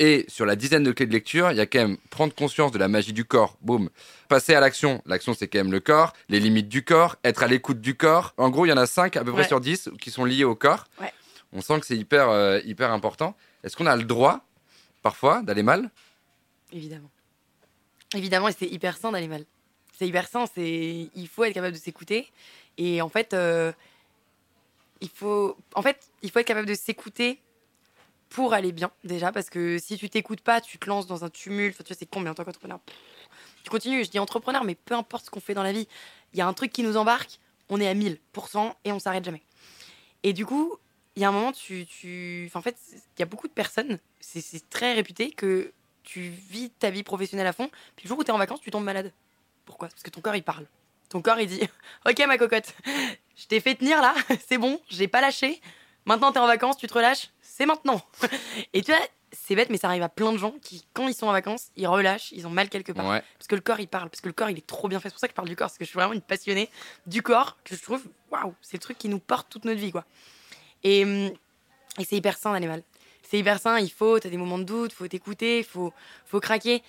Et 0.00 0.24
sur 0.28 0.46
la 0.46 0.54
dizaine 0.54 0.84
de 0.84 0.92
clés 0.92 1.06
de 1.06 1.12
lecture, 1.12 1.50
il 1.50 1.56
y 1.56 1.60
a 1.60 1.66
quand 1.66 1.80
même 1.80 1.96
prendre 2.10 2.32
conscience 2.34 2.70
de 2.70 2.78
la 2.78 2.86
magie 2.86 3.12
du 3.12 3.24
corps, 3.24 3.56
boum. 3.62 3.90
Passer 4.28 4.54
à 4.54 4.60
l'action, 4.60 5.02
l'action 5.06 5.34
c'est 5.34 5.48
quand 5.48 5.58
même 5.58 5.72
le 5.72 5.80
corps, 5.80 6.12
les 6.28 6.38
limites 6.38 6.68
du 6.68 6.84
corps, 6.84 7.16
être 7.24 7.42
à 7.42 7.48
l'écoute 7.48 7.80
du 7.80 7.96
corps. 7.96 8.32
En 8.36 8.48
gros, 8.50 8.64
il 8.64 8.68
y 8.68 8.72
en 8.72 8.76
a 8.76 8.86
5 8.86 9.16
à 9.16 9.24
peu 9.24 9.32
près 9.32 9.42
Ouais. 9.42 9.48
sur 9.48 9.60
10 9.60 9.90
qui 10.00 10.10
sont 10.12 10.24
liés 10.24 10.44
au 10.44 10.54
corps. 10.54 10.84
Ouais. 11.00 11.12
On 11.52 11.60
sent 11.62 11.80
que 11.80 11.86
c'est 11.86 11.96
hyper, 11.96 12.28
euh, 12.28 12.60
hyper 12.64 12.92
important. 12.92 13.34
Est-ce 13.64 13.76
qu'on 13.76 13.86
a 13.86 13.96
le 13.96 14.04
droit, 14.04 14.44
parfois, 15.02 15.42
d'aller 15.42 15.64
mal? 15.64 15.90
Évidemment. 16.72 17.10
Évidemment, 18.14 18.48
et 18.48 18.52
c'est 18.52 18.68
hyper 18.68 18.96
sain 18.98 19.10
d'aller 19.12 19.28
mal. 19.28 19.44
C'est 19.98 20.06
hyper 20.06 20.28
sain, 20.28 20.44
c'est 20.54 21.10
il 21.12 21.28
faut 21.28 21.42
être 21.42 21.54
capable 21.54 21.74
de 21.74 21.80
s'écouter. 21.80 22.30
Et 22.76 23.02
en 23.02 23.08
fait, 23.08 23.34
euh, 23.34 23.72
il 25.00 25.08
faut, 25.08 25.56
en 25.74 25.82
fait, 25.82 25.98
il 26.22 26.30
faut 26.30 26.38
être 26.38 26.46
capable 26.46 26.68
de 26.68 26.74
s'écouter 26.74 27.40
pour 28.30 28.54
aller 28.54 28.72
bien 28.72 28.90
déjà, 29.04 29.32
parce 29.32 29.50
que 29.50 29.78
si 29.78 29.96
tu 29.96 30.10
t'écoutes 30.10 30.40
pas, 30.40 30.60
tu 30.60 30.78
te 30.78 30.88
lances 30.88 31.06
dans 31.06 31.24
un 31.24 31.30
tumulte. 31.30 31.76
Enfin, 31.80 31.94
tu 31.98 32.06
con, 32.06 32.20
mais 32.20 32.30
en 32.30 32.34
tant 32.34 32.44
qu'entrepreneur, 32.44 32.80
tu 33.64 33.70
continues. 33.70 34.04
Je 34.04 34.10
dis 34.10 34.18
entrepreneur, 34.18 34.64
mais 34.64 34.74
peu 34.74 34.94
importe 34.94 35.26
ce 35.26 35.30
qu'on 35.30 35.40
fait 35.40 35.54
dans 35.54 35.62
la 35.62 35.72
vie, 35.72 35.88
il 36.32 36.38
y 36.38 36.42
a 36.42 36.46
un 36.46 36.52
truc 36.52 36.72
qui 36.72 36.82
nous 36.82 36.96
embarque, 36.96 37.38
on 37.68 37.80
est 37.80 37.88
à 37.88 37.94
1000% 37.94 38.74
et 38.84 38.92
on 38.92 38.98
s'arrête 38.98 39.24
jamais. 39.24 39.42
Et 40.22 40.32
du 40.32 40.44
coup, 40.44 40.76
il 41.16 41.22
y 41.22 41.24
a 41.24 41.28
un 41.28 41.32
moment, 41.32 41.52
tu, 41.52 42.50
en 42.54 42.62
fait, 42.62 42.76
il 42.92 43.20
y 43.20 43.22
a 43.22 43.26
beaucoup 43.26 43.48
de 43.48 43.52
personnes, 43.52 43.98
c'est 44.20 44.68
très 44.70 44.94
réputé 44.94 45.30
que 45.30 45.72
tu 46.04 46.28
vis 46.28 46.70
ta 46.70 46.90
vie 46.90 47.02
professionnelle 47.02 47.46
à 47.46 47.52
fond, 47.52 47.68
puis 47.96 48.04
le 48.04 48.08
jour 48.08 48.18
où 48.18 48.24
tu 48.24 48.30
es 48.30 48.32
en 48.32 48.38
vacances, 48.38 48.60
tu 48.60 48.70
tombes 48.70 48.84
malade. 48.84 49.12
Pourquoi? 49.64 49.88
Parce 49.88 50.02
que 50.02 50.10
ton 50.10 50.20
corps, 50.20 50.36
il 50.36 50.42
parle. 50.42 50.66
Ton 51.08 51.20
corps, 51.20 51.40
il 51.40 51.48
dit 51.48 51.60
Ok, 52.08 52.18
ma 52.26 52.38
cocotte, 52.38 52.74
je 53.36 53.46
t'ai 53.46 53.60
fait 53.60 53.74
tenir 53.74 54.00
là, 54.00 54.14
c'est 54.48 54.58
bon, 54.58 54.80
j'ai 54.88 55.08
pas 55.08 55.20
lâché. 55.20 55.60
Maintenant, 56.04 56.32
tu 56.32 56.38
es 56.38 56.40
en 56.40 56.46
vacances, 56.46 56.76
tu 56.76 56.86
te 56.86 56.94
relâches, 56.94 57.30
c'est 57.58 57.66
maintenant. 57.66 58.00
Et 58.72 58.82
tu 58.82 58.92
vois, 58.92 59.00
c'est 59.32 59.56
bête, 59.56 59.68
mais 59.68 59.78
ça 59.78 59.88
arrive 59.88 60.04
à 60.04 60.08
plein 60.08 60.32
de 60.32 60.38
gens 60.38 60.54
qui, 60.62 60.86
quand 60.92 61.08
ils 61.08 61.14
sont 61.14 61.26
en 61.26 61.32
vacances, 61.32 61.72
ils 61.76 61.88
relâchent, 61.88 62.30
ils 62.30 62.46
ont 62.46 62.50
mal 62.50 62.68
quelque 62.68 62.92
part. 62.92 63.04
Ouais. 63.04 63.20
Parce 63.36 63.48
que 63.48 63.56
le 63.56 63.60
corps, 63.60 63.80
il 63.80 63.88
parle, 63.88 64.08
parce 64.08 64.20
que 64.20 64.28
le 64.28 64.32
corps, 64.32 64.48
il 64.48 64.56
est 64.56 64.66
trop 64.66 64.86
bien 64.86 65.00
fait. 65.00 65.08
C'est 65.08 65.14
pour 65.14 65.20
ça 65.20 65.26
que 65.26 65.32
je 65.32 65.36
parle 65.36 65.48
du 65.48 65.56
corps, 65.56 65.66
parce 65.66 65.76
que 65.76 65.84
je 65.84 65.88
suis 65.88 65.96
vraiment 65.96 66.12
une 66.12 66.22
passionnée 66.22 66.70
du 67.08 67.20
corps, 67.20 67.56
que 67.64 67.74
je 67.74 67.82
trouve, 67.82 68.04
waouh, 68.30 68.54
c'est 68.62 68.76
le 68.76 68.80
truc 68.80 68.96
qui 68.96 69.08
nous 69.08 69.18
porte 69.18 69.48
toute 69.50 69.64
notre 69.64 69.80
vie, 69.80 69.90
quoi. 69.90 70.04
Et, 70.84 71.00
et 71.00 72.04
c'est 72.04 72.14
hyper 72.14 72.38
sain 72.38 72.52
d'aller 72.52 72.68
mal. 72.68 72.84
C'est 73.28 73.40
hyper 73.40 73.58
sain, 73.58 73.80
il 73.80 73.90
faut, 73.90 74.20
t'as 74.20 74.28
des 74.28 74.36
moments 74.36 74.58
de 74.58 74.64
doute, 74.64 74.92
faut 74.92 75.08
t'écouter, 75.08 75.64
faut, 75.64 75.92
faut 76.26 76.38
craquer. 76.38 76.84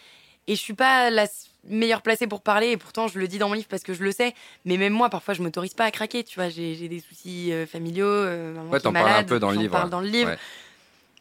Et 0.45 0.55
je 0.55 0.61
suis 0.61 0.75
pas 0.75 1.09
la 1.09 1.25
meilleure 1.65 2.01
placée 2.01 2.27
pour 2.27 2.41
parler, 2.41 2.71
et 2.71 2.77
pourtant 2.77 3.07
je 3.07 3.19
le 3.19 3.27
dis 3.27 3.37
dans 3.37 3.49
mon 3.49 3.53
livre 3.53 3.67
parce 3.67 3.83
que 3.83 3.93
je 3.93 4.03
le 4.03 4.11
sais. 4.11 4.33
Mais 4.65 4.77
même 4.77 4.93
moi, 4.93 5.09
parfois, 5.09 5.33
je 5.33 5.41
m'autorise 5.41 5.73
pas 5.73 5.85
à 5.85 5.91
craquer, 5.91 6.23
tu 6.23 6.35
vois. 6.39 6.49
J'ai 6.49 6.87
des 6.87 6.99
soucis 6.99 7.51
euh, 7.51 7.65
familiaux, 7.65 8.05
euh, 8.05 8.53
maman 8.53 8.69
Ouais, 8.69 8.79
qui 8.79 8.87
est 8.87 8.91
t'en 8.91 8.93
parles 8.93 9.11
un 9.11 9.23
peu 9.23 9.39
dans 9.39 9.51
le 9.51 9.57
livre, 9.57 9.71
parle 9.71 9.89
dans 9.89 10.01
le 10.01 10.07
livre. 10.07 10.29
Ouais. 10.29 10.37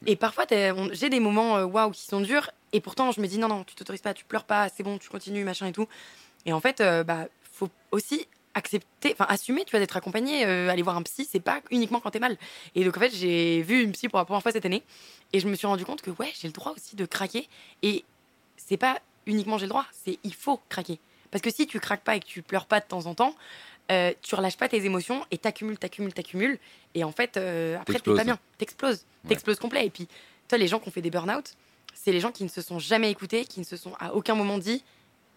Et 0.06 0.16
parfois, 0.16 0.44
j'ai 0.92 1.08
des 1.08 1.20
moments 1.20 1.56
euh, 1.56 1.64
waouh 1.64 1.90
qui 1.90 2.02
sont 2.02 2.20
durs, 2.20 2.50
et 2.72 2.80
pourtant 2.80 3.10
je 3.10 3.20
me 3.20 3.26
dis 3.26 3.38
non, 3.38 3.48
non, 3.48 3.64
tu 3.64 3.74
t'autorises 3.74 4.00
pas, 4.00 4.14
tu 4.14 4.24
pleures 4.24 4.44
pas, 4.44 4.68
c'est 4.68 4.82
bon, 4.82 4.98
tu 4.98 5.08
continues, 5.08 5.44
machin 5.44 5.66
et 5.66 5.72
tout. 5.72 5.88
Et 6.46 6.52
en 6.52 6.60
fait, 6.60 6.80
euh, 6.80 7.02
bah, 7.02 7.26
faut 7.52 7.68
aussi 7.90 8.26
accepter, 8.54 9.12
enfin 9.12 9.26
assumer, 9.28 9.64
tu 9.64 9.72
vois, 9.72 9.80
d'être 9.80 9.96
accompagné, 9.96 10.44
aller 10.44 10.82
voir 10.82 10.96
un 10.96 11.02
psy, 11.02 11.28
c'est 11.30 11.40
pas 11.40 11.60
uniquement 11.70 12.00
quand 12.00 12.10
t'es 12.10 12.18
mal. 12.18 12.36
Et 12.74 12.84
donc 12.84 12.96
en 12.96 13.00
fait, 13.00 13.14
j'ai 13.14 13.62
vu 13.62 13.82
une 13.82 13.92
psy 13.92 14.08
pour 14.08 14.18
la 14.18 14.24
première 14.24 14.42
fois 14.42 14.52
cette 14.52 14.66
année, 14.66 14.82
et 15.32 15.40
je 15.40 15.48
me 15.48 15.54
suis 15.54 15.66
rendu 15.66 15.84
compte 15.84 16.02
que 16.02 16.10
ouais, 16.10 16.32
j'ai 16.40 16.48
le 16.48 16.52
droit 16.52 16.72
aussi 16.72 16.96
de 16.96 17.06
craquer. 17.06 17.48
Et 17.82 18.04
c'est 18.56 18.76
pas 18.76 18.98
uniquement 19.28 19.58
j'ai 19.58 19.66
le 19.66 19.70
droit, 19.70 19.86
c'est 19.92 20.18
il 20.24 20.34
faut 20.34 20.60
craquer. 20.68 20.98
Parce 21.30 21.42
que 21.42 21.50
si 21.50 21.66
tu 21.66 21.78
craques 21.78 22.02
pas 22.02 22.16
et 22.16 22.20
que 22.20 22.26
tu 22.26 22.42
pleures 22.42 22.66
pas 22.66 22.80
de 22.80 22.86
temps 22.86 23.06
en 23.06 23.14
temps, 23.14 23.34
euh, 23.90 24.12
tu 24.22 24.34
relâches 24.34 24.56
pas 24.56 24.68
tes 24.68 24.84
émotions 24.84 25.24
et 25.30 25.38
t'accumules, 25.38 25.78
t'accumules, 25.78 26.12
t'accumules. 26.12 26.58
Et 26.94 27.04
en 27.04 27.12
fait, 27.12 27.36
euh, 27.36 27.78
après, 27.78 28.00
t'es 28.00 28.14
pas 28.14 28.24
bien. 28.24 28.38
T'exploses. 28.58 29.04
Ouais. 29.24 29.28
T'exploses 29.30 29.58
complet. 29.58 29.86
Et 29.86 29.90
puis, 29.90 30.08
toi, 30.48 30.58
les 30.58 30.68
gens 30.68 30.78
qui 30.78 30.88
ont 30.88 30.90
fait 30.92 31.02
des 31.02 31.10
burn-out, 31.10 31.54
c'est 31.94 32.12
les 32.12 32.20
gens 32.20 32.32
qui 32.32 32.44
ne 32.44 32.48
se 32.48 32.62
sont 32.62 32.78
jamais 32.78 33.10
écoutés, 33.10 33.44
qui 33.44 33.60
ne 33.60 33.64
se 33.64 33.76
sont 33.76 33.92
à 34.00 34.14
aucun 34.14 34.34
moment 34.34 34.58
dit 34.58 34.82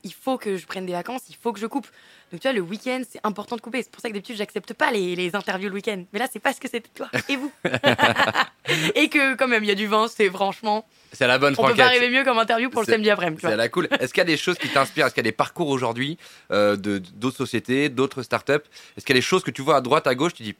il 0.03 0.13
faut 0.13 0.37
que 0.37 0.57
je 0.57 0.65
prenne 0.65 0.85
des 0.85 0.93
vacances, 0.93 1.21
il 1.29 1.35
faut 1.35 1.53
que 1.53 1.59
je 1.59 1.67
coupe. 1.67 1.87
Donc 2.31 2.41
tu 2.41 2.47
vois, 2.47 2.53
le 2.53 2.61
week-end, 2.61 3.01
c'est 3.09 3.19
important 3.23 3.55
de 3.55 3.61
couper. 3.61 3.83
C'est 3.83 3.91
pour 3.91 4.01
ça 4.01 4.07
que 4.09 4.13
d'habitude, 4.13 4.37
j'accepte 4.37 4.73
pas 4.73 4.91
les, 4.91 5.15
les 5.15 5.35
interviews 5.35 5.69
le 5.69 5.75
week-end. 5.75 6.03
Mais 6.13 6.19
là, 6.19 6.27
c'est 6.31 6.39
parce 6.39 6.59
que 6.59 6.69
c'était 6.69 6.89
toi 6.93 7.09
et 7.29 7.35
vous. 7.35 7.51
et 8.95 9.09
que 9.09 9.35
quand 9.35 9.47
même, 9.47 9.63
il 9.63 9.67
y 9.67 9.71
a 9.71 9.75
du 9.75 9.87
vent, 9.87 10.07
c'est 10.07 10.29
franchement. 10.29 10.85
C'est 11.11 11.27
la 11.27 11.37
bonne 11.37 11.53
On 11.53 11.55
peut 11.57 11.61
pas 11.61 11.67
franquette. 11.69 11.85
arriver 11.85 12.09
mieux 12.09 12.23
comme 12.23 12.37
interview 12.37 12.69
pour 12.69 12.81
le 12.81 12.87
samedi 12.87 13.09
après-midi. 13.09 13.41
C'est 13.41 13.55
la 13.55 13.69
cool. 13.69 13.87
Est-ce 13.99 14.13
qu'il 14.13 14.21
y 14.21 14.21
a 14.21 14.25
des 14.25 14.37
choses 14.37 14.57
qui 14.57 14.69
t'inspirent? 14.69 15.07
Est-ce 15.07 15.13
qu'il 15.13 15.23
y 15.25 15.27
a 15.27 15.31
des 15.31 15.35
parcours 15.35 15.67
aujourd'hui 15.67 16.17
euh, 16.51 16.77
de 16.77 16.99
d'autres 16.99 17.37
sociétés, 17.37 17.89
d'autres 17.89 18.23
startups? 18.23 18.53
Est-ce 18.95 19.05
qu'il 19.05 19.15
y 19.15 19.17
a 19.17 19.21
des 19.21 19.25
choses 19.25 19.43
que 19.43 19.51
tu 19.51 19.61
vois 19.61 19.75
à 19.75 19.81
droite, 19.81 20.07
à 20.07 20.15
gauche, 20.15 20.33
tu 20.33 20.43
dis 20.43 20.55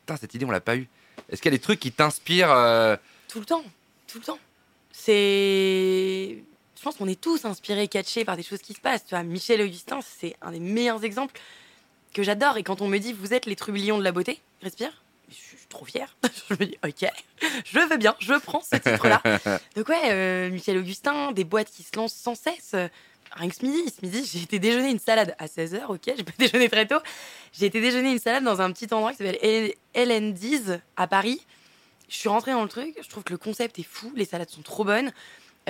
putain 0.00 0.16
cette 0.16 0.34
idée 0.34 0.46
on 0.46 0.50
l'a 0.50 0.60
pas 0.60 0.76
eu 0.76 0.88
Est-ce 1.28 1.42
qu'il 1.42 1.52
y 1.52 1.54
a 1.54 1.58
des 1.58 1.62
trucs 1.62 1.80
qui 1.80 1.92
t'inspirent 1.92 2.50
euh, 2.50 2.96
Tout 3.28 3.40
le 3.40 3.44
temps, 3.44 3.64
tout 4.10 4.18
le 4.18 4.24
temps. 4.24 4.38
C'est. 4.92 5.12
Je 6.80 6.84
pense 6.86 6.96
qu'on 6.96 7.08
est 7.08 7.20
tous 7.20 7.44
inspirés, 7.44 7.88
catchés 7.88 8.24
par 8.24 8.38
des 8.38 8.42
choses 8.42 8.62
qui 8.62 8.72
se 8.72 8.80
passent. 8.80 9.04
Tu 9.04 9.14
vois, 9.14 9.22
Michel 9.22 9.60
Augustin, 9.60 10.00
c'est 10.00 10.34
un 10.40 10.50
des 10.50 10.60
meilleurs 10.60 11.04
exemples 11.04 11.38
que 12.14 12.22
j'adore. 12.22 12.56
Et 12.56 12.62
quand 12.62 12.80
on 12.80 12.88
me 12.88 12.96
dit, 12.96 13.12
vous 13.12 13.34
êtes 13.34 13.44
les 13.44 13.54
trublions 13.54 13.98
de 13.98 14.02
la 14.02 14.12
beauté, 14.12 14.40
respire, 14.62 14.90
je 15.28 15.34
suis 15.34 15.66
trop 15.68 15.84
fière. 15.84 16.16
je 16.48 16.54
me 16.54 16.64
dis, 16.64 16.78
ok, 16.82 17.06
je 17.66 17.78
veux 17.80 17.96
bien, 17.98 18.16
je 18.18 18.32
prends 18.32 18.62
ce 18.62 18.76
titre-là. 18.76 19.20
Donc, 19.76 19.90
ouais, 19.90 20.10
euh, 20.10 20.48
Michel 20.48 20.78
Augustin, 20.78 21.32
des 21.32 21.44
boîtes 21.44 21.70
qui 21.70 21.82
se 21.82 21.94
lancent 21.96 22.14
sans 22.14 22.34
cesse. 22.34 22.74
Rien 23.32 23.50
que 23.50 23.56
ce 23.56 23.66
midi, 23.66 23.82
ce 23.94 24.02
midi, 24.02 24.24
j'ai 24.24 24.44
été 24.44 24.58
déjeuner 24.58 24.88
une 24.88 24.98
salade 24.98 25.34
à 25.38 25.48
16h, 25.48 25.84
ok, 25.86 26.00
j'ai 26.16 26.24
pas 26.24 26.32
déjeuné 26.38 26.70
très 26.70 26.86
tôt. 26.86 27.00
J'ai 27.52 27.66
été 27.66 27.82
déjeuner 27.82 28.10
une 28.10 28.18
salade 28.18 28.42
dans 28.42 28.62
un 28.62 28.72
petit 28.72 28.90
endroit 28.94 29.12
qui 29.12 29.18
s'appelle 29.18 29.74
LN10 29.94 30.80
à 30.96 31.06
Paris. 31.06 31.44
Je 32.08 32.16
suis 32.16 32.30
rentrée 32.30 32.52
dans 32.52 32.62
le 32.62 32.70
truc, 32.70 32.96
je 33.02 33.08
trouve 33.08 33.22
que 33.22 33.32
le 33.32 33.38
concept 33.38 33.78
est 33.78 33.86
fou, 33.86 34.10
les 34.16 34.24
salades 34.24 34.48
sont 34.48 34.62
trop 34.62 34.82
bonnes. 34.82 35.12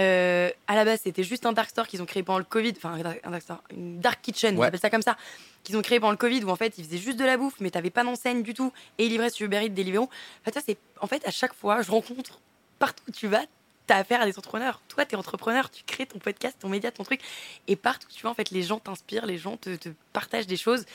Euh, 0.01 0.51
à 0.66 0.74
la 0.74 0.84
base, 0.84 1.01
c'était 1.05 1.22
juste 1.22 1.44
un 1.46 1.53
dark 1.53 1.68
store 1.70 1.86
qu'ils 1.86 2.01
ont 2.01 2.07
créé 2.07 2.22
pendant 2.22 2.38
le 2.38 2.44
Covid, 2.44 2.72
enfin 2.76 2.94
un 3.22 3.30
dark- 3.30 3.42
store, 3.42 3.62
une 3.70 4.01
dark 4.01 4.20
kitchen, 4.22 4.57
Ouais. 4.57 4.64
ils 4.64 4.68
appellent 4.68 4.80
ça 4.80 4.88
comme 4.90 5.03
ça, 5.03 5.16
qu'ils 5.62 5.76
ont 5.76 5.82
créé 5.82 6.01
pendant 6.01 6.12
le 6.12 6.16
Covid 6.16 6.42
où 6.44 6.48
en 6.51 6.57
fait 6.57 6.78
ils 6.78 6.84
faisaient 6.84 6.98
juste 6.98 7.18
de 7.18 7.24
la 7.24 7.36
bouffe, 7.36 7.55
mais 7.61 7.70
t'avais 7.70 7.90
pas 7.90 8.03
d'enseigne 8.03 8.42
du 8.42 8.55
tout 8.55 8.72
et 8.98 9.05
ils 9.07 9.11
livraient 9.11 9.30
sur 9.30 9.44
Uber 9.44 9.62
Eats, 9.64 9.68
Deliveroo. 9.68 10.09
Enfin, 10.42 10.53
ça, 10.59 10.61
c'est 10.66 10.78
en 11.01 11.07
fait 11.07 11.26
à 11.26 11.30
chaque 11.30 11.53
fois, 11.55 11.82
je 11.82 11.90
rencontre 11.90 12.40
partout 12.78 13.03
où 13.09 13.12
tu 13.12 13.26
vas, 13.26 13.42
t'as 13.86 13.96
affaire 13.98 14.22
à 14.22 14.24
des 14.26 14.38
entrepreneurs. 14.38 14.80
Toi, 14.88 15.05
t'es 15.05 15.16
entrepreneur, 15.16 15.68
tu 15.70 15.82
crées 15.84 16.07
ton 16.07 16.18
podcast, 16.18 16.57
ton 16.61 16.68
média, 16.70 16.90
ton 16.90 17.03
truc, 17.05 17.20
et 17.68 17.76
partout 17.76 18.07
où 18.11 18.14
tu 18.14 18.22
vas, 18.22 18.30
en 18.30 18.34
fait, 18.34 18.51
les 18.51 18.62
gens 18.62 18.78
t'inspirent, 18.78 19.26
les 19.26 19.36
gens 19.38 19.57
te, 19.59 19.76
te 19.76 19.90
partagent 20.12 20.46
des 20.46 20.57
choses. 20.57 20.86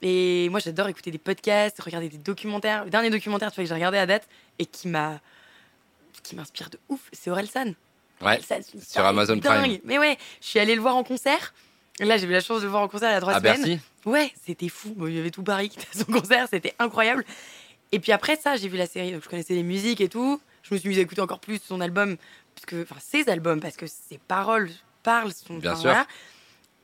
Et 0.00 0.48
moi, 0.50 0.60
j'adore 0.60 0.88
écouter 0.88 1.10
des 1.10 1.18
podcasts, 1.18 1.80
regarder 1.82 2.08
des 2.08 2.18
documentaires. 2.18 2.84
Le 2.84 2.90
dernier 2.90 3.10
documentaire, 3.10 3.50
tu 3.50 3.56
vois, 3.56 3.64
que 3.64 3.68
j'ai 3.68 3.74
regardé 3.74 3.98
à 3.98 4.06
date 4.06 4.26
et 4.58 4.66
qui 4.66 4.88
m'a 4.88 5.20
qui 6.22 6.36
m'inspire 6.36 6.70
de 6.70 6.78
ouf, 6.88 7.00
c'est 7.12 7.30
Orelsan. 7.30 7.74
Ouais. 8.20 8.40
Ça, 8.42 8.56
sur 8.62 9.04
Amazon 9.04 9.36
dingue. 9.36 9.60
Prime. 9.60 9.80
Mais 9.84 9.98
ouais, 9.98 10.16
je 10.40 10.46
suis 10.46 10.58
allée 10.58 10.74
le 10.74 10.80
voir 10.80 10.96
en 10.96 11.04
concert. 11.04 11.52
Là, 12.00 12.16
j'ai 12.16 12.26
eu 12.26 12.30
la 12.30 12.40
chance 12.40 12.60
de 12.60 12.64
le 12.64 12.70
voir 12.70 12.82
en 12.82 12.88
concert 12.88 13.10
il 13.10 13.14
y 13.14 13.16
a 13.16 13.20
trois 13.20 13.34
à 13.34 13.38
semaines. 13.38 13.62
Bercy? 13.62 13.80
Ouais, 14.04 14.32
c'était 14.44 14.68
fou. 14.68 14.94
Il 15.06 15.14
y 15.14 15.18
avait 15.18 15.30
tout 15.30 15.42
Paris 15.42 15.68
qui 15.68 15.78
était 15.78 15.88
à 15.94 16.04
son 16.04 16.12
concert, 16.20 16.48
c'était 16.50 16.74
incroyable. 16.78 17.24
Et 17.92 18.00
puis 18.00 18.12
après 18.12 18.36
ça, 18.36 18.56
j'ai 18.56 18.68
vu 18.68 18.76
la 18.76 18.86
série, 18.86 19.12
donc 19.12 19.22
je 19.22 19.28
connaissais 19.28 19.54
les 19.54 19.62
musiques 19.62 20.00
et 20.00 20.08
tout. 20.08 20.40
Je 20.62 20.74
me 20.74 20.78
suis 20.78 20.88
mise 20.88 20.98
à 20.98 21.02
écouter 21.02 21.20
encore 21.20 21.40
plus 21.40 21.60
son 21.62 21.80
album, 21.80 22.16
parce 22.54 22.66
que, 22.66 22.82
enfin 22.82 22.96
ses 22.98 23.28
albums, 23.28 23.60
parce 23.60 23.76
que 23.76 23.86
ses 23.86 24.18
paroles 24.18 24.70
parlent. 25.02 25.32
Son, 25.32 25.58
Bien 25.58 25.74
sûr. 25.74 25.82
voilà. 25.84 26.06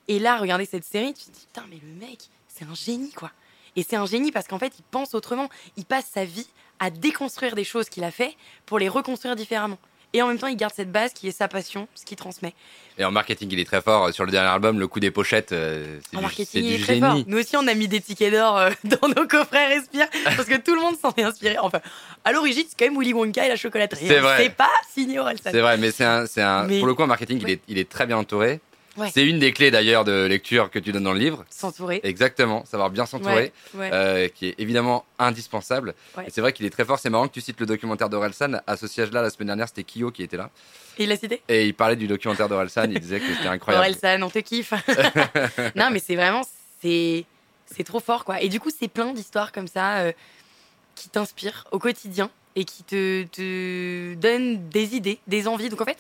Et 0.07 0.18
là, 0.18 0.39
regarder 0.39 0.66
cette 0.66 0.85
série, 0.85 1.14
tu 1.14 1.24
te 1.24 1.31
dis, 1.31 1.47
putain, 1.47 1.66
mais 1.70 1.78
le 1.83 2.07
mec, 2.07 2.18
c'est 2.49 2.64
un 2.64 2.74
génie, 2.74 3.12
quoi. 3.12 3.31
Et 3.76 3.83
c'est 3.83 3.97
un 3.97 4.07
génie 4.07 4.33
parce 4.33 4.49
qu'en 4.49 4.59
fait, 4.59 4.72
il 4.78 4.83
pense 4.91 5.14
autrement. 5.14 5.49
Il 5.76 5.85
passe 5.85 6.07
sa 6.12 6.24
vie 6.24 6.49
à 6.78 6.91
déconstruire 6.91 7.55
des 7.55 7.64
choses 7.64 7.89
qu'il 7.89 8.05
a 8.05 8.11
fait 8.11 8.37
pour 8.66 8.78
les 8.78 8.89
reconstruire 8.89 9.37
différemment. 9.37 9.78
Et 10.13 10.23
en 10.23 10.27
même 10.29 10.39
temps, 10.39 10.49
il 10.49 10.57
garde 10.57 10.73
cette 10.75 10.91
base 10.91 11.13
qui 11.13 11.29
est 11.29 11.33
sa 11.33 11.47
passion, 11.47 11.87
ce 11.95 12.05
qu'il 12.05 12.17
transmet. 12.17 12.53
Et 12.99 13.05
en 13.05 13.13
marketing, 13.13 13.49
il 13.53 13.61
est 13.61 13.65
très 13.65 13.81
fort. 13.81 14.13
Sur 14.13 14.25
le 14.25 14.33
dernier 14.33 14.49
album, 14.49 14.81
le 14.81 14.89
coup 14.89 14.99
des 15.01 15.11
pochettes, 15.11 15.53
euh, 15.53 15.99
c'est 16.11 16.17
En 16.17 16.21
du, 16.21 16.25
marketing, 16.25 16.65
il 16.65 16.69
du 16.69 16.75
est 16.75 16.85
très 16.85 16.95
génie. 16.95 17.01
fort. 17.07 17.25
Nous 17.27 17.39
aussi, 17.39 17.57
on 17.57 17.67
a 17.67 17.75
mis 17.75 17.87
des 17.89 18.01
tickets 18.01 18.33
d'or 18.33 18.59
euh, 18.59 18.71
dans 18.85 19.09
nos 19.09 19.27
coffrets 19.27 19.69
Respire 19.69 20.09
parce 20.37 20.47
que 20.49 20.57
tout 20.57 20.75
le 20.75 20.81
monde 20.81 20.97
s'en 21.01 21.13
est 21.17 21.23
inspiré. 21.23 21.59
Enfin, 21.59 21.81
à 22.25 22.33
l'origine, 22.33 22.65
c'est 22.69 22.77
quand 22.79 22.91
même 22.93 23.01
Willy 23.01 23.13
Wonka 23.15 23.47
et 23.47 23.49
la 23.49 23.57
chocolaterie. 23.57 24.07
C'est 24.09 24.19
hein. 24.19 24.23
vrai. 24.23 24.37
C'est 24.43 24.51
pas 24.51 24.71
signé 24.93 25.19
Orelsan. 25.21 25.51
C'est 25.53 25.61
vrai, 25.61 25.77
mais 25.79 25.93
c'est 25.93 26.05
un, 26.05 26.27
c'est 26.27 26.43
un, 26.43 26.65
Mais- 26.65 26.79
pour 26.79 26.89
le 26.89 26.95
coup, 26.95 27.03
en 27.03 27.07
marketing, 27.07 27.41
il, 27.43 27.51
est, 27.51 27.61
il 27.69 27.79
est 27.79 27.89
très 27.89 28.07
bien 28.07 28.19
entouré. 28.19 28.61
Ouais. 29.01 29.11
C'est 29.12 29.26
une 29.26 29.38
des 29.38 29.53
clés 29.53 29.70
d'ailleurs 29.70 30.05
de 30.05 30.26
lecture 30.26 30.70
que 30.70 30.78
tu 30.78 30.92
donnes 30.92 31.05
dans 31.05 31.12
le 31.12 31.18
livre. 31.18 31.44
S'entourer. 31.48 32.01
Exactement, 32.03 32.64
savoir 32.66 32.90
bien 32.90 33.07
s'entourer. 33.07 33.53
Ouais, 33.74 33.80
ouais. 33.80 33.90
euh, 33.92 34.28
qui 34.28 34.48
est 34.48 34.55
évidemment 34.59 35.05
indispensable. 35.18 35.94
Et 36.26 36.30
c'est 36.30 36.40
vrai 36.40 36.53
qu'il 36.53 36.66
est 36.66 36.70
très 36.70 36.84
fort. 36.84 36.98
C'est 36.98 37.11
marrant 37.11 37.26
que 37.26 37.32
tu 37.32 37.40
cites 37.40 37.59
le 37.61 37.66
documentaire 37.66 38.11
d'Orelsan. 38.11 38.61
À 38.66 38.76
ce 38.76 38.86
siège-là, 38.86 39.22
la 39.22 39.30
semaine 39.30 39.46
dernière, 39.46 39.68
c'était 39.68 39.84
Kyo 39.84 40.11
qui 40.11 40.22
était 40.22 40.36
là. 40.36 40.51
Et 40.98 41.05
il 41.05 41.09
l'a 41.09 41.16
cité 41.16 41.42
Et 41.48 41.66
il 41.66 41.74
parlait 41.74 41.96
du 41.96 42.07
documentaire 42.07 42.48
d'Orelsan. 42.48 42.90
il 42.90 43.01
disait 43.01 43.20
que 43.20 43.26
c'était 43.34 43.48
incroyable. 43.48 43.84
Orelsan, 43.86 44.22
on 44.22 44.30
te 44.30 44.40
kiffe. 44.40 44.74
non, 45.74 45.88
mais 45.90 45.98
c'est 45.98 46.16
vraiment, 46.16 46.42
c'est, 46.82 47.24
c'est 47.66 47.84
trop 47.84 48.01
fort, 48.01 48.24
quoi. 48.24 48.40
Et 48.42 48.48
du 48.48 48.61
coup, 48.61 48.70
c'est 48.76 48.88
plein 48.88 49.12
d'histoires 49.12 49.53
comme 49.53 49.68
ça 49.68 49.98
euh, 50.01 50.12
qui 50.94 51.09
t'inspirent 51.09 51.66
au 51.70 51.78
quotidien 51.78 52.30
et 52.57 52.64
qui 52.64 52.82
te, 52.82 53.24
te 53.24 54.14
donnent 54.14 54.68
des 54.68 54.96
idées, 54.96 55.20
des 55.26 55.46
envies. 55.48 55.68
Donc 55.68 55.80
en 55.80 55.84
fait, 55.84 55.98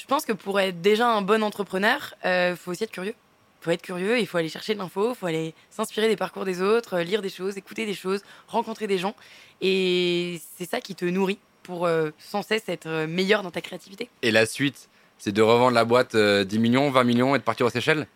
je 0.00 0.06
pense 0.06 0.24
que 0.24 0.32
pour 0.32 0.58
être 0.60 0.80
déjà 0.80 1.08
un 1.08 1.22
bon 1.22 1.42
entrepreneur, 1.42 2.14
il 2.24 2.56
faut 2.56 2.70
aussi 2.70 2.84
être 2.84 2.90
curieux. 2.92 3.14
Il 3.60 3.64
faut 3.64 3.70
être 3.72 3.82
curieux, 3.82 4.18
il 4.18 4.26
faut 4.26 4.38
aller 4.38 4.48
chercher 4.48 4.72
de 4.72 4.78
l'info, 4.78 5.10
il 5.10 5.14
faut 5.14 5.26
aller 5.26 5.52
s'inspirer 5.70 6.08
des 6.08 6.16
parcours 6.16 6.46
des 6.46 6.62
autres, 6.62 6.94
euh, 6.94 7.02
lire 7.02 7.20
des 7.20 7.28
choses, 7.28 7.58
écouter 7.58 7.84
des 7.84 7.92
choses, 7.92 8.22
rencontrer 8.48 8.86
des 8.86 8.96
gens. 8.96 9.14
Et 9.60 10.40
c'est 10.56 10.68
ça 10.68 10.80
qui 10.80 10.94
te 10.94 11.04
nourrit 11.04 11.38
pour 11.62 11.84
euh, 11.86 12.10
sans 12.18 12.40
cesse 12.40 12.62
être 12.68 12.86
euh, 12.86 13.06
meilleur 13.06 13.42
dans 13.42 13.50
ta 13.50 13.60
créativité. 13.60 14.08
Et 14.22 14.30
la 14.30 14.46
suite, 14.46 14.88
c'est 15.18 15.32
de 15.32 15.42
revendre 15.42 15.74
la 15.74 15.84
boîte 15.84 16.14
euh, 16.14 16.44
10 16.44 16.58
millions, 16.58 16.90
20 16.90 17.04
millions 17.04 17.34
et 17.36 17.38
de 17.38 17.44
partir 17.44 17.66
aux 17.66 17.70
Seychelles? 17.70 18.06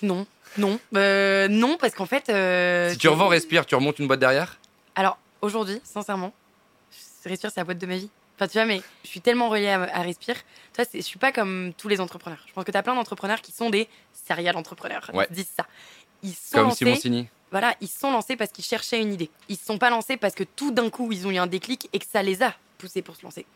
Non, 0.00 0.26
non, 0.56 0.78
Euh, 0.96 1.48
non, 1.48 1.76
parce 1.78 1.92
qu'en 1.94 2.06
fait. 2.06 2.30
euh, 2.30 2.90
si 2.90 2.96
tu 2.96 3.08
revends 3.08 3.28
Respire, 3.28 3.66
tu 3.66 3.74
remontes 3.74 3.98
une 3.98 4.06
boîte 4.06 4.20
derrière? 4.20 4.56
Alors, 4.94 5.18
aujourd'hui, 5.42 5.82
sincèrement, 5.84 6.32
Respire, 7.26 7.50
c'est 7.50 7.60
la 7.60 7.64
boîte 7.64 7.78
de 7.78 7.86
ma 7.86 7.96
vie. 7.96 8.08
Enfin, 8.36 8.48
tu 8.48 8.54
vois, 8.58 8.64
mais 8.66 8.82
je 9.04 9.08
suis 9.08 9.20
tellement 9.20 9.48
reliée 9.48 9.68
à, 9.68 9.82
à 9.82 10.02
Respire. 10.02 10.34
Tu 10.36 10.76
vois, 10.76 10.84
c'est- 10.84 10.98
je 10.98 11.04
suis 11.04 11.18
pas 11.18 11.30
comme 11.32 11.72
tous 11.78 11.88
les 11.88 12.00
entrepreneurs. 12.00 12.42
Je 12.48 12.52
pense 12.52 12.64
que 12.64 12.72
tu 12.72 12.76
as 12.76 12.82
plein 12.82 12.94
d'entrepreneurs 12.94 13.40
qui 13.40 13.52
sont 13.52 13.70
des 13.70 13.88
serial 14.28 14.56
entrepreneurs. 14.56 15.08
Ouais. 15.14 15.26
Ils 15.30 15.34
se 15.36 15.40
disent 15.40 15.52
ça. 15.56 15.66
Ils 16.22 16.30
sont 16.34 16.56
Comme 16.58 16.64
lancés. 16.68 16.84
Voilà, 17.50 17.74
ils 17.80 17.88
sont 17.88 18.10
lancés 18.10 18.34
parce 18.36 18.50
qu'ils 18.50 18.64
cherchaient 18.64 19.00
une 19.00 19.12
idée. 19.12 19.30
Ils 19.48 19.56
se 19.56 19.64
sont 19.64 19.78
pas 19.78 19.90
lancés 19.90 20.16
parce 20.16 20.34
que 20.34 20.42
tout 20.42 20.72
d'un 20.72 20.90
coup, 20.90 21.12
ils 21.12 21.26
ont 21.26 21.30
eu 21.30 21.36
un 21.36 21.46
déclic 21.46 21.88
et 21.92 22.00
que 22.00 22.06
ça 22.10 22.22
les 22.22 22.42
a 22.42 22.52
poussés 22.78 23.02
pour 23.02 23.14
se 23.14 23.22
lancer. 23.22 23.46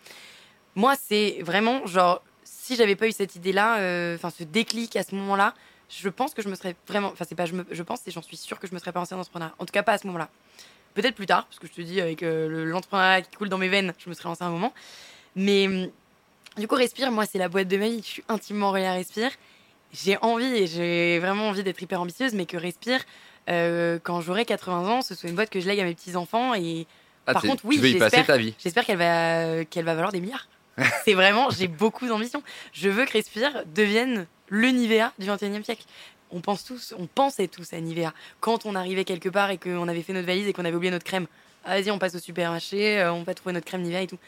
Moi, 0.77 0.95
c'est 0.97 1.39
vraiment 1.43 1.85
genre, 1.87 2.23
si 2.45 2.77
j'avais 2.77 2.95
pas 2.95 3.09
eu 3.09 3.13
cette 3.13 3.35
idée-là, 3.35 3.79
euh, 3.79 4.15
enfin 4.15 4.31
ce 4.31 4.45
déclic 4.45 4.95
à 4.95 5.03
ce 5.03 5.15
moment-là, 5.17 5.55
je 5.89 6.09
pense 6.09 6.35
que 6.35 6.43
je 6.43 6.49
me 6.49 6.55
serais 6.55 6.77
vraiment, 6.87 7.09
enfin 7.09 7.25
c'est 7.29 7.35
pas 7.35 7.47
je, 7.47 7.55
me, 7.55 7.67
je 7.71 7.83
pense 7.83 8.07
et 8.07 8.11
j'en 8.13 8.23
suis 8.23 8.37
sûre 8.37 8.61
que 8.61 8.69
je 8.69 8.75
me 8.75 8.79
serais 8.79 8.93
pas 8.93 9.01
lancée 9.01 9.13
dans 9.13 9.17
l'entrepreneuriat. 9.19 9.55
En 9.59 9.65
tout 9.65 9.73
cas, 9.73 9.83
pas 9.83 9.95
à 9.95 9.99
ce 9.99 10.07
moment-là. 10.07 10.29
Peut-être 10.95 11.15
plus 11.15 11.27
tard, 11.27 11.47
parce 11.47 11.59
que 11.59 11.67
je 11.67 11.73
te 11.73 11.81
dis 11.81 12.01
avec 12.01 12.23
euh, 12.23 12.49
le- 12.49 12.65
l'entrepreneuriat 12.65 13.23
qui 13.23 13.37
coule 13.37 13.49
dans 13.49 13.59
mes 13.59 13.69
veines, 13.69 13.93
je 13.99 14.09
me 14.09 14.15
serais 14.15 14.29
lancée 14.29 14.43
à 14.45 14.47
un 14.49 14.51
moment. 14.51 14.73
Mais 15.37 15.67
hum, 15.69 15.89
du 16.57 16.67
coup, 16.67 16.75
Respire, 16.75 17.13
moi, 17.13 17.25
c'est 17.27 17.39
la 17.39 17.49
boîte 17.49 17.69
de 17.69 17.77
ma 17.77 17.87
vie. 17.89 18.01
Je 18.03 18.07
suis 18.09 18.25
intimement 18.29 18.73
reliée 18.73 18.87
à 18.87 18.93
Respire. 18.95 19.31
J'ai 19.93 20.19
envie 20.23 20.45
et 20.47 20.67
j'ai 20.67 21.19
vraiment 21.21 21.49
envie 21.49 21.63
d'être 21.63 21.81
hyper 21.81 22.01
ambitieuse, 22.01 22.35
mais 22.35 22.47
que 22.47 22.57
Respire, 22.57 23.01
euh, 23.49 23.99
quand 24.03 24.21
j'aurai 24.21 24.45
80 24.45 24.89
ans, 24.89 25.03
ce 25.03 25.15
soit 25.15 25.29
une 25.31 25.37
boîte 25.37 25.51
que 25.51 25.61
je 25.61 25.69
lègue 25.69 25.81
à 25.81 25.85
mes 25.85 25.95
petits-enfants. 25.95 26.55
Et 26.55 26.87
Ah, 27.27 27.33
Par 27.35 27.43
contre, 27.51 27.65
oui, 27.65 27.77
j'espère 28.59 28.85
qu'elle 28.85 28.99
va, 28.99 29.65
qu'elle 29.67 29.85
va 29.85 29.95
valoir 29.95 30.13
des 30.13 30.21
milliards. 30.21 30.49
c'est 31.05 31.15
vraiment, 31.15 31.51
j'ai 31.51 31.69
beaucoup 31.69 32.07
d'ambition. 32.09 32.43
Je 32.73 32.89
veux 32.89 33.05
que 33.05 33.13
Respire 33.13 33.63
devienne 33.75 34.27
le 34.49 34.69
Nivea 34.71 35.13
du 35.19 35.27
21e 35.27 35.63
siècle. 35.65 35.85
On 36.31 36.41
pense 36.41 36.65
tous, 36.65 36.95
on 36.99 37.07
pensait 37.07 37.49
tous 37.49 37.73
à 37.73 37.81
Nivea. 37.81 38.13
Quand 38.41 38.67
on 38.67 38.75
arrivait 38.75 39.05
quelque 39.05 39.29
part 39.29 39.51
et 39.51 39.59
qu'on 39.59 39.89
avait 39.89 40.03
fait 40.03 40.13
notre 40.13 40.27
valise 40.27 40.47
et 40.47 40.53
qu'on 40.53 40.65
avait 40.65 40.77
oublié 40.77 40.91
notre 40.91 41.05
crème, 41.05 41.27
ah, 41.65 41.81
vas-y, 41.81 41.91
on 41.91 41.99
passe 41.99 42.15
au 42.15 42.19
supermarché, 42.19 43.01
euh, 43.01 43.13
on 43.13 43.23
va 43.23 43.35
trouver 43.35 43.53
notre 43.53 43.67
crème 43.67 43.83
Nivea 43.83 44.03
et 44.03 44.07
tout. 44.07 44.19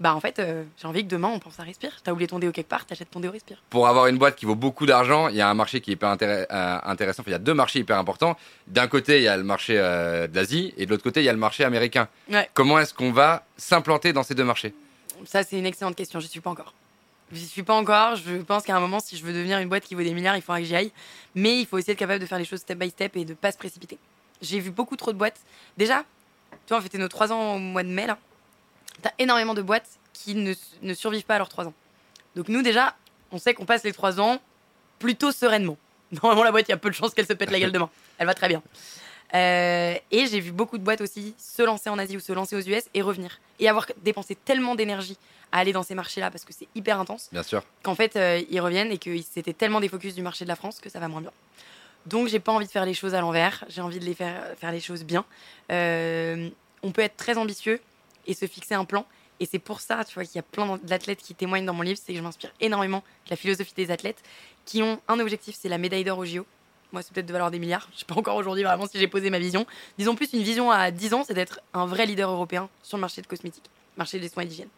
Bah 0.00 0.14
en 0.14 0.20
fait, 0.20 0.38
euh, 0.38 0.64
j'ai 0.76 0.88
envie 0.88 1.04
que 1.04 1.08
demain 1.08 1.28
on 1.28 1.38
pense 1.38 1.60
à 1.60 1.62
Respire. 1.62 1.92
T'as 2.02 2.12
oublié 2.12 2.26
ton 2.26 2.38
déo 2.38 2.50
quelque 2.50 2.68
part, 2.68 2.84
t'achètes 2.84 3.10
ton 3.10 3.20
déo 3.20 3.30
Respire. 3.30 3.62
Pour 3.70 3.86
avoir 3.86 4.08
une 4.08 4.18
boîte 4.18 4.34
qui 4.36 4.44
vaut 4.44 4.56
beaucoup 4.56 4.86
d'argent, 4.86 5.28
il 5.28 5.36
y 5.36 5.40
a 5.40 5.48
un 5.48 5.54
marché 5.54 5.80
qui 5.80 5.90
est 5.90 5.94
hyper 5.94 6.16
euh, 6.20 6.78
intéressant. 6.84 7.22
Enfin, 7.22 7.30
il 7.30 7.32
y 7.32 7.36
a 7.36 7.38
deux 7.38 7.54
marchés 7.54 7.78
hyper 7.78 7.98
importants. 7.98 8.36
D'un 8.66 8.88
côté, 8.88 9.18
il 9.18 9.22
y 9.22 9.28
a 9.28 9.36
le 9.36 9.44
marché 9.44 9.76
euh, 9.78 10.26
de 10.26 10.34
l'Asie 10.34 10.74
et 10.76 10.86
de 10.86 10.90
l'autre 10.90 11.04
côté, 11.04 11.20
il 11.20 11.24
y 11.24 11.28
a 11.28 11.32
le 11.32 11.38
marché 11.38 11.64
américain. 11.64 12.08
Ouais. 12.28 12.50
Comment 12.54 12.78
est-ce 12.80 12.92
qu'on 12.92 13.12
va 13.12 13.44
s'implanter 13.56 14.12
dans 14.12 14.24
ces 14.24 14.34
deux 14.34 14.44
marchés? 14.44 14.74
Ça, 15.26 15.44
c'est 15.44 15.58
une 15.58 15.66
excellente 15.66 15.94
question. 15.94 16.18
Je 16.18 16.26
suis 16.26 16.40
pas 16.40 16.50
encore. 16.50 16.74
Je 17.32 17.44
suis 17.44 17.62
pas 17.62 17.74
encore. 17.74 18.16
Je 18.16 18.36
pense 18.36 18.64
qu'à 18.64 18.76
un 18.76 18.80
moment, 18.80 19.00
si 19.00 19.16
je 19.16 19.24
veux 19.24 19.32
devenir 19.32 19.58
une 19.58 19.68
boîte 19.68 19.84
qui 19.84 19.94
vaut 19.94 20.02
des 20.02 20.14
milliards, 20.14 20.36
il 20.36 20.42
faudra 20.42 20.60
que 20.60 20.66
j'y 20.66 20.76
aille. 20.76 20.92
Mais 21.34 21.60
il 21.60 21.66
faut 21.66 21.78
aussi 21.78 21.90
être 21.90 21.98
capable 21.98 22.20
de 22.20 22.26
faire 22.26 22.38
les 22.38 22.44
choses 22.44 22.60
step 22.60 22.78
by 22.78 22.90
step 22.90 23.16
et 23.16 23.24
de 23.24 23.34
pas 23.34 23.52
se 23.52 23.58
précipiter. 23.58 23.98
J'ai 24.42 24.60
vu 24.60 24.70
beaucoup 24.70 24.96
trop 24.96 25.12
de 25.12 25.18
boîtes. 25.18 25.40
Déjà, 25.76 26.04
tu 26.50 26.68
vois, 26.68 26.78
on 26.78 26.80
fêtait 26.80 26.98
nos 26.98 27.08
trois 27.08 27.32
ans 27.32 27.56
au 27.56 27.58
mois 27.58 27.82
de 27.82 27.88
mai, 27.88 28.06
là. 28.06 28.18
T'as 29.02 29.10
énormément 29.18 29.54
de 29.54 29.62
boîtes 29.62 29.98
qui 30.12 30.34
ne, 30.34 30.54
ne 30.82 30.94
survivent 30.94 31.24
pas 31.24 31.34
à 31.34 31.38
leurs 31.38 31.48
trois 31.48 31.66
ans. 31.66 31.74
Donc, 32.36 32.48
nous, 32.48 32.62
déjà, 32.62 32.96
on 33.32 33.38
sait 33.38 33.54
qu'on 33.54 33.64
passe 33.64 33.84
les 33.84 33.92
trois 33.92 34.20
ans 34.20 34.40
plutôt 34.98 35.32
sereinement. 35.32 35.76
Normalement, 36.12 36.44
la 36.44 36.52
boîte, 36.52 36.68
il 36.68 36.72
y 36.72 36.74
a 36.74 36.78
peu 36.78 36.90
de 36.90 36.94
chances 36.94 37.14
qu'elle 37.14 37.26
se 37.26 37.32
pète 37.32 37.50
la 37.50 37.58
gueule 37.58 37.72
demain. 37.72 37.90
Elle 38.18 38.26
va 38.26 38.34
très 38.34 38.48
bien. 38.48 38.62
Euh, 39.34 39.96
et 40.10 40.26
j'ai 40.26 40.40
vu 40.40 40.52
beaucoup 40.52 40.78
de 40.78 40.84
boîtes 40.84 41.00
aussi 41.00 41.34
se 41.38 41.62
lancer 41.62 41.90
en 41.90 41.98
Asie 41.98 42.16
ou 42.16 42.20
se 42.20 42.32
lancer 42.32 42.56
aux 42.56 42.60
US 42.60 42.84
et 42.94 43.02
revenir. 43.02 43.40
Et 43.58 43.68
avoir 43.68 43.86
dépensé 44.02 44.36
tellement 44.36 44.74
d'énergie 44.74 45.16
à 45.50 45.58
aller 45.58 45.72
dans 45.72 45.82
ces 45.82 45.94
marchés-là 45.94 46.30
parce 46.30 46.44
que 46.44 46.52
c'est 46.52 46.68
hyper 46.74 47.00
intense. 47.00 47.28
Bien 47.32 47.42
sûr. 47.42 47.62
Qu'en 47.82 47.94
fait, 47.94 48.16
euh, 48.16 48.42
ils 48.48 48.60
reviennent 48.60 48.92
et 48.92 48.98
que 48.98 49.10
c'était 49.22 49.52
tellement 49.52 49.80
des 49.80 49.88
focus 49.88 50.14
du 50.14 50.22
marché 50.22 50.44
de 50.44 50.48
la 50.48 50.56
France 50.56 50.80
que 50.80 50.88
ça 50.88 51.00
va 51.00 51.08
moins 51.08 51.20
bien. 51.20 51.32
Donc, 52.06 52.28
j'ai 52.28 52.38
pas 52.38 52.52
envie 52.52 52.66
de 52.66 52.70
faire 52.70 52.84
les 52.84 52.94
choses 52.94 53.14
à 53.14 53.20
l'envers. 53.20 53.64
J'ai 53.68 53.80
envie 53.80 53.98
de 53.98 54.04
les 54.04 54.14
faire, 54.14 54.40
faire 54.58 54.70
les 54.70 54.80
choses 54.80 55.04
bien. 55.04 55.24
Euh, 55.72 56.50
on 56.82 56.92
peut 56.92 57.02
être 57.02 57.16
très 57.16 57.38
ambitieux 57.38 57.80
et 58.26 58.34
se 58.34 58.46
fixer 58.46 58.74
un 58.74 58.84
plan. 58.84 59.06
Et 59.40 59.46
c'est 59.46 59.58
pour 59.58 59.80
ça, 59.80 60.04
tu 60.04 60.14
vois, 60.14 60.24
qu'il 60.24 60.36
y 60.36 60.38
a 60.38 60.42
plein 60.42 60.78
d'athlètes 60.84 61.20
qui 61.20 61.34
témoignent 61.34 61.66
dans 61.66 61.74
mon 61.74 61.82
livre, 61.82 61.98
c'est 62.02 62.12
que 62.12 62.18
je 62.18 62.22
m'inspire 62.22 62.52
énormément 62.60 63.02
de 63.26 63.30
la 63.30 63.36
philosophie 63.36 63.74
des 63.74 63.90
athlètes 63.90 64.22
qui 64.64 64.82
ont 64.82 65.00
un 65.08 65.18
objectif, 65.18 65.56
c'est 65.60 65.68
la 65.68 65.78
médaille 65.78 66.04
d'or 66.04 66.18
au 66.18 66.24
JO. 66.24 66.46
Moi, 66.94 67.02
c'est 67.02 67.12
peut-être 67.12 67.26
de 67.26 67.32
valoir 67.32 67.50
des 67.50 67.58
milliards. 67.58 67.88
Je 67.92 67.98
sais 67.98 68.04
pas 68.04 68.14
encore 68.14 68.36
aujourd'hui 68.36 68.62
vraiment 68.62 68.86
si 68.86 69.00
j'ai 69.00 69.08
posé 69.08 69.28
ma 69.28 69.40
vision. 69.40 69.66
Disons 69.98 70.14
plus 70.14 70.32
une 70.32 70.44
vision 70.44 70.70
à 70.70 70.92
10 70.92 71.12
ans, 71.14 71.24
c'est 71.26 71.34
d'être 71.34 71.58
un 71.72 71.86
vrai 71.86 72.06
leader 72.06 72.30
européen 72.30 72.68
sur 72.84 72.96
le 72.96 73.00
marché 73.00 73.20
de 73.20 73.26
cosmétiques, 73.26 73.68
marché 73.96 74.20
des 74.20 74.28
soins 74.28 74.44
et 74.44 74.46
d'hygiène. 74.46 74.68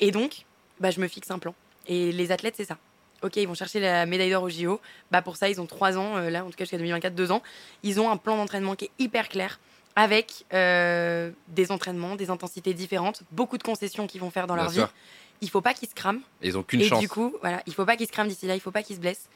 Et 0.00 0.10
donc, 0.10 0.44
bah, 0.80 0.90
je 0.90 1.00
me 1.00 1.08
fixe 1.08 1.30
un 1.30 1.38
plan. 1.38 1.54
Et 1.86 2.12
les 2.12 2.30
athlètes, 2.30 2.56
c'est 2.58 2.66
ça. 2.66 2.76
Ok, 3.22 3.36
ils 3.36 3.48
vont 3.48 3.54
chercher 3.54 3.80
la 3.80 4.04
médaille 4.04 4.30
d'or 4.30 4.42
au 4.42 4.50
JO. 4.50 4.82
Bah, 5.10 5.22
pour 5.22 5.36
ça, 5.36 5.48
ils 5.48 5.62
ont 5.62 5.66
3 5.66 5.96
ans, 5.96 6.18
euh, 6.18 6.28
là, 6.28 6.44
en 6.44 6.50
tout 6.50 6.56
cas 6.58 6.64
jusqu'à 6.64 6.76
2024, 6.76 7.14
2 7.14 7.32
ans. 7.32 7.42
Ils 7.82 7.98
ont 8.00 8.10
un 8.10 8.18
plan 8.18 8.36
d'entraînement 8.36 8.76
qui 8.76 8.84
est 8.84 8.90
hyper 8.98 9.30
clair 9.30 9.58
avec 9.96 10.44
euh, 10.52 11.30
des 11.48 11.72
entraînements, 11.72 12.16
des 12.16 12.28
intensités 12.28 12.74
différentes, 12.74 13.22
beaucoup 13.32 13.56
de 13.56 13.62
concessions 13.62 14.06
qu'ils 14.06 14.20
vont 14.20 14.30
faire 14.30 14.46
dans 14.46 14.54
Bien 14.56 14.64
leur 14.64 14.72
sûr. 14.72 14.86
vie. 14.88 14.92
Il 15.40 15.48
faut 15.48 15.62
pas 15.62 15.72
qu'ils 15.72 15.88
se 15.88 15.94
crament. 15.94 16.20
Et 16.42 16.48
ils 16.48 16.58
ont 16.58 16.62
qu'une 16.62 16.82
Et 16.82 16.88
chance. 16.88 17.00
du 17.00 17.08
coup, 17.08 17.34
voilà, 17.40 17.62
il 17.66 17.72
faut 17.72 17.86
pas 17.86 17.96
qu'ils 17.96 18.06
se 18.06 18.12
crament 18.12 18.28
d'ici 18.28 18.46
là, 18.46 18.54
il 18.54 18.60
faut 18.60 18.70
pas 18.70 18.82
qu'ils 18.82 18.96
se 18.96 19.00
blessent. 19.00 19.26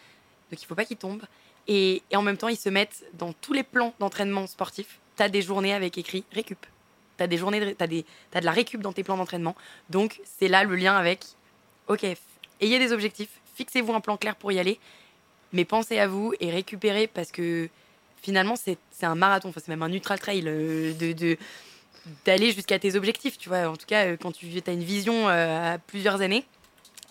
Donc 0.50 0.62
il 0.62 0.66
faut 0.66 0.74
pas 0.74 0.84
qu'ils 0.84 0.98
tombent. 0.98 1.24
Et, 1.66 2.02
en 2.14 2.22
même 2.22 2.36
temps, 2.36 2.48
ils 2.48 2.56
se 2.56 2.68
mettent 2.68 3.04
dans 3.14 3.32
tous 3.32 3.52
les 3.52 3.62
plans 3.62 3.94
d'entraînement 3.98 4.46
sportif. 4.46 4.98
Tu 5.16 5.22
as 5.22 5.28
des 5.28 5.42
journées 5.42 5.72
avec 5.72 5.96
écrit 5.96 6.24
récup. 6.32 6.66
Tu 7.16 7.22
as 7.24 7.26
des 7.26 7.38
journées 7.38 7.60
de, 7.60 7.70
t'as 7.70 7.86
de 7.86 8.04
la 8.44 8.52
récup 8.52 8.80
dans 8.80 8.92
tes 8.92 9.04
plans 9.04 9.16
d'entraînement. 9.16 9.54
Donc 9.88 10.20
c'est 10.24 10.48
là 10.48 10.64
le 10.64 10.74
lien 10.74 10.96
avec 10.96 11.20
OK, 11.86 12.04
ayez 12.60 12.78
des 12.78 12.92
objectifs, 12.92 13.28
fixez-vous 13.54 13.92
un 13.92 14.00
plan 14.00 14.16
clair 14.16 14.36
pour 14.36 14.50
y 14.52 14.58
aller, 14.58 14.80
mais 15.52 15.64
pensez 15.64 15.98
à 15.98 16.08
vous 16.08 16.32
et 16.40 16.50
récupérez 16.50 17.06
parce 17.06 17.30
que 17.30 17.68
finalement 18.22 18.56
c'est 18.56 18.78
un 19.02 19.14
marathon, 19.14 19.50
Enfin, 19.50 19.60
c'est 19.64 19.68
même 19.68 19.82
un 19.82 19.92
ultra 19.92 20.16
trail 20.18 20.42
euh, 20.46 20.94
de, 20.94 21.36
d'aller 22.24 22.52
jusqu'à 22.52 22.78
tes 22.78 22.96
objectifs, 22.96 23.38
tu 23.38 23.48
vois. 23.48 23.68
En 23.68 23.76
tout 23.76 23.86
cas, 23.86 24.06
euh, 24.06 24.16
quand 24.20 24.32
tu 24.32 24.46
as 24.66 24.72
une 24.72 24.82
vision 24.82 25.28
euh, 25.28 25.74
à 25.74 25.78
plusieurs 25.78 26.20
années, 26.20 26.44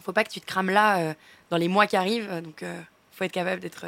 faut 0.03 0.11
pas 0.11 0.23
que 0.23 0.31
tu 0.31 0.41
te 0.41 0.45
crames 0.45 0.69
là 0.69 1.15
dans 1.49 1.57
les 1.57 1.69
mois 1.69 1.87
qui 1.87 1.95
arrivent. 1.95 2.41
Donc, 2.43 2.61
euh, 2.63 2.81
faut 3.11 3.23
être 3.23 3.31
capable 3.31 3.61
d'être- 3.61 3.85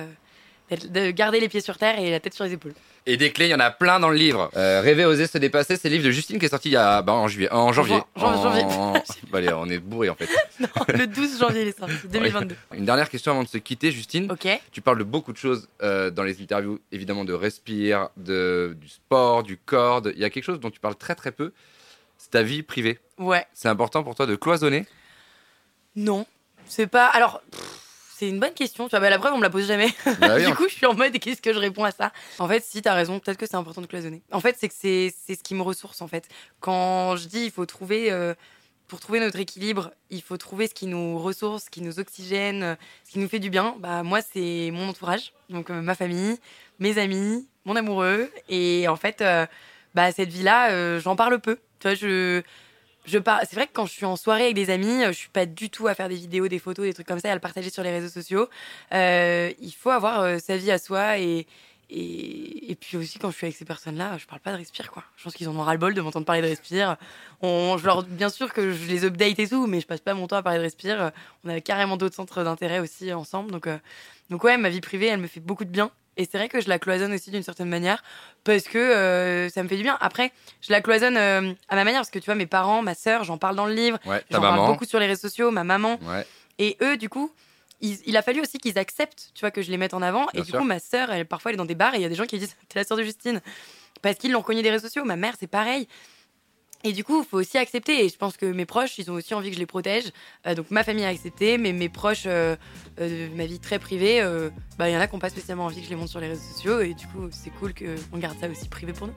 de 0.72 1.11
garder 1.11 1.39
les 1.39 1.47
pieds 1.49 1.61
sur 1.61 1.78
terre 1.78 1.99
et 1.99 2.09
la 2.11 2.20
tête 2.20 2.34
sur 2.34 2.43
les 2.43 2.53
épaules. 2.53 2.74
Et 3.07 3.18
des 3.18 3.32
clés, 3.32 3.45
il 3.45 3.51
y 3.51 3.53
en 3.55 3.59
a 3.59 3.70
plein 3.70 3.99
dans 3.99 4.09
le 4.09 4.16
livre. 4.18 4.49
Euh, 4.55 4.82
Rêver, 4.82 5.05
oser, 5.05 5.28
se 5.28 5.38
dépasser, 5.38 5.78
c'est 5.78 5.89
le 5.89 5.95
livre 5.97 6.05
de 6.07 6.11
Justine 6.11 6.39
qui 6.39 6.45
est 6.45 6.49
sorti 6.49 6.70
il 6.70 6.72
y 6.72 6.76
a, 6.76 7.03
bah, 7.03 7.13
en, 7.13 7.28
juillet, 7.28 7.51
en 7.51 7.72
janvier. 7.72 7.97
jan- 8.16 8.26
En- 8.26 8.41
janvier. 8.41 8.63
Bah, 9.32 9.38
allez, 9.38 9.53
on 9.53 9.70
est 9.70 9.78
bourré 9.78 10.09
en 10.09 10.16
fait. 10.16 10.28
Non, 10.59 10.68
le 10.88 11.05
12 11.05 11.39
janvier, 11.39 11.61
il 11.61 11.68
est 11.68 11.78
sorti, 11.78 11.93
2022. 12.09 12.55
Une 12.76 12.86
dernière 12.86 13.09
question 13.09 13.32
avant 13.34 13.43
de 13.43 13.47
se 13.47 13.59
quitter, 13.59 13.91
Justine. 13.91 14.32
Ok. 14.32 14.47
Tu 14.72 14.82
parles 14.82 14.97
de 14.97 15.03
beaucoup 15.03 15.32
de 15.34 15.38
choses 15.38 15.68
euh, 15.84 16.09
dans 16.09 16.24
les 16.24 16.41
interviews, 16.41 16.80
évidemment 16.91 17.26
de 17.26 17.34
respire, 17.34 18.09
de, 18.18 18.76
du 18.82 18.89
sport, 18.89 19.43
du 19.43 19.57
corps. 19.57 20.01
Il 20.05 20.18
y 20.20 20.26
a 20.26 20.32
quelque 20.32 20.43
chose 20.45 20.59
dont 20.59 20.72
tu 20.72 20.80
parles 20.80 20.95
très 20.95 21.13
très 21.13 21.32
peu. 21.32 21.51
C'est 22.18 22.32
ta 22.32 22.41
vie 22.41 22.63
privée. 22.63 22.97
Ouais. 23.20 23.45
C'est 23.53 23.68
important 23.70 24.03
pour 24.03 24.16
toi 24.16 24.26
de 24.26 24.36
cloisonner? 24.36 24.86
Non. 25.95 26.26
C'est 26.66 26.88
pas. 26.88 27.05
Alors. 27.05 27.41
pff, 27.51 27.74
C'est 28.18 28.30
une 28.30 28.39
bonne 28.39 28.53
question. 28.53 28.86
Tu 28.86 28.91
vois, 28.91 29.01
bah, 29.01 29.09
la 29.09 29.20
preuve, 29.20 29.34
on 29.34 29.38
me 29.39 29.43
la 29.43 29.49
pose 29.49 29.68
jamais. 29.68 29.93
Bah 30.20 30.39
du 30.45 30.55
coup, 30.55 30.70
je 30.70 30.76
suis 30.76 30.86
en 30.86 30.93
mode, 30.93 31.20
qu'est-ce 31.20 31.41
que 31.41 31.51
je 31.51 31.59
réponds 31.59 31.84
à 31.84 31.91
ça? 31.91 32.13
En 32.39 32.47
fait, 32.47 32.63
si 32.63 32.82
t'as 32.82 32.93
raison, 32.93 33.20
peut-être 33.20 33.38
que 33.38 33.45
c'est 33.45 33.57
important 33.57 33.82
de 33.82 33.88
cloisonner. 33.88 34.22
En 34.32 34.39
fait, 34.39 34.55
c'est 34.57 34.70
que 34.70 34.74
c'est 34.74 35.11
ce 35.36 35.43
qui 35.43 35.53
me 35.53 35.61
ressource, 35.61 36.01
en 36.01 36.07
fait. 36.07 36.30
Quand 36.61 37.18
je 37.18 37.28
dis, 37.28 37.43
il 37.43 37.51
faut 37.51 37.66
trouver, 37.66 38.13
euh, 38.13 38.34
pour 38.88 39.01
trouver 39.01 39.20
notre 39.20 39.38
équilibre, 39.39 39.91
il 40.11 40.22
faut 40.22 40.38
trouver 40.38 40.68
ce 40.68 40.74
qui 40.74 40.88
nous 40.88 41.20
ressource, 41.20 41.66
ce 41.66 41.70
qui 41.70 41.82
nous 41.82 41.99
oxygène, 41.99 42.78
ce 43.03 43.11
qui 43.11 43.20
nous 43.20 43.28
fait 43.28 43.39
du 43.39 43.49
bien. 43.49 43.76
Bah, 43.80 44.01
moi, 44.01 44.22
c'est 44.22 44.70
mon 44.72 44.88
entourage, 44.88 45.34
donc 45.49 45.70
euh, 45.70 45.82
ma 45.82 45.93
famille, 45.93 46.38
mes 46.80 46.97
amis, 46.97 47.45
mon 47.66 47.76
amoureux. 47.76 48.32
Et 48.47 48.88
en 48.88 48.95
fait, 48.95 49.20
euh, 49.20 49.45
bah, 49.93 50.13
cette 50.13 50.30
vie-là, 50.30 50.72
euh, 50.72 51.01
j'en 51.01 51.18
parle 51.18 51.39
peu. 51.39 51.57
Tu 51.80 51.88
vois, 51.88 51.95
je. 51.95 52.43
Je 53.08 53.20
par... 53.20 53.41
C'est 53.41 53.56
vrai 53.56 53.68
que 53.68 53.74
quand 53.74 53.86
je 53.86 53.91
suis 53.93 54.06
en 54.06 54.16
soirée 54.16 54.43
avec 54.43 54.56
des 54.56 54.70
amis, 54.70 55.03
euh, 55.03 55.08
je 55.08 55.18
suis 55.18 55.30
pas 55.30 55.45
du 55.45 55.70
tout 55.70 55.88
à 55.88 55.95
faire 55.95 56.10
des 56.10 56.16
vidéos, 56.16 56.47
des 56.47 56.60
photos, 56.60 56.86
des 56.86 56.93
trucs 56.93 57.08
comme 57.08 57.20
ça, 57.20 57.32
à 57.32 57.34
le 57.34 57.39
partager 57.39 57.70
sur 57.70 57.84
les 57.84 57.91
réseaux 57.91 58.10
sociaux. 58.10 58.49
Euh, 58.93 59.51
il 59.60 59.72
faut 59.72 59.91
avoir 59.91 60.22
euh, 60.22 60.39
sa 60.39 60.58
vie 60.58 60.72
à 60.72 60.80
soi 60.80 61.20
et, 61.20 61.45
et, 61.89 62.72
et 62.72 62.76
puis 62.76 62.97
aussi 62.97 63.20
quand 63.20 63.30
je 63.30 63.38
suis 63.38 63.45
avec 63.45 63.56
ces 63.56 63.66
personnes-là, 63.66 64.18
je 64.18 64.26
parle 64.26 64.41
pas 64.41 64.51
de 64.51 64.58
respire 64.58 64.89
quoi. 64.91 65.03
Je 65.18 65.24
pense 65.24 65.34
qu'ils 65.34 65.47
en 65.47 65.56
ont 65.56 65.62
ras-le-bol 65.62 65.93
de 65.93 66.01
m'entendre 66.01 66.26
parler 66.26 66.41
de 66.41 66.47
respire. 66.47 66.97
On, 67.41 67.78
je 67.78 67.86
leur, 67.86 68.03
bien 68.03 68.30
sûr 68.30 68.51
que 68.53 68.72
je 68.72 68.86
les 68.88 69.06
update 69.06 69.38
et 69.39 69.47
tout, 69.47 69.68
mais 69.68 69.82
je 69.82 69.86
passe 69.88 70.01
pas 70.01 70.16
mon 70.16 70.28
temps 70.28 70.38
à 70.38 70.43
parler 70.43 70.58
de 70.58 70.64
respire. 70.64 71.12
On 71.43 71.49
a 71.49 71.62
carrément 71.62 71.97
d'autres 71.97 72.16
centres 72.16 72.43
d'intérêt 72.43 72.80
aussi 72.80 73.14
ensemble, 73.14 73.51
donc 73.51 73.68
euh, 73.68 73.78
donc 74.32 74.43
ouais, 74.43 74.58
ma 74.58 74.70
vie 74.70 74.82
privée, 74.82 75.08
elle 75.08 75.20
me 75.20 75.28
fait 75.28 75.39
beaucoup 75.39 75.66
de 75.66 75.70
bien. 75.70 75.91
Et 76.18 76.26
c'est 76.30 76.38
vrai 76.38 76.47
que 76.49 76.61
je 76.61 76.70
la 76.70 76.80
cloisonne 76.80 77.13
aussi 77.13 77.30
d'une 77.32 77.43
certaine 77.43 77.68
manière 77.70 78.03
parce 78.43 78.63
que 78.63 78.78
euh, 78.78 79.49
ça 79.49 79.61
me 79.63 79.68
fait 79.68 79.76
du 79.78 79.84
bien. 79.84 79.97
Après, 79.99 80.32
je 80.61 80.72
la 80.72 80.82
cloisonne 80.82 81.18
euh, 81.18 81.53
à 81.68 81.76
ma 81.76 81.84
manière 81.84 81.99
parce 82.01 82.09
que 82.11 82.20
tu 82.20 82.26
vois, 82.26 82.36
mes 82.36 82.45
parents, 82.45 82.82
ma 82.82 82.95
sœur, 82.95 83.24
j'en 83.26 83.38
parle 83.38 83.55
dans 83.55 83.66
le 83.66 83.74
livre, 83.74 83.99
Ouais, 84.05 84.24
j'en 84.32 84.39
parle 84.39 84.55
maman. 84.55 84.68
beaucoup 84.72 84.86
sur 84.86 84.99
les 84.99 85.07
réseaux 85.07 85.28
sociaux, 85.28 85.51
ma 85.51 85.63
maman. 85.63 85.99
Ouais. 86.03 86.26
Et 86.57 86.78
eux, 86.82 86.95
du 86.95 87.09
coup, 87.09 87.32
ils- 87.82 87.99
il 88.05 88.16
a 88.16 88.22
fallu 88.22 88.39
aussi 88.41 88.57
qu'ils 88.59 88.78
acceptent, 88.80 89.32
tu 89.36 89.41
vois, 89.41 89.51
que 89.51 89.61
je 89.61 89.70
les 89.72 89.78
mette 89.78 89.93
en 89.93 90.01
avant. 90.01 90.26
Bien 90.34 90.41
et 90.41 90.45
du 90.45 90.51
sûr. 90.51 90.59
coup, 90.59 90.66
ma 90.66 90.80
sœur, 90.80 91.11
elle, 91.11 91.26
parfois, 91.26 91.51
elle 91.51 91.55
est 91.55 91.57
dans 91.57 91.66
des 91.66 91.76
bars 91.76 91.93
et 91.95 91.97
il 91.97 92.01
y 92.01 92.05
a 92.05 92.09
des 92.09 92.16
gens 92.16 92.26
qui 92.26 92.39
disent 92.39 92.55
T'es 92.70 92.80
la 92.80 92.86
sœur 92.86 92.97
de 92.97 93.03
Justine. 93.03 93.41
Parce 94.01 94.18
qu'ils 94.18 94.32
l'ont 94.32 94.41
connue 94.41 94.61
des 94.61 94.70
réseaux 94.72 94.88
sociaux. 94.88 95.03
Ma 95.03 95.16
mère, 95.18 95.34
c'est 95.39 95.47
pareil. 95.47 95.88
Et 96.86 96.93
du 96.93 97.03
coup, 97.03 97.23
il 97.23 97.27
faut 97.27 97.39
aussi 97.39 97.57
accepter. 97.57 98.05
Et 98.05 98.09
je 98.09 98.15
pense 98.15 98.38
que 98.38 98.45
mes 98.45 98.65
proches, 98.65 98.99
ils 98.99 99.09
ont 99.09 99.15
aussi 99.15 99.33
envie 99.33 99.49
que 99.49 99.55
je 99.55 99.59
les 99.59 99.65
protège. 99.65 100.05
Euh, 100.45 100.53
donc, 100.53 100.69
ma 100.69 100.83
famille 100.83 101.03
a 101.03 101.09
accepté, 101.09 101.57
mais 101.57 101.73
mes 101.73 101.89
proches, 101.89 102.25
euh, 102.27 102.55
euh, 103.01 103.27
ma 103.36 103.47
vie 103.47 103.59
très 103.59 103.79
privée, 103.79 104.21
bah, 104.77 104.88
il 104.88 104.93
y 104.93 104.97
en 104.97 104.99
a 104.99 105.07
qui 105.07 105.15
n'ont 105.15 105.19
pas 105.19 105.29
spécialement 105.29 105.65
envie 105.65 105.79
que 105.79 105.86
je 105.86 105.89
les 105.89 105.95
montre 105.95 106.11
sur 106.11 106.19
les 106.19 106.27
réseaux 106.27 106.53
sociaux. 106.53 106.81
Et 106.81 106.93
du 106.93 107.07
coup, 107.07 107.27
c'est 107.31 107.49
cool 107.59 107.73
qu'on 107.73 108.17
garde 108.19 108.38
ça 108.39 108.47
aussi 108.47 108.69
privé 108.69 108.93
pour 108.93 109.07
nous. 109.07 109.13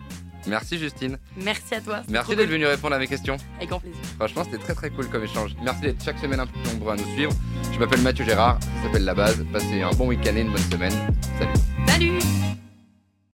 Merci 0.46 0.78
Justine. 0.78 1.18
Merci 1.36 1.74
à 1.74 1.80
toi. 1.80 2.02
Merci 2.08 2.30
d'être 2.30 2.46
cool. 2.46 2.54
venu 2.54 2.66
répondre 2.66 2.94
à 2.94 2.98
mes 2.98 3.06
questions. 3.06 3.36
Avec 3.58 3.68
grand 3.68 3.80
plaisir. 3.80 4.00
Franchement, 4.16 4.44
c'était 4.44 4.58
très 4.58 4.74
très 4.74 4.90
cool 4.90 5.08
comme 5.08 5.24
échange. 5.24 5.54
Merci 5.62 5.82
d'être 5.82 6.02
chaque 6.02 6.18
semaine 6.18 6.40
un 6.40 6.46
peu 6.46 6.58
plus 6.60 6.72
nombreux 6.72 6.92
à 6.92 6.96
nous 6.96 7.12
suivre. 7.14 7.32
Je 7.72 7.78
m'appelle 7.78 8.00
Mathieu 8.00 8.24
Gérard, 8.24 8.58
ça 8.62 8.84
s'appelle 8.84 9.04
La 9.04 9.14
Base. 9.14 9.44
Passez 9.52 9.82
un 9.82 9.90
bon 9.90 10.08
week-end 10.08 10.34
et 10.36 10.40
une 10.40 10.52
bonne 10.52 10.70
semaine. 10.70 10.94
Salut. 11.38 11.52
Salut 11.86 12.67